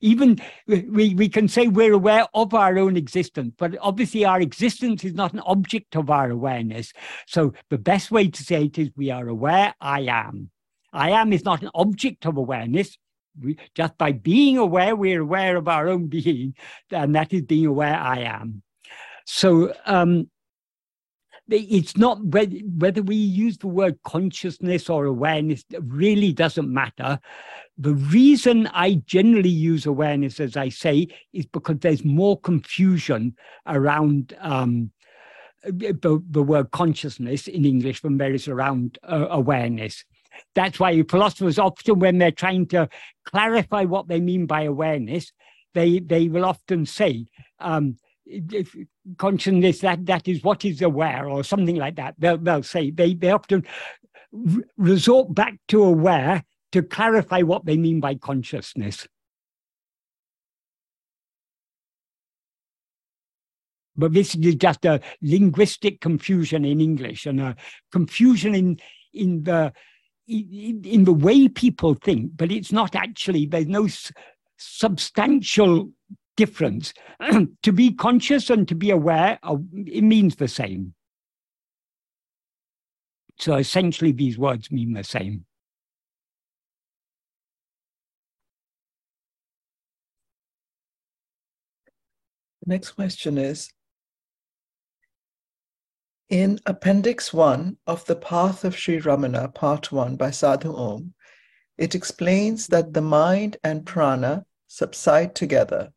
even 0.00 0.40
we, 0.66 1.14
we 1.14 1.28
can 1.28 1.48
say 1.48 1.68
we're 1.68 1.94
aware 1.94 2.26
of 2.34 2.52
our 2.52 2.78
own 2.78 2.96
existence, 2.96 3.54
but 3.56 3.76
obviously 3.80 4.24
our 4.24 4.40
existence 4.40 5.04
is 5.04 5.14
not 5.14 5.32
an 5.32 5.40
object 5.40 5.96
of 5.96 6.10
our 6.10 6.30
awareness. 6.30 6.92
So 7.26 7.54
the 7.70 7.78
best 7.78 8.10
way 8.10 8.28
to 8.28 8.42
say 8.42 8.64
it 8.64 8.78
is 8.78 8.90
we 8.96 9.10
are 9.10 9.28
aware, 9.28 9.74
I 9.80 10.02
am. 10.02 10.50
I 10.92 11.10
am 11.10 11.32
is 11.32 11.44
not 11.44 11.62
an 11.62 11.70
object 11.74 12.26
of 12.26 12.36
awareness. 12.36 12.98
We, 13.42 13.56
just 13.74 13.96
by 13.96 14.12
being 14.12 14.58
aware, 14.58 14.94
we're 14.94 15.22
aware 15.22 15.56
of 15.56 15.66
our 15.66 15.88
own 15.88 16.08
being, 16.08 16.54
and 16.90 17.14
that 17.14 17.32
is 17.32 17.42
being 17.42 17.64
aware 17.64 17.96
I 17.96 18.20
am. 18.20 18.62
So 19.24 19.72
um, 19.86 20.28
it's 21.56 21.96
not 21.96 22.24
whether, 22.24 22.56
whether 22.78 23.02
we 23.02 23.16
use 23.16 23.58
the 23.58 23.66
word 23.66 23.98
consciousness 24.04 24.88
or 24.88 25.04
awareness 25.04 25.64
really 25.80 26.32
doesn't 26.32 26.72
matter. 26.72 27.18
The 27.78 27.94
reason 27.94 28.68
I 28.72 29.02
generally 29.06 29.48
use 29.48 29.86
awareness, 29.86 30.40
as 30.40 30.56
I 30.56 30.68
say, 30.68 31.08
is 31.32 31.46
because 31.46 31.78
there's 31.80 32.04
more 32.04 32.38
confusion 32.40 33.36
around 33.66 34.36
um, 34.40 34.90
the, 35.64 36.22
the 36.30 36.42
word 36.42 36.70
consciousness 36.70 37.46
in 37.48 37.64
English 37.64 38.02
than 38.02 38.18
there 38.18 38.34
is 38.34 38.48
around 38.48 38.98
uh, 39.02 39.26
awareness. 39.30 40.04
That's 40.54 40.80
why 40.80 41.02
philosophers 41.02 41.58
often, 41.58 41.98
when 41.98 42.18
they're 42.18 42.30
trying 42.30 42.66
to 42.68 42.88
clarify 43.24 43.84
what 43.84 44.08
they 44.08 44.20
mean 44.20 44.46
by 44.46 44.62
awareness, 44.62 45.32
they 45.74 46.00
they 46.00 46.28
will 46.28 46.44
often 46.44 46.86
say 46.86 47.26
um, 47.58 47.96
consciousness 49.18 49.80
that 49.80 50.06
that 50.06 50.28
is 50.28 50.42
what 50.42 50.64
is 50.64 50.82
aware 50.82 51.28
or 51.28 51.44
something 51.44 51.76
like 51.76 51.96
that. 51.96 52.14
They'll 52.18 52.38
they'll 52.38 52.62
say 52.62 52.90
they 52.90 53.14
they 53.14 53.30
often 53.30 53.64
resort 54.76 55.34
back 55.34 55.54
to 55.68 55.82
aware 55.84 56.44
to 56.72 56.82
clarify 56.82 57.42
what 57.42 57.66
they 57.66 57.76
mean 57.76 58.00
by 58.00 58.14
consciousness. 58.14 59.06
But 63.94 64.14
this 64.14 64.34
is 64.34 64.54
just 64.54 64.84
a 64.86 65.00
linguistic 65.20 66.00
confusion 66.00 66.64
in 66.64 66.80
English 66.80 67.26
and 67.26 67.40
a 67.40 67.56
confusion 67.90 68.54
in 68.54 68.78
in 69.12 69.42
the 69.42 69.72
in, 70.28 70.82
in 70.84 71.04
the 71.04 71.12
way 71.12 71.48
people 71.48 71.94
think, 71.94 72.32
but 72.36 72.50
it's 72.52 72.72
not 72.72 72.94
actually, 72.94 73.46
there's 73.46 73.66
no 73.66 73.84
s- 73.84 74.12
substantial 74.56 75.90
difference. 76.36 76.92
to 77.62 77.72
be 77.72 77.92
conscious 77.92 78.50
and 78.50 78.66
to 78.68 78.74
be 78.74 78.90
aware, 78.90 79.38
of, 79.42 79.64
it 79.74 80.02
means 80.02 80.36
the 80.36 80.48
same. 80.48 80.94
So 83.38 83.56
essentially, 83.56 84.12
these 84.12 84.38
words 84.38 84.70
mean 84.70 84.92
the 84.92 85.04
same. 85.04 85.44
The 92.64 92.74
next 92.74 92.92
question 92.92 93.38
is 93.38 93.72
in 96.32 96.60
Appendix 96.64 97.34
1 97.34 97.76
of 97.86 98.06
The 98.06 98.16
Path 98.16 98.64
of 98.64 98.74
Sri 98.76 99.00
Ramana, 99.00 99.52
Part 99.52 99.90
1 99.90 100.16
by 100.16 100.30
Sadhu 100.30 100.74
Om, 100.74 101.12
it 101.76 101.94
explains 101.94 102.68
that 102.68 102.94
the 102.94 103.02
mind 103.02 103.56
and 103.64 103.84
prana 103.84 104.46
subside 104.68 105.34
together, 105.34 105.92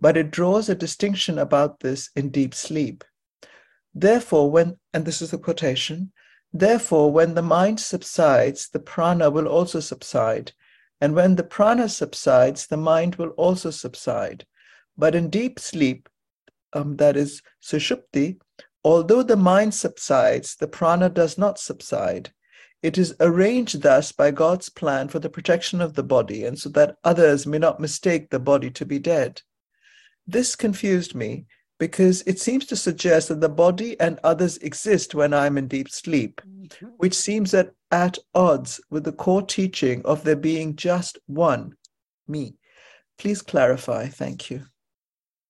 but 0.00 0.16
it 0.16 0.30
draws 0.30 0.68
a 0.68 0.74
distinction 0.74 1.38
about 1.38 1.80
this 1.80 2.10
in 2.16 2.30
deep 2.30 2.54
sleep. 2.54 3.04
Therefore, 3.94 4.50
when, 4.50 4.78
and 4.94 5.04
this 5.04 5.20
is 5.20 5.30
the 5.30 5.38
quotation, 5.38 6.12
therefore, 6.52 7.12
when 7.12 7.34
the 7.34 7.42
mind 7.42 7.80
subsides, 7.80 8.68
the 8.68 8.78
prana 8.78 9.30
will 9.30 9.46
also 9.46 9.80
subside, 9.80 10.52
and 11.00 11.14
when 11.14 11.36
the 11.36 11.44
prana 11.44 11.88
subsides, 11.88 12.66
the 12.66 12.76
mind 12.76 13.16
will 13.16 13.30
also 13.30 13.70
subside. 13.70 14.46
But 14.96 15.14
in 15.14 15.30
deep 15.30 15.58
sleep, 15.58 16.08
um, 16.72 16.96
that 16.96 17.16
is 17.16 17.42
sushupti, 17.62 18.38
Although 18.82 19.22
the 19.22 19.36
mind 19.36 19.74
subsides, 19.74 20.56
the 20.56 20.66
prana 20.66 21.10
does 21.10 21.36
not 21.36 21.58
subside. 21.58 22.32
It 22.82 22.96
is 22.96 23.14
arranged 23.20 23.82
thus 23.82 24.10
by 24.10 24.30
God's 24.30 24.70
plan 24.70 25.08
for 25.08 25.18
the 25.18 25.28
protection 25.28 25.82
of 25.82 25.94
the 25.94 26.02
body 26.02 26.46
and 26.46 26.58
so 26.58 26.70
that 26.70 26.96
others 27.04 27.46
may 27.46 27.58
not 27.58 27.78
mistake 27.78 28.30
the 28.30 28.38
body 28.38 28.70
to 28.70 28.86
be 28.86 28.98
dead. 28.98 29.42
This 30.30 30.54
confused 30.54 31.16
me 31.16 31.46
because 31.80 32.22
it 32.22 32.38
seems 32.38 32.64
to 32.66 32.76
suggest 32.76 33.28
that 33.28 33.40
the 33.40 33.48
body 33.48 33.98
and 33.98 34.20
others 34.22 34.58
exist 34.58 35.12
when 35.12 35.34
I'm 35.34 35.58
in 35.58 35.66
deep 35.66 35.88
sleep, 35.88 36.40
mm-hmm. 36.46 36.86
which 36.98 37.14
seems 37.14 37.52
at, 37.52 37.70
at 37.90 38.16
odds 38.32 38.80
with 38.90 39.02
the 39.02 39.12
core 39.12 39.42
teaching 39.42 40.02
of 40.04 40.22
there 40.22 40.36
being 40.36 40.76
just 40.76 41.18
one, 41.26 41.72
me. 42.28 42.54
Please 43.18 43.42
clarify. 43.42 44.06
Thank 44.06 44.50
you. 44.50 44.62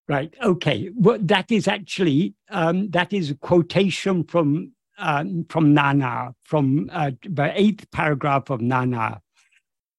Right. 0.09 0.33
Okay. 0.43 0.91
Well, 0.95 1.19
that 1.21 1.53
is 1.53 1.69
actually 1.69 2.35
um, 2.49 2.91
that 2.91 3.13
is 3.13 3.31
a 3.31 3.35
quotation 3.35 4.25
from 4.25 4.73
um, 4.99 5.45
from 5.51 5.75
Nan 5.75 6.01
Yar, 6.01 6.35
from 6.43 6.89
uh, 6.91 7.11
the 7.23 7.53
eighth 7.55 7.91
paragraph 7.91 8.49
of 8.49 8.63
Nan 8.63 8.93
Yar. 8.93 9.21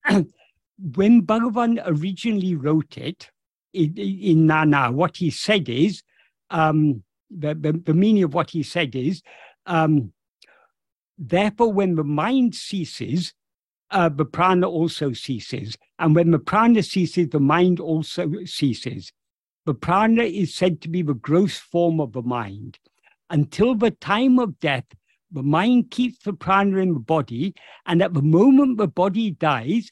when 0.80 1.22
Bhagavan 1.22 1.82
originally 1.86 2.56
wrote 2.56 2.98
it 2.98 3.30
in, 3.73 4.48
Nan 4.48 4.72
Yar, 4.72 4.91
what 4.91 5.18
he 5.18 5.30
said 5.30 5.69
is 5.69 6.03
um, 6.49 7.03
the, 7.30 7.56
the, 7.56 7.73
the 7.73 7.93
meaning 7.93 8.23
of 8.23 8.34
what 8.34 8.49
he 8.49 8.64
said 8.64 8.95
is 8.95 9.22
um, 9.65 10.11
therefore 11.18 11.72
when 11.72 11.95
the 11.95 12.03
mind 12.03 12.56
ceases 12.56 13.34
uh, 13.91 14.10
the 14.10 14.26
prana 14.26 14.68
also 14.68 15.14
ceases. 15.14 15.77
And 15.99 16.15
when 16.15 16.31
the 16.31 16.39
prana 16.39 16.81
ceases 16.81 17.30
the 17.30 17.39
mind 17.39 17.80
also 17.80 18.31
ceases. 18.45 19.11
The 19.65 19.73
prana 19.73 20.23
is 20.23 20.56
said 20.56 20.81
to 20.81 20.89
be 20.89 21.02
the 21.02 21.14
gross 21.14 21.57
form 21.57 21.99
of 21.99 22.14
the 22.14 22.22
mind. 22.22 22.80
Until 23.30 23.76
the 23.76 23.91
time 23.91 24.39
of 24.39 24.60
death, 24.60 24.85
the 25.31 25.43
mind 25.43 25.91
keeps 25.91 26.23
the 26.23 26.34
prana 26.34 26.77
in 26.77 26.93
the 26.93 26.99
body, 26.99 27.53
and 27.85 28.02
at 28.02 28.14
the 28.14 28.22
moment 28.22 28.77
the 28.77 28.88
body 28.88 29.31
dies, 29.31 29.89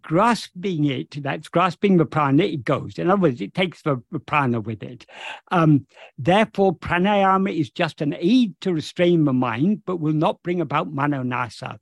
grasping 0.00 0.84
it, 0.86 1.22
that's 1.22 1.48
grasping 1.48 1.96
the 1.96 2.06
prana, 2.06 2.44
it 2.44 2.64
goes. 2.64 2.98
In 2.98 3.10
other 3.10 3.22
words, 3.22 3.40
it 3.40 3.54
takes 3.54 3.82
the, 3.82 4.02
the 4.10 4.18
prana 4.18 4.60
with 4.60 4.82
it. 4.82 5.06
Um, 5.50 5.86
therefore, 6.18 6.74
pranayama 6.74 7.58
is 7.58 7.70
just 7.70 8.00
an 8.00 8.14
aid 8.18 8.54
to 8.62 8.72
restrain 8.72 9.24
the 9.24 9.32
mind, 9.32 9.82
but 9.84 10.00
will 10.00 10.14
not 10.14 10.42
bring 10.42 10.60
about 10.60 10.94
manonasa 10.94 11.78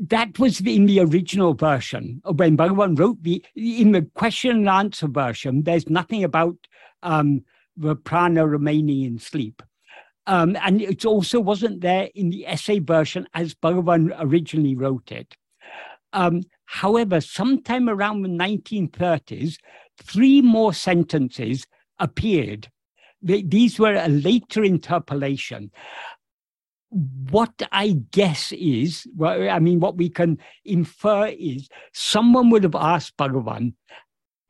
that 0.00 0.38
was 0.38 0.60
in 0.60 0.86
the 0.86 1.00
original 1.00 1.54
version 1.54 2.20
when 2.24 2.56
Bhagavan 2.56 2.98
wrote 2.98 3.22
the 3.22 3.44
in 3.54 3.92
the 3.92 4.02
question 4.14 4.50
and 4.50 4.68
answer 4.68 5.08
version. 5.08 5.62
There's 5.62 5.88
nothing 5.88 6.24
about 6.24 6.56
um, 7.02 7.44
the 7.76 7.96
prana 7.96 8.46
remaining 8.46 9.02
in 9.02 9.18
sleep, 9.18 9.62
um, 10.26 10.56
and 10.62 10.80
it 10.80 11.04
also 11.04 11.40
wasn't 11.40 11.80
there 11.80 12.08
in 12.14 12.30
the 12.30 12.46
essay 12.46 12.78
version 12.78 13.28
as 13.34 13.54
Bhagavan 13.54 14.14
originally 14.18 14.74
wrote 14.74 15.12
it. 15.12 15.36
Um, 16.14 16.42
however, 16.64 17.20
sometime 17.20 17.88
around 17.88 18.22
the 18.22 18.28
1930s, 18.28 19.56
three 20.02 20.40
more 20.40 20.72
sentences 20.72 21.66
appeared. 21.98 22.70
these 23.22 23.78
were 23.78 23.94
a 23.94 24.08
later 24.08 24.64
interpolation 24.64 25.70
what 27.30 27.50
I 27.72 28.00
guess 28.12 28.52
is, 28.52 29.06
well, 29.16 29.50
I 29.50 29.58
mean, 29.58 29.80
what 29.80 29.96
we 29.96 30.08
can 30.08 30.38
infer 30.64 31.26
is 31.26 31.68
someone 31.92 32.50
would 32.50 32.62
have 32.62 32.76
asked 32.76 33.16
Bhagavan 33.16 33.74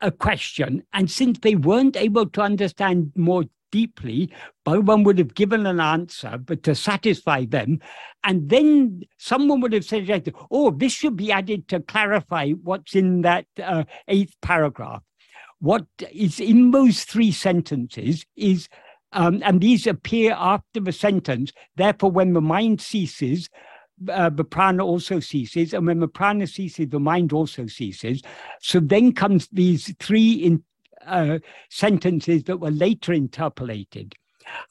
a 0.01 0.11
question, 0.11 0.83
and 0.93 1.09
since 1.09 1.39
they 1.39 1.55
weren't 1.55 1.97
able 1.97 2.27
to 2.29 2.41
understand 2.41 3.11
more 3.15 3.45
deeply, 3.79 4.31
Bhagavan 4.65 5.03
would 5.03 5.19
have 5.19 5.35
given 5.35 5.65
an 5.65 5.81
answer, 5.81 6.37
but 6.37 6.63
to 6.63 6.73
satisfy 6.73 7.43
them. 7.43 7.79
And 8.23 8.49
then 8.49 9.01
someone 9.17 9.59
would 9.61 9.73
have 9.73 9.83
said, 9.83 10.33
oh, 10.49 10.71
this 10.71 10.93
should 10.93 11.17
be 11.17 11.29
added 11.39 11.67
to 11.67 11.81
clarify 11.81 12.51
what's 12.51 12.95
in 12.95 13.21
that 13.23 13.45
uh, 13.61 13.83
eighth 14.07 14.35
paragraph. 14.41 15.03
What 15.59 15.85
is 16.11 16.39
in 16.39 16.71
those 16.71 17.03
three 17.03 17.33
sentences 17.33 18.25
is 18.35 18.69
um, 19.11 19.41
and 19.43 19.61
these 19.61 19.87
appear 19.87 20.35
after 20.37 20.79
the 20.79 20.91
sentence. 20.91 21.51
Therefore, 21.75 22.11
when 22.11 22.33
the 22.33 22.41
mind 22.41 22.81
ceases, 22.81 23.49
uh, 24.11 24.29
the 24.29 24.43
prana 24.43 24.85
also 24.85 25.19
ceases, 25.19 25.73
and 25.73 25.87
when 25.87 25.99
the 25.99 26.07
prana 26.19 26.47
ceases, 26.47 26.89
the 26.89 26.99
mind 26.99 27.31
also 27.31 27.65
ceases. 27.67 28.21
So 28.59 28.79
then 28.79 29.13
comes 29.13 29.47
these 29.51 29.93
three 29.99 30.33
in, 30.33 30.63
uh, 31.05 31.39
sentences 31.69 32.43
that 32.43 32.57
were 32.57 32.71
later 32.71 33.13
interpolated. 33.13 34.15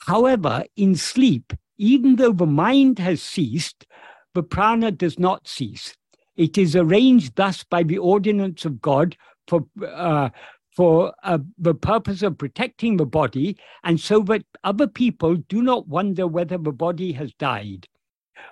However, 0.00 0.64
in 0.76 0.94
sleep, 0.96 1.52
even 1.78 2.16
though 2.16 2.32
the 2.32 2.46
mind 2.46 2.98
has 2.98 3.22
ceased, 3.22 3.86
the 4.34 4.42
prana 4.42 4.90
does 4.90 5.18
not 5.18 5.48
cease. 5.48 5.96
It 6.36 6.58
is 6.58 6.74
arranged 6.76 7.36
thus 7.36 7.64
by 7.64 7.82
the 7.82 7.98
ordinance 7.98 8.64
of 8.64 8.80
God 8.80 9.16
for 9.46 9.66
uh, 9.86 10.30
for 10.76 11.14
uh, 11.22 11.38
the 11.56 11.74
purpose 11.74 12.22
of 12.22 12.36
protecting 12.36 12.96
the 12.96 13.06
body, 13.06 13.56
and 13.84 14.00
so 14.00 14.20
that 14.22 14.44
other 14.64 14.88
people 14.88 15.36
do 15.36 15.62
not 15.62 15.86
wonder 15.86 16.26
whether 16.26 16.58
the 16.58 16.72
body 16.72 17.12
has 17.12 17.32
died. 17.34 17.86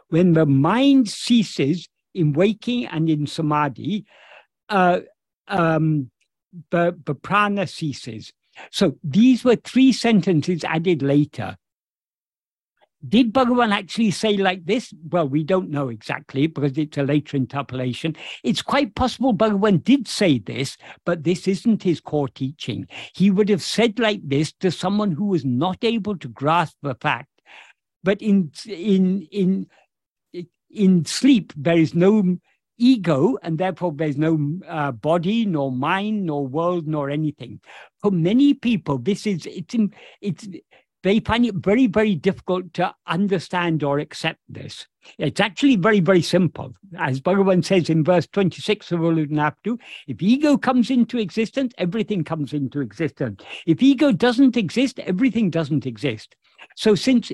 When 0.08 0.34
the 0.34 0.46
mind 0.46 1.08
ceases 1.08 1.88
in 2.14 2.32
waking 2.32 2.86
and 2.86 3.10
in 3.10 3.26
samadhi, 3.26 4.04
uh, 4.68 5.00
um, 5.48 6.11
the 6.70 7.14
prana 7.14 7.66
ceases. 7.66 8.32
So 8.70 8.96
these 9.02 9.44
were 9.44 9.56
three 9.56 9.92
sentences 9.92 10.64
added 10.64 11.02
later. 11.02 11.56
Did 13.08 13.32
Bhagavan 13.32 13.72
actually 13.72 14.12
say 14.12 14.36
like 14.36 14.64
this? 14.64 14.94
Well, 15.10 15.28
we 15.28 15.42
don't 15.42 15.70
know 15.70 15.88
exactly 15.88 16.46
because 16.46 16.78
it's 16.78 16.96
a 16.98 17.02
later 17.02 17.36
interpolation. 17.36 18.14
It's 18.44 18.62
quite 18.62 18.94
possible 18.94 19.34
Bhagavan 19.34 19.82
did 19.82 20.06
say 20.06 20.38
this, 20.38 20.76
but 21.04 21.24
this 21.24 21.48
isn't 21.48 21.82
his 21.82 22.00
core 22.00 22.28
teaching. 22.28 22.86
He 23.12 23.30
would 23.30 23.48
have 23.48 23.62
said 23.62 23.98
like 23.98 24.20
this 24.22 24.52
to 24.60 24.70
someone 24.70 25.10
who 25.10 25.26
was 25.26 25.44
not 25.44 25.82
able 25.82 26.16
to 26.18 26.28
grasp 26.28 26.76
the 26.82 26.94
fact 26.94 27.32
but 28.02 28.20
in 28.20 28.50
in 28.66 29.22
in 29.30 29.66
in 30.70 31.04
sleep 31.04 31.52
there 31.56 31.78
is 31.78 31.94
no 31.94 32.36
ego, 32.82 33.38
and 33.42 33.58
therefore 33.58 33.92
there's 33.94 34.18
no 34.18 34.58
uh, 34.68 34.92
body, 34.92 35.46
nor 35.46 35.70
mind, 35.70 36.26
nor 36.26 36.46
world, 36.46 36.86
nor 36.86 37.10
anything. 37.10 37.60
For 38.00 38.10
many 38.10 38.54
people, 38.54 38.98
this 38.98 39.26
is 39.26 39.46
it's 39.46 39.76
it's 40.20 40.48
they 41.02 41.20
find 41.20 41.44
it 41.44 41.54
very, 41.56 41.86
very 41.86 42.14
difficult 42.14 42.72
to 42.74 42.94
understand 43.06 43.82
or 43.82 43.98
accept 43.98 44.38
this. 44.48 44.86
It's 45.18 45.40
actually 45.40 45.76
very, 45.76 46.00
very 46.00 46.22
simple. 46.22 46.74
As 46.96 47.20
Bhagavan 47.20 47.64
says 47.64 47.90
in 47.90 48.04
verse 48.04 48.26
26 48.28 48.92
of 48.92 49.00
Ulladu 49.00 49.30
Narpadu, 49.30 49.80
if 50.06 50.22
ego 50.22 50.56
comes 50.56 50.90
into 50.90 51.18
existence, 51.18 51.72
everything 51.76 52.22
comes 52.22 52.52
into 52.52 52.80
existence. 52.80 53.42
If 53.66 53.82
ego 53.82 54.12
doesn't 54.12 54.56
exist, 54.56 55.00
everything 55.00 55.50
doesn't 55.50 55.86
exist. 55.86 56.36
So 56.76 56.94
since 56.94 57.32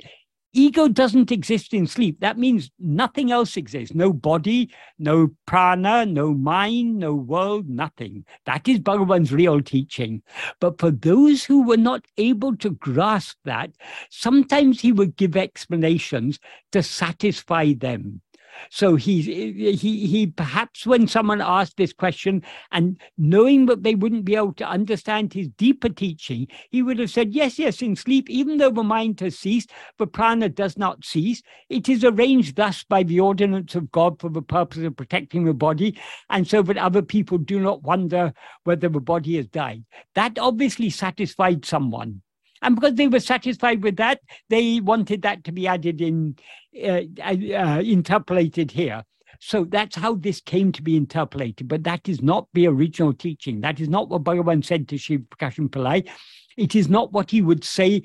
ego 0.52 0.88
doesn't 0.88 1.32
exist 1.32 1.74
in 1.74 1.86
sleep. 1.86 2.20
That 2.20 2.38
means 2.38 2.70
nothing 2.78 3.30
else 3.30 3.56
exists. 3.56 3.94
No 3.94 4.12
body, 4.12 4.70
no 4.98 5.30
prana, 5.46 6.06
no 6.06 6.34
mind, 6.34 6.98
no 6.98 7.14
world, 7.14 7.68
nothing. 7.68 8.24
That 8.46 8.66
is 8.68 8.80
Bhagavan's 8.80 9.32
real 9.32 9.60
teaching. 9.60 10.22
But 10.60 10.78
for 10.78 10.90
those 10.90 11.44
who 11.44 11.64
were 11.64 11.76
not 11.76 12.06
able 12.16 12.56
to 12.58 12.70
grasp 12.70 13.36
that, 13.44 13.70
sometimes 14.10 14.80
he 14.80 14.92
would 14.92 15.16
give 15.16 15.36
explanations 15.36 16.38
to 16.72 16.82
satisfy 16.82 17.74
them. 17.74 18.22
So 18.70 18.96
he, 18.96 19.22
he, 19.22 20.06
he 20.06 20.26
perhaps 20.26 20.86
when 20.86 21.06
someone 21.06 21.40
asked 21.40 21.76
this 21.76 21.92
question 21.92 22.42
and 22.72 23.00
knowing 23.16 23.66
that 23.66 23.82
they 23.82 23.94
wouldn't 23.94 24.24
be 24.24 24.36
able 24.36 24.54
to 24.54 24.68
understand 24.68 25.32
his 25.32 25.48
deeper 25.48 25.88
teaching, 25.88 26.48
he 26.70 26.82
would 26.82 26.98
have 26.98 27.10
said, 27.10 27.34
yes, 27.34 27.58
yes, 27.58 27.82
in 27.82 27.96
sleep, 27.96 28.28
even 28.30 28.58
though 28.58 28.70
the 28.70 28.82
mind 28.82 29.20
has 29.20 29.38
ceased, 29.38 29.70
the 29.98 30.06
prana 30.06 30.48
does 30.48 30.76
not 30.76 31.04
cease. 31.04 31.42
It 31.68 31.88
is 31.88 32.04
arranged 32.04 32.56
thus 32.56 32.84
by 32.84 33.02
the 33.02 33.20
ordinance 33.20 33.74
of 33.74 33.90
God 33.90 34.20
for 34.20 34.30
the 34.30 34.42
purpose 34.42 34.82
of 34.84 34.96
protecting 34.96 35.44
the 35.44 35.54
body, 35.54 35.98
and 36.30 36.46
so 36.46 36.62
that 36.62 36.76
other 36.76 37.02
people 37.02 37.38
do 37.38 37.60
not 37.60 37.82
wonder 37.82 38.32
whether 38.64 38.88
the 38.88 39.00
body 39.00 39.36
has 39.36 39.46
died. 39.46 39.84
That 40.14 40.38
obviously 40.38 40.90
satisfied 40.90 41.64
someone. 41.64 42.22
And 42.62 42.74
because 42.74 42.94
they 42.94 43.08
were 43.08 43.20
satisfied 43.20 43.82
with 43.82 43.96
that, 43.96 44.20
they 44.48 44.80
wanted 44.80 45.22
that 45.22 45.44
to 45.44 45.52
be 45.52 45.66
added 45.66 46.00
in, 46.00 46.36
uh, 46.82 47.02
uh, 47.22 47.80
interpolated 47.84 48.70
here. 48.70 49.04
So 49.40 49.64
that's 49.64 49.96
how 49.96 50.14
this 50.14 50.40
came 50.40 50.72
to 50.72 50.82
be 50.82 50.96
interpolated. 50.96 51.68
But 51.68 51.84
that 51.84 52.08
is 52.08 52.22
not 52.22 52.48
the 52.54 52.66
original 52.66 53.12
teaching. 53.12 53.60
That 53.60 53.80
is 53.80 53.88
not 53.88 54.08
what 54.08 54.24
Bhagavan 54.24 54.64
said 54.64 54.88
to 54.88 54.96
Sivaprakasam 54.96 55.70
Pillai. 55.70 56.08
It 56.56 56.74
is 56.74 56.88
not 56.88 57.12
what 57.12 57.30
he 57.30 57.40
would 57.40 57.62
say 57.62 58.02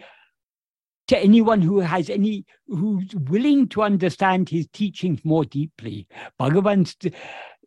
to 1.07 1.17
anyone 1.17 1.61
who 1.61 1.79
has 1.79 2.09
any 2.09 2.45
who's 2.67 3.13
willing 3.15 3.67
to 3.69 3.81
understand 3.81 4.49
his 4.49 4.67
teachings 4.73 5.19
more 5.25 5.43
deeply. 5.43 6.07
Bhagavan's 6.39 6.95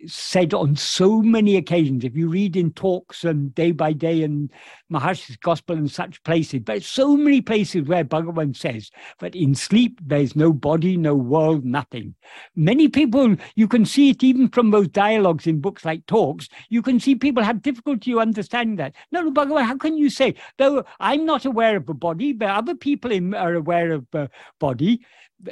said 0.07 0.53
on 0.55 0.77
so 0.77 1.23
many 1.23 1.57
occasions. 1.57 2.05
If 2.05 2.17
you 2.17 2.29
read 2.29 2.57
in 2.57 2.73
talks 2.73 3.25
and 3.25 3.55
day 3.55 3.73
by 3.73 3.93
day 3.93 4.23
and 4.23 4.51
Maharshi's 4.93 5.37
Gospel 5.37 5.77
and 5.77 5.91
such 5.91 6.23
places, 6.23 6.61
but 6.61 6.83
so 6.83 7.17
many 7.17 7.41
places 7.41 7.87
where 7.87 8.05
Bhagavan 8.05 8.57
says 8.57 8.91
that 9.21 9.35
in 9.35 9.55
sleep 9.55 9.99
there's 10.05 10.37
no 10.37 10.53
body, 10.53 10.97
no 10.97 11.15
world, 11.15 11.65
nothing. 11.65 12.15
Many 12.55 12.89
people, 12.89 13.37
you 13.55 13.69
can 13.69 13.85
see 13.85 14.11
it 14.11 14.23
even 14.23 14.49
from 14.49 14.71
those 14.71 14.89
dialogues 14.89 15.47
in 15.47 15.61
books 15.61 15.85
like 15.85 16.07
talks, 16.07 16.49
you 16.69 16.83
can 16.83 17.01
see 17.01 17.15
people 17.15 17.43
have 17.43 17.63
difficulty 17.63 18.17
understanding 18.17 18.77
that. 18.77 18.95
No, 19.13 19.31
Bhagavan, 19.31 19.65
how 19.65 19.77
can 19.77 19.97
you 19.97 20.11
say, 20.11 20.35
though 20.59 20.85
I'm 21.01 21.25
not 21.25 21.45
aware 21.45 21.77
of 21.77 21.89
a 21.89 21.95
body, 21.95 22.33
but 22.33 22.51
other 22.51 22.75
people 22.75 23.13
are 23.35 23.55
aware 23.55 23.93
of 23.93 24.07
the 24.13 24.31
body, 24.61 25.05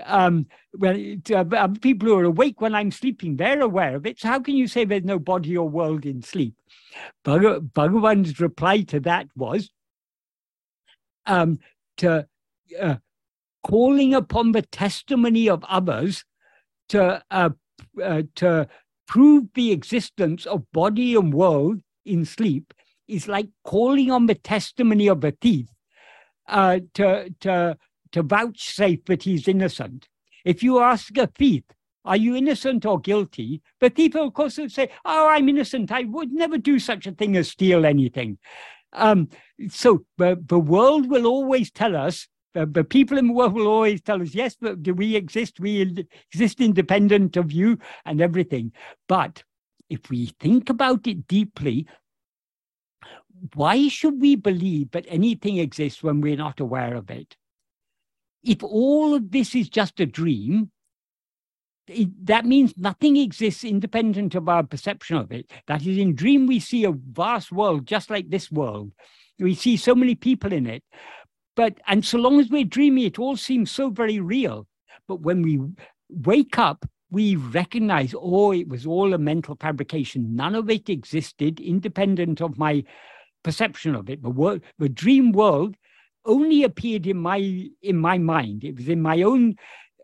um, 0.05 0.47
well, 0.74 0.97
uh, 1.35 1.69
people 1.81 2.09
who 2.09 2.19
are 2.19 2.24
awake 2.24 2.61
when 2.61 2.74
I'm 2.74 2.90
sleeping, 2.90 3.36
they're 3.36 3.61
aware 3.61 3.97
of 3.97 4.06
it. 4.06 4.20
So 4.20 4.28
how 4.28 4.40
can 4.40 4.56
you 4.56 4.69
say 4.69 4.85
there's 4.85 5.05
no 5.05 5.19
body 5.19 5.56
or 5.56 5.69
world 5.69 6.05
in 6.05 6.23
sleep? 6.23 6.55
Bhag- 7.24 7.73
Bhagavan's 7.73 8.40
reply 8.40 8.82
to 8.82 9.01
that 9.01 9.28
was 9.36 9.70
um, 11.27 11.59
to 11.98 12.27
uh, 12.81 12.97
calling 13.62 14.15
upon 14.15 14.52
the 14.52 14.62
testimony 14.62 15.48
of 15.48 15.65
others 15.69 16.24
to 16.89 17.23
uh, 17.31 17.51
uh, 18.02 18.23
to 18.36 18.69
prove 19.06 19.44
the 19.55 19.73
existence 19.73 20.47
of 20.47 20.70
body 20.73 21.15
and 21.15 21.32
world 21.32 21.81
in 22.05 22.24
sleep 22.24 22.73
is 23.09 23.28
like 23.28 23.48
calling 23.65 24.11
on 24.11 24.27
the 24.27 24.35
testimony 24.35 25.09
of 25.09 25.24
a 25.24 25.31
thief 25.32 25.69
uh, 26.48 26.81
to 26.94 27.31
to 27.40 27.77
to 28.14 28.22
vouchsafe 28.22 29.04
that 29.06 29.24
he's 29.24 29.48
innocent. 29.48 30.08
If 30.44 30.62
you 30.62 30.78
ask 30.78 31.16
a 31.18 31.26
thief, 31.26 31.64
are 32.04 32.16
you 32.16 32.36
innocent 32.36 32.86
or 32.86 33.00
guilty? 33.00 33.60
The 33.80 33.90
thief, 33.90 34.14
of 34.14 34.34
course, 34.34 34.56
will 34.56 34.68
say, 34.68 34.90
Oh, 35.04 35.28
I'm 35.28 35.48
innocent. 35.48 35.90
I 35.90 36.04
would 36.04 36.32
never 36.32 36.58
do 36.58 36.78
such 36.78 37.06
a 37.06 37.12
thing 37.12 37.36
as 37.36 37.48
steal 37.48 37.84
anything. 37.84 38.38
Um, 38.92 39.30
so 39.68 40.04
the, 40.18 40.40
the 40.46 40.58
world 40.58 41.10
will 41.10 41.26
always 41.26 41.70
tell 41.70 41.96
us, 41.96 42.28
the, 42.52 42.66
the 42.66 42.84
people 42.84 43.18
in 43.18 43.26
the 43.26 43.32
world 43.32 43.54
will 43.54 43.66
always 43.66 44.00
tell 44.00 44.22
us, 44.22 44.32
yes, 44.32 44.56
but 44.60 44.82
do 44.82 44.94
we 44.94 45.16
exist? 45.16 45.58
We 45.58 46.06
exist 46.32 46.60
independent 46.60 47.36
of 47.36 47.50
you 47.50 47.78
and 48.04 48.20
everything. 48.20 48.72
But 49.08 49.42
if 49.90 50.08
we 50.08 50.26
think 50.38 50.70
about 50.70 51.08
it 51.08 51.26
deeply, 51.26 51.88
why 53.54 53.88
should 53.88 54.20
we 54.20 54.36
believe 54.36 54.92
that 54.92 55.06
anything 55.08 55.58
exists 55.58 56.02
when 56.02 56.20
we're 56.20 56.36
not 56.36 56.60
aware 56.60 56.94
of 56.94 57.10
it? 57.10 57.36
If 58.44 58.62
all 58.62 59.14
of 59.14 59.30
this 59.30 59.54
is 59.54 59.68
just 59.68 60.00
a 60.00 60.06
dream, 60.06 60.70
it, 61.86 62.26
that 62.26 62.46
means 62.46 62.74
nothing 62.76 63.16
exists 63.16 63.64
independent 63.64 64.34
of 64.34 64.48
our 64.48 64.62
perception 64.62 65.16
of 65.16 65.32
it. 65.32 65.50
That 65.66 65.86
is, 65.86 65.98
in 65.98 66.14
dream, 66.14 66.46
we 66.46 66.60
see 66.60 66.84
a 66.84 66.92
vast 66.92 67.52
world 67.52 67.86
just 67.86 68.10
like 68.10 68.30
this 68.30 68.50
world. 68.50 68.92
We 69.38 69.54
see 69.54 69.76
so 69.76 69.94
many 69.94 70.14
people 70.14 70.52
in 70.52 70.66
it. 70.66 70.82
But, 71.56 71.78
and 71.86 72.04
so 72.04 72.18
long 72.18 72.40
as 72.40 72.48
we're 72.48 72.64
dreaming, 72.64 73.04
it 73.04 73.18
all 73.18 73.36
seems 73.36 73.70
so 73.70 73.90
very 73.90 74.20
real. 74.20 74.66
But 75.06 75.20
when 75.20 75.42
we 75.42 75.60
wake 76.08 76.58
up, 76.58 76.86
we 77.10 77.36
recognize, 77.36 78.14
oh, 78.18 78.52
it 78.52 78.68
was 78.68 78.86
all 78.86 79.14
a 79.14 79.18
mental 79.18 79.56
fabrication. 79.60 80.34
None 80.34 80.54
of 80.54 80.68
it 80.68 80.88
existed 80.88 81.60
independent 81.60 82.40
of 82.40 82.58
my 82.58 82.84
perception 83.42 83.94
of 83.94 84.08
it. 84.10 84.22
The, 84.22 84.30
world, 84.30 84.62
the 84.78 84.88
dream 84.88 85.32
world 85.32 85.76
only 86.24 86.64
appeared 86.64 87.06
in 87.06 87.18
my 87.18 87.68
in 87.82 87.96
my 87.96 88.18
mind. 88.18 88.64
It 88.64 88.76
was 88.76 88.88
in 88.88 89.02
my 89.02 89.22
own 89.22 89.56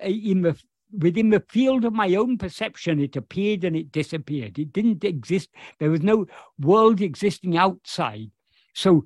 uh, 0.02 0.08
in 0.08 0.42
the 0.42 0.60
within 0.92 1.30
the 1.30 1.44
field 1.48 1.84
of 1.84 1.92
my 1.92 2.14
own 2.14 2.38
perception. 2.38 3.00
It 3.00 3.16
appeared 3.16 3.64
and 3.64 3.76
it 3.76 3.92
disappeared. 3.92 4.58
It 4.58 4.72
didn't 4.72 5.04
exist. 5.04 5.50
There 5.78 5.90
was 5.90 6.02
no 6.02 6.26
world 6.58 7.00
existing 7.00 7.56
outside. 7.56 8.30
So, 8.74 9.04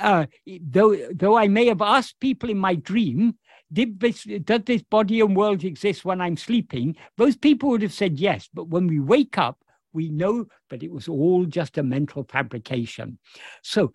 uh, 0.00 0.26
though 0.46 0.96
though 1.12 1.36
I 1.36 1.48
may 1.48 1.66
have 1.66 1.82
asked 1.82 2.20
people 2.20 2.50
in 2.50 2.58
my 2.58 2.74
dream, 2.74 3.38
did 3.72 4.00
this 4.00 4.24
does 4.44 4.62
this 4.64 4.82
body 4.82 5.20
and 5.20 5.36
world 5.36 5.64
exist 5.64 6.04
when 6.04 6.20
I'm 6.20 6.36
sleeping? 6.36 6.96
Those 7.16 7.36
people 7.36 7.70
would 7.70 7.82
have 7.82 7.92
said 7.92 8.18
yes. 8.18 8.48
But 8.52 8.68
when 8.68 8.86
we 8.86 9.00
wake 9.00 9.38
up, 9.38 9.58
we 9.92 10.10
know 10.10 10.46
that 10.70 10.82
it 10.82 10.92
was 10.92 11.08
all 11.08 11.46
just 11.46 11.78
a 11.78 11.82
mental 11.82 12.24
fabrication. 12.24 13.18
So 13.62 13.92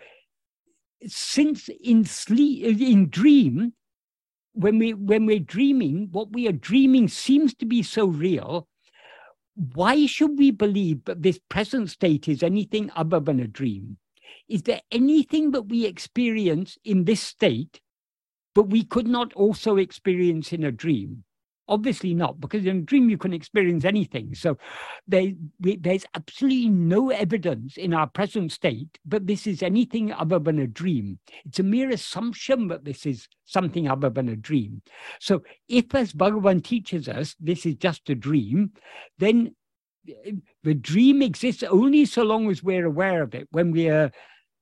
since 1.08 1.70
in 1.84 2.06
sleep 2.06 2.80
in 2.80 3.10
dream 3.10 3.74
when 4.54 4.78
we 4.78 4.94
when 4.94 5.26
we're 5.26 5.40
dreaming 5.40 6.10
what 6.12 6.32
we 6.32 6.48
are 6.48 6.52
dreaming 6.52 7.08
seems 7.08 7.54
to 7.56 7.66
be 7.66 7.82
so 7.82 8.06
real 8.06 8.68
why 9.56 10.06
should 10.06 10.38
we 10.38 10.52
believe 10.52 11.04
that 11.06 11.22
this 11.22 11.40
present 11.50 11.90
state 11.90 12.28
is 12.28 12.42
anything 12.42 12.90
other 12.96 13.20
than 13.20 13.40
a 13.40 13.48
dream? 13.48 13.98
Is 14.48 14.64
there 14.64 14.82
anything 14.92 15.52
that 15.52 15.64
we 15.64 15.86
experience 15.86 16.78
in 16.84 17.06
this 17.06 17.22
state 17.22 17.80
but 18.54 18.64
we 18.64 18.84
could 18.84 19.08
not 19.08 19.32
also 19.34 19.78
experience 19.78 20.52
in 20.52 20.64
a 20.64 20.72
dream 20.72 21.24
Obviously 21.68 22.14
not, 22.14 22.42
because 22.42 22.66
in 22.66 22.78
a 22.78 22.82
dream 22.82 23.10
you 23.10 23.18
can 23.18 23.34
experience 23.34 23.86
anything. 23.86 24.36
So 24.36 24.58
there, 25.08 25.32
there's 25.60 26.06
absolutely 26.16 26.70
no 26.70 27.12
evidence 27.12 27.78
in 27.78 27.94
our 27.94 28.08
present 28.08 28.52
state 28.52 29.00
that 29.06 29.28
this 29.28 29.48
is 29.48 29.64
anything 29.64 30.12
other 30.12 30.40
than 30.40 30.60
a 30.60 30.68
dream. 30.68 31.20
It's 31.46 31.60
a 31.60 31.64
mere 31.64 31.90
assumption 31.90 32.68
that 32.70 32.84
this 32.84 33.06
is 33.06 33.28
something 33.46 33.88
other 33.88 34.10
than 34.10 34.28
a 34.28 34.36
dream. 34.36 34.82
So 35.20 35.44
if, 35.70 35.94
as 35.96 36.14
Bhagavan 36.14 36.64
teaches 36.64 37.08
us, 37.08 37.36
this 37.40 37.66
is 37.66 37.76
just 37.76 38.10
a 38.10 38.16
dream, 38.16 38.72
then 39.18 39.56
eh, 40.10 40.32
the 40.64 40.74
dream 40.74 41.22
exists 41.22 41.64
only 41.64 42.06
so 42.06 42.24
long 42.24 42.50
as 42.50 42.62
we're 42.62 42.86
aware 42.86 43.22
of 43.22 43.34
it. 43.34 43.48
When 43.52 43.72
we 43.72 43.88
are 43.88 44.12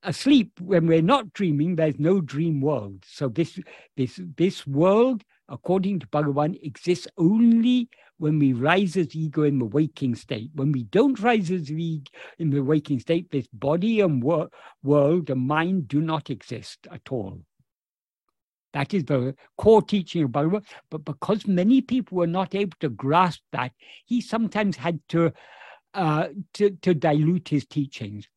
asleep, 0.04 0.60
when 0.62 0.88
we're 0.88 1.02
not 1.02 1.34
dreaming, 1.34 1.76
there's 1.76 2.00
no 2.00 2.22
dream 2.22 2.62
world. 2.62 3.04
So 3.08 3.30
this 3.30 3.60
this 3.98 4.20
this 4.38 4.68
world 4.68 5.24
according 5.50 6.00
to 6.00 6.08
Bhagavan, 6.08 6.60
exists 6.64 7.08
only 7.18 7.90
when 8.18 8.38
we 8.38 8.54
rise 8.54 8.98
as 8.98 9.16
ego 9.16 9.44
in 9.44 9.60
the 9.60 9.66
waking 9.66 10.16
state. 10.16 10.52
When 10.54 10.72
we 10.72 10.84
don't 10.84 11.20
rise 11.20 11.50
as 11.52 11.72
ego 11.72 12.12
in 12.38 12.50
the 12.50 12.62
waking 12.62 13.00
state, 13.00 13.32
this 13.32 13.48
body 13.54 14.02
and 14.02 14.22
wor- 14.22 14.50
world 14.84 15.30
and 15.30 15.48
mind 15.48 15.88
do 15.88 16.02
not 16.02 16.30
exist 16.30 16.88
at 16.92 17.12
all. 17.12 17.40
That 18.74 18.94
is 18.94 19.06
the 19.06 19.36
core 19.58 19.82
teaching 19.82 20.26
of 20.26 20.32
Bhagavan. 20.32 20.64
But 20.92 21.06
because 21.06 21.48
many 21.48 21.82
people 21.82 22.18
were 22.18 22.28
not 22.28 22.54
able 22.54 22.78
to 22.82 22.90
grasp 22.90 23.42
that, 23.52 23.72
he 24.06 24.22
sometimes 24.22 24.78
had 24.78 25.00
to, 25.10 25.32
uh, 25.94 26.28
to, 26.56 26.72
to 26.82 26.94
dilute 26.94 27.50
his 27.50 27.66
teachings. 27.66 28.28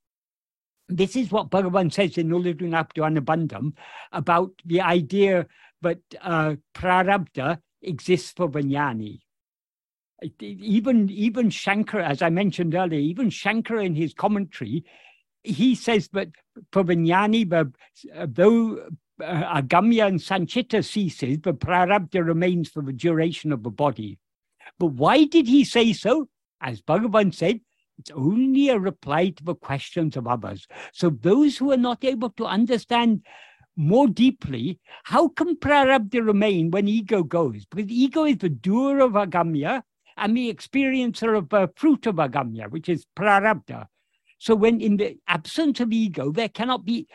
This 0.88 1.16
is 1.16 1.30
what 1.30 1.50
Bhagavan 1.50 1.92
says 1.92 2.18
in 2.18 2.28
Ulladu 2.28 2.62
Anubandham 2.62 3.72
about 4.12 4.52
the 4.64 4.80
idea 4.80 5.46
that 5.82 6.00
uh, 6.20 6.56
prarabdha 6.74 7.58
exists 7.82 8.32
for 8.36 8.48
the 8.48 8.60
jnani. 8.60 9.20
Even, 10.40 11.10
even 11.10 11.48
Shankara, 11.48 12.08
as 12.08 12.22
I 12.22 12.30
mentioned 12.30 12.74
earlier, 12.74 13.00
even 13.00 13.28
Shankara 13.28 13.84
in 13.84 13.94
his 13.94 14.14
commentary, 14.14 14.84
he 15.42 15.74
says 15.74 16.08
that 16.12 16.28
for 16.72 16.84
the 16.84 16.94
jnani, 16.94 17.48
though 18.26 18.86
uh, 19.22 19.60
agamya 19.60 20.06
and 20.06 20.20
sanchita 20.20 20.84
ceases, 20.84 21.38
but 21.38 21.58
prarabdha 21.58 22.24
remains 22.24 22.68
for 22.68 22.82
the 22.82 22.92
duration 22.92 23.52
of 23.52 23.62
the 23.62 23.70
body. 23.70 24.18
But 24.78 24.92
why 24.92 25.24
did 25.24 25.46
he 25.48 25.64
say 25.64 25.92
so? 25.92 26.28
As 26.60 26.80
Bhagavan 26.80 27.34
said, 27.34 27.60
it's 27.98 28.10
only 28.12 28.68
a 28.68 28.78
reply 28.78 29.30
to 29.30 29.44
the 29.44 29.54
questions 29.54 30.16
of 30.16 30.26
others. 30.26 30.66
So 30.92 31.10
those 31.10 31.58
who 31.58 31.72
are 31.72 31.76
not 31.76 32.04
able 32.04 32.30
to 32.30 32.46
understand 32.46 33.26
more 33.76 34.06
deeply, 34.06 34.78
how 35.04 35.28
can 35.28 35.56
prarabdha 35.56 36.24
remain 36.24 36.70
when 36.70 36.88
ego 36.88 37.22
goes? 37.22 37.64
Because 37.66 37.90
ego 37.90 38.24
is 38.24 38.38
the 38.38 38.48
doer 38.48 39.00
of 39.00 39.12
agamya 39.12 39.82
and 40.16 40.36
the 40.36 40.52
experiencer 40.52 41.36
of 41.36 41.48
the 41.48 41.70
fruit 41.76 42.06
of 42.06 42.16
agamya, 42.16 42.70
which 42.70 42.88
is 42.88 43.06
prarabdha. 43.16 43.86
So 44.38 44.54
when 44.54 44.80
in 44.80 44.96
the 44.96 45.16
absence 45.26 45.80
of 45.80 45.92
ego, 45.92 46.32
there 46.32 46.48
cannot 46.48 46.84
be 46.84 47.06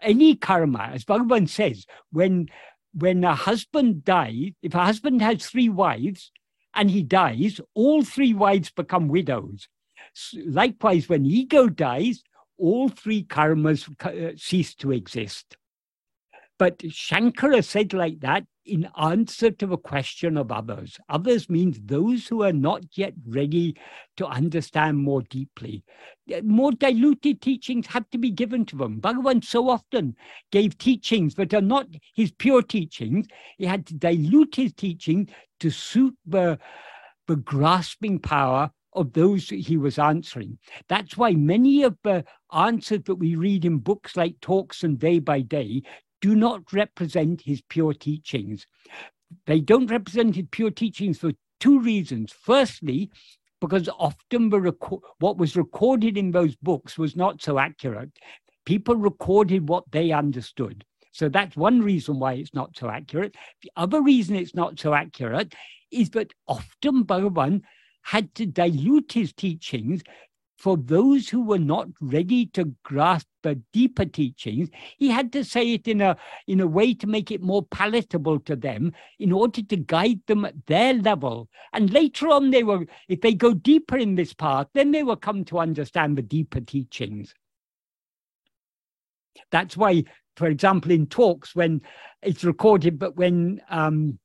any 0.00 0.34
karma, 0.34 0.90
as 0.92 1.04
Bhagavan 1.04 1.48
says, 1.48 1.86
when 2.10 2.48
when 2.94 3.24
a 3.24 3.34
husband 3.34 4.04
dies, 4.04 4.50
if 4.62 4.74
a 4.74 4.84
husband 4.84 5.22
has 5.22 5.46
three 5.46 5.68
wives 5.68 6.30
and 6.74 6.90
he 6.90 7.02
dies, 7.02 7.60
all 7.74 8.04
three 8.04 8.34
wives 8.34 8.70
become 8.70 9.08
widows. 9.08 9.68
Likewise, 10.34 11.08
when 11.08 11.24
ego 11.24 11.68
dies, 11.68 12.22
all 12.58 12.88
three 12.88 13.24
karmas 13.24 13.88
uh, 14.04 14.36
cease 14.36 14.74
to 14.74 14.92
exist. 14.92 15.56
But 16.62 16.78
Shankara 16.78 17.64
said 17.64 17.92
like 17.92 18.20
that 18.20 18.44
in 18.64 18.88
answer 18.96 19.50
to 19.50 19.66
the 19.66 19.76
question 19.76 20.36
of 20.36 20.52
others. 20.52 20.96
Others 21.08 21.50
means 21.50 21.80
those 21.82 22.28
who 22.28 22.44
are 22.44 22.52
not 22.52 22.84
yet 22.96 23.14
ready 23.26 23.76
to 24.16 24.28
understand 24.28 24.98
more 24.98 25.22
deeply. 25.22 25.82
More 26.44 26.70
diluted 26.70 27.42
teachings 27.42 27.88
have 27.88 28.08
to 28.10 28.18
be 28.18 28.30
given 28.30 28.64
to 28.66 28.76
them. 28.76 29.00
Bhagavan 29.00 29.44
so 29.44 29.68
often 29.68 30.14
gave 30.52 30.78
teachings 30.78 31.34
that 31.34 31.52
are 31.52 31.60
not 31.60 31.88
his 32.14 32.30
pure 32.30 32.62
teachings. 32.62 33.26
He 33.58 33.64
had 33.64 33.84
to 33.86 33.94
dilute 33.94 34.54
his 34.54 34.72
teaching 34.72 35.30
to 35.58 35.68
suit 35.68 36.16
the, 36.24 36.60
the 37.26 37.34
grasping 37.34 38.20
power 38.20 38.70
of 38.92 39.14
those 39.14 39.48
he 39.48 39.76
was 39.76 39.98
answering. 39.98 40.58
That's 40.88 41.16
why 41.16 41.32
many 41.32 41.82
of 41.82 41.98
the 42.04 42.24
answers 42.54 43.00
that 43.06 43.16
we 43.16 43.34
read 43.34 43.64
in 43.64 43.78
books 43.78 44.16
like 44.16 44.40
Talks 44.40 44.84
and 44.84 44.96
Day 44.96 45.18
by 45.18 45.40
Day 45.40 45.82
do 46.22 46.34
not 46.34 46.72
represent 46.72 47.42
his 47.42 47.60
pure 47.68 47.92
teachings. 47.92 48.66
They 49.46 49.60
don't 49.60 49.90
represent 49.90 50.36
his 50.36 50.46
pure 50.50 50.70
teachings 50.70 51.18
for 51.18 51.32
two 51.60 51.80
reasons. 51.80 52.32
Firstly, 52.32 53.10
because 53.60 53.88
often 53.98 54.50
what 55.18 55.36
was 55.36 55.56
recorded 55.56 56.16
in 56.16 56.30
those 56.30 56.56
books 56.56 56.96
was 56.96 57.14
not 57.14 57.42
so 57.42 57.58
accurate. 57.58 58.10
People 58.64 58.96
recorded 58.96 59.68
what 59.68 59.84
they 59.90 60.12
understood. 60.12 60.84
So 61.12 61.28
that's 61.28 61.56
one 61.56 61.82
reason 61.82 62.18
why 62.18 62.34
it's 62.34 62.54
not 62.54 62.76
so 62.76 62.88
accurate. 62.88 63.34
The 63.62 63.70
other 63.76 64.00
reason 64.00 64.34
it's 64.36 64.54
not 64.54 64.80
so 64.80 64.94
accurate 64.94 65.54
is 65.90 66.10
that 66.10 66.32
often 66.48 67.04
Bhagavan 67.04 67.62
had 68.02 68.34
to 68.36 68.46
dilute 68.46 69.12
his 69.12 69.32
teachings 69.32 70.02
for 70.62 70.76
those 70.76 71.28
who 71.28 71.42
were 71.42 71.58
not 71.58 71.88
ready 72.00 72.46
to 72.46 72.72
grasp 72.84 73.26
the 73.42 73.56
deeper 73.72 74.04
teachings, 74.04 74.68
he 74.96 75.08
had 75.08 75.32
to 75.32 75.44
say 75.44 75.72
it 75.72 75.88
in 75.88 76.00
a, 76.00 76.16
in 76.46 76.60
a 76.60 76.66
way 76.68 76.94
to 76.94 77.08
make 77.08 77.32
it 77.32 77.42
more 77.42 77.64
palatable 77.64 78.38
to 78.38 78.54
them 78.54 78.92
in 79.18 79.32
order 79.32 79.60
to 79.60 79.76
guide 79.76 80.20
them 80.28 80.44
at 80.44 80.54
their 80.66 80.94
level. 80.94 81.48
And 81.72 81.92
later 81.92 82.28
on, 82.28 82.52
they 82.52 82.62
will, 82.62 82.84
if 83.08 83.20
they 83.20 83.34
go 83.34 83.54
deeper 83.54 83.96
in 83.96 84.14
this 84.14 84.32
path, 84.32 84.68
then 84.72 84.92
they 84.92 85.02
will 85.02 85.16
come 85.16 85.44
to 85.46 85.58
understand 85.58 86.16
the 86.16 86.22
deeper 86.22 86.60
teachings. 86.60 87.34
That's 89.50 89.76
why, 89.76 90.04
for 90.36 90.46
example, 90.46 90.92
in 90.92 91.08
talks, 91.08 91.56
when 91.56 91.82
it's 92.22 92.44
recorded, 92.44 93.00
but 93.00 93.16
when 93.16 93.60
um, 93.68 94.20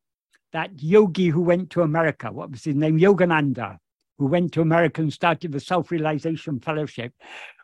that 0.54 0.84
yogi 0.84 1.30
who 1.30 1.42
went 1.42 1.72
to 1.72 1.82
America, 1.82 2.32
what 2.32 2.52
was 2.52 2.64
his 2.64 2.76
name? 2.76 3.00
Yogananda 3.00 3.80
who 4.18 4.26
went 4.26 4.52
to 4.54 4.62
America 4.62 5.02
and 5.02 5.14
started 5.14 5.52
the 5.52 5.60
Self 5.60 5.92
Realization 5.92 6.60
Fellowship, 6.60 7.14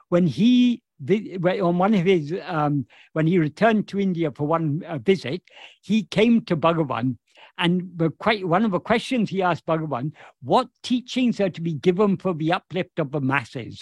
when 0.09 0.27
he 0.27 0.81
on 1.09 1.77
one 1.77 1.93
of 1.93 2.05
his 2.05 2.34
um, 2.45 2.85
when 3.13 3.27
he 3.27 3.38
returned 3.38 3.88
to 3.89 3.99
India 3.99 4.31
for 4.31 4.47
one 4.47 4.84
uh, 4.88 4.97
visit, 4.99 5.41
he 5.81 6.03
came 6.03 6.41
to 6.45 6.55
Bhagavan, 6.55 7.17
and 7.57 7.89
the, 7.95 8.11
one 8.45 8.63
of 8.63 8.71
the 8.71 8.80
questions 8.80 9.30
he 9.30 9.41
asked 9.41 9.65
Bhagavan: 9.65 10.13
"What 10.41 10.69
teachings 10.81 11.39
are 11.41 11.49
to 11.49 11.61
be 11.61 11.73
given 11.73 12.17
for 12.17 12.34
the 12.34 12.53
uplift 12.53 12.99
of 12.99 13.11
the 13.11 13.21
masses?" 13.21 13.81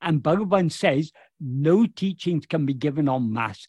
And 0.00 0.22
Bhagavan 0.22 0.70
says, 0.70 1.12
"No 1.40 1.86
teachings 1.86 2.46
can 2.46 2.66
be 2.66 2.74
given 2.74 3.08
on 3.08 3.32
mass. 3.32 3.66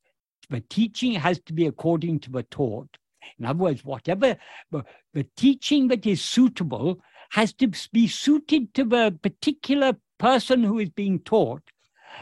The 0.49 0.61
teaching 0.61 1.13
has 1.13 1.39
to 1.45 1.53
be 1.53 1.65
according 1.65 2.19
to 2.21 2.31
the 2.31 2.43
taught." 2.43 2.97
In 3.39 3.45
other 3.45 3.59
words, 3.59 3.83
whatever 3.83 4.37
the, 4.71 4.83
the 5.13 5.25
teaching 5.35 5.87
that 5.87 6.05
is 6.05 6.21
suitable 6.21 7.01
has 7.31 7.53
to 7.53 7.71
be 7.91 8.07
suited 8.07 8.73
to 8.73 8.83
the 8.83 9.17
particular 9.21 9.93
person 10.19 10.63
who 10.63 10.79
is 10.79 10.89
being 10.89 11.19
taught. 11.19 11.63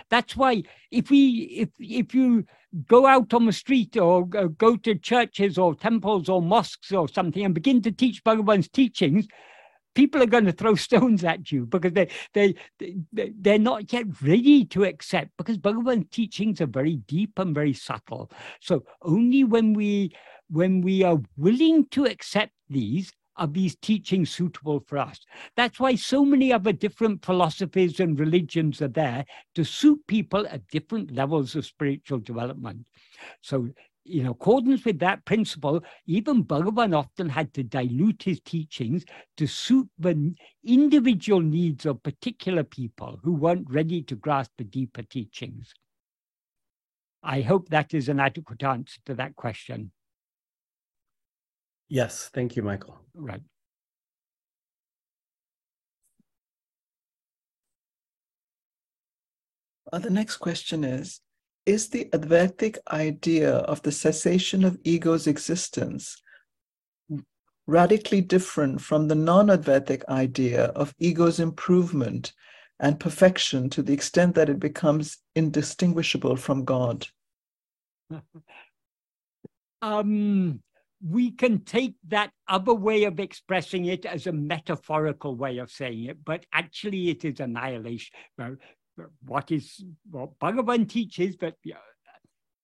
That's 0.09 0.37
why 0.37 0.63
if 0.91 1.09
we 1.09 1.41
if 1.63 1.69
if 1.79 2.13
you 2.13 2.45
go 2.85 3.07
out 3.07 3.33
on 3.33 3.47
the 3.47 3.51
street 3.51 3.97
or 3.97 4.25
go 4.25 4.77
to 4.77 4.95
churches 4.95 5.57
or 5.57 5.73
temples 5.73 6.29
or 6.29 6.41
mosques 6.41 6.91
or 6.91 7.09
something 7.09 7.43
and 7.43 7.55
begin 7.55 7.81
to 7.81 7.91
teach 7.91 8.23
Bhagavan's 8.23 8.69
teachings, 8.69 9.27
people 9.95 10.21
are 10.21 10.27
going 10.27 10.45
to 10.45 10.51
throw 10.51 10.75
stones 10.87 11.23
at 11.23 11.51
you 11.51 11.65
because 11.65 11.93
they 11.93 12.07
they, 12.33 12.55
they 12.77 12.93
they're 13.41 13.57
not 13.57 13.91
yet 13.91 14.05
ready 14.21 14.63
to 14.65 14.83
accept 14.83 15.31
because 15.37 15.57
Bhagavan's 15.57 16.05
teachings 16.11 16.61
are 16.61 16.67
very 16.67 16.97
deep 16.97 17.39
and 17.39 17.55
very 17.55 17.73
subtle. 17.73 18.31
So 18.61 18.85
only 19.01 19.43
when 19.43 19.73
we 19.73 20.13
when 20.51 20.81
we 20.81 21.03
are 21.03 21.17
willing 21.35 21.87
to 21.87 22.05
accept 22.05 22.53
these 22.69 23.11
are 23.39 23.47
these 23.47 23.75
teachings 23.77 24.29
suitable 24.29 24.83
for 24.85 24.99
us? 24.99 25.19
That's 25.55 25.79
why 25.79 25.95
so 25.95 26.23
many 26.23 26.53
other 26.53 26.73
different 26.73 27.25
philosophies 27.25 27.99
and 27.99 28.19
religions 28.19 28.81
are 28.81 28.89
there 28.89 29.25
to 29.55 29.63
suit 29.63 30.05
people 30.07 30.45
at 30.47 30.67
different 30.67 31.11
levels 31.11 31.55
of 31.55 31.65
spiritual 31.65 32.19
development. 32.19 32.85
So, 33.41 33.69
in 34.05 34.27
accordance 34.27 34.85
with 34.85 34.99
that 34.99 35.23
principle, 35.25 35.83
even 36.07 36.43
Bhagavan 36.43 36.95
often 36.95 37.29
had 37.29 37.53
to 37.53 37.63
dilute 37.63 38.23
his 38.23 38.39
teachings 38.41 39.05
to 39.37 39.45
suit 39.45 39.87
the 39.99 40.33
individual 40.65 41.41
needs 41.41 41.85
of 41.85 42.01
particular 42.01 42.63
people 42.63 43.19
who 43.23 43.33
weren't 43.33 43.69
ready 43.69 44.01
to 44.03 44.15
grasp 44.15 44.51
the 44.57 44.63
deeper 44.63 45.03
teachings. 45.03 45.73
I 47.21 47.41
hope 47.41 47.69
that 47.69 47.93
is 47.93 48.09
an 48.09 48.19
adequate 48.19 48.63
answer 48.63 48.99
to 49.05 49.13
that 49.15 49.35
question. 49.35 49.91
Yes, 51.89 52.29
thank 52.33 52.55
you, 52.55 52.61
Michael. 52.61 52.99
Right. 53.19 53.41
Uh, 59.91 59.99
the 59.99 60.09
next 60.09 60.37
question 60.37 60.83
is 60.85 61.19
Is 61.65 61.89
the 61.89 62.05
Advaitic 62.13 62.77
idea 62.89 63.55
of 63.55 63.81
the 63.81 63.91
cessation 63.91 64.63
of 64.63 64.77
ego's 64.83 65.27
existence 65.27 66.21
radically 67.67 68.21
different 68.21 68.81
from 68.81 69.07
the 69.07 69.15
non 69.15 69.47
Advaitic 69.47 70.03
idea 70.07 70.65
of 70.67 70.95
ego's 70.97 71.39
improvement 71.39 72.33
and 72.79 72.99
perfection 72.99 73.69
to 73.69 73.81
the 73.81 73.93
extent 73.93 74.35
that 74.35 74.49
it 74.49 74.59
becomes 74.59 75.17
indistinguishable 75.35 76.37
from 76.37 76.63
God? 76.63 77.07
um, 79.81 80.61
we 81.05 81.31
can 81.31 81.63
take 81.63 81.95
that 82.09 82.31
other 82.47 82.73
way 82.73 83.05
of 83.05 83.19
expressing 83.19 83.85
it 83.85 84.05
as 84.05 84.27
a 84.27 84.31
metaphorical 84.31 85.35
way 85.35 85.57
of 85.57 85.71
saying 85.71 86.05
it, 86.05 86.17
but 86.25 86.45
actually 86.51 87.09
it 87.09 87.23
is 87.23 87.39
annihilation. 87.39 88.15
What 89.25 89.51
is 89.51 89.81
what 90.09 90.37
Bhagavan 90.39 90.89
teaches 90.89 91.37
that 91.37 91.55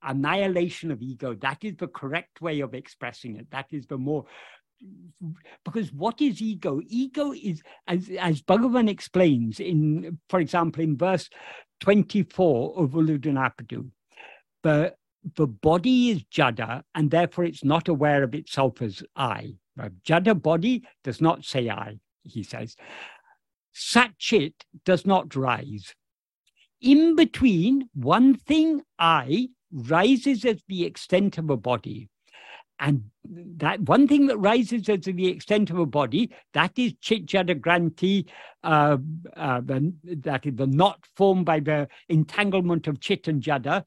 annihilation 0.03 0.91
of 0.91 1.01
ego, 1.01 1.33
that 1.35 1.63
is 1.63 1.75
the 1.77 1.87
correct 1.87 2.41
way 2.41 2.59
of 2.59 2.73
expressing 2.73 3.37
it. 3.37 3.49
That 3.51 3.67
is 3.71 3.87
the 3.87 3.97
more 3.97 4.25
because 5.63 5.91
what 5.93 6.21
is 6.21 6.41
ego? 6.41 6.81
Ego 6.87 7.31
is, 7.31 7.61
as, 7.87 8.09
as 8.19 8.41
Bhagavan 8.41 8.89
explains 8.89 9.59
in, 9.59 10.19
for 10.29 10.39
example, 10.39 10.83
in 10.83 10.97
verse 10.97 11.29
24 11.79 12.77
of 12.77 12.91
Ulladu 12.91 13.27
Narpadu, 13.27 13.89
the 14.63 14.93
the 15.35 15.47
body 15.47 16.11
is 16.11 16.23
jada, 16.25 16.83
and 16.93 17.09
therefore 17.09 17.45
it's 17.45 17.63
not 17.63 17.87
aware 17.87 18.23
of 18.23 18.35
itself 18.35 18.81
as 18.81 19.03
I. 19.15 19.55
The 19.75 19.91
jada 20.07 20.39
body 20.39 20.87
does 21.03 21.19
not 21.19 21.43
say 21.43 21.69
I, 21.69 21.99
he 22.23 22.43
says. 22.43 22.75
Satchit 23.75 24.53
does 24.85 25.05
not 25.05 25.35
rise. 25.35 25.93
In 26.81 27.15
between, 27.15 27.89
one 27.93 28.35
thing 28.35 28.83
I 28.99 29.49
rises 29.71 30.45
as 30.45 30.61
the 30.67 30.85
extent 30.85 31.37
of 31.37 31.49
a 31.49 31.57
body. 31.57 32.09
And 32.79 33.05
that 33.23 33.79
one 33.81 34.07
thing 34.07 34.27
that 34.27 34.37
rises 34.37 34.89
as 34.89 34.99
the 35.01 35.27
extent 35.27 35.69
of 35.69 35.79
a 35.79 35.85
body, 35.85 36.31
that 36.53 36.77
is 36.77 36.93
chit 36.99 37.25
jada 37.25 37.59
granti, 37.59 38.25
uh, 38.63 38.97
uh, 39.35 39.61
that 39.65 40.45
is 40.45 40.55
the 40.55 40.67
knot 40.67 40.99
formed 41.15 41.45
by 41.45 41.61
the 41.61 41.87
entanglement 42.09 42.87
of 42.87 42.99
chit 42.99 43.27
and 43.29 43.41
jada, 43.41 43.85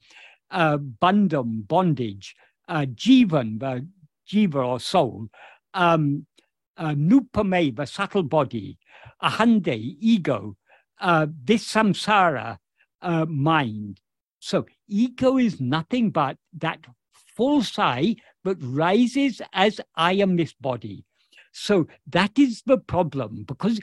uh, 0.51 0.79
bandham, 0.79 1.67
bondage, 1.67 2.35
uh, 2.69 2.87
jivan, 2.95 3.59
the 3.61 3.87
jiva 4.31 4.67
or 4.67 4.81
soul, 4.81 5.29
um, 5.75 6.27
uh, 6.77 6.95
nupame, 6.95 7.75
the 7.75 7.87
subtle 7.87 8.23
body, 8.23 8.79
ahande, 9.23 9.97
ego, 10.01 10.57
uh, 11.01 11.27
this 11.45 11.67
samsara, 11.67 12.59
uh, 13.03 13.25
mind. 13.27 14.01
So 14.41 14.67
ego 14.87 15.39
is 15.39 15.61
nothing 15.61 16.11
but 16.11 16.37
that 16.59 16.87
false 17.37 17.79
I, 17.79 18.17
but 18.45 18.57
rises 18.61 19.41
as 19.53 19.81
I 19.95 20.15
am 20.15 20.37
this 20.37 20.53
body. 20.53 21.05
So 21.61 21.87
that 22.07 22.39
is 22.39 22.63
the 22.67 22.79
problem 22.79 23.45
because 23.47 23.81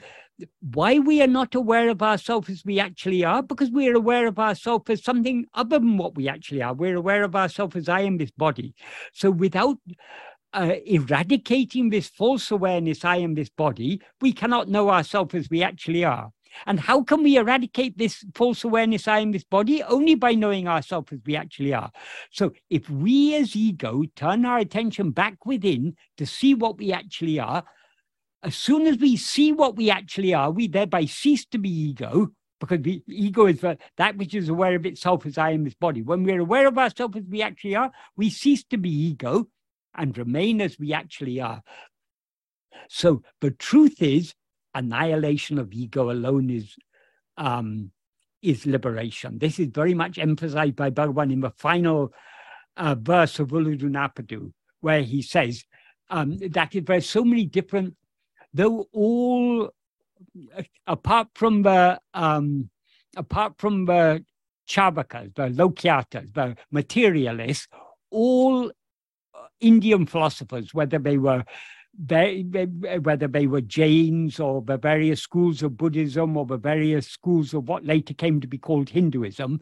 why 0.60 0.98
we 0.98 1.22
are 1.22 1.26
not 1.26 1.54
aware 1.54 1.88
of 1.88 2.02
ourselves 2.02 2.48
as 2.48 2.64
we 2.64 2.80
actually 2.80 3.24
are, 3.24 3.42
because 3.42 3.70
we 3.70 3.88
are 3.88 3.94
aware 3.94 4.26
of 4.26 4.38
ourselves 4.38 4.90
as 4.90 5.04
something 5.04 5.46
other 5.54 5.78
than 5.78 5.96
what 5.96 6.14
we 6.14 6.28
actually 6.28 6.62
are. 6.62 6.74
We're 6.74 6.96
aware 6.96 7.22
of 7.22 7.36
ourselves 7.36 7.76
as 7.76 7.88
I 7.88 8.00
am 8.00 8.18
this 8.18 8.30
body. 8.30 8.74
So 9.12 9.30
without 9.30 9.78
uh, 10.52 10.74
eradicating 10.86 11.90
this 11.90 12.08
false 12.08 12.50
awareness, 12.50 13.04
I 13.04 13.16
am 13.18 13.34
this 13.34 13.50
body, 13.50 14.00
we 14.20 14.32
cannot 14.32 14.68
know 14.68 14.90
ourselves 14.90 15.34
as 15.34 15.50
we 15.50 15.62
actually 15.62 16.04
are. 16.04 16.32
And 16.64 16.80
how 16.80 17.02
can 17.02 17.22
we 17.22 17.36
eradicate 17.36 17.98
this 17.98 18.24
false 18.34 18.64
awareness 18.64 19.06
I 19.06 19.18
am 19.18 19.32
this 19.32 19.44
body? 19.44 19.82
Only 19.82 20.14
by 20.14 20.34
knowing 20.34 20.68
ourselves 20.68 21.12
as 21.12 21.20
we 21.26 21.36
actually 21.36 21.74
are. 21.74 21.90
So 22.30 22.52
if 22.70 22.88
we 22.88 23.34
as 23.36 23.54
ego 23.54 24.04
turn 24.14 24.46
our 24.46 24.58
attention 24.58 25.10
back 25.10 25.44
within 25.44 25.96
to 26.16 26.26
see 26.26 26.54
what 26.54 26.78
we 26.78 26.92
actually 26.92 27.38
are, 27.38 27.64
as 28.42 28.56
soon 28.56 28.86
as 28.86 28.98
we 28.98 29.16
see 29.16 29.52
what 29.52 29.76
we 29.76 29.90
actually 29.90 30.32
are, 30.32 30.50
we 30.50 30.68
thereby 30.68 31.06
cease 31.06 31.44
to 31.46 31.58
be 31.58 31.68
ego, 31.68 32.28
because 32.60 32.80
the 32.80 33.02
ego 33.08 33.46
is 33.46 33.60
that 33.96 34.16
which 34.16 34.34
is 34.34 34.48
aware 34.48 34.76
of 34.76 34.86
itself 34.86 35.26
as 35.26 35.36
I 35.36 35.50
am 35.50 35.64
this 35.64 35.74
body. 35.74 36.02
When 36.02 36.22
we're 36.22 36.40
aware 36.40 36.66
of 36.66 36.78
ourselves 36.78 37.16
as 37.16 37.24
we 37.28 37.42
actually 37.42 37.74
are, 37.74 37.90
we 38.16 38.30
cease 38.30 38.64
to 38.70 38.78
be 38.78 38.88
ego 38.88 39.48
and 39.94 40.16
remain 40.16 40.60
as 40.60 40.78
we 40.78 40.92
actually 40.92 41.40
are. 41.40 41.62
So 42.88 43.22
the 43.40 43.50
truth 43.50 44.00
is, 44.00 44.34
annihilation 44.76 45.58
of 45.58 45.72
ego 45.72 46.10
alone 46.10 46.50
is 46.50 46.76
um, 47.36 47.90
is 48.42 48.66
liberation. 48.66 49.38
This 49.38 49.58
is 49.58 49.68
very 49.68 49.94
much 49.94 50.18
emphasized 50.18 50.76
by 50.76 50.90
Bhagavan 50.90 51.32
in 51.32 51.40
the 51.40 51.50
final 51.50 52.12
uh, 52.76 52.94
verse 52.94 53.38
of 53.38 53.48
Ulladu 53.48 54.52
where 54.80 55.02
he 55.02 55.22
says 55.22 55.64
um, 56.10 56.38
that 56.38 56.72
there's 56.86 57.08
so 57.08 57.24
many 57.24 57.46
different 57.46 57.96
though 58.52 58.86
all 58.92 59.70
apart 60.86 61.28
from 61.34 61.62
the 61.62 62.00
um, 62.14 62.70
apart 63.16 63.54
from 63.58 63.86
the 63.86 64.24
charvakas, 64.68 65.34
the 65.34 65.48
lokayatas, 65.48 66.32
the 66.34 66.56
materialists, 66.70 67.68
all 68.10 68.70
Indian 69.60 70.06
philosophers, 70.06 70.74
whether 70.74 70.98
they 70.98 71.18
were 71.18 71.44
whether 71.98 73.28
they 73.28 73.46
were 73.46 73.60
Jains 73.60 74.38
or 74.40 74.62
the 74.62 74.76
various 74.76 75.22
schools 75.22 75.62
of 75.62 75.76
Buddhism 75.76 76.36
or 76.36 76.46
the 76.46 76.58
various 76.58 77.08
schools 77.08 77.54
of 77.54 77.68
what 77.68 77.84
later 77.84 78.14
came 78.14 78.40
to 78.40 78.46
be 78.46 78.58
called 78.58 78.88
Hinduism, 78.88 79.60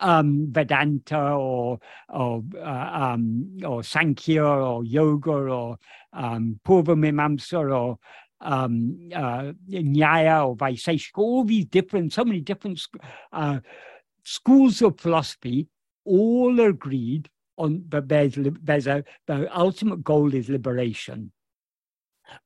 um, 0.00 0.48
Vedanta 0.50 1.32
or 1.32 1.80
or 2.08 2.42
uh, 2.56 2.90
um, 2.92 3.58
or 3.64 3.82
Sankhya 3.82 4.44
or 4.44 4.84
Yoga 4.84 5.30
or 5.30 5.78
um, 6.12 6.60
Purva 6.64 6.94
Mimamsa 6.96 7.76
or 7.76 7.98
um, 8.44 9.10
uh, 9.14 9.52
Nyaya 9.68 10.46
or 10.46 10.56
Vaiseshika, 10.56 11.18
all 11.18 11.44
these 11.44 11.64
different, 11.66 12.12
so 12.12 12.24
many 12.24 12.40
different 12.40 12.80
uh, 13.32 13.60
schools 14.22 14.82
of 14.82 15.00
philosophy, 15.00 15.66
all 16.04 16.60
agreed 16.60 17.28
on 17.56 17.84
that 17.88 18.08
there's, 18.08 18.36
there's 18.62 18.86
a, 18.86 19.04
the 19.26 19.58
ultimate 19.58 20.04
goal 20.04 20.34
is 20.34 20.48
liberation. 20.48 21.32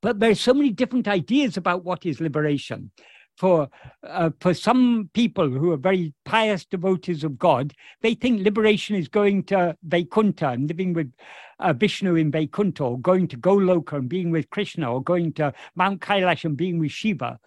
But 0.02 0.20
there's 0.20 0.40
so 0.40 0.54
many 0.54 0.70
different 0.70 1.08
ideas 1.08 1.56
about 1.56 1.84
what 1.84 2.06
is 2.06 2.20
liberation 2.20 2.90
for 3.38 3.68
uh, 4.04 4.30
for 4.40 4.52
some 4.52 5.10
people 5.14 5.48
who 5.48 5.70
are 5.70 5.76
very 5.76 6.12
pious 6.24 6.64
devotees 6.64 7.22
of 7.22 7.38
God, 7.38 7.72
they 8.02 8.14
think 8.14 8.42
liberation 8.42 8.96
is 8.96 9.06
going 9.06 9.44
to 9.44 9.76
Vaikuntha 9.84 10.48
and 10.48 10.66
living 10.66 10.92
with 10.92 11.12
uh, 11.60 11.72
Vishnu 11.72 12.16
in 12.16 12.32
Vaikuntha, 12.32 12.82
or 12.82 12.98
going 12.98 13.28
to 13.28 13.36
Goloka 13.36 13.92
and 13.96 14.08
being 14.08 14.32
with 14.32 14.50
Krishna, 14.50 14.92
or 14.92 15.02
going 15.02 15.32
to 15.34 15.52
Mount 15.76 16.00
Kailash 16.00 16.44
and 16.44 16.56
being 16.56 16.80
with 16.80 16.90
Shiva. 16.90 17.38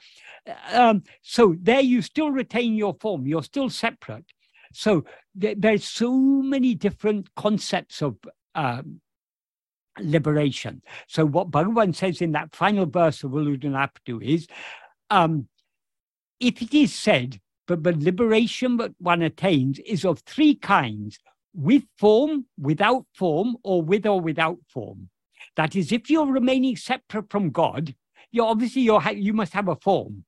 Um, 0.71 1.03
so 1.21 1.55
there 1.61 1.81
you 1.81 2.01
still 2.01 2.31
retain 2.31 2.75
your 2.75 2.95
form, 3.01 3.27
you're 3.27 3.43
still 3.43 3.69
separate. 3.69 4.25
So 4.73 5.03
th- 5.39 5.57
there's 5.59 5.83
so 5.83 6.13
many 6.13 6.73
different 6.73 7.35
concepts 7.35 8.01
of 8.01 8.17
um, 8.55 9.01
liberation. 9.99 10.81
So 11.07 11.26
what 11.26 11.51
Bhagavan 11.51 11.95
says 11.95 12.22
in 12.22 12.31
that 12.34 12.55
final 12.55 12.85
verse 12.85 13.23
of 13.23 13.31
Ulladu 13.31 14.23
is, 14.23 14.47
um, 15.09 15.47
if 16.39 16.61
it 16.61 16.73
is 16.73 16.93
said 16.93 17.39
that 17.68 17.84
the 17.84 17.93
liberation 17.93 18.77
that 18.77 18.93
one 18.99 19.22
attains 19.22 19.80
is 19.80 20.05
of 20.05 20.19
three 20.19 20.55
kinds, 20.55 21.19
with 21.53 21.84
form, 21.97 22.45
without 22.57 23.05
form, 23.13 23.57
or 23.63 23.81
with 23.81 24.05
or 24.05 24.22
without 24.22 24.57
form. 24.68 25.09
That 25.55 25.76
is, 25.76 25.91
if 25.91 26.09
you're 26.09 26.26
remaining 26.26 26.76
separate 26.76 27.30
from 27.30 27.49
God, 27.49 27.93
you 28.31 28.45
obviously 28.45 28.84
you 28.84 28.99
you 29.11 29.34
must 29.34 29.53
have 29.53 29.68
a 29.68 29.76
form. 29.76 30.23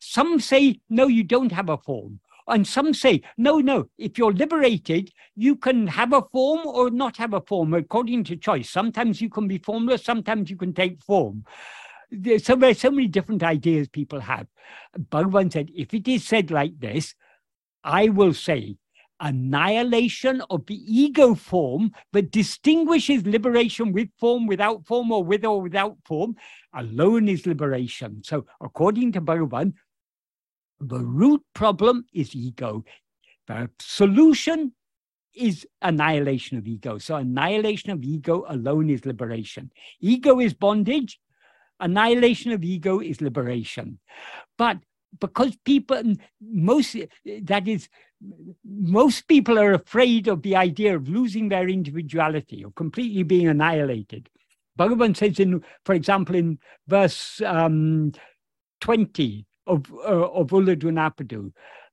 Some 0.00 0.40
say, 0.40 0.80
no, 0.88 1.08
you 1.08 1.24
don't 1.24 1.52
have 1.52 1.68
a 1.68 1.76
form. 1.76 2.20
And 2.46 2.66
some 2.66 2.92
say, 2.92 3.22
no, 3.38 3.58
no, 3.58 3.86
if 3.96 4.18
you're 4.18 4.32
liberated, 4.32 5.10
you 5.34 5.56
can 5.56 5.86
have 5.86 6.12
a 6.12 6.22
form 6.30 6.66
or 6.66 6.90
not 6.90 7.16
have 7.16 7.32
a 7.32 7.40
form 7.40 7.72
according 7.72 8.24
to 8.24 8.36
choice. 8.36 8.68
Sometimes 8.68 9.20
you 9.20 9.30
can 9.30 9.48
be 9.48 9.58
formless, 9.58 10.04
sometimes 10.04 10.50
you 10.50 10.56
can 10.56 10.74
take 10.74 11.02
form. 11.02 11.44
There's 12.10 12.44
so, 12.44 12.54
there's 12.54 12.80
so 12.80 12.90
many 12.90 13.08
different 13.08 13.42
ideas 13.42 13.88
people 13.88 14.20
have. 14.20 14.46
Bhagavan 14.98 15.52
said, 15.52 15.70
if 15.74 15.94
it 15.94 16.06
is 16.06 16.26
said 16.26 16.50
like 16.50 16.78
this, 16.78 17.14
I 17.82 18.10
will 18.10 18.34
say, 18.34 18.76
annihilation 19.20 20.42
of 20.50 20.66
the 20.66 20.74
ego 20.74 21.34
form 21.34 21.92
that 22.12 22.30
distinguishes 22.30 23.26
liberation 23.26 23.92
with 23.92 24.08
form, 24.18 24.46
without 24.46 24.86
form, 24.86 25.10
or 25.12 25.24
with 25.24 25.44
or 25.44 25.62
without 25.62 25.96
form, 26.04 26.36
alone 26.74 27.28
is 27.28 27.46
liberation. 27.46 28.22
So, 28.22 28.46
according 28.60 29.12
to 29.12 29.20
Bhagavan, 29.20 29.74
the 30.80 31.00
root 31.00 31.42
problem 31.54 32.04
is 32.12 32.34
ego. 32.34 32.84
The 33.46 33.70
solution 33.78 34.72
is 35.34 35.66
annihilation 35.82 36.58
of 36.58 36.66
ego. 36.66 36.98
So 36.98 37.16
annihilation 37.16 37.90
of 37.90 38.02
ego 38.02 38.44
alone 38.48 38.90
is 38.90 39.04
liberation. 39.04 39.70
Ego 40.00 40.40
is 40.40 40.54
bondage. 40.54 41.20
Annihilation 41.80 42.52
of 42.52 42.62
ego 42.62 43.00
is 43.00 43.20
liberation. 43.20 43.98
But 44.56 44.78
because 45.20 45.56
people, 45.64 46.00
most, 46.40 46.96
that 47.42 47.68
is, 47.68 47.88
most 48.64 49.28
people 49.28 49.58
are 49.58 49.72
afraid 49.72 50.28
of 50.28 50.42
the 50.42 50.56
idea 50.56 50.96
of 50.96 51.08
losing 51.08 51.48
their 51.48 51.68
individuality 51.68 52.64
or 52.64 52.72
completely 52.72 53.22
being 53.22 53.48
annihilated. 53.48 54.28
Bhagavan 54.78 55.16
says 55.16 55.38
in, 55.38 55.62
for 55.84 55.94
example, 55.94 56.34
in 56.34 56.58
verse 56.88 57.40
um, 57.42 58.12
20, 58.80 59.46
of 59.66 59.92
uh, 59.92 60.28
of 60.30 60.52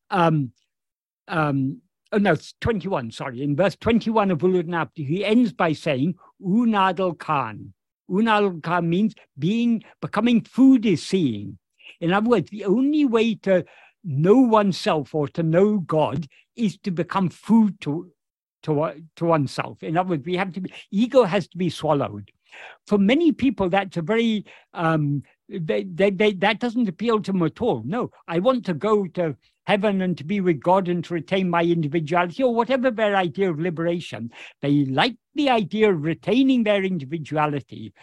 Um, 0.09 0.51
um, 1.27 1.81
oh 2.11 2.17
no, 2.17 2.33
it's 2.33 2.53
21, 2.61 3.11
sorry. 3.11 3.41
In 3.41 3.55
verse 3.55 3.75
21 3.77 4.31
of 4.31 4.39
Ulladu 4.39 4.89
he 4.95 5.23
ends 5.25 5.53
by 5.53 5.73
saying, 5.73 6.15
Unadal 6.41 7.17
Khan. 7.17 7.73
Unadal 8.09 8.61
Khan 8.61 8.89
means 8.89 9.15
being, 9.39 9.83
becoming 10.01 10.41
food 10.41 10.85
is 10.85 11.05
seeing. 11.05 11.57
In 11.99 12.13
other 12.13 12.29
words, 12.29 12.49
the 12.49 12.65
only 12.65 13.05
way 13.05 13.35
to 13.35 13.63
know 14.03 14.37
oneself 14.37 15.13
or 15.13 15.27
to 15.29 15.43
know 15.43 15.79
God 15.79 16.27
is 16.55 16.77
to 16.79 16.91
become 16.91 17.29
food 17.29 17.79
to, 17.81 18.11
to, 18.63 19.03
to 19.15 19.25
oneself. 19.25 19.81
In 19.83 19.97
other 19.97 20.09
words, 20.09 20.25
we 20.25 20.35
have 20.35 20.51
to 20.53 20.61
be, 20.61 20.73
ego 20.91 21.23
has 21.23 21.47
to 21.49 21.57
be 21.57 21.69
swallowed. 21.69 22.31
For 22.87 22.97
many 22.97 23.31
people, 23.31 23.69
that's 23.69 23.95
a 23.95 24.01
very 24.01 24.45
um, 24.73 25.23
they, 25.59 25.83
they, 25.83 26.09
they, 26.09 26.33
that 26.33 26.59
doesn't 26.59 26.89
appeal 26.89 27.21
to 27.21 27.31
them 27.31 27.43
at 27.43 27.61
all. 27.61 27.83
No, 27.85 28.09
I 28.27 28.39
want 28.39 28.65
to 28.65 28.73
go 28.73 29.05
to 29.07 29.35
heaven 29.67 30.01
and 30.01 30.17
to 30.17 30.23
be 30.23 30.41
with 30.41 30.59
God 30.59 30.87
and 30.87 31.03
to 31.05 31.13
retain 31.13 31.49
my 31.49 31.63
individuality, 31.63 32.43
or 32.43 32.53
whatever 32.53 32.89
their 32.89 33.15
idea 33.15 33.49
of 33.49 33.59
liberation. 33.59 34.31
They 34.61 34.85
like 34.85 35.15
the 35.35 35.49
idea 35.49 35.91
of 35.91 36.03
retaining 36.03 36.63
their 36.63 36.83
individuality. 36.83 37.93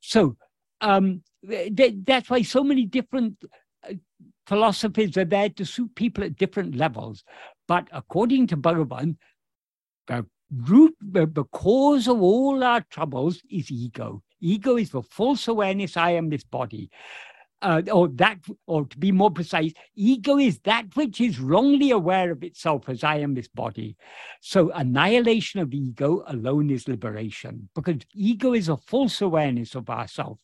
So 0.00 0.36
um, 0.80 1.22
th- 1.48 1.94
that's 2.04 2.30
why 2.30 2.42
so 2.42 2.64
many 2.64 2.86
different 2.86 3.36
uh, 3.88 3.94
philosophies 4.46 5.16
are 5.16 5.24
there 5.26 5.50
to 5.50 5.64
suit 5.64 5.94
people 5.94 6.24
at 6.24 6.36
different 6.36 6.74
levels. 6.74 7.22
But 7.68 7.88
according 7.92 8.46
to 8.48 8.56
Bhagavan, 8.56 9.16
the 10.06 10.26
root, 10.50 10.96
the, 11.00 11.26
the 11.26 11.44
cause 11.44 12.08
of 12.08 12.20
all 12.20 12.64
our 12.64 12.80
troubles 12.90 13.40
is 13.50 13.70
ego. 13.70 14.22
Ego 14.44 14.76
is 14.76 14.90
the 14.90 15.02
false 15.02 15.48
awareness 15.48 15.96
I 15.96 16.10
am 16.10 16.28
this 16.28 16.44
body 16.44 16.90
uh, 17.64 17.80
or 17.90 18.08
that, 18.08 18.38
or 18.66 18.84
to 18.84 18.98
be 18.98 19.10
more 19.10 19.30
precise, 19.30 19.72
ego 19.96 20.38
is 20.38 20.58
that 20.60 20.84
which 20.96 21.20
is 21.20 21.40
wrongly 21.40 21.90
aware 21.90 22.30
of 22.30 22.44
itself 22.44 22.88
as 22.88 23.02
I 23.02 23.16
am 23.16 23.34
this 23.34 23.48
body. 23.48 23.96
So 24.40 24.70
annihilation 24.72 25.60
of 25.60 25.72
ego 25.72 26.24
alone 26.26 26.68
is 26.68 26.86
liberation, 26.86 27.70
because 27.74 27.96
ego 28.12 28.52
is 28.52 28.68
a 28.68 28.76
false 28.76 29.22
awareness 29.22 29.74
of 29.74 29.88
ourself. 29.88 30.38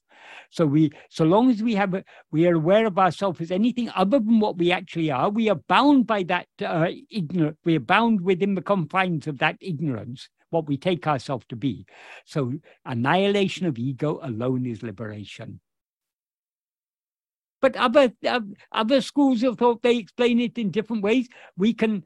So 0.49 0.65
we, 0.65 0.93
so 1.11 1.25
long 1.25 1.51
as 1.51 1.63
we 1.63 1.75
have, 1.75 1.93
a, 1.93 2.05
we 2.31 2.47
are 2.47 2.55
aware 2.55 2.87
of 2.87 2.99
ourselves 2.99 3.41
as 3.43 3.51
anything 3.51 3.91
other 3.95 4.19
than 4.19 4.41
what 4.41 4.57
we 4.57 4.73
actually 4.73 5.11
are, 5.11 5.29
we 5.29 5.51
are 5.51 5.61
bound 5.69 6.07
by 6.07 6.23
that 6.25 6.47
uh, 6.65 6.89
ignorance. 7.11 7.59
We 7.65 7.77
are 7.77 7.81
bound 7.81 8.23
within 8.23 8.55
the 8.55 8.63
confines 8.63 9.27
of 9.27 9.39
that 9.39 9.57
ignorance, 9.61 10.31
what 10.51 10.67
we 10.67 10.77
take 10.77 11.07
ourselves 11.07 11.47
to 11.49 11.57
be. 11.57 11.87
So 12.25 12.53
annihilation 12.85 13.67
of 13.67 13.79
ego 13.79 14.21
alone 14.23 14.67
is 14.67 14.83
liberation. 14.83 15.61
But 17.61 17.77
other 17.77 18.13
uh, 18.27 18.41
other 18.73 19.01
schools 19.01 19.43
of 19.43 19.59
thought 19.59 19.83
they 19.83 19.97
explain 19.99 20.41
it 20.41 20.57
in 20.57 20.71
different 20.71 21.03
ways. 21.03 21.29
We 21.57 21.75
can 21.75 22.05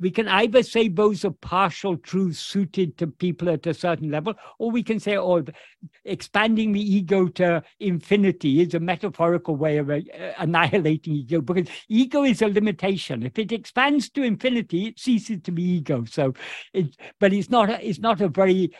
we 0.00 0.10
can 0.10 0.28
either 0.28 0.62
say 0.62 0.88
those 0.88 1.24
are 1.24 1.30
partial 1.30 1.96
truths 1.96 2.38
suited 2.38 2.96
to 2.98 3.06
people 3.06 3.48
at 3.48 3.66
a 3.66 3.74
certain 3.74 4.10
level, 4.10 4.34
or 4.58 4.70
we 4.70 4.82
can 4.82 4.98
say, 4.98 5.16
oh, 5.16 5.44
expanding 6.04 6.72
the 6.72 6.80
ego 6.80 7.28
to 7.28 7.62
infinity 7.80 8.60
is 8.60 8.74
a 8.74 8.80
metaphorical 8.80 9.56
way 9.56 9.78
of 9.78 9.90
uh, 9.90 10.00
annihilating 10.38 11.14
ego, 11.14 11.40
because 11.40 11.68
ego 11.88 12.24
is 12.24 12.42
a 12.42 12.48
limitation. 12.48 13.22
If 13.22 13.38
it 13.38 13.52
expands 13.52 14.08
to 14.10 14.22
infinity, 14.22 14.86
it 14.86 14.98
ceases 14.98 15.40
to 15.42 15.52
be 15.52 15.62
ego. 15.62 16.04
So, 16.04 16.34
it, 16.72 16.96
but 17.20 17.32
it's 17.32 17.50
not 17.50 17.70
a, 17.70 17.86
it's 17.86 18.00
not 18.00 18.20
a 18.20 18.28
very 18.28 18.72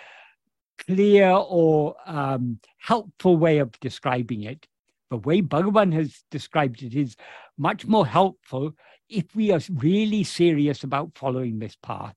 clear 0.86 1.30
or 1.30 1.96
um, 2.06 2.58
helpful 2.78 3.36
way 3.36 3.58
of 3.58 3.72
describing 3.80 4.42
it 4.42 4.66
the 5.10 5.16
way 5.18 5.40
Bhagavan 5.40 5.92
has 5.92 6.24
described 6.30 6.82
it 6.82 6.94
is 6.94 7.16
much 7.56 7.86
more 7.86 8.06
helpful 8.06 8.74
if 9.08 9.34
we 9.34 9.52
are 9.52 9.60
really 9.72 10.24
serious 10.24 10.84
about 10.84 11.12
following 11.16 11.58
this 11.58 11.76
path. 11.82 12.16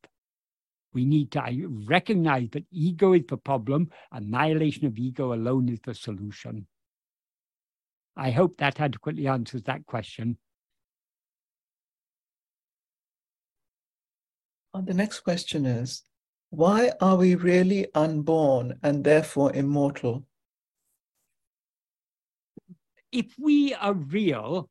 We 0.91 1.05
need 1.05 1.31
to 1.33 1.67
recognize 1.87 2.49
that 2.51 2.65
ego 2.71 3.13
is 3.13 3.25
the 3.27 3.37
problem, 3.37 3.91
annihilation 4.11 4.87
of 4.87 4.97
ego 4.97 5.33
alone 5.33 5.69
is 5.69 5.79
the 5.81 5.93
solution. 5.93 6.65
I 8.17 8.31
hope 8.31 8.57
that 8.57 8.79
adequately 8.79 9.27
answers 9.27 9.63
that 9.63 9.85
question. 9.85 10.37
The 14.73 14.93
next 14.93 15.19
question 15.19 15.65
is 15.65 16.01
Why 16.49 16.91
are 16.99 17.17
we 17.17 17.35
really 17.35 17.87
unborn 17.93 18.79
and 18.81 19.03
therefore 19.03 19.53
immortal? 19.53 20.25
if 23.11 23.35
we 23.39 23.73
are 23.73 23.93
real, 23.93 24.69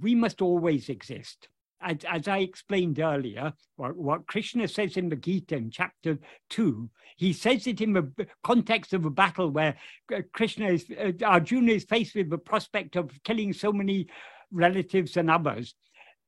we 0.00 0.14
must 0.14 0.42
always 0.42 0.88
exist. 0.88 1.48
As, 1.84 1.98
as 2.10 2.28
I 2.28 2.38
explained 2.38 2.98
earlier, 2.98 3.52
what, 3.76 3.96
what, 3.96 4.26
Krishna 4.26 4.66
says 4.66 4.96
in 4.96 5.10
the 5.10 5.16
Gita 5.16 5.56
in 5.56 5.70
chapter 5.70 6.18
two, 6.48 6.88
he 7.16 7.32
says 7.32 7.66
it 7.66 7.80
in 7.80 7.92
the 7.92 8.10
context 8.42 8.94
of 8.94 9.04
a 9.04 9.10
battle 9.10 9.50
where 9.50 9.76
uh, 10.14 10.22
Krishna 10.32 10.68
is, 10.68 10.86
uh, 10.90 11.12
Arjuna 11.22 11.72
is 11.72 11.84
faced 11.84 12.14
with 12.14 12.30
the 12.30 12.38
prospect 12.38 12.96
of 12.96 13.10
killing 13.22 13.52
so 13.52 13.70
many 13.72 14.08
relatives 14.50 15.16
and 15.18 15.30
others. 15.30 15.74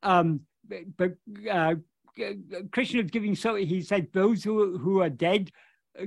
Um, 0.02 0.40
but 0.98 1.12
uh, 1.50 1.76
Krishna 2.72 3.02
is 3.02 3.10
giving 3.10 3.34
so 3.34 3.54
he 3.54 3.82
said 3.82 4.08
those 4.12 4.42
who 4.42 4.78
who 4.78 5.00
are 5.00 5.10
dead 5.10 5.50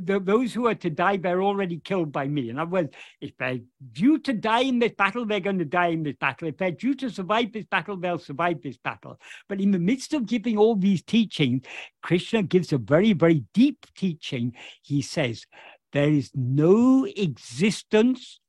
the, 0.03 0.19
those 0.19 0.53
who 0.53 0.67
are 0.67 0.75
to 0.75 0.89
die, 0.89 1.17
they're 1.17 1.41
already 1.41 1.79
killed 1.79 2.11
by 2.11 2.27
me. 2.27 2.49
In 2.49 2.59
other 2.59 2.71
words, 2.71 2.93
if 3.21 3.35
they're 3.37 3.59
due 3.91 4.19
to 4.19 4.33
die 4.33 4.61
in 4.61 4.79
this 4.79 4.93
battle, 4.97 5.25
they're 5.25 5.39
going 5.39 5.59
to 5.59 5.65
die 5.65 5.87
in 5.87 6.03
this 6.03 6.15
battle. 6.19 6.47
If 6.47 6.57
they're 6.57 6.71
due 6.71 6.95
to 6.95 7.09
survive 7.09 7.51
this 7.51 7.65
battle, 7.65 7.97
they'll 7.97 8.19
survive 8.19 8.61
this 8.61 8.77
battle. 8.77 9.19
But 9.47 9.61
in 9.61 9.71
the 9.71 9.79
midst 9.79 10.13
of 10.13 10.25
giving 10.25 10.57
all 10.57 10.75
these 10.75 11.01
teachings, 11.01 11.63
Krishna 12.03 12.43
gives 12.43 12.73
a 12.73 12.77
very, 12.77 13.13
very 13.13 13.43
deep 13.53 13.85
teaching. 13.95 14.55
He 14.81 15.01
says, 15.01 15.45
there 15.91 16.09
is 16.09 16.31
no 16.35 17.05
existence 17.05 18.39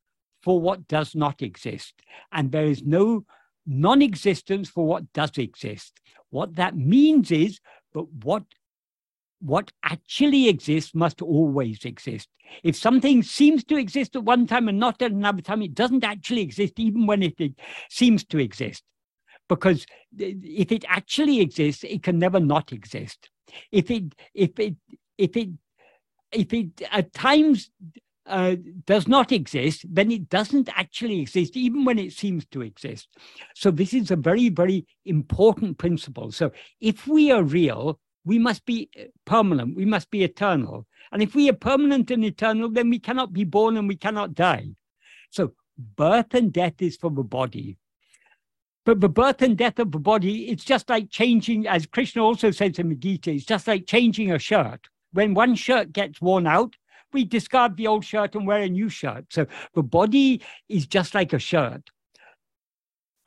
for 0.43 0.59
what 0.59 0.87
does 0.87 1.15
not 1.15 1.41
exist, 1.41 1.93
and 2.31 2.51
there 2.51 2.65
is 2.65 2.83
no 2.83 3.25
non 3.65 4.01
existence 4.01 4.69
for 4.69 4.85
what 4.85 5.11
does 5.13 5.37
exist. 5.37 5.99
What 6.29 6.55
that 6.55 6.75
means 6.75 7.31
is, 7.31 7.59
but 7.93 8.11
what 8.23 8.43
what 9.41 9.71
actually 9.83 10.47
exists 10.47 10.93
must 10.93 11.21
always 11.21 11.83
exist. 11.85 12.29
If 12.63 12.75
something 12.75 13.23
seems 13.23 13.63
to 13.65 13.75
exist 13.77 14.15
at 14.15 14.23
one 14.23 14.45
time 14.45 14.67
and 14.67 14.79
not 14.79 15.01
at 15.01 15.11
another 15.11 15.41
time, 15.41 15.61
it 15.61 15.73
doesn't 15.73 16.03
actually 16.03 16.41
exist, 16.41 16.79
even 16.79 17.07
when 17.07 17.23
it, 17.23 17.35
it 17.39 17.53
seems 17.89 18.23
to 18.25 18.39
exist. 18.39 18.83
Because 19.49 19.85
if 20.17 20.71
it 20.71 20.85
actually 20.87 21.41
exists, 21.41 21.83
it 21.83 22.03
can 22.03 22.19
never 22.19 22.39
not 22.39 22.71
exist. 22.71 23.29
If 23.71 23.89
it, 23.91 24.15
if 24.33 24.59
it, 24.59 24.75
if 25.17 25.35
it, 25.35 25.49
if 26.31 26.53
it 26.53 26.81
at 26.91 27.11
times 27.13 27.69
uh, 28.25 28.55
does 28.85 29.07
not 29.07 29.31
exist, 29.31 29.85
then 29.89 30.11
it 30.11 30.29
doesn't 30.29 30.69
actually 30.77 31.19
exist, 31.19 31.57
even 31.57 31.83
when 31.83 31.99
it 31.99 32.13
seems 32.13 32.45
to 32.47 32.61
exist. 32.61 33.09
So 33.55 33.71
this 33.71 33.93
is 33.93 34.11
a 34.11 34.15
very, 34.15 34.49
very 34.49 34.85
important 35.05 35.77
principle. 35.77 36.31
So 36.31 36.51
if 36.79 37.07
we 37.07 37.31
are 37.31 37.43
real, 37.43 37.99
we 38.25 38.39
must 38.39 38.65
be 38.65 38.89
eh, 38.95 39.05
permanent, 39.25 39.75
we 39.75 39.85
must 39.85 40.09
be 40.09 40.23
eternal. 40.23 40.85
And 41.11 41.21
if 41.21 41.35
we 41.35 41.49
are 41.49 41.53
permanent 41.53 42.11
and 42.11 42.23
eternal, 42.23 42.69
then 42.69 42.89
we 42.89 42.99
cannot 42.99 43.33
be 43.33 43.43
born 43.43 43.77
and 43.77 43.87
we 43.87 43.95
cannot 43.95 44.33
die. 44.33 44.69
So 45.29 45.53
birth 45.77 46.33
and 46.33 46.51
death 46.53 46.81
is 46.81 46.97
for 46.97 47.09
the 47.09 47.23
body. 47.23 47.77
But 48.85 48.99
the 48.99 49.09
birth 49.09 49.41
and 49.41 49.57
death 49.57 49.79
of 49.79 49.91
the 49.91 49.99
body, 49.99 50.49
it's 50.49 50.63
just 50.63 50.89
like 50.89 51.09
changing, 51.09 51.67
as 51.67 51.85
Krishna 51.85 52.23
also 52.23 52.51
says 52.51 52.79
in 52.79 52.89
the 52.89 52.95
Gita, 52.95 53.31
it's 53.31 53.45
just 53.45 53.67
like 53.67 53.85
changing 53.85 54.31
a 54.31 54.39
shirt. 54.39 54.87
When 55.13 55.33
one 55.33 55.55
shirt 55.55 55.93
gets 55.93 56.21
worn 56.21 56.47
out, 56.47 56.75
we 57.13 57.25
discard 57.25 57.75
the 57.75 57.87
old 57.87 58.05
shirt 58.05 58.35
and 58.35 58.47
wear 58.47 58.61
a 58.61 58.69
new 58.69 58.89
shirt. 58.89 59.25
So 59.29 59.45
the 59.75 59.83
body 59.83 60.41
is 60.69 60.87
just 60.87 61.13
like 61.13 61.33
a 61.33 61.39
shirt 61.39 61.91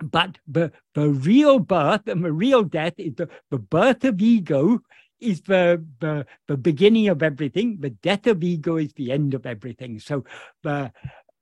but 0.02 0.38
the, 0.46 0.72
the 0.94 1.08
real 1.08 1.58
birth 1.58 2.06
and 2.06 2.24
the 2.24 2.32
real 2.32 2.64
death 2.64 2.94
is 2.98 3.14
the, 3.14 3.28
the 3.50 3.58
birth 3.58 4.04
of 4.04 4.20
ego 4.20 4.80
is 5.20 5.42
the, 5.42 5.84
the, 6.00 6.26
the 6.48 6.56
beginning 6.56 7.08
of 7.08 7.22
everything. 7.22 7.78
The 7.80 7.90
death 7.90 8.26
of 8.26 8.42
ego 8.42 8.76
is 8.76 8.92
the 8.94 9.12
end 9.12 9.34
of 9.34 9.46
everything. 9.46 9.98
So 10.00 10.24
the 10.62 10.92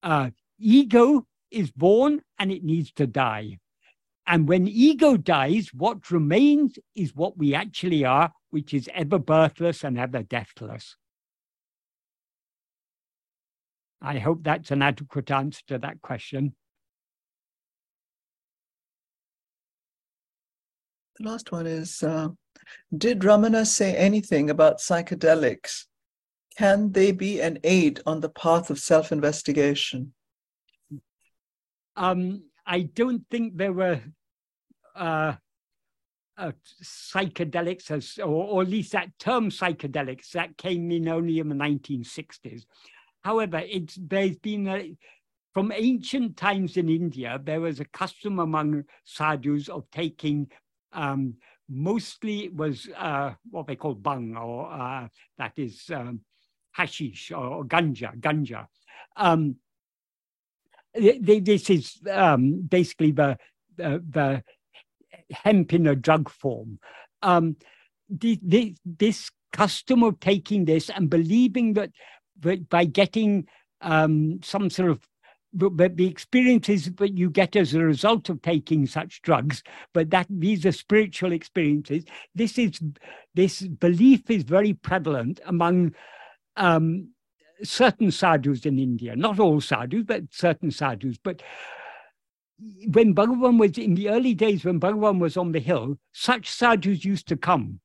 uh, 0.03 0.31
ego 0.59 1.27
is 1.51 1.71
born 1.71 2.23
and 2.39 2.53
it 2.53 2.63
needs 2.63 2.93
to 2.93 3.07
die. 3.07 3.59
And 4.27 4.47
when 4.47 4.69
ego 4.69 5.17
dies, 5.17 5.71
what 5.75 6.11
remains 6.11 6.79
is 6.95 7.15
what 7.15 7.37
we 7.37 7.55
actually 7.55 8.05
are, 8.05 8.33
which 8.51 8.73
is 8.73 8.89
ever 8.95 9.19
birthless 9.19 9.83
and 9.83 9.99
ever 9.99 10.23
deathless. 10.23 10.97
I 14.01 14.19
hope 14.19 14.43
that's 14.43 14.71
an 14.71 14.83
adequate 14.83 15.31
answer 15.31 15.63
to 15.69 15.79
that 15.79 16.03
question. 16.03 16.55
Last 21.23 21.53
one 21.53 21.67
is 21.67 22.03
uh, 22.03 22.29
Did 22.97 23.21
Ramana 23.21 23.67
say 23.67 23.97
anything 23.97 24.51
about 24.51 24.79
psychedelics? 24.79 25.85
Can 26.57 26.93
they 26.93 27.13
be 27.13 27.41
an 27.41 27.59
aid 27.65 28.01
on 28.07 28.21
the 28.21 28.29
path 28.29 28.71
of 28.71 28.79
self 28.79 29.13
investigation? 29.13 30.13
Um, 31.97 32.45
I 32.67 32.83
don't 32.83 33.25
think 33.31 33.57
there 33.57 33.73
were 33.73 34.01
uh, 34.95 35.35
uh, 36.37 36.53
psychedelics, 36.83 37.91
as, 37.91 38.19
or, 38.19 38.27
or, 38.27 38.63
at 38.63 38.69
least 38.69 38.93
that 38.93 39.11
term 39.19 39.51
psychedelics, 39.51 40.31
that 40.31 40.57
came 40.57 40.91
in 40.91 41.09
only 41.09 41.39
in 41.39 41.49
the 41.49 41.55
1960s. 41.55 42.65
However, 43.23 43.63
it's, 43.65 43.99
there's 44.01 44.37
been 44.37 44.67
a, 44.69 44.97
from 45.55 45.73
ancient 45.73 46.37
times 46.37 46.77
in 46.77 46.89
India, 46.89 47.39
there 47.43 47.61
was 47.61 47.81
a 47.81 47.85
custom 47.87 48.39
among 48.39 48.85
sadhus 49.05 49.69
of 49.69 49.85
taking 49.91 50.51
um, 50.93 51.35
mostly 51.69 52.49
was 52.49 52.89
uh, 52.97 53.33
what 53.51 53.67
they 53.67 53.77
call 53.77 53.95
bhang, 53.95 54.37
or 54.37 54.71
uh, 54.71 55.09
that 55.39 55.53
is 55.57 55.91
um, 55.95 56.21
hashish 56.73 57.33
or, 57.33 57.65
ganja, 57.65 58.19
ganja. 58.19 58.67
Um, 59.17 59.57
this 60.95 61.71
is 61.71 62.01
um, 62.11 62.63
basically 62.63 63.13
the, 63.13 63.39
the, 63.77 64.03
the 64.09 64.45
hemp 65.33 65.73
in 65.73 65.87
a 65.87 65.97
drug 65.97 66.29
form. 66.29 66.79
Um, 67.23 67.57
the, 68.09 68.39
the, 68.43 68.75
this 68.85 69.31
custom 69.53 70.03
of 70.03 70.21
taking 70.21 70.65
this 70.65 70.91
and 70.91 71.09
believing 71.09 71.75
that, 71.75 71.91
that 72.41 72.69
by 72.69 72.85
getting 72.85 73.47
um, 73.81 74.41
some 74.43 74.69
sort 74.71 74.91
of 74.91 75.01
but, 75.55 75.77
but, 75.77 75.97
the 75.97 76.07
experiences 76.07 76.91
that 76.97 77.17
you 77.17 77.31
get 77.31 77.57
as 77.57 77.75
a 77.75 77.81
result 77.81 78.29
of 78.29 78.43
taking 78.43 78.87
such 78.87 79.23
drugs, 79.23 79.63
but 79.93 80.11
that 80.11 80.27
these 80.31 80.65
are 80.65 80.73
spiritual 80.73 81.33
experiences. 81.33 82.05
This 82.35 82.59
is 82.59 82.81
this 83.35 83.63
belief 83.63 84.31
is 84.31 84.45
very 84.45 84.75
prevalent 84.75 85.41
among 85.45 85.95
um, 86.57 87.09
certain 87.63 88.11
sadhus 88.11 88.67
in 88.67 88.79
India, 88.79 89.17
not 89.17 89.39
all 89.39 89.61
sadhus, 89.61 90.05
but 90.07 90.25
certain 90.31 90.71
sadhus. 90.71 91.19
But 91.23 91.43
when 92.89 93.15
Bhagavan 93.15 93.59
was 93.59 93.79
in 93.79 93.95
the 93.95 94.09
early 94.09 94.35
days, 94.35 94.65
when 94.65 94.81
Bhagavan 94.81 95.19
was 95.19 95.37
on 95.37 95.53
the 95.53 95.61
hill, 95.61 95.99
such 96.13 96.51
sadhus 96.51 97.05
used 97.05 97.29
to 97.29 97.37
come, 97.37 97.81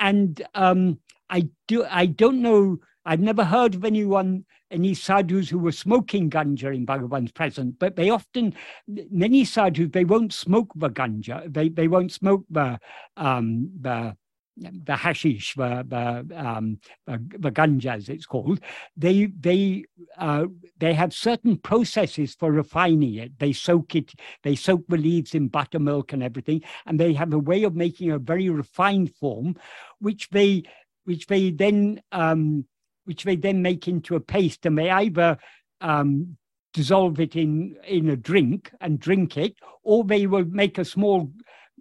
and 0.00 0.42
um, 0.54 0.98
I 1.30 1.48
do 1.68 1.84
I 1.84 2.06
don't 2.06 2.42
know. 2.42 2.78
I've 3.04 3.20
never 3.20 3.44
heard 3.44 3.74
of 3.74 3.84
anyone 3.84 4.44
any 4.70 4.94
sadhus 4.94 5.48
who 5.48 5.58
were 5.58 5.72
smoking 5.72 6.28
ganja 6.28 6.74
in 6.74 6.84
Bhagavan's 6.84 7.32
presence, 7.32 7.76
but 7.78 7.96
they 7.96 8.10
often, 8.10 8.54
many 8.88 9.44
sadhus, 9.44 9.90
they 9.92 10.04
won't 10.04 10.32
smoke 10.32 10.72
the 10.74 10.90
ganja, 10.90 11.52
they, 11.52 11.68
they 11.68 11.86
won't 11.86 12.12
smoke 12.12 12.44
the, 12.50 12.78
um, 13.16 13.70
the 13.80 14.16
the 14.56 14.94
hashish, 14.94 15.54
the, 15.56 15.84
the, 15.88 16.38
um, 16.38 16.78
the, 17.06 17.20
the 17.38 17.50
ganja, 17.50 17.96
as 17.96 18.08
it's 18.08 18.26
called, 18.26 18.60
they 18.96 19.26
they 19.26 19.84
uh, 20.16 20.46
they 20.78 20.94
have 20.94 21.12
certain 21.12 21.56
processes 21.56 22.36
for 22.36 22.52
refining 22.52 23.14
it. 23.14 23.38
They 23.40 23.52
soak 23.52 23.96
it, 23.96 24.12
they 24.44 24.54
soak 24.54 24.86
the 24.88 24.96
leaves 24.96 25.34
in 25.34 25.48
buttermilk 25.48 26.12
and 26.12 26.22
everything, 26.22 26.62
and 26.86 27.00
they 27.00 27.14
have 27.14 27.32
a 27.32 27.38
way 27.38 27.64
of 27.64 27.74
making 27.74 28.12
a 28.12 28.18
very 28.18 28.48
refined 28.48 29.12
form, 29.16 29.56
which 29.98 30.30
they 30.30 30.62
which 31.04 31.26
they 31.26 31.50
then 31.50 32.00
um, 32.12 32.64
which 33.04 33.24
they 33.24 33.36
then 33.36 33.62
make 33.62 33.88
into 33.88 34.16
a 34.16 34.20
paste, 34.20 34.66
and 34.66 34.78
they 34.78 34.90
either 34.90 35.38
um, 35.80 36.36
dissolve 36.72 37.20
it 37.20 37.36
in 37.36 37.76
in 37.86 38.10
a 38.10 38.16
drink 38.16 38.72
and 38.80 38.98
drink 38.98 39.36
it, 39.36 39.56
or 39.82 40.04
they 40.04 40.26
will 40.26 40.44
make 40.44 40.78
a 40.78 40.84
small 40.84 41.32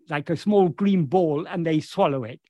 like 0.09 0.29
a 0.29 0.37
small 0.37 0.69
green 0.69 1.05
ball 1.05 1.45
and 1.47 1.65
they 1.65 1.79
swallow 1.79 2.23
it. 2.23 2.41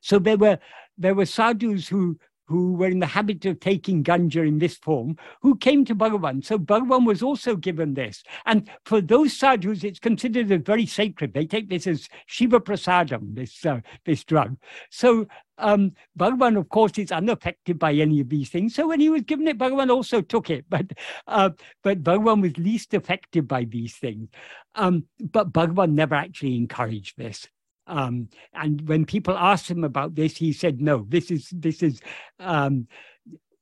So 0.00 0.18
there 0.18 0.36
were 0.36 0.58
there 0.96 1.14
were 1.14 1.26
sadhus 1.26 1.88
who 1.88 2.18
who 2.46 2.74
were 2.74 2.88
in 2.88 2.98
the 2.98 3.06
habit 3.06 3.44
of 3.46 3.60
taking 3.60 4.02
ganja 4.02 4.46
in 4.46 4.58
this 4.58 4.76
form, 4.76 5.16
who 5.42 5.56
came 5.56 5.84
to 5.84 5.94
Bhagavan. 5.94 6.44
So 6.44 6.58
Bhagavan 6.58 7.06
was 7.06 7.22
also 7.22 7.56
given 7.56 7.94
this. 7.94 8.22
And 8.46 8.68
for 8.84 9.00
those 9.00 9.32
sadhus, 9.32 9.84
it's 9.84 9.98
considered 9.98 10.50
as 10.52 10.62
very 10.62 10.86
sacred. 10.86 11.34
They 11.34 11.46
take 11.46 11.68
this 11.68 11.86
as 11.86 12.08
Shiva 12.26 12.60
Prasadam, 12.60 13.34
this, 13.34 13.64
uh, 13.64 13.80
this 14.04 14.24
drug. 14.24 14.56
So 14.90 15.26
um, 15.58 15.92
Bhagavan, 16.18 16.58
of 16.58 16.68
course, 16.68 16.98
is 16.98 17.12
unaffected 17.12 17.78
by 17.78 17.92
any 17.92 18.20
of 18.20 18.28
these 18.28 18.50
things. 18.50 18.74
So 18.74 18.88
when 18.88 19.00
he 19.00 19.08
was 19.08 19.22
given 19.22 19.48
it, 19.48 19.58
Bhagavan 19.58 19.90
also 19.90 20.20
took 20.20 20.50
it. 20.50 20.64
But, 20.74 20.86
uh, 21.28 21.50
but 21.84 22.02
Bhagavan 22.02 22.42
was 22.42 22.56
least 22.58 22.94
affected 22.94 23.46
by 23.46 23.64
these 23.64 23.94
things. 23.94 24.28
Um, 24.74 25.04
but 25.20 25.52
Bhagavan 25.52 25.92
never 25.92 26.16
actually 26.16 26.56
encouraged 26.56 27.16
this. 27.16 27.48
Um, 27.86 28.28
and 28.54 28.86
when 28.88 29.04
people 29.04 29.36
asked 29.36 29.70
him 29.70 29.84
about 29.84 30.14
this, 30.14 30.36
he 30.36 30.52
said, 30.52 30.80
"No, 30.80 31.04
this 31.08 31.30
is 31.30 31.48
this 31.52 31.82
is 31.82 32.00
um, 32.40 32.88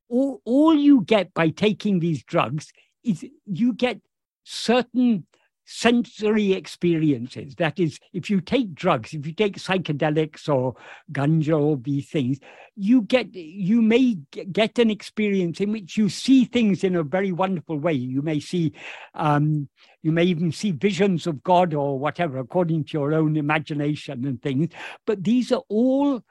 all. 0.08 0.40
All 0.44 0.74
you 0.74 1.02
get 1.02 1.34
by 1.34 1.48
taking 1.48 1.98
these 1.98 2.22
drugs 2.22 2.72
is 3.02 3.24
you 3.46 3.72
get 3.72 4.00
certain 4.44 5.26
sensory 5.64 6.52
experiences. 6.52 7.54
That 7.56 7.78
is, 7.78 7.98
if 8.12 8.28
you 8.30 8.40
take 8.40 8.74
drugs, 8.74 9.14
if 9.14 9.26
you 9.26 9.32
take 9.32 9.56
psychedelics 9.56 10.48
or 10.48 10.74
ganja 11.12 11.60
or 11.60 11.76
these 11.76 12.08
things, 12.08 12.38
you 12.74 13.02
get 13.02 13.34
you 13.34 13.82
may 13.82 14.16
get 14.30 14.78
an 14.78 14.90
experience 14.90 15.60
in 15.60 15.72
which 15.72 15.96
you 15.96 16.08
see 16.08 16.44
things 16.44 16.84
in 16.84 16.96
a 16.96 17.02
very 17.02 17.32
wonderful 17.32 17.78
way. 17.78 17.92
You 17.92 18.22
may 18.22 18.40
see, 18.40 18.72
um, 19.14 19.68
you 20.02 20.12
may 20.12 20.24
even 20.24 20.52
see 20.52 20.72
visions 20.72 21.26
of 21.26 21.42
God 21.42 21.74
or 21.74 21.98
whatever, 21.98 22.38
according 22.38 22.84
to 22.84 22.92
your 22.94 23.14
own 23.14 23.36
imagination 23.36 24.24
and 24.26 24.40
things. 24.40 24.70
But 25.06 25.22
these 25.22 25.52
are 25.52 25.62
all. 25.68 26.22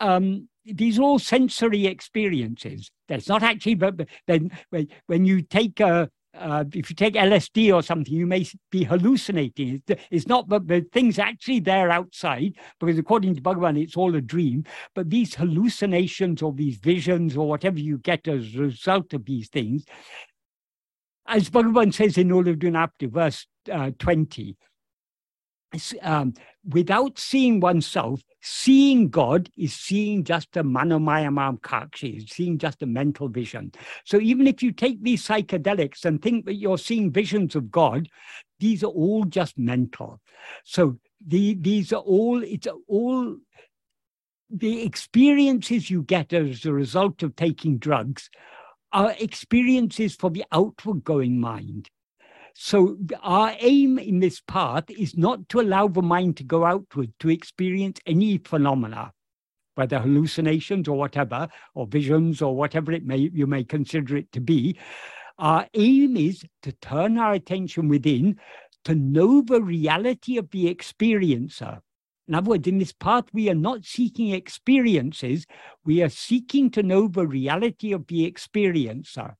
Um, 0.00 0.48
these 0.66 0.98
are 0.98 1.02
all 1.02 1.18
sensory 1.18 1.86
experiences. 1.86 2.90
That's 3.06 3.28
not 3.28 3.42
actually, 3.42 3.74
but 3.74 4.00
then 4.26 4.50
when 4.70 5.26
you 5.26 5.42
take 5.42 5.78
a, 5.80 6.08
uh, 6.38 6.64
if 6.72 6.90
you 6.90 6.96
take 6.96 7.14
LSD 7.14 7.74
or 7.74 7.82
something, 7.82 8.12
you 8.12 8.26
may 8.26 8.46
be 8.70 8.84
hallucinating. 8.84 9.82
It's 10.10 10.26
not 10.26 10.48
that 10.48 10.66
the 10.66 10.82
thing's 10.92 11.18
actually 11.18 11.60
there 11.60 11.90
outside, 11.90 12.54
because 12.80 12.98
according 12.98 13.34
to 13.36 13.40
Bhagavan, 13.40 13.80
it's 13.80 13.96
all 13.96 14.14
a 14.14 14.20
dream. 14.20 14.64
But 14.94 15.10
these 15.10 15.34
hallucinations 15.34 16.42
or 16.42 16.52
these 16.52 16.76
visions 16.76 17.36
or 17.36 17.48
whatever 17.48 17.78
you 17.78 17.98
get 17.98 18.26
as 18.28 18.54
a 18.54 18.60
result 18.60 19.12
of 19.14 19.24
these 19.24 19.48
things, 19.48 19.84
as 21.26 21.50
Bhagavan 21.50 21.92
says 21.94 22.18
in 22.18 22.28
Ulladu 22.28 23.10
verse 23.10 23.46
uh, 23.70 23.90
20, 23.98 24.56
um, 26.02 26.34
without 26.68 27.18
seeing 27.18 27.60
oneself, 27.60 28.22
seeing 28.40 29.08
God 29.08 29.50
is 29.56 29.74
seeing 29.74 30.24
just 30.24 30.56
a 30.56 30.64
manomayamam 30.64 31.60
kakshi, 31.60 32.28
seeing 32.28 32.58
just 32.58 32.82
a 32.82 32.86
mental 32.86 33.28
vision. 33.28 33.72
So 34.04 34.18
even 34.18 34.46
if 34.46 34.62
you 34.62 34.72
take 34.72 35.02
these 35.02 35.26
psychedelics 35.26 36.04
and 36.04 36.20
think 36.20 36.46
that 36.46 36.54
you're 36.54 36.78
seeing 36.78 37.12
visions 37.12 37.54
of 37.54 37.70
God, 37.70 38.08
these 38.60 38.82
are 38.82 38.88
all 38.88 39.24
just 39.24 39.58
mental. 39.58 40.20
So 40.64 40.98
the, 41.26 41.54
these 41.54 41.92
are 41.92 42.00
all, 42.00 42.42
it's 42.42 42.68
all 42.88 43.36
the 44.50 44.82
experiences 44.82 45.90
you 45.90 46.02
get 46.02 46.32
as 46.32 46.64
a 46.64 46.72
result 46.72 47.22
of 47.22 47.36
taking 47.36 47.78
drugs 47.78 48.30
are 48.92 49.14
experiences 49.18 50.14
for 50.14 50.30
the 50.30 50.44
outward 50.52 51.02
going 51.02 51.40
mind. 51.40 51.90
So 52.54 52.96
our 53.20 53.54
aim 53.58 53.98
in 53.98 54.20
this 54.20 54.40
path 54.40 54.88
is 54.88 55.16
not 55.16 55.48
to 55.50 55.60
allow 55.60 55.88
the 55.88 56.02
mind 56.02 56.36
to 56.36 56.44
go 56.44 56.64
outward 56.64 57.12
to 57.18 57.28
experience 57.28 57.98
any 58.06 58.38
phenomena, 58.38 59.12
whether 59.74 59.98
hallucinations 59.98 60.86
or 60.86 60.96
whatever, 60.96 61.48
or 61.74 61.88
visions 61.88 62.40
or 62.40 62.54
whatever 62.54 62.92
it 62.92 63.04
may 63.04 63.28
you 63.34 63.48
may 63.48 63.64
consider 63.64 64.16
it 64.16 64.30
to 64.32 64.40
be. 64.40 64.78
Our 65.36 65.66
aim 65.74 66.16
is 66.16 66.44
to 66.62 66.70
turn 66.70 67.18
our 67.18 67.32
attention 67.32 67.88
within 67.88 68.38
to 68.84 68.94
know 68.94 69.42
the 69.42 69.60
reality 69.60 70.36
of 70.38 70.50
the 70.50 70.72
experiencer. 70.72 71.80
In 72.28 72.36
other 72.36 72.50
words, 72.50 72.68
in 72.68 72.78
this 72.78 72.92
path, 72.92 73.24
we 73.32 73.50
are 73.50 73.54
not 73.54 73.84
seeking 73.84 74.30
experiences, 74.30 75.44
we 75.84 76.02
are 76.02 76.08
seeking 76.08 76.70
to 76.70 76.82
know 76.84 77.08
the 77.08 77.26
reality 77.26 77.92
of 77.92 78.06
the 78.06 78.30
experiencer. 78.30 79.34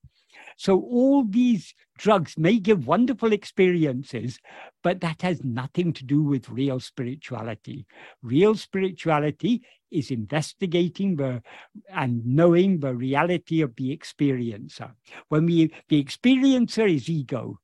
So 0.56 0.80
all 0.80 1.24
these 1.24 1.74
drugs 1.98 2.36
may 2.38 2.58
give 2.58 2.86
wonderful 2.86 3.32
experiences, 3.32 4.38
but 4.82 5.00
that 5.00 5.22
has 5.22 5.42
nothing 5.44 5.92
to 5.94 6.04
do 6.04 6.22
with 6.22 6.48
real 6.48 6.80
spirituality. 6.80 7.86
Real 8.22 8.54
spirituality 8.54 9.62
is 9.90 10.10
investigating 10.10 11.16
the 11.16 11.42
and 11.88 12.24
knowing 12.26 12.80
the 12.80 12.94
reality 12.94 13.60
of 13.60 13.76
the 13.76 13.96
experiencer. 13.96 14.92
When 15.28 15.46
we 15.46 15.72
the 15.88 16.02
experiencer 16.02 16.92
is 16.92 17.08
ego. 17.08 17.60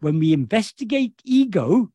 When 0.00 0.18
we 0.18 0.32
investigate 0.34 1.22
ego, 1.24 1.90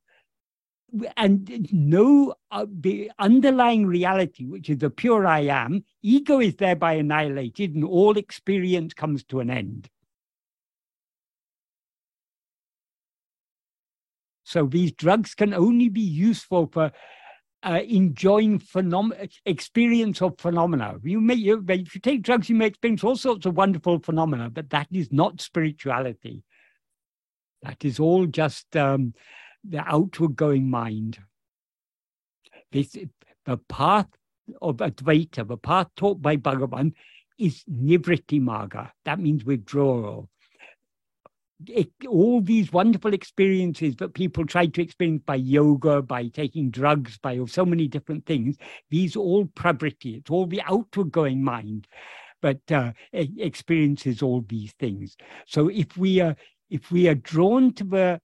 and 1.17 1.71
know 1.71 2.33
uh, 2.51 2.65
the 2.67 3.11
underlying 3.19 3.85
reality, 3.85 4.45
which 4.45 4.69
is 4.69 4.79
the 4.79 4.89
pure 4.89 5.25
I 5.25 5.41
am, 5.41 5.83
ego 6.01 6.39
is 6.39 6.55
thereby 6.55 6.93
annihilated 6.93 7.75
and 7.75 7.83
all 7.83 8.17
experience 8.17 8.93
comes 8.93 9.23
to 9.25 9.39
an 9.39 9.49
end. 9.49 9.89
So 14.49 14.65
these 14.65 14.91
drugs 14.91 15.35
can 15.35 15.53
only 15.53 15.89
be 15.89 16.01
useful 16.01 16.71
for 16.73 16.91
uh, 17.61 17.81
enjoying 17.87 18.59
phenom- 18.59 19.29
experience 19.45 20.23
of 20.23 20.39
phenomena. 20.39 20.95
You 21.03 21.21
may, 21.21 21.35
you, 21.35 21.63
if 21.67 21.93
you 21.93 22.01
take 22.01 22.23
drugs, 22.23 22.49
you 22.49 22.55
may 22.55 22.65
experience 22.65 23.03
all 23.03 23.15
sorts 23.15 23.45
of 23.45 23.55
wonderful 23.55 23.99
phenomena, 23.99 24.49
but 24.49 24.71
that 24.71 24.87
is 24.91 25.11
not 25.11 25.39
spirituality. 25.39 26.41
That 27.61 27.85
is 27.85 27.99
all 27.99 28.25
just 28.25 28.75
um, 28.75 29.13
the 29.63 29.83
outward 29.85 30.35
going 30.35 30.67
mind. 30.67 31.19
This, 32.71 32.95
the 33.45 33.57
path 33.57 34.07
of 34.63 34.77
Advaita, 34.77 35.47
the 35.47 35.57
path 35.57 35.89
taught 35.95 36.23
by 36.23 36.37
Bhagavan, 36.37 36.93
is 37.37 37.63
Nivritti 37.71 38.41
Marga. 38.41 38.89
That 39.05 39.19
means 39.19 39.45
withdrawal 39.45 40.27
all 42.07 42.41
these 42.41 42.71
wonderful 42.71 43.13
experiences 43.13 43.95
that 43.97 44.13
people 44.13 44.45
try 44.45 44.65
to 44.65 44.81
experience 44.81 45.23
by 45.25 45.35
yoga, 45.35 46.01
by 46.01 46.27
taking 46.27 46.69
drugs, 46.69 47.17
by 47.17 47.39
so 47.47 47.65
many 47.65 47.87
different 47.87 48.25
things, 48.25 48.57
these 48.89 49.15
all 49.15 49.45
pravriti. 49.45 50.17
It's 50.17 50.29
all 50.29 50.45
the 50.45 50.61
outward 50.61 51.11
going 51.11 51.43
mind, 51.43 51.87
but 52.41 52.59
uh, 52.71 52.93
experiences 53.11 54.21
all 54.21 54.45
these 54.47 54.71
things. 54.79 55.17
So 55.45 55.67
if 55.67 55.97
we 55.97 56.21
are 56.21 56.35
if 56.69 56.91
we 56.91 57.07
are 57.07 57.15
drawn 57.15 57.73
to 57.73 57.83
the 57.83 58.21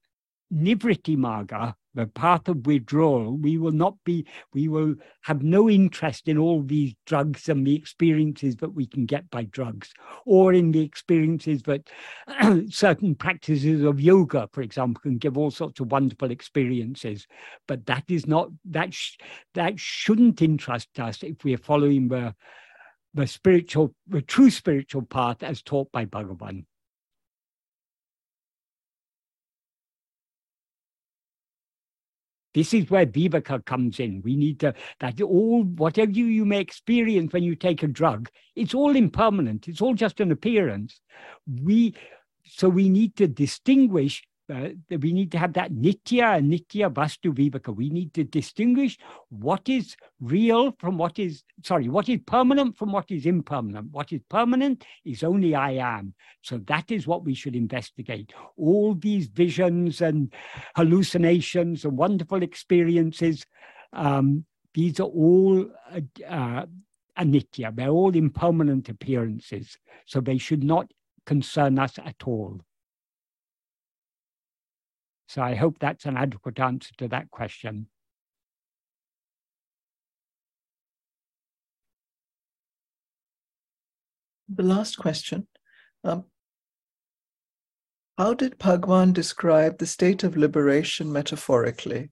nivritti 0.52 1.16
marga, 1.16 1.74
the 1.96 2.06
path 2.06 2.46
of 2.46 2.66
withdrawal, 2.66 3.36
we 3.36 3.56
will 3.56 3.72
not 3.72 3.96
be, 4.04 4.26
we 4.52 4.68
will 4.68 4.94
have 5.22 5.42
no 5.42 5.68
interest 5.68 6.28
in 6.28 6.36
all 6.36 6.62
these 6.62 6.94
drugs 7.06 7.48
and 7.48 7.66
the 7.66 7.74
experiences 7.74 8.56
that 8.56 8.74
we 8.74 8.86
can 8.86 9.06
get 9.06 9.28
by 9.30 9.44
drugs, 9.44 9.92
or 10.26 10.52
in 10.52 10.70
the 10.70 10.82
experiences 10.82 11.62
that 11.62 11.88
certain 12.70 13.14
practices 13.14 13.82
of 13.82 13.98
yoga, 13.98 14.48
for 14.52 14.60
example, 14.60 15.00
can 15.00 15.16
give 15.16 15.38
all 15.38 15.50
sorts 15.50 15.80
of 15.80 15.90
wonderful 15.90 16.30
experiences. 16.30 17.26
But 17.66 17.86
that 17.86 18.04
is 18.08 18.26
not, 18.26 18.50
that, 18.66 18.92
sh- 18.92 19.16
that 19.54 19.80
shouldn't 19.80 20.42
interest 20.42 21.00
us 21.00 21.22
if 21.22 21.42
we 21.44 21.54
are 21.54 21.58
following 21.58 22.08
the, 22.08 22.34
the 23.14 23.26
spiritual, 23.26 23.94
the 24.06 24.20
true 24.20 24.50
spiritual 24.50 25.02
path 25.02 25.42
as 25.42 25.62
taught 25.62 25.90
by 25.92 26.04
Bhagavan. 26.04 26.66
This 32.56 32.72
is 32.72 32.88
where 32.88 33.04
Viveka 33.04 33.62
comes 33.66 34.00
in. 34.00 34.22
We 34.24 34.34
need 34.34 34.60
to, 34.60 34.72
that 35.00 35.20
all, 35.20 35.62
whatever 35.62 36.10
you, 36.10 36.24
you 36.24 36.46
may 36.46 36.58
experience 36.58 37.34
when 37.34 37.42
you 37.42 37.54
take 37.54 37.82
a 37.82 37.86
drug, 37.86 38.30
it's 38.54 38.72
all 38.72 38.96
impermanent. 38.96 39.68
It's 39.68 39.82
all 39.82 39.92
just 39.92 40.20
an 40.20 40.32
appearance. 40.32 41.02
We, 41.46 41.94
so 42.46 42.70
we 42.70 42.88
need 42.88 43.14
to 43.16 43.28
distinguish 43.28 44.24
uh, 44.52 44.68
we 45.00 45.12
need 45.12 45.32
to 45.32 45.38
have 45.38 45.52
that 45.54 45.72
nitya 45.72 46.38
anitya 46.40 46.92
vastu 46.92 47.32
viveka. 47.32 47.74
We 47.74 47.90
need 47.90 48.14
to 48.14 48.24
distinguish 48.24 48.96
what 49.28 49.68
is 49.68 49.96
real 50.20 50.72
from 50.78 50.98
what 50.98 51.18
is, 51.18 51.42
sorry, 51.64 51.88
what 51.88 52.08
is 52.08 52.20
permanent 52.26 52.76
from 52.76 52.92
what 52.92 53.10
is 53.10 53.26
impermanent. 53.26 53.90
What 53.90 54.12
is 54.12 54.20
permanent 54.28 54.84
is 55.04 55.24
only 55.24 55.54
I 55.54 55.72
am. 55.72 56.14
So 56.42 56.58
that 56.66 56.90
is 56.90 57.06
what 57.06 57.24
we 57.24 57.34
should 57.34 57.56
investigate. 57.56 58.32
All 58.56 58.94
these 58.94 59.26
visions 59.26 60.00
and 60.00 60.32
hallucinations 60.76 61.84
and 61.84 61.98
wonderful 61.98 62.42
experiences, 62.42 63.44
um, 63.92 64.44
these 64.74 65.00
are 65.00 65.04
all 65.04 65.66
uh, 65.90 66.00
uh, 66.28 66.66
anitya. 67.18 67.74
They're 67.74 67.88
all 67.88 68.14
impermanent 68.14 68.88
appearances. 68.88 69.76
So 70.06 70.20
they 70.20 70.38
should 70.38 70.62
not 70.62 70.92
concern 71.24 71.78
us 71.80 71.98
at 71.98 72.22
all. 72.24 72.60
So 75.28 75.42
I 75.42 75.54
hope 75.54 75.78
that's 75.78 76.06
an 76.06 76.16
adequate 76.16 76.58
answer 76.60 76.92
to 76.98 77.08
that 77.08 77.30
question. 77.30 77.88
The 84.48 84.62
last 84.62 84.96
question. 84.96 85.48
Um, 86.04 86.24
how 88.16 88.34
did 88.34 88.58
Bhagwan 88.58 89.12
describe 89.12 89.78
the 89.78 89.86
state 89.86 90.22
of 90.22 90.36
liberation 90.36 91.12
metaphorically? 91.12 92.10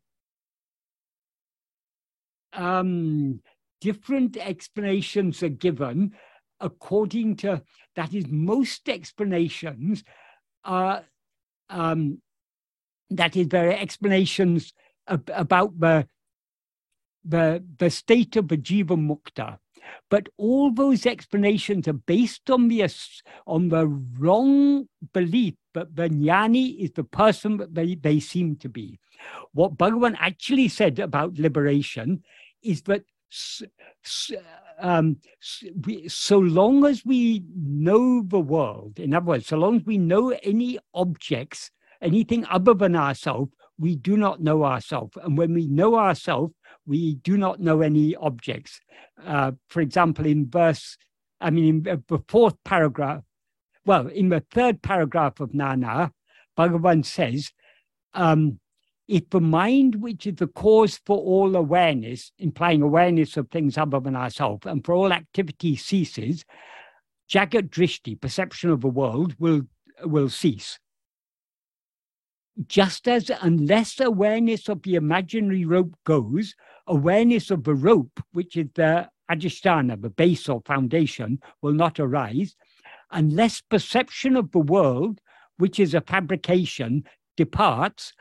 Um, 2.53 3.41
different 3.81 4.37
explanations 4.37 5.43
are 5.43 5.49
given 5.49 6.13
according 6.61 7.37
to 7.37 7.63
that 7.97 8.15
is 8.15 8.27
most 8.29 8.89
explanations 8.89 10.03
are 10.65 11.05
um, 11.69 12.21
that 13.11 13.37
is 13.37 13.49
there 13.49 13.69
are 13.69 13.73
explanations 13.73 14.73
ab- 15.09 15.31
about 15.35 15.79
the, 15.79 16.09
the, 17.25 17.65
the 17.79 17.91
state 17.91 18.37
of 18.37 18.49
the 18.49 18.57
jiva 18.57 18.97
mukta. 18.97 19.59
But 20.11 20.29
all 20.39 20.71
those 20.73 21.05
explanations 21.05 21.87
are 21.89 21.93
based 21.93 22.49
on 22.51 22.69
the, 22.69 22.83
on 23.47 23.69
the 23.69 23.87
wrong 23.87 24.89
belief 25.13 25.55
that 25.75 25.95
the 25.95 26.09
jnani 26.09 26.79
is 26.79 26.93
the 26.93 27.05
person 27.05 27.59
that 27.59 27.75
they, 27.75 27.95
they 27.97 28.19
seem 28.21 28.57
to 28.57 28.69
be. 28.69 28.99
What 29.53 29.77
Bhagavan 29.77 30.17
actually 30.19 30.69
said 30.69 30.99
about 30.99 31.39
liberation 31.39 32.23
is 32.63 32.83
that 32.83 33.05
um, 34.79 35.19
so 36.09 36.39
long 36.39 36.85
as 36.85 37.05
we 37.05 37.45
know 37.55 38.23
the 38.23 38.41
world, 38.41 38.99
in 38.99 39.15
other 39.15 39.27
words, 39.27 39.47
so 39.49 39.57
long 39.57 39.77
as 39.77 39.85
we 39.85 39.99
know 39.99 40.31
any 40.43 40.79
objects 40.95 41.71
anything 42.01 42.45
other 42.51 42.75
than 42.75 42.97
ourselves, 42.97 43.51
we 43.79 43.97
do 43.97 44.17
not 44.17 44.41
know 44.41 44.65
ourselves. 44.65 45.17
And 45.23 45.37
when 45.37 45.55
we 45.55 45.67
know 45.67 45.97
ourselves, 45.97 46.55
we 46.87 47.17
do 47.17 47.37
not 47.37 47.61
know 47.61 47.81
any 47.81 48.15
objects. 48.17 48.81
Uh, 49.25 49.53
for 49.69 49.81
example, 49.81 50.27
in 50.27 50.49
verse, 50.49 50.97
I 51.41 51.51
mean, 51.51 51.87
in 51.87 52.03
the 52.09 52.23
fourth 52.29 52.57
paragraph, 52.65 53.23
well, 53.85 54.07
in 54.07 54.29
the 54.29 54.45
third 54.51 54.83
paragraph 54.83 55.41
of 55.41 55.55
Nan 55.55 55.83
Yar, 55.83 56.13
Bhagavan 56.57 57.05
says, 57.05 57.53
um, 58.15 58.61
if 59.07 59.29
the 59.31 59.41
mind, 59.41 59.97
which 59.97 60.27
is 60.27 60.37
the 60.37 60.47
cause 60.47 60.99
for 61.05 61.19
all 61.19 61.55
awareness, 61.57 62.33
implying 62.39 62.81
awareness 62.81 63.37
of 63.37 63.51
things 63.51 63.77
other 63.77 64.01
than 64.01 64.17
ourselves, 64.17 64.67
and 64.67 64.85
for 64.85 64.95
all 64.95 65.13
activity 65.13 65.77
ceases, 65.77 66.45
Jagat 67.31 67.69
Drishti, 67.69 68.19
perception 68.19 68.71
of 68.71 68.81
the 68.81 68.89
world, 68.89 69.35
will, 69.39 69.63
will 70.05 70.31
cease 70.31 70.79
just 72.67 73.09
as 73.09 73.31
unless 73.43 74.01
awareness 74.01 74.69
of 74.69 74.83
the 74.83 74.95
imaginary 74.95 75.65
rope 75.65 75.95
goes, 76.05 76.55
awareness 76.87 77.51
of 77.51 77.65
the 77.65 77.75
rope, 77.75 78.23
which 78.33 78.57
is 78.57 78.67
the 78.75 79.09
adhisthana, 79.31 80.01
the 80.01 80.11
base 80.11 80.49
or 80.49 80.63
foundation, 80.67 81.41
will 81.63 81.73
not 81.73 81.99
arise, 81.99 82.55
unless 83.11 83.61
perception 83.61 84.37
of 84.37 84.51
the 84.53 84.59
world, 84.59 85.21
which 85.57 85.81
is 85.81 85.95
a 85.95 86.01
fabrication, 86.01 87.05
departs, 87.37 88.13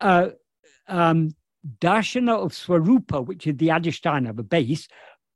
uh, 0.00 0.28
um, 0.88 1.30
darshana 1.80 2.34
of 2.34 2.52
swarupa, 2.52 3.24
which 3.24 3.46
is 3.46 3.56
the 3.56 3.68
adhisthana, 3.68 4.36
the 4.36 4.42
base, 4.42 4.86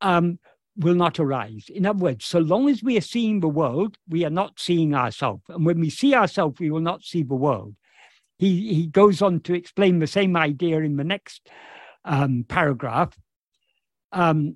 um, 0.01 0.39
will 0.77 0.95
not 0.95 1.19
arise. 1.19 1.65
In 1.69 1.85
other 1.85 1.99
words, 1.99 2.25
so 2.25 2.39
long 2.39 2.69
as 2.69 2.81
we 2.81 2.97
are 2.97 3.01
seeing 3.01 3.41
the 3.41 3.49
world, 3.49 3.97
we 4.07 4.23
are 4.23 4.29
not 4.29 4.59
seeing 4.59 4.93
ourselves. 4.93 5.43
And 5.49 5.65
when 5.65 5.79
we 5.79 5.89
see 5.89 6.13
ourselves, 6.13 6.59
we 6.59 6.71
will 6.71 6.79
not 6.79 7.03
see 7.03 7.23
the 7.23 7.35
world 7.35 7.75
he, 8.39 8.73
he 8.73 8.87
goes 8.87 9.21
on 9.21 9.41
to 9.41 9.53
explain 9.53 9.99
the 9.99 10.07
same 10.07 10.37
idea 10.37 10.79
in 10.79 10.95
the 10.95 11.03
next 11.03 11.49
um, 12.05 12.45
paragraph. 12.47 13.15
Um, 14.13 14.55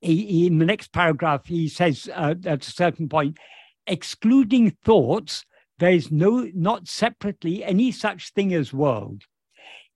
he, 0.00 0.48
in 0.48 0.58
the 0.58 0.66
next 0.66 0.92
paragraph, 0.92 1.46
he 1.46 1.68
says 1.68 2.10
uh, 2.12 2.34
at 2.44 2.66
a 2.66 2.70
certain 2.70 3.08
point, 3.08 3.38
excluding 3.86 4.72
thoughts, 4.84 5.46
there 5.78 5.92
is 5.92 6.10
no 6.10 6.50
not 6.52 6.88
separately 6.88 7.64
any 7.64 7.92
such 7.92 8.32
thing 8.32 8.52
as 8.52 8.72
world. 8.72 9.22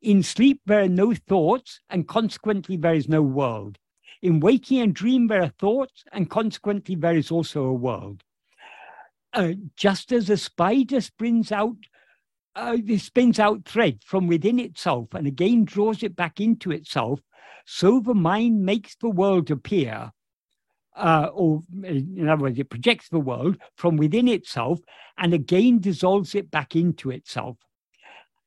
In 0.01 0.23
sleep, 0.23 0.61
there 0.67 0.83
are 0.83 0.89
no 0.89 1.15
thoughts, 1.15 1.81
and 1.91 2.07
consequently, 2.07 2.77
there 2.77 2.95
is 2.95 3.09
no 3.09 3.23
world. 3.23 3.79
In 4.23 4.39
waking 4.39 4.81
and 4.81 4.95
dream, 4.95 5.27
there 5.27 5.43
are 5.43 5.53
thoughts, 5.59 6.05
and 6.13 6.31
consequently, 6.31 6.95
there 6.95 7.17
is 7.17 7.33
also 7.33 7.65
a 7.65 7.73
world. 7.73 8.23
Uh, 9.33 9.55
just 9.77 10.13
as 10.13 10.31
a 10.31 10.37
spider 10.37 11.01
springs 11.01 11.51
out 11.51 11.77
uh, 12.57 12.77
it 12.87 13.01
spins 13.01 13.39
out 13.39 13.65
thread 13.65 14.01
from 14.05 14.27
within 14.27 14.59
itself 14.59 15.09
and 15.13 15.27
again 15.27 15.65
draws 15.65 16.03
it 16.03 16.17
back 16.17 16.41
into 16.41 16.73
itself. 16.73 17.21
So 17.67 18.01
the 18.01 18.15
mind 18.15 18.65
makes 18.65 18.97
the 18.97 19.11
world 19.11 19.51
appear, 19.51 20.11
uh, 20.97 21.29
or 21.33 21.63
in 21.85 22.29
other 22.29 22.43
words, 22.43 22.59
it 22.59 22.71
projects 22.71 23.09
the 23.09 23.21
world 23.21 23.59
from 23.77 23.97
within 23.97 24.27
itself 24.27 24.81
and 25.19 25.35
again 25.35 25.81
dissolves 25.81 26.35
it 26.35 26.51
back 26.51 26.75
into 26.75 27.11
itself. 27.11 27.59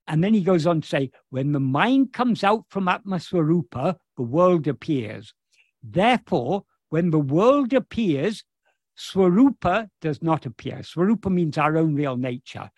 And 0.07 0.23
then 0.23 0.34
he 0.34 0.41
goes 0.41 0.65
on 0.65 0.81
to 0.81 0.88
say, 0.88 1.11
when 1.30 1.52
the 1.52 1.60
mind 1.60 2.11
comes 2.11 2.44
out 2.44 2.65
from 2.69 2.88
Atmaswarupa, 2.88 3.95
the 4.18 4.23
world 4.23 4.68
appears. 4.68 5.34
Therefore, 5.84 6.64
when 6.90 7.11
the 7.11 7.19
world 7.19 7.73
appears, 7.73 8.44
Swarupa 8.99 9.88
does 10.02 10.22
not 10.22 10.45
appear. 10.45 10.80
Swarupa 10.80 11.31
means 11.31 11.57
our 11.57 11.77
own 11.77 11.95
real 11.95 12.18
nature. 12.18 12.69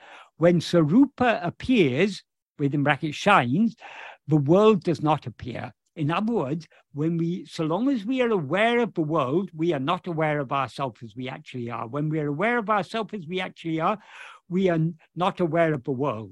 When 0.42 0.60
Swarupa 0.60 1.40
appears, 1.46 2.24
within 2.58 2.82
brackets 2.82 3.16
shines, 3.16 3.76
the 4.26 4.38
world 4.38 4.84
does 4.84 5.00
not 5.00 5.28
appear. 5.28 5.72
In 5.96 6.10
other 6.10 6.34
words, 6.34 6.68
when 6.94 7.16
we, 7.16 7.46
so 7.46 7.64
long 7.64 7.88
as 7.92 8.06
we 8.06 8.24
are 8.24 8.32
aware 8.32 8.80
of 8.80 8.96
the 8.96 9.04
world, 9.04 9.52
we 9.54 9.72
are 9.72 9.80
not 9.80 10.08
aware 10.08 10.40
of 10.40 10.52
ourselves 10.52 11.04
as 11.04 11.16
we 11.16 11.30
actually 11.30 11.70
are. 11.70 11.88
When 11.88 12.10
we 12.10 12.20
are 12.20 12.26
aware 12.26 12.58
of 12.58 12.72
ourselves 12.72 13.14
as 13.14 13.28
we 13.28 13.40
actually 13.40 13.80
are, 13.82 14.00
we 14.50 14.68
are 14.68 14.80
not 15.16 15.42
aware 15.42 15.76
of 15.76 15.84
the 15.84 15.92
world. 15.92 16.32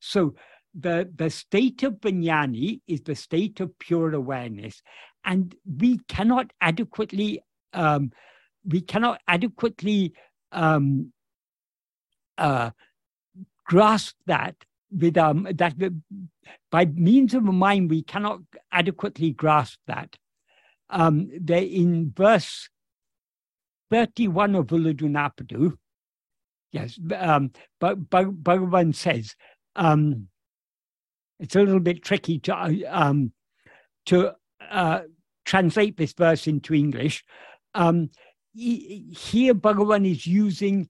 So 0.00 0.34
the, 0.78 1.10
the 1.14 1.30
state 1.30 1.82
of 1.82 1.98
the 2.02 2.12
jnani 2.12 2.82
is 2.86 3.00
the 3.04 3.14
state 3.14 3.60
of 3.60 3.78
pure 3.78 4.12
awareness. 4.12 4.82
And 5.24 5.54
we 5.64 6.00
cannot 6.08 6.52
adequately, 6.60 7.40
um, 7.72 8.12
we 8.66 8.82
cannot 8.82 9.22
adequately 9.26 10.12
um, 10.52 11.10
uh, 12.36 12.70
grasp 13.66 14.16
that 14.26 14.54
with 14.90 15.16
um, 15.16 15.48
that 15.54 15.74
by 16.70 16.86
means 16.86 17.34
of 17.34 17.46
a 17.46 17.52
mind 17.52 17.90
we 17.90 18.02
cannot 18.02 18.40
adequately 18.72 19.30
grasp 19.32 19.78
that. 19.86 20.16
Um, 20.88 21.30
they 21.40 21.64
in 21.64 22.12
verse 22.16 22.68
31 23.90 24.54
of 24.54 24.66
Ulladu 24.68 25.76
yes, 26.72 26.98
um, 27.16 27.50
but 27.80 28.08
Bhagavan 28.08 28.94
says, 28.94 29.34
um, 29.74 30.28
it's 31.40 31.56
a 31.56 31.60
little 31.60 31.80
bit 31.80 32.02
tricky 32.02 32.38
to 32.40 32.84
um, 32.88 33.32
to 34.06 34.32
uh, 34.70 35.00
translate 35.44 35.96
this 35.96 36.12
verse 36.12 36.46
into 36.46 36.74
English. 36.74 37.24
Um, 37.74 38.10
here, 38.54 39.54
Bhagavan 39.54 40.10
is 40.10 40.26
using 40.26 40.88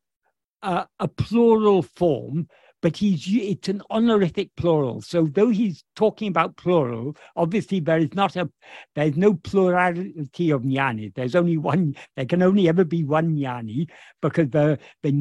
uh, 0.62 0.84
a 1.00 1.08
plural 1.08 1.82
form 1.82 2.48
but 2.82 2.96
he's 2.96 3.24
it's 3.26 3.68
an 3.68 3.82
honorific 3.90 4.54
plural. 4.56 5.00
So 5.00 5.26
though 5.26 5.48
he's 5.48 5.84
talking 5.94 6.28
about 6.28 6.56
plural, 6.56 7.16
obviously 7.34 7.80
there 7.80 7.98
is 7.98 8.14
not 8.14 8.36
a 8.36 8.50
there's 8.94 9.16
no 9.16 9.34
plurality 9.34 10.50
of 10.50 10.62
jnani. 10.62 11.14
There's 11.14 11.34
only 11.34 11.56
one. 11.56 11.96
There 12.16 12.26
can 12.26 12.42
only 12.42 12.68
ever 12.68 12.84
be 12.84 13.04
one 13.04 13.36
jnani 13.36 13.88
because 14.20 14.50
the 14.50 14.78
the 15.02 15.12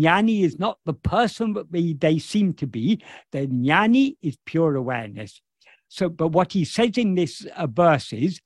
is 0.44 0.60
not 0.60 0.80
the 0.86 0.94
person 0.94 1.54
that 1.54 1.72
they, 1.72 1.94
they 1.94 2.20
seem 2.20 2.54
to 2.56 2.68
be. 2.68 3.04
The 3.32 3.48
jnani 3.48 4.18
is 4.22 4.38
pure 4.46 4.76
awareness. 4.76 5.42
So, 5.88 6.10
but 6.10 6.30
what 6.30 6.54
he 6.54 6.66
says 6.66 6.98
in 6.98 7.16
this 7.16 7.46
uh, 7.56 7.68
verse 7.68 8.12
is, 8.12 8.42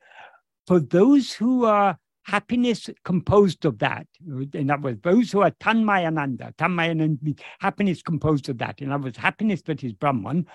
for 0.68 0.80
those 0.80 1.34
who 1.34 1.66
are 1.66 1.98
happiness 2.30 2.90
composed 3.04 3.66
of 3.66 3.80
that. 3.80 4.06
In 4.54 4.70
other 4.70 4.82
words, 4.82 5.02
those 5.02 5.32
who 5.32 5.42
are 5.42 5.52
Tanmayananda, 5.52 6.56
Tanmayananda 6.56 7.22
means 7.22 7.40
happiness 7.60 8.02
composed 8.02 8.50
of 8.50 8.58
that. 8.60 8.82
In 8.82 8.92
other 8.92 9.06
words, 9.06 9.18
happiness 9.18 9.62
that 9.64 9.84
is 9.84 9.94
Brahman, 9.94 10.46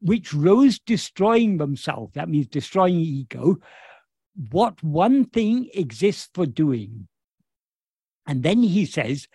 which 0.00 0.32
rose 0.32 0.78
destroying 0.78 1.58
themselves, 1.58 2.14
that 2.14 2.28
means 2.28 2.46
destroying 2.48 2.96
ego. 2.96 3.58
What 4.50 4.82
one 4.82 5.26
thing 5.26 5.68
exists 5.74 6.30
for 6.34 6.46
doing? 6.46 7.08
And 8.26 8.42
then 8.42 8.62
he 8.62 8.86
says, 8.86 9.28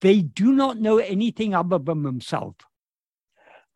they 0.00 0.20
do 0.20 0.52
not 0.52 0.78
know 0.78 0.98
anything 0.98 1.54
other 1.54 1.78
than 1.78 2.02
themselves. 2.02 2.56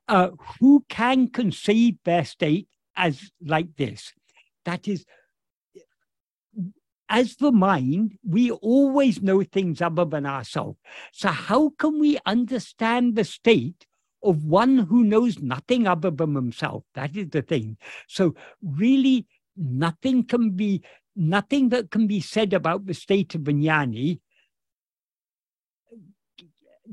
Uh, 0.09 0.31
who 0.61 0.85
can 0.89 1.29
conceive 1.29 1.97
their 2.05 2.25
state 2.25 2.69
as 2.97 3.31
like 3.45 3.77
this? 3.77 4.13
That 4.65 4.87
is, 4.89 5.05
as 7.09 7.37
the 7.37 7.53
mind, 7.53 8.19
we 8.23 8.51
always 8.51 9.23
know 9.23 9.43
things 9.43 9.81
other 9.81 10.05
than 10.05 10.27
ourselves. 10.27 10.79
So, 11.13 11.29
how 11.29 11.71
can 11.79 11.99
we 11.99 12.19
understand 12.27 13.17
the 13.17 13.25
state 13.25 13.87
of 14.23 14.45
one 14.45 14.79
who 14.79 15.05
knows 15.05 15.39
nothing 15.39 15.87
other 15.87 16.11
than 16.11 16.35
himself? 16.35 16.85
That 16.95 17.17
is 17.17 17.31
the 17.31 17.43
thing. 17.43 17.79
So, 18.09 18.35
really, 18.63 19.27
nothing 19.57 20.25
can 20.25 20.51
be, 20.51 20.83
nothing 21.17 21.71
that 21.71 21.91
can 21.91 22.07
be 22.07 22.21
said 22.21 22.53
about 22.53 22.87
the 22.87 22.95
state 22.95 23.35
of 23.35 23.45
the 23.45 23.53
jnani 23.53 24.21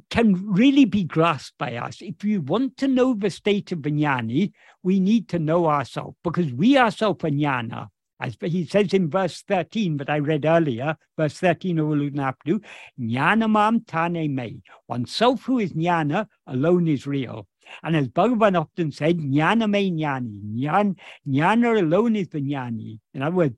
can 0.09 0.33
really 0.51 0.85
be 0.85 1.03
grasped 1.03 1.57
by 1.57 1.75
us. 1.75 2.01
If 2.01 2.23
we 2.23 2.37
want 2.37 2.77
to 2.77 2.87
know 2.87 3.13
the 3.13 3.29
state 3.29 3.71
of 3.71 3.83
the 3.83 3.91
jnani, 3.91 4.51
we 4.83 4.99
need 4.99 5.29
to 5.29 5.39
know 5.39 5.67
ourselves 5.67 6.17
because 6.23 6.53
we 6.53 6.77
ourselves 6.77 7.23
are 7.23 7.29
jnana. 7.29 7.89
As 8.19 8.37
he 8.41 8.65
says 8.65 8.93
in 8.93 9.09
verse 9.09 9.41
13 9.41 9.97
that 9.97 10.09
I 10.09 10.19
read 10.19 10.45
earlier, 10.45 10.95
verse 11.17 11.37
13 11.37 11.79
of 11.79 11.87
Ulladu 11.87 12.13
Narpadu, 12.13 12.63
Jnanamam 12.99 13.85
Tane 13.85 14.33
Me. 14.33 14.61
Oneself 14.87 15.43
who 15.43 15.59
is 15.59 15.73
Jnana 15.73 16.27
alone 16.47 16.87
is 16.87 17.05
real. 17.05 17.47
And 17.83 17.95
as 17.95 18.07
Bhagavan 18.07 18.59
often 18.59 18.91
said, 18.91 19.17
Jnana 19.17 19.69
Me 19.69 19.91
Jnani. 19.91 20.95
Jnana, 21.27 21.79
alone 21.79 22.15
is 22.15 22.29
the 22.29 22.39
Jnani. 22.39 22.99
In 23.13 23.21
other 23.21 23.35
words, 23.35 23.55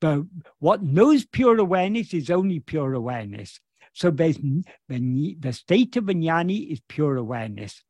the, 0.00 0.28
what 0.60 0.82
knows 0.82 1.26
pure 1.26 1.58
awareness 1.58 2.14
is 2.14 2.30
only 2.30 2.60
pure 2.60 2.94
awareness. 2.94 3.58
So 3.94 4.12
the, 4.12 4.64
the 4.88 5.52
state 5.52 5.96
of 5.96 6.04
Jnani 6.04 6.70
is 6.70 6.80
pure 6.86 7.16
awareness. 7.16 7.82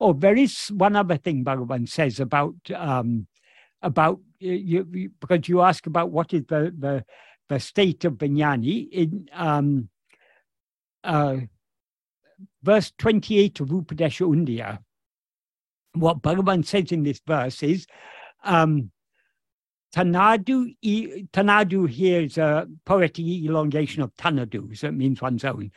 Oh, 0.00 0.12
there 0.12 0.36
is 0.36 0.68
one 0.68 0.94
other 0.94 1.16
thing 1.16 1.44
Bhagavan 1.44 1.88
says 1.88 2.20
about 2.20 2.54
um, 2.74 3.26
about 3.82 4.20
you, 4.38 4.86
you, 4.92 5.10
because 5.20 5.48
you 5.48 5.62
ask 5.62 5.86
about 5.86 6.10
what 6.10 6.32
is 6.32 6.44
the 6.48 6.74
the, 6.78 7.04
the 7.48 7.60
state 7.60 8.04
of 8.04 8.18
the 8.18 8.28
jnani 8.28 8.88
in 8.90 9.28
um, 9.32 9.88
uh, 11.04 11.36
verse 12.62 12.92
28 12.98 13.60
of 13.60 13.68
Upadesha 13.68 14.26
Undiyar. 14.26 14.78
What 15.94 16.22
Bhagavan 16.22 16.64
says 16.64 16.92
in 16.92 17.02
this 17.02 17.20
verse 17.26 17.62
is 17.62 17.86
um, 18.44 18.90
Tanadu, 19.94 20.74
Tanadu 21.32 21.88
here 21.88 22.22
is 22.22 22.36
a 22.36 22.66
poetic 22.84 23.24
elongation 23.26 24.02
of 24.02 24.14
Tanadu, 24.16 24.76
so 24.76 24.88
it 24.88 24.94
means 24.94 25.22
one's 25.22 25.44
own. 25.44 25.72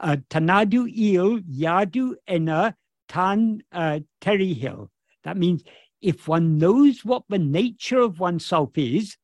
Uh, 0.00 0.16
tanadu 0.30 0.86
il 0.86 1.40
yadu 1.40 2.14
ena 2.28 2.76
tan 3.08 3.60
uh, 3.72 3.98
terihil. 4.20 4.88
That 5.24 5.36
means 5.36 5.64
if 6.00 6.28
one 6.28 6.58
knows 6.58 7.04
what 7.04 7.22
the 7.28 7.38
nature 7.38 8.00
of 8.00 8.20
oneself 8.20 8.70
is, 8.76 9.16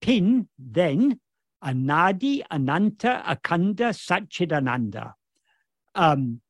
pin, 0.00 0.48
then 0.58 1.20
anadi, 1.64 2.42
ananta, 2.50 3.22
akanda, 3.26 3.90
satchidananda. 3.92 5.14
Um, 5.94 6.40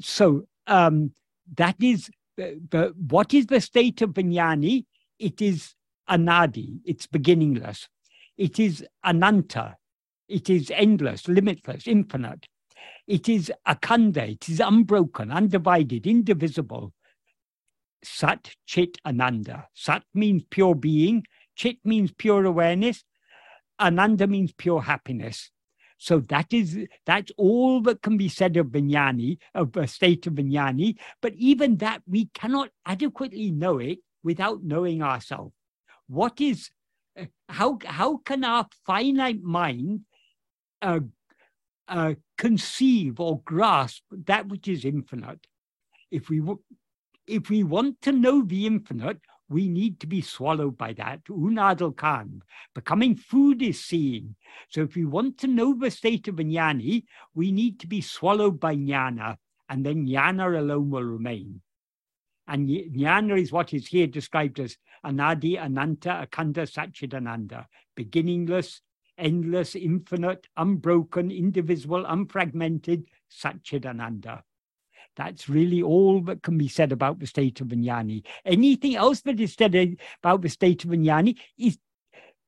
so 0.00 0.46
um, 0.66 1.12
that 1.56 1.76
is 1.80 2.10
the, 2.36 2.60
the, 2.70 2.94
what 2.96 3.34
is 3.34 3.46
the 3.46 3.60
state 3.60 4.02
of 4.02 4.14
the 4.14 4.22
jnani? 4.22 4.86
It 5.18 5.42
is 5.42 5.74
anadi, 6.08 6.80
it's 6.84 7.06
beginningless. 7.06 7.88
It 8.36 8.58
is 8.58 8.84
ananta, 9.04 9.76
it 10.28 10.48
is 10.48 10.70
endless, 10.70 11.28
limitless, 11.28 11.86
infinite. 11.86 12.46
It 13.06 13.28
is 13.28 13.52
akanda, 13.66 14.30
it 14.30 14.48
is 14.48 14.60
unbroken, 14.60 15.32
undivided, 15.32 16.06
indivisible. 16.06 16.92
Sat, 18.02 18.54
Chit, 18.66 18.98
Ananda. 19.06 19.68
Sat 19.74 20.04
means 20.14 20.42
pure 20.50 20.74
being, 20.74 21.24
Chit 21.56 21.78
means 21.84 22.12
pure 22.12 22.44
awareness, 22.44 23.04
Ananda 23.80 24.26
means 24.26 24.52
pure 24.52 24.82
happiness. 24.82 25.50
So 25.98 26.20
that 26.20 26.52
is 26.52 26.78
that's 27.04 27.30
all 27.36 27.82
that 27.82 28.00
can 28.00 28.16
be 28.16 28.28
said 28.28 28.56
of 28.56 28.72
the 28.72 28.80
jnani, 28.80 29.36
of 29.54 29.76
a 29.76 29.86
state 29.86 30.26
of 30.26 30.36
the 30.36 30.42
jnani. 30.42 30.96
But 31.20 31.34
even 31.34 31.76
that 31.76 32.02
we 32.06 32.30
cannot 32.32 32.70
adequately 32.86 33.50
know 33.50 33.78
it 33.78 33.98
without 34.22 34.62
knowing 34.62 35.02
ourselves. 35.02 35.52
What 36.06 36.40
is 36.40 36.70
how 37.50 37.78
how 37.84 38.16
can 38.18 38.44
our 38.44 38.66
finite 38.86 39.42
mind 39.42 40.00
uh, 40.80 41.00
uh, 41.86 42.14
conceive 42.38 43.20
or 43.20 43.42
grasp 43.42 44.02
that 44.10 44.48
which 44.48 44.68
is 44.68 44.86
infinite? 44.86 45.46
If 46.10 46.30
we 46.30 46.40
if 47.26 47.50
we 47.50 47.62
want 47.62 48.00
to 48.02 48.12
know 48.12 48.42
the 48.42 48.66
infinite, 48.66 49.20
we 49.48 49.68
need 49.68 49.98
to 50.00 50.06
be 50.06 50.20
swallowed 50.20 50.78
by 50.78 50.92
that. 50.94 51.24
Unadal 51.24 51.96
Khan. 51.96 52.42
Becoming 52.74 53.16
food 53.16 53.60
is 53.62 53.84
seeing. 53.84 54.36
So 54.68 54.82
if 54.82 54.94
we 54.94 55.04
want 55.04 55.38
to 55.38 55.48
know 55.48 55.74
the 55.74 55.90
state 55.90 56.28
of 56.28 56.36
jnani, 56.36 57.04
we 57.34 57.50
need 57.50 57.80
to 57.80 57.88
be 57.88 58.00
swallowed 58.00 58.60
by 58.60 58.76
jnana, 58.76 59.36
and 59.68 59.84
then 59.84 60.06
jnana 60.06 60.56
alone 60.56 60.90
will 60.90 61.02
remain. 61.02 61.60
And 62.46 62.68
jnana 62.68 63.40
is 63.40 63.50
what 63.50 63.74
is 63.74 63.88
here 63.88 64.06
described 64.06 64.60
as 64.60 64.76
anadi, 65.04 65.60
ananta, 65.60 66.26
akanda, 66.26 66.62
satchidananda, 66.62 67.66
beginningless, 67.96 68.82
endless, 69.18 69.74
infinite, 69.74 70.46
unbroken, 70.56 71.30
indivisible, 71.30 72.04
unfragmented, 72.04 73.04
satchidananda. 73.30 74.42
That's 75.20 75.50
really 75.50 75.82
all 75.82 76.22
that 76.22 76.42
can 76.42 76.56
be 76.56 76.66
said 76.66 76.92
about 76.92 77.18
the 77.18 77.26
state 77.26 77.60
of 77.60 77.68
the 77.68 77.76
jnani. 77.76 78.24
Anything 78.46 78.96
else 78.96 79.20
that 79.20 79.38
is 79.38 79.52
said 79.52 79.98
about 80.22 80.40
the 80.40 80.48
state 80.48 80.82
of 80.82 80.88
the 80.88 80.96
jnani 80.96 81.36
is 81.58 81.76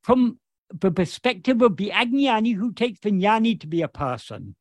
from 0.03 0.39
the 0.81 0.91
perspective 0.91 1.61
of 1.61 1.77
the 1.77 1.91
Ajnani 1.91 2.55
who 2.55 2.73
takes 2.73 3.01
the 3.01 3.11
jnani 3.11 3.61
to 3.61 3.67
be 3.67 3.83
a 3.83 3.89
person 3.89 4.57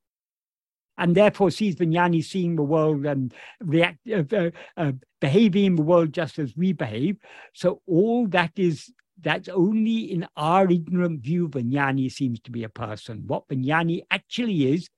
and 0.98 1.16
therefore 1.16 1.52
sees 1.52 1.78
the 1.78 1.86
jnani 1.86 2.22
seeing 2.22 2.58
the 2.58 2.64
world 2.64 3.06
and 3.06 3.34
react, 3.62 4.00
uh, 4.14 4.24
uh, 4.36 4.50
uh, 4.76 4.92
behaving 5.22 5.64
in 5.64 5.76
the 5.78 5.82
world 5.82 6.12
just 6.12 6.38
as 6.38 6.54
we 6.58 6.74
behave. 6.74 7.16
So 7.54 7.82
all 7.88 8.28
that 8.28 8.52
is 8.58 8.92
that's 9.22 9.48
only 9.48 10.12
in 10.12 10.28
our 10.36 10.70
ignorant 10.70 11.22
view 11.22 11.48
the 11.48 11.62
jnani 11.62 12.12
seems 12.12 12.42
to 12.42 12.52
be 12.52 12.66
a 12.66 12.70
person. 12.70 13.24
What 13.26 13.48
the 13.48 13.56
jnani 13.56 14.02
actually 14.12 14.74
is 14.74 14.90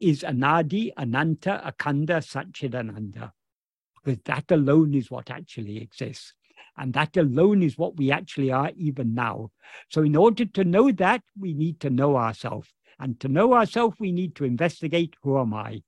is 0.00 0.22
Anadi, 0.22 0.90
Ananta, 0.96 1.62
Akanda, 1.64 2.18
Satchidananda. 2.20 3.32
Because 4.02 4.20
that 4.24 4.50
alone 4.50 4.94
is 4.94 5.10
what 5.10 5.30
actually 5.30 5.78
exists. 5.78 6.34
And 6.76 6.92
that 6.94 7.16
alone 7.16 7.62
is 7.62 7.78
what 7.78 7.96
we 7.96 8.10
actually 8.10 8.50
are 8.50 8.70
even 8.76 9.14
now. 9.14 9.50
So, 9.90 10.02
in 10.02 10.16
order 10.16 10.44
to 10.44 10.64
know 10.64 10.90
that, 10.92 11.22
we 11.38 11.54
need 11.54 11.80
to 11.80 11.90
know 11.90 12.16
ourselves. 12.16 12.68
And 12.98 13.18
to 13.20 13.28
know 13.28 13.54
ourselves, 13.54 13.96
we 13.98 14.12
need 14.12 14.34
to 14.36 14.44
investigate 14.44 15.14
who 15.22 15.38
am 15.38 15.54
I? 15.54 15.82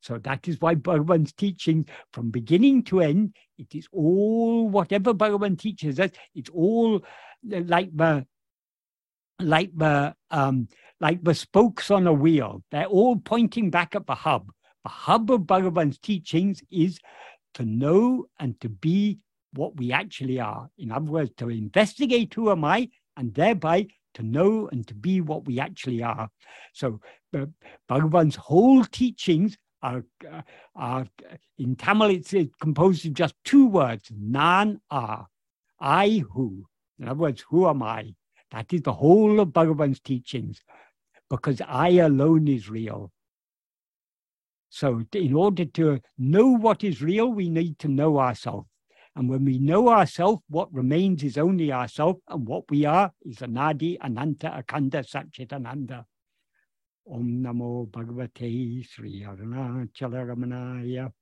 So 0.00 0.18
that 0.18 0.48
is 0.48 0.60
why 0.60 0.74
Bhagavan's 0.74 1.32
teaching 1.32 1.86
from 2.12 2.30
beginning 2.30 2.84
to 2.84 3.00
end, 3.00 3.34
it 3.58 3.74
is 3.74 3.86
all 3.92 4.68
whatever 4.68 5.12
Bhagavan 5.12 5.58
teaches 5.58 6.00
us, 6.00 6.10
it's 6.34 6.50
all 6.50 7.04
like 7.44 7.94
the 7.94 8.26
like 9.38 9.70
the 9.74 10.14
um, 10.30 10.68
like 11.00 11.22
the 11.24 11.34
spokes 11.34 11.90
on 11.90 12.06
a 12.06 12.12
wheel. 12.12 12.62
They're 12.70 12.86
all 12.86 13.16
pointing 13.16 13.70
back 13.70 13.94
at 13.94 14.06
the 14.06 14.14
hub. 14.14 14.52
The 14.84 14.90
hub 14.90 15.30
of 15.30 15.46
Bhagavan's 15.46 15.98
teachings 15.98 16.62
is 16.70 16.98
to 17.54 17.64
know 17.64 18.26
and 18.38 18.60
to 18.60 18.68
be 18.68 19.18
what 19.52 19.76
we 19.76 19.92
actually 19.92 20.38
are. 20.40 20.70
In 20.78 20.92
other 20.92 21.10
words, 21.10 21.32
to 21.38 21.48
investigate 21.48 22.34
who 22.34 22.50
am 22.50 22.64
I 22.64 22.88
and 23.16 23.34
thereby 23.34 23.88
to 24.14 24.22
know 24.22 24.68
and 24.72 24.86
to 24.88 24.94
be 24.94 25.20
what 25.20 25.44
we 25.46 25.60
actually 25.60 26.02
are. 26.02 26.28
So 26.72 27.00
uh, 27.36 27.46
Bhagavan's 27.88 28.36
whole 28.36 28.84
teachings 28.84 29.56
are, 29.82 30.04
uh, 30.30 30.42
are 30.74 31.06
in 31.58 31.76
Tamil, 31.76 32.10
it's, 32.10 32.32
it's 32.32 32.54
composed 32.60 33.06
of 33.06 33.14
just 33.14 33.34
two 33.44 33.66
words, 33.66 34.10
nan 34.14 34.80
are, 34.90 35.26
I 35.80 36.24
who. 36.32 36.66
In 36.98 37.08
other 37.08 37.20
words, 37.20 37.44
who 37.48 37.68
am 37.68 37.82
I? 37.82 38.14
That 38.50 38.72
is 38.72 38.82
the 38.82 38.92
whole 38.92 39.40
of 39.40 39.48
Bhagavan's 39.48 40.00
teachings, 40.00 40.60
because 41.30 41.62
I 41.66 41.90
alone 41.90 42.48
is 42.48 42.68
real. 42.68 43.12
So, 44.68 45.02
in 45.12 45.34
order 45.34 45.64
to 45.64 46.00
know 46.18 46.48
what 46.48 46.84
is 46.84 47.00
real, 47.00 47.28
we 47.32 47.48
need 47.48 47.78
to 47.80 47.88
know 47.88 48.18
ourselves. 48.18 48.68
And 49.16 49.28
when 49.28 49.44
we 49.44 49.58
know 49.58 49.88
ourselves, 49.88 50.42
what 50.48 50.72
remains 50.72 51.24
is 51.24 51.38
only 51.38 51.72
ourselves, 51.72 52.20
and 52.28 52.46
what 52.46 52.70
we 52.70 52.84
are 52.84 53.12
is 53.22 53.38
Anadi, 53.38 53.98
Ananta, 54.00 54.62
Akhanda, 54.62 55.04
Satchitananda. 55.04 56.04
Om 57.10 57.42
Namo 57.42 57.88
Bhagavate 57.88 58.86
Sri 58.86 59.22
Arunachala 59.22 60.24
Ramanaya. 60.26 61.12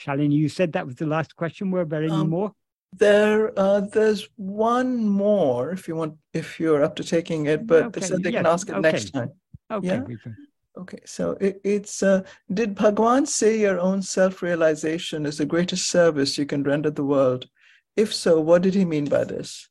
Shalini, 0.00 0.32
you 0.32 0.48
said 0.48 0.72
that 0.72 0.86
was 0.86 0.96
the 0.96 1.06
last 1.06 1.36
question. 1.36 1.70
Were 1.70 1.84
there 1.84 2.02
any 2.02 2.12
um, 2.12 2.30
more? 2.30 2.54
There, 2.92 3.58
uh, 3.58 3.80
there's 3.80 4.28
one 4.36 5.06
more. 5.06 5.70
If 5.70 5.86
you 5.86 5.94
want, 5.94 6.14
if 6.34 6.58
you're 6.58 6.82
up 6.82 6.96
to 6.96 7.04
taking 7.04 7.46
it, 7.46 7.66
but 7.66 7.84
okay. 7.84 8.00
they 8.00 8.06
said 8.06 8.22
they 8.22 8.32
can 8.32 8.46
ask 8.46 8.68
it 8.68 8.72
okay. 8.72 8.92
next 8.92 9.10
time. 9.10 9.30
Okay. 9.70 9.86
Yeah? 9.86 10.32
Okay, 10.78 11.00
so 11.04 11.32
it, 11.40 11.60
it's 11.64 12.02
uh, 12.02 12.22
did 12.52 12.74
Bhagwan 12.74 13.26
say 13.26 13.58
your 13.58 13.78
own 13.80 14.02
self-realization 14.02 15.26
is 15.26 15.38
the 15.38 15.44
greatest 15.44 15.90
service 15.90 16.38
you 16.38 16.46
can 16.46 16.62
render 16.62 16.90
the 16.90 17.04
world? 17.04 17.48
If 17.96 18.14
so, 18.14 18.40
what 18.40 18.62
did 18.62 18.74
he 18.74 18.84
mean 18.84 19.06
by 19.06 19.24
this? 19.24 19.68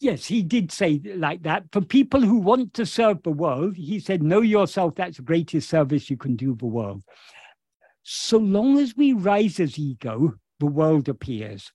Yes, 0.00 0.24
he 0.24 0.42
did 0.42 0.72
say 0.72 1.00
like 1.04 1.42
that. 1.42 1.64
For 1.70 1.80
people 1.80 2.20
who 2.20 2.38
want 2.38 2.74
to 2.74 2.86
serve 2.86 3.22
the 3.22 3.30
world, 3.30 3.76
he 3.76 4.00
said, 4.00 4.22
Know 4.22 4.40
yourself, 4.40 4.96
that's 4.96 5.18
the 5.18 5.22
greatest 5.22 5.68
service 5.68 6.10
you 6.10 6.16
can 6.16 6.34
do 6.34 6.56
the 6.56 6.66
world. 6.66 7.04
So 8.02 8.38
long 8.38 8.78
as 8.78 8.96
we 8.96 9.12
rise 9.12 9.60
as 9.60 9.78
ego, 9.78 10.34
the 10.58 10.66
world 10.66 11.08
appears. 11.08 11.70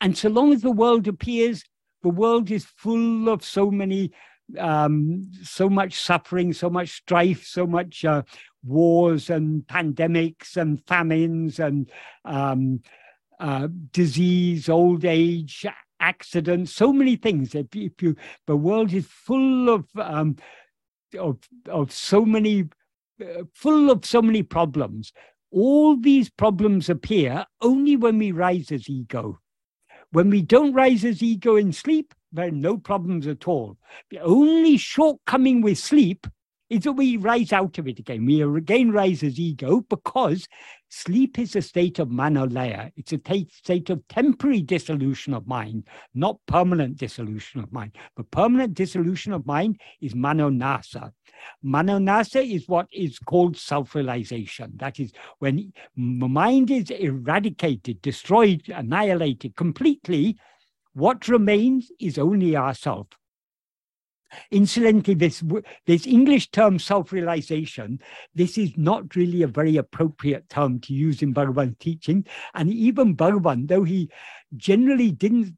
And 0.00 0.16
so 0.16 0.28
long 0.28 0.52
as 0.52 0.62
the 0.62 0.70
world 0.70 1.08
appears, 1.08 1.64
the 2.02 2.08
world 2.08 2.50
is 2.50 2.64
full 2.64 3.28
of 3.28 3.44
so 3.44 3.70
many 3.70 4.12
um, 4.56 5.30
so 5.42 5.68
much 5.68 6.00
suffering, 6.00 6.52
so 6.52 6.70
much 6.70 6.90
strife, 6.90 7.44
so 7.44 7.66
much 7.66 8.04
uh, 8.04 8.22
wars 8.64 9.30
and 9.30 9.62
pandemics 9.66 10.56
and 10.56 10.82
famines 10.86 11.58
and 11.58 11.90
um, 12.24 12.80
uh, 13.40 13.68
disease, 13.92 14.68
old 14.68 15.04
age, 15.04 15.66
accidents, 16.00 16.72
so 16.72 16.92
many 16.92 17.16
things. 17.16 17.54
If, 17.54 17.66
if 17.74 18.00
you, 18.00 18.16
the 18.46 18.56
world 18.56 18.92
is 18.92 19.06
full 19.06 19.68
of 19.68 19.86
um, 19.96 20.36
of 21.18 21.38
of 21.68 21.92
so 21.92 22.24
many, 22.24 22.68
uh, 23.22 23.44
full 23.54 23.90
of 23.90 24.04
so 24.04 24.22
many 24.22 24.42
problems. 24.42 25.12
All 25.50 25.96
these 25.96 26.28
problems 26.28 26.90
appear 26.90 27.46
only 27.62 27.96
when 27.96 28.18
we 28.18 28.32
rise 28.32 28.70
as 28.70 28.88
ego. 28.88 29.40
When 30.10 30.30
we 30.30 30.42
don't 30.42 30.72
rise 30.72 31.04
as 31.04 31.22
ego 31.22 31.56
in 31.56 31.72
sleep, 31.72 32.14
there 32.32 32.48
are 32.48 32.50
no 32.50 32.78
problems 32.78 33.26
at 33.26 33.46
all. 33.46 33.76
The 34.10 34.20
only 34.20 34.76
shortcoming 34.76 35.60
with 35.60 35.78
sleep 35.78 36.26
is 36.70 36.84
that 36.84 36.92
we 36.92 37.16
rise 37.16 37.52
out 37.52 37.78
of 37.78 37.88
it 37.88 37.98
again. 37.98 38.26
We 38.26 38.42
again 38.42 38.90
rise 38.90 39.22
as 39.22 39.38
ego 39.38 39.80
because 39.82 40.46
sleep 40.88 41.38
is 41.38 41.56
a 41.56 41.62
state 41.62 41.98
of 41.98 42.08
manolaya. 42.08 42.90
It's 42.96 43.12
a 43.12 43.46
state 43.52 43.90
of 43.90 44.06
temporary 44.08 44.62
dissolution 44.62 45.34
of 45.34 45.46
mind, 45.46 45.88
not 46.14 46.38
permanent 46.46 46.96
dissolution 46.96 47.60
of 47.60 47.72
mind. 47.72 47.96
But 48.16 48.30
permanent 48.30 48.74
dissolution 48.74 49.32
of 49.32 49.46
mind 49.46 49.80
is 50.00 50.14
manonasa. 50.14 51.12
Manonasa 51.64 52.44
is 52.44 52.68
what 52.68 52.88
is 52.92 53.18
called 53.18 53.56
self-realization. 53.56 54.72
That 54.76 54.98
is 54.98 55.12
when 55.38 55.72
mind 55.94 56.70
is 56.70 56.90
eradicated, 56.90 58.02
destroyed, 58.02 58.62
annihilated 58.68 59.56
completely, 59.56 60.36
what 60.94 61.28
remains 61.28 61.92
is 62.00 62.18
only 62.18 62.56
ourself. 62.56 63.06
Incidentally, 64.50 65.14
this, 65.14 65.42
this 65.86 66.06
English 66.06 66.50
term 66.50 66.78
self-realization, 66.78 68.00
this 68.34 68.58
is 68.58 68.76
not 68.76 69.14
really 69.16 69.42
a 69.42 69.48
very 69.48 69.76
appropriate 69.76 70.48
term 70.48 70.80
to 70.80 70.92
use 70.92 71.22
in 71.22 71.34
Bhagavan's 71.34 71.76
teaching. 71.78 72.26
And 72.54 72.72
even 72.72 73.16
Bhagavan, 73.16 73.68
though 73.68 73.84
he 73.84 74.10
generally 74.56 75.10
didn't, 75.10 75.56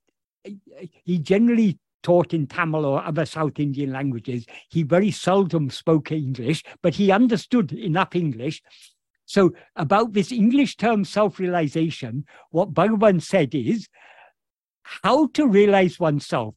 he 1.05 1.19
generally 1.19 1.79
taught 2.03 2.33
in 2.33 2.47
Tamil 2.47 2.85
or 2.85 3.05
other 3.05 3.27
South 3.27 3.59
Indian 3.59 3.93
languages, 3.93 4.47
he 4.71 4.83
very 4.83 5.11
seldom 5.11 5.71
spoke 5.71 6.13
English, 6.13 6.65
but 6.83 6.95
he 6.95 7.11
understood 7.11 7.73
enough 7.73 8.15
English. 8.15 8.63
So 9.27 9.53
about 9.77 10.13
this 10.13 10.33
English 10.33 10.77
term 10.77 11.05
self-realization, 11.05 12.25
what 12.51 12.75
Bhagavan 12.75 13.23
said 13.23 13.55
is 13.55 13.89
how 14.83 15.29
to 15.29 15.47
realize 15.47 16.01
oneself. 16.01 16.55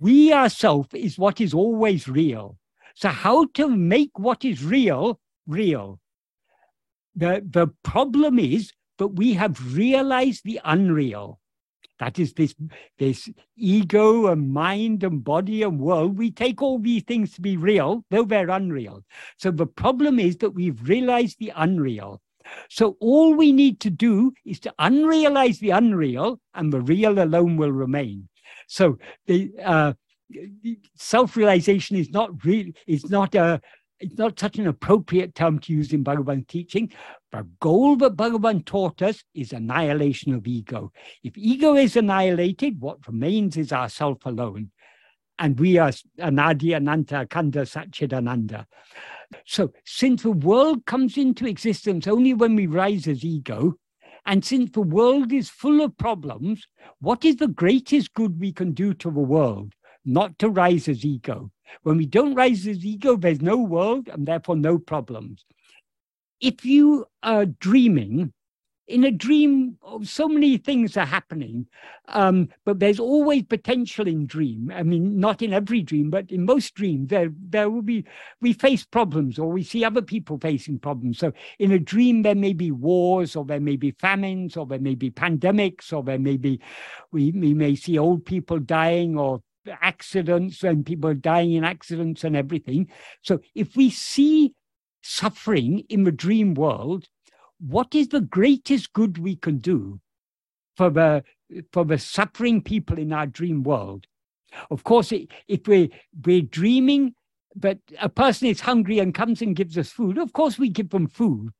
We 0.00 0.32
ourselves 0.32 0.88
is 0.94 1.18
what 1.18 1.40
is 1.40 1.54
always 1.54 2.08
real. 2.08 2.58
So, 2.94 3.08
how 3.08 3.46
to 3.54 3.68
make 3.68 4.18
what 4.18 4.44
is 4.44 4.64
real 4.64 5.20
real? 5.46 6.00
The, 7.14 7.42
the 7.48 7.68
problem 7.82 8.38
is 8.38 8.72
that 8.98 9.08
we 9.08 9.34
have 9.34 9.74
realized 9.74 10.42
the 10.44 10.60
unreal. 10.64 11.40
That 11.98 12.18
is 12.18 12.34
this, 12.34 12.54
this 12.98 13.28
ego 13.56 14.26
and 14.26 14.52
mind 14.52 15.02
and 15.02 15.24
body 15.24 15.62
and 15.62 15.80
world. 15.80 16.18
We 16.18 16.30
take 16.30 16.60
all 16.60 16.78
these 16.78 17.04
things 17.04 17.32
to 17.34 17.40
be 17.40 17.56
real, 17.56 18.04
though 18.10 18.24
they're 18.24 18.50
unreal. 18.50 19.02
So 19.38 19.50
the 19.50 19.66
problem 19.66 20.18
is 20.18 20.36
that 20.38 20.50
we've 20.50 20.86
realized 20.86 21.38
the 21.38 21.52
unreal. 21.56 22.20
So 22.68 22.96
all 23.00 23.34
we 23.34 23.50
need 23.50 23.80
to 23.80 23.90
do 23.90 24.32
is 24.44 24.60
to 24.60 24.74
unrealize 24.78 25.58
the 25.58 25.70
unreal, 25.70 26.38
and 26.54 26.72
the 26.72 26.80
real 26.80 27.18
alone 27.18 27.56
will 27.56 27.72
remain. 27.72 28.28
So 28.66 28.98
the 29.26 29.52
uh, 29.62 29.92
self-realization 30.96 31.96
is 31.96 32.10
not 32.10 32.44
real. 32.44 32.72
It's 32.86 33.08
not 33.08 33.34
a. 33.34 33.60
It's 33.98 34.18
not 34.18 34.38
such 34.38 34.58
an 34.58 34.66
appropriate 34.66 35.34
term 35.34 35.58
to 35.60 35.72
use 35.72 35.94
in 35.94 36.04
Bhagavan's 36.04 36.44
teaching. 36.48 36.92
The 37.32 37.48
goal 37.60 37.96
that 37.96 38.14
Bhagavan 38.14 38.66
taught 38.66 39.00
us 39.00 39.24
is 39.32 39.54
annihilation 39.54 40.34
of 40.34 40.46
ego. 40.46 40.92
If 41.24 41.32
ego 41.38 41.76
is 41.76 41.96
annihilated, 41.96 42.78
what 42.78 43.06
remains 43.06 43.56
is 43.56 43.72
ourself 43.72 44.18
alone. 44.26 44.70
And 45.38 45.58
we 45.58 45.78
are 45.78 45.92
Anadi 46.18 46.76
Ananta 46.76 47.26
Akhanda 47.26 47.64
Satchidananda. 47.64 48.66
So, 49.46 49.72
since 49.86 50.24
the 50.24 50.32
world 50.32 50.84
comes 50.84 51.16
into 51.16 51.46
existence 51.46 52.06
only 52.06 52.34
when 52.34 52.54
we 52.54 52.66
rise 52.66 53.08
as 53.08 53.24
ego, 53.24 53.76
and 54.26 54.44
since 54.44 54.72
the 54.72 54.82
world 54.82 55.32
is 55.32 55.48
full 55.48 55.80
of 55.80 55.96
problems, 55.96 56.66
what 57.00 57.24
is 57.24 57.36
the 57.36 57.48
greatest 57.48 58.12
good 58.14 58.40
we 58.40 58.52
can 58.52 58.72
do 58.72 58.92
to 58.94 59.10
the 59.10 59.20
world? 59.20 59.72
Not 60.04 60.38
to 60.40 60.50
rise 60.50 60.88
as 60.88 61.04
ego. 61.04 61.50
When 61.82 61.96
we 61.96 62.06
don't 62.06 62.34
rise 62.34 62.66
as 62.66 62.84
ego, 62.84 63.16
there's 63.16 63.40
no 63.40 63.56
world 63.56 64.08
and 64.08 64.26
therefore 64.26 64.56
no 64.56 64.78
problems. 64.78 65.44
If 66.40 66.64
you 66.64 67.06
are 67.22 67.46
dreaming, 67.46 68.32
in 68.88 69.02
a 69.02 69.10
dream, 69.10 69.76
so 70.04 70.28
many 70.28 70.58
things 70.58 70.96
are 70.96 71.06
happening, 71.06 71.66
um, 72.08 72.48
but 72.64 72.78
there's 72.78 73.00
always 73.00 73.42
potential 73.42 74.06
in 74.06 74.26
dream. 74.26 74.70
I 74.72 74.84
mean, 74.84 75.18
not 75.18 75.42
in 75.42 75.52
every 75.52 75.82
dream, 75.82 76.08
but 76.08 76.30
in 76.30 76.44
most 76.44 76.74
dreams, 76.74 77.08
there 77.08 77.30
there 77.48 77.68
will 77.68 77.82
be 77.82 78.04
we 78.40 78.52
face 78.52 78.84
problems, 78.84 79.38
or 79.38 79.50
we 79.50 79.64
see 79.64 79.84
other 79.84 80.02
people 80.02 80.38
facing 80.38 80.78
problems. 80.78 81.18
So, 81.18 81.32
in 81.58 81.72
a 81.72 81.80
dream, 81.80 82.22
there 82.22 82.36
may 82.36 82.52
be 82.52 82.70
wars, 82.70 83.34
or 83.34 83.44
there 83.44 83.60
may 83.60 83.76
be 83.76 83.90
famines, 83.90 84.56
or 84.56 84.66
there 84.66 84.78
may 84.78 84.94
be 84.94 85.10
pandemics, 85.10 85.92
or 85.92 86.04
there 86.04 86.20
may 86.20 86.36
be 86.36 86.60
we 87.10 87.32
we 87.32 87.54
may 87.54 87.74
see 87.74 87.98
old 87.98 88.24
people 88.24 88.60
dying, 88.60 89.18
or 89.18 89.42
accidents, 89.82 90.62
and 90.62 90.86
people 90.86 91.12
dying 91.12 91.54
in 91.54 91.64
accidents 91.64 92.22
and 92.22 92.36
everything. 92.36 92.88
So, 93.22 93.40
if 93.56 93.74
we 93.74 93.90
see 93.90 94.54
suffering 95.02 95.84
in 95.88 96.04
the 96.04 96.12
dream 96.12 96.54
world 96.54 97.08
what 97.58 97.94
is 97.94 98.08
the 98.08 98.20
greatest 98.20 98.92
good 98.92 99.18
we 99.18 99.36
can 99.36 99.58
do 99.58 100.00
for 100.76 100.90
the 100.90 101.24
for 101.72 101.84
the 101.84 101.98
suffering 101.98 102.60
people 102.60 102.98
in 102.98 103.12
our 103.12 103.26
dream 103.26 103.62
world? 103.62 104.06
Of 104.70 104.84
course, 104.84 105.12
if 105.12 105.66
we 105.66 105.92
we're 106.24 106.42
dreaming, 106.42 107.14
but 107.54 107.78
a 108.00 108.08
person 108.08 108.48
is 108.48 108.60
hungry 108.60 108.98
and 108.98 109.14
comes 109.14 109.42
and 109.42 109.56
gives 109.56 109.78
us 109.78 109.90
food, 109.90 110.18
of 110.18 110.32
course 110.32 110.58
we 110.58 110.68
give 110.68 110.90
them 110.90 111.08
food, 111.08 111.50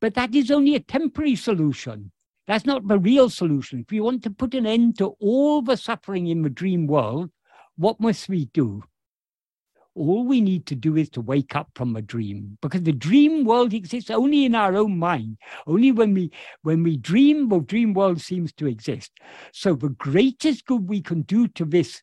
but 0.00 0.14
that 0.14 0.34
is 0.34 0.50
only 0.50 0.74
a 0.74 0.80
temporary 0.80 1.36
solution. 1.36 2.12
That's 2.46 2.64
not 2.64 2.88
the 2.88 2.98
real 2.98 3.28
solution. 3.28 3.80
If 3.80 3.90
we 3.90 4.00
want 4.00 4.22
to 4.24 4.30
put 4.30 4.54
an 4.54 4.66
end 4.66 4.98
to 4.98 5.08
all 5.20 5.60
the 5.60 5.76
suffering 5.76 6.28
in 6.28 6.42
the 6.42 6.48
dream 6.48 6.86
world, 6.86 7.30
what 7.76 8.00
must 8.00 8.28
we 8.28 8.46
do? 8.46 8.82
All 9.98 10.24
we 10.24 10.40
need 10.40 10.64
to 10.66 10.76
do 10.76 10.96
is 10.96 11.10
to 11.10 11.20
wake 11.20 11.56
up 11.56 11.70
from 11.74 11.96
a 11.96 12.02
dream 12.02 12.56
because 12.62 12.82
the 12.82 12.92
dream 12.92 13.44
world 13.44 13.74
exists 13.74 14.10
only 14.10 14.44
in 14.44 14.54
our 14.54 14.76
own 14.76 14.96
mind. 14.96 15.38
Only 15.66 15.90
when 15.90 16.14
we 16.14 16.30
when 16.62 16.84
we 16.84 16.96
dream, 16.96 17.48
the 17.48 17.58
dream 17.58 17.94
world 17.94 18.20
seems 18.20 18.52
to 18.54 18.68
exist. 18.68 19.10
So 19.52 19.74
the 19.74 19.88
greatest 19.88 20.66
good 20.66 20.88
we 20.88 21.02
can 21.02 21.22
do 21.22 21.48
to 21.48 21.64
this 21.64 22.00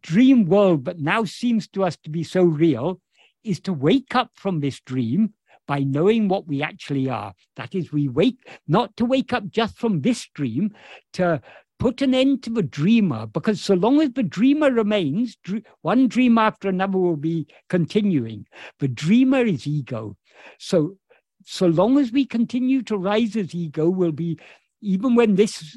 dream 0.00 0.44
world, 0.44 0.84
but 0.84 0.98
now 0.98 1.24
seems 1.24 1.66
to 1.68 1.84
us 1.84 1.96
to 2.04 2.10
be 2.10 2.22
so 2.22 2.42
real, 2.42 3.00
is 3.44 3.60
to 3.60 3.72
wake 3.72 4.14
up 4.14 4.30
from 4.34 4.60
this 4.60 4.80
dream 4.80 5.32
by 5.66 5.80
knowing 5.80 6.28
what 6.28 6.46
we 6.46 6.62
actually 6.62 7.08
are. 7.08 7.32
That 7.56 7.74
is, 7.74 7.92
we 7.92 8.08
wake, 8.08 8.46
not 8.66 8.96
to 8.96 9.04
wake 9.04 9.32
up 9.32 9.48
just 9.48 9.78
from 9.78 10.00
this 10.00 10.28
dream, 10.34 10.74
to 11.14 11.40
put 11.82 12.00
an 12.00 12.14
end 12.14 12.44
to 12.44 12.50
the 12.50 12.62
dreamer, 12.62 13.26
because 13.26 13.60
so 13.60 13.74
long 13.74 14.00
as 14.00 14.12
the 14.12 14.22
dreamer 14.22 14.70
remains, 14.70 15.36
one 15.80 16.06
dream 16.06 16.38
after 16.38 16.68
another 16.68 16.96
will 16.96 17.16
be 17.16 17.44
continuing. 17.68 18.46
The 18.78 18.86
dreamer 18.86 19.40
is 19.40 19.66
ego. 19.66 20.16
So, 20.60 20.96
so 21.44 21.66
long 21.66 21.98
as 21.98 22.12
we 22.12 22.24
continue 22.24 22.82
to 22.82 22.96
rise 22.96 23.34
as 23.34 23.52
ego, 23.52 23.88
we'll 23.88 24.12
be, 24.12 24.38
even 24.80 25.16
when 25.16 25.34
this 25.34 25.76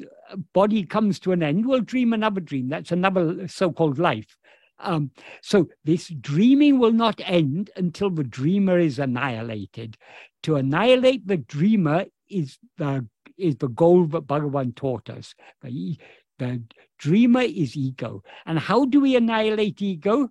body 0.52 0.84
comes 0.84 1.18
to 1.20 1.32
an 1.32 1.42
end, 1.42 1.66
we'll 1.66 1.80
dream 1.80 2.12
another 2.12 2.40
dream. 2.40 2.68
That's 2.68 2.92
another 2.92 3.48
so 3.48 3.72
called 3.72 3.98
life. 3.98 4.36
Um, 4.78 5.10
so 5.42 5.68
this 5.84 6.06
dreaming 6.20 6.78
will 6.78 6.92
not 6.92 7.20
end 7.24 7.70
until 7.74 8.10
the 8.10 8.22
dreamer 8.22 8.78
is 8.78 9.00
annihilated. 9.00 9.96
To 10.44 10.54
annihilate 10.54 11.26
the 11.26 11.38
dreamer 11.38 12.04
is 12.30 12.58
the 12.78 13.08
is 13.38 13.56
the 13.56 13.68
goal 13.68 14.06
that 14.06 14.26
Bhagavan 14.26 14.74
taught 14.74 15.10
us. 15.10 15.34
The, 15.62 15.96
the 16.38 16.62
dreamer 16.98 17.42
is 17.42 17.76
ego. 17.76 18.22
And 18.44 18.58
how 18.58 18.84
do 18.84 19.00
we 19.00 19.16
annihilate 19.16 19.80
ego? 19.82 20.30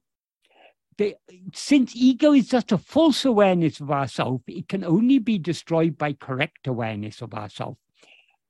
The, 0.98 1.16
since 1.54 1.96
ego 1.96 2.34
is 2.34 2.48
just 2.48 2.72
a 2.72 2.78
false 2.78 3.26
awareness 3.26 3.80
of 3.82 3.92
ourself, 3.92 4.42
it 4.48 4.70
can 4.70 4.84
only 4.84 5.20
be 5.20 5.38
destroyed 5.38 5.98
by 5.98 6.14
correct 6.14 6.68
awareness 6.68 7.22
of 7.22 7.34
ourself. 7.34 7.78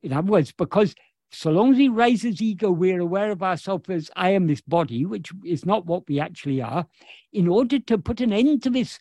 In 0.03 0.13
other 0.13 0.31
words, 0.31 0.51
because 0.51 0.93
so 1.31 1.51
long 1.51 1.71
as 1.71 1.77
he 1.77 1.89
raises 1.89 2.41
ego, 2.41 2.71
we're 2.71 3.01
aware 3.01 3.31
of 3.31 3.43
ourselves 3.43 3.89
as 3.89 4.11
I 4.15 4.29
am 4.29 4.47
this 4.47 4.61
body, 4.61 5.05
which 5.05 5.31
is 5.43 5.65
not 5.65 5.85
what 5.85 6.07
we 6.07 6.19
actually 6.19 6.61
are. 6.61 6.85
In 7.33 7.47
order 7.47 7.79
to 7.79 7.97
put 7.97 8.21
an 8.21 8.31
end 8.31 8.63
to 8.63 8.69
this, 8.69 8.99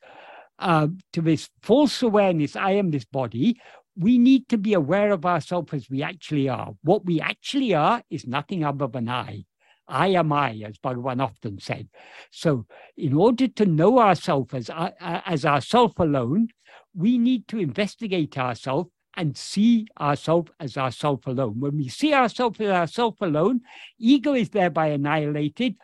uh, 0.59 0.89
to 1.13 1.21
this 1.21 1.51
false 1.63 2.03
awareness, 2.03 2.57
I 2.57 2.73
am 2.73 2.91
this 2.91 3.05
body, 3.05 3.61
we 3.97 4.19
need 4.19 4.49
to 4.49 4.59
be 4.59 4.75
aware 4.75 5.13
of 5.13 5.25
ourselves 5.25 5.73
as 5.73 5.89
we 5.89 6.03
actually 6.03 6.49
are. 6.49 6.73
What 6.83 7.05
we 7.05 7.21
actually 7.21 7.75
are 7.75 8.03
is 8.11 8.27
nothing 8.27 8.65
other 8.65 8.87
than 8.89 9.09
I. 9.09 9.45
I 9.87 10.09
am 10.09 10.33
I, 10.33 10.63
as 10.67 10.79
Bhagavan 10.79 11.21
often 11.23 11.61
said. 11.61 11.89
So, 12.31 12.67
in 12.97 13.15
order 13.15 13.49
to 13.49 13.67
know 13.67 13.99
ourselves 13.99 14.55
as, 14.55 14.71
uh, 14.71 14.91
as 15.01 15.45
ourself 15.45 15.99
alone, 15.99 16.49
we 16.95 17.19
need 17.19 17.47
to 17.49 17.59
investigate 17.59 18.39
ourselves 18.39 18.91
and 19.17 19.37
see 19.37 19.87
ourselves 20.01 20.51
as 20.59 20.77
ourself 20.77 21.27
alone. 21.27 21.61
When 21.61 21.77
we 21.77 21.89
see 21.89 22.15
ourselves 22.15 22.61
as 22.61 22.71
ourself 22.71 23.17
alone, 23.21 23.61
ego 23.99 24.35
is 24.35 24.51
thereby 24.51 24.89
annihilated, 24.89 25.77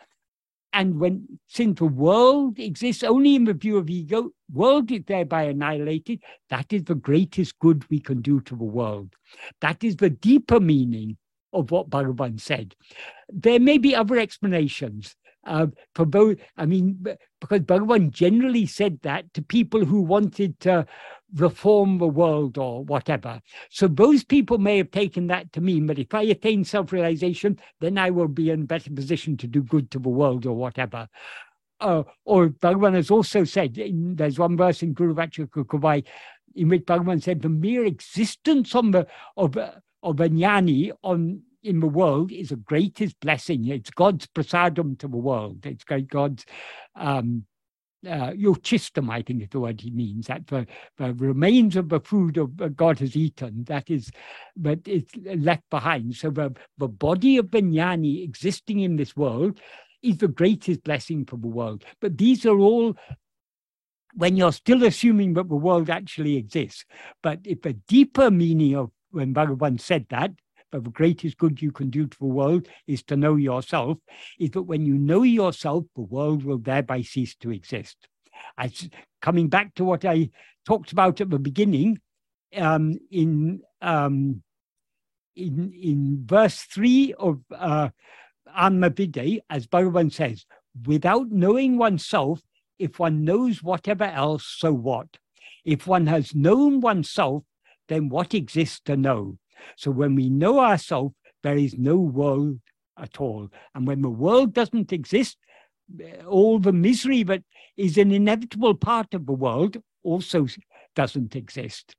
and 0.73 1.01
when 1.01 1.41
since 1.47 1.79
the 1.79 1.87
world 1.87 2.59
exists 2.59 3.03
only 3.03 3.35
in 3.35 3.45
the 3.45 3.55
view 3.55 3.77
of 3.77 3.91
ego, 3.91 4.31
world 4.53 4.91
is 4.91 5.03
thereby 5.07 5.45
annihilated. 5.45 6.23
That 6.49 6.73
is 6.73 6.85
the 6.85 6.95
greatest 6.95 7.59
good 7.59 7.89
we 7.91 8.01
can 8.01 8.23
do 8.23 8.41
to 8.43 8.57
the 8.57 8.65
world. 8.65 9.15
That 9.61 9.83
is 9.83 9.97
the 9.97 10.11
deeper 10.11 10.61
meaning 10.61 11.17
of 11.53 11.71
what 11.71 11.91
Bhagavan 11.91 12.41
said. 12.41 12.75
There 13.29 13.59
may 13.61 13.79
be 13.79 13.95
other 13.95 14.19
explanations 14.19 15.17
uh, 15.45 15.67
for 15.95 16.05
both. 16.05 16.39
I 16.57 16.67
mean, 16.67 17.05
because 17.41 17.61
Bhagavan 17.61 18.11
generally 18.11 18.67
said 18.67 19.01
that 19.03 19.33
to 19.35 19.43
people 19.43 19.85
who 19.85 20.03
wanted 20.03 20.59
to 20.61 20.87
reform 21.35 21.99
the 21.99 22.09
world 22.09 22.59
or 22.59 22.85
whatever. 22.85 23.41
So 23.71 23.89
those 23.89 24.25
people 24.25 24.59
may 24.59 24.79
have 24.79 24.91
taken 24.91 25.27
that 25.29 25.53
to 25.53 25.61
mean 25.61 25.87
that 25.87 25.99
if 25.99 26.13
I 26.15 26.23
attain 26.23 26.65
self-realization, 26.65 27.59
then 27.81 27.99
I 27.99 28.11
will 28.11 28.29
be 28.29 28.51
in 28.51 28.67
better 28.67 28.91
position 28.91 29.37
to 29.39 29.47
do 29.47 29.63
good 29.63 29.91
to 29.93 29.99
the 29.99 30.09
world 30.09 30.47
or 30.47 30.55
whatever. 30.55 31.09
Uh, 31.81 32.03
or 32.25 32.49
Bhagavan 32.49 32.95
has 32.95 33.11
also 33.11 33.45
said, 33.45 33.79
in, 33.79 34.17
there's 34.17 34.39
one 34.39 34.57
verse 34.57 34.83
in 34.83 34.93
Guru 34.93 35.15
Vachaka 35.15 35.65
Kovai 35.65 36.05
in 36.55 36.69
which 36.69 36.85
Bhagavan 36.85 37.23
said 37.23 37.43
the 37.43 37.49
mere 37.49 37.85
existence 37.85 38.75
on 38.75 38.91
the, 38.91 39.07
of, 39.37 39.57
of 39.57 40.21
a 40.21 40.29
jnani 40.29 40.91
on 41.03 41.43
in 41.63 41.81
the 41.81 41.87
world 41.87 42.33
is 42.33 42.49
the 42.49 42.57
greatest 42.57 43.19
blessing. 43.21 43.67
It's 43.69 43.91
God's 43.91 44.27
prasadam 44.27 44.99
to 44.99 45.09
the 45.09 45.17
world. 45.17 45.67
It's 45.67 45.85
God's 45.85 46.47
um, 46.97 47.45
uh, 48.07 48.33
ucchishtam, 48.33 49.11
I 49.11 49.23
think 49.23 49.43
is 49.43 49.49
the 49.51 49.61
word 49.61 49.81
he 49.81 49.91
means, 49.91 50.27
that 50.27 50.47
the, 50.47 50.67
the 50.97 51.15
remains 51.15 51.77
of 51.77 51.89
the 51.89 52.01
food 52.01 52.37
of 52.39 52.77
God 52.77 52.99
has 53.01 53.17
eaten, 53.17 53.65
that 53.65 53.91
is, 53.91 54.11
but 54.57 54.81
it's 54.87 55.13
left 55.17 55.69
behind. 55.71 56.17
So 56.17 56.31
the, 56.31 56.55
the 56.79 56.89
body 56.89 57.37
of 57.37 57.47
jnani 57.47 58.25
existing 58.25 58.81
in 58.81 58.97
this 58.97 59.17
world 59.17 59.61
is 60.03 60.19
the 60.19 60.29
greatest 60.29 60.83
blessing 60.83 61.27
for 61.27 61.37
the 61.37 61.49
world. 61.49 61.85
But 62.01 62.17
these 62.17 62.47
are 62.47 62.59
all 62.59 62.97
when 64.15 64.37
you're 64.37 64.53
still 64.53 64.85
assuming 64.85 65.35
that 65.35 65.49
the 65.49 65.55
world 65.55 65.89
actually 65.89 66.37
exists. 66.37 66.85
But 67.23 67.41
if 67.45 67.65
a 67.65 67.75
deeper 67.75 68.31
meaning 68.31 68.75
of 68.75 68.91
when 69.11 69.35
Bhagavan 69.35 69.81
said 69.81 70.07
that, 70.11 70.33
the 70.73 70.81
greatest 70.81 71.37
good 71.39 71.61
you 71.61 71.73
can 71.73 71.91
do 71.91 72.07
to 72.07 72.19
the 72.19 72.27
world 72.27 72.69
is 72.87 73.03
to 73.05 73.17
know 73.17 73.37
yourself, 73.37 73.99
is 74.39 74.51
that 74.51 74.63
when 74.63 74.87
you 74.87 74.95
know 74.95 75.23
yourself, 75.23 75.85
the 75.97 76.03
world 76.03 76.45
will 76.45 76.59
thereby 76.59 77.03
cease 77.03 77.35
to 77.37 77.51
exist. 77.51 77.97
As 78.57 78.89
coming 79.21 79.49
back 79.49 79.75
to 79.75 79.85
what 79.85 80.05
I 80.05 80.31
talked 80.67 80.93
about 80.93 81.21
at 81.21 81.31
the 81.31 81.39
beginning, 81.39 82.01
um, 82.57 82.99
in 83.11 83.63
um, 83.81 84.43
in 85.37 85.73
in 85.73 86.23
verse 86.25 86.61
three 86.63 87.15
of 87.19 87.41
uh, 87.55 87.91
as 88.55 89.67
Bhagavan 89.67 90.13
says, 90.13 90.47
without 90.87 91.31
knowing 91.31 91.79
oneself, 91.79 92.43
if 92.79 92.99
one 92.99 93.25
knows 93.25 93.63
whatever 93.63 94.05
else, 94.05 94.47
so 94.59 94.73
what? 94.73 95.19
If 95.65 95.87
one 95.87 96.07
has 96.07 96.35
known 96.35 96.81
oneself, 96.81 97.45
then 97.89 98.09
what 98.09 98.35
exists 98.35 98.81
to 98.87 98.97
know? 98.97 99.39
So 99.77 99.91
when 99.91 100.15
we 100.15 100.31
know 100.31 100.61
ourselves, 100.61 101.15
there 101.43 101.57
is 101.57 101.77
no 101.79 101.97
world 101.97 102.61
at 102.99 103.21
all. 103.21 103.49
And 103.75 103.87
when 103.87 104.03
the 104.03 104.11
world 104.11 104.53
doesn't 104.53 104.93
exist, 104.93 105.39
all 106.27 106.59
the 106.59 106.73
misery 106.73 107.23
that 107.25 107.43
is 107.77 107.99
an 107.99 108.13
inevitable 108.13 108.75
part 108.75 109.15
of 109.15 109.27
the 109.27 109.33
world 109.33 109.77
also 110.03 110.47
doesn't 110.95 111.35
exist. 111.35 111.95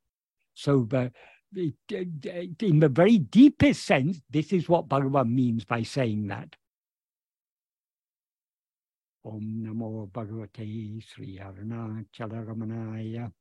So 0.53 0.87
the, 0.89 1.11
in 1.55 2.79
the 2.79 2.89
very 2.89 3.17
deepest 3.17 3.83
sense, 3.85 4.21
this 4.29 4.53
is 4.53 4.69
what 4.69 4.87
Bhagavan 4.87 5.29
means 5.29 5.65
by 5.65 5.83
saying 5.83 6.27
that. 6.27 6.55
Om 9.23 9.63
Namo 9.65 10.09
Bhagavate 10.09 11.03
Sri 11.03 11.39
Arunachala 11.39 12.45
Ramanaya 12.45 13.31